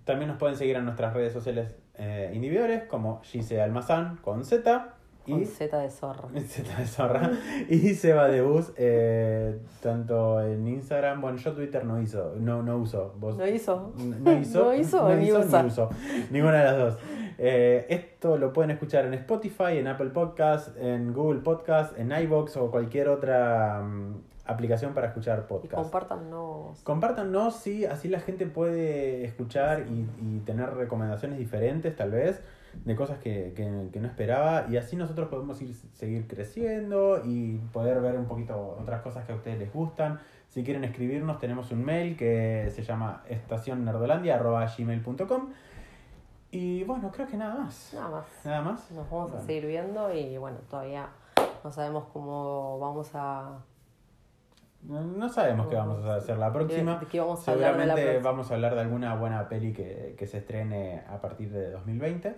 También 0.05 0.28
nos 0.28 0.39
pueden 0.39 0.57
seguir 0.57 0.76
en 0.76 0.85
nuestras 0.85 1.12
redes 1.14 1.33
sociales 1.33 1.72
eh, 1.97 2.31
individuales 2.35 2.85
como 2.85 3.20
Gise 3.22 3.61
Almazán 3.61 4.18
con 4.22 4.45
Z 4.45 4.95
Con 5.24 5.42
y 5.42 5.44
Z 5.46 5.78
de 5.78 5.90
zorro. 5.90 6.28
Z 6.46 6.76
de 6.78 6.86
zorra 6.86 7.30
y 7.68 7.94
Seba 7.94 8.28
de 8.28 8.42
Bus 8.42 8.72
eh, 8.76 9.58
tanto 9.82 10.40
en 10.42 10.66
Instagram, 10.66 11.20
bueno 11.20 11.38
yo 11.38 11.52
Twitter 11.52 11.84
no 11.84 12.00
hizo, 12.00 12.34
no, 12.38 12.62
no 12.62 12.76
uso. 12.78 13.14
¿Vos? 13.18 13.36
¿No 13.36 13.46
hizo? 13.46 13.92
No 13.96 14.32
hizo, 14.38 14.64
No 14.64 14.74
hizo, 14.74 15.08
no 15.08 15.14
ni 15.16 15.26
hizo, 15.28 15.38
usa. 15.40 15.62
ni 15.62 15.68
uso. 15.68 15.90
Ninguna 16.30 16.58
de 16.58 16.64
las 16.64 16.76
dos. 16.78 16.98
Eh, 17.38 17.86
esto 17.88 18.36
lo 18.36 18.52
pueden 18.52 18.70
escuchar 18.70 19.06
en 19.06 19.14
Spotify, 19.14 19.78
en 19.78 19.86
Apple 19.88 20.10
Podcast, 20.10 20.76
en 20.78 21.12
Google 21.14 21.40
Podcast, 21.40 21.98
en 21.98 22.12
iBox 22.12 22.56
o 22.58 22.70
cualquier 22.70 23.08
otra 23.08 23.80
mm, 23.82 24.14
aplicación 24.44 24.92
para 24.92 25.06
escuchar 25.06 25.44
Y 25.46 25.48
podcast. 25.48 25.74
compártanos. 25.82 26.80
Compártanos, 26.82 27.56
sí, 27.56 27.86
así 27.86 28.08
la 28.08 28.20
gente 28.20 28.44
puede 28.46 29.24
escuchar 29.24 29.86
y, 29.88 30.06
y 30.20 30.40
tener 30.40 30.74
recomendaciones 30.74 31.38
diferentes, 31.38 31.96
tal 31.96 32.10
vez, 32.10 32.40
de 32.84 32.96
cosas 32.96 33.18
que, 33.18 33.52
que- 33.54 33.88
que 33.92 34.00
no 34.00 34.08
esperaba. 34.08 34.66
Y 34.70 34.76
así 34.76 34.96
nosotros 34.96 35.28
podemos 35.28 35.60
ir, 35.62 35.74
seguir 35.74 36.26
creciendo 36.26 37.20
y 37.24 37.58
poder 37.72 38.00
ver 38.00 38.16
un 38.16 38.26
poquito 38.26 38.76
otras 38.80 39.02
cosas 39.02 39.24
que 39.26 39.32
a 39.32 39.36
ustedes 39.36 39.58
les 39.58 39.72
gustan. 39.72 40.18
Si 40.48 40.64
quieren 40.64 40.82
escribirnos, 40.84 41.38
tenemos 41.38 41.70
un 41.70 41.84
mail 41.84 42.16
que 42.16 42.70
se 42.74 42.82
llama 42.82 43.22
estacionnerdolandia.gmail.com 43.28 45.51
Y 46.51 46.82
bueno, 46.84 47.10
creo 47.12 47.26
que 47.28 47.36
nada 47.36 47.55
más. 47.56 47.92
Nada 47.94 48.09
más. 48.10 48.24
Nada 48.44 48.62
más. 48.62 48.90
Nos 48.90 49.09
vamos 49.10 49.30
a 49.30 49.34
Bueno. 49.34 49.47
seguir 49.47 49.66
viendo 49.66 50.12
y 50.14 50.36
bueno, 50.38 50.56
todavía 50.68 51.09
no 51.62 51.70
sabemos 51.70 52.06
cómo 52.12 52.78
vamos 52.80 53.10
a. 53.14 53.59
No, 54.82 55.28
sabemos 55.28 55.66
qué 55.68 55.76
vamos 55.76 56.02
a 56.06 56.16
hacer 56.16 56.38
la 56.38 56.51
próxima. 56.52 56.98
de 56.98 57.06
qué 57.06 57.20
vamos 57.20 57.47
a 57.47 57.52
de 57.55 57.60
la 57.60 57.66
Seguramente 57.68 58.02
próxima. 58.02 58.30
vamos 58.30 58.51
a 58.51 58.55
hablar 58.55 58.74
de 58.74 58.80
alguna 58.80 59.14
buena 59.14 59.47
peli 59.48 59.72
que, 59.74 60.16
que 60.18 60.26
se 60.26 60.38
estrene 60.38 61.05
a 61.09 61.20
partir 61.20 61.51
de 61.52 61.70
2020. 61.70 62.34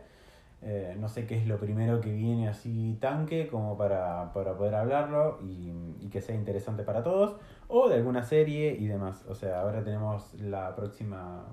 Eh, 0.65 0.97
no 0.99 1.09
sé 1.09 1.27
qué 1.27 1.37
es 1.37 1.47
lo 1.47 1.59
primero 1.59 2.01
que 2.01 2.13
viene 2.13 2.49
así 2.49 2.97
tanque 3.01 3.49
como 3.49 3.77
para, 3.77 4.33
para 4.33 4.57
poder 4.57 4.77
hablarlo 4.77 5.41
y, 5.43 5.73
y 6.01 6.09
que 6.09 6.21
sea 6.21 6.37
interesante 6.37 6.85
para 6.85 7.03
todos. 7.03 7.37
O 7.69 7.89
de 7.89 7.97
alguna 7.97 8.23
serie 8.23 8.77
y 8.79 8.87
demás. 8.87 9.25
O 9.29 9.35
sea, 9.35 9.61
ahora 9.61 9.83
tenemos 9.83 10.35
la 10.35 10.77
próxima 10.77 11.47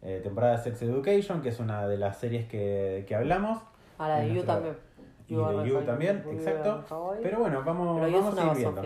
eh, 0.00 0.20
temporada 0.22 0.56
de 0.56 0.62
Sex 0.62 0.82
Education, 0.82 1.42
que 1.42 1.48
es 1.48 1.58
una 1.58 1.86
de 1.88 1.98
las 1.98 2.18
series 2.18 2.46
que, 2.46 3.04
que 3.06 3.14
hablamos. 3.14 3.58
A 3.98 4.08
la 4.08 4.20
de 4.20 4.34
You 4.34 4.42
también. 4.44 4.76
Y 5.26 5.34
de 5.34 5.68
You 5.68 5.80
también, 5.84 6.24
exacto. 6.32 6.84
Pero 7.22 7.40
bueno, 7.40 7.62
vamos, 7.64 8.00
Pero 8.00 8.22
vamos 8.22 8.38
a 8.38 8.46
ir 8.46 8.56
viendo. 8.56 8.82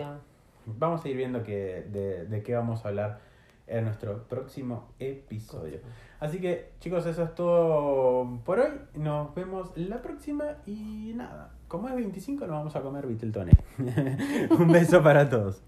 Vamos 0.65 1.05
a 1.05 1.09
ir 1.09 1.17
viendo 1.17 1.43
que, 1.43 1.87
de, 1.89 2.25
de 2.25 2.43
qué 2.43 2.55
vamos 2.55 2.83
a 2.83 2.89
hablar 2.89 3.19
en 3.67 3.85
nuestro 3.85 4.23
próximo 4.27 4.89
episodio. 4.99 5.79
Así 6.19 6.39
que 6.39 6.71
chicos, 6.79 7.05
eso 7.05 7.23
es 7.23 7.35
todo 7.35 8.39
por 8.45 8.59
hoy. 8.59 8.71
Nos 8.95 9.33
vemos 9.35 9.71
la 9.75 10.01
próxima 10.01 10.45
y 10.65 11.13
nada, 11.15 11.51
como 11.67 11.89
es 11.89 11.95
25 11.95 12.47
nos 12.47 12.55
vamos 12.55 12.75
a 12.75 12.81
comer 12.81 13.07
Viteltoné. 13.07 13.51
Un 14.57 14.71
beso 14.71 15.03
para 15.03 15.29
todos. 15.29 15.61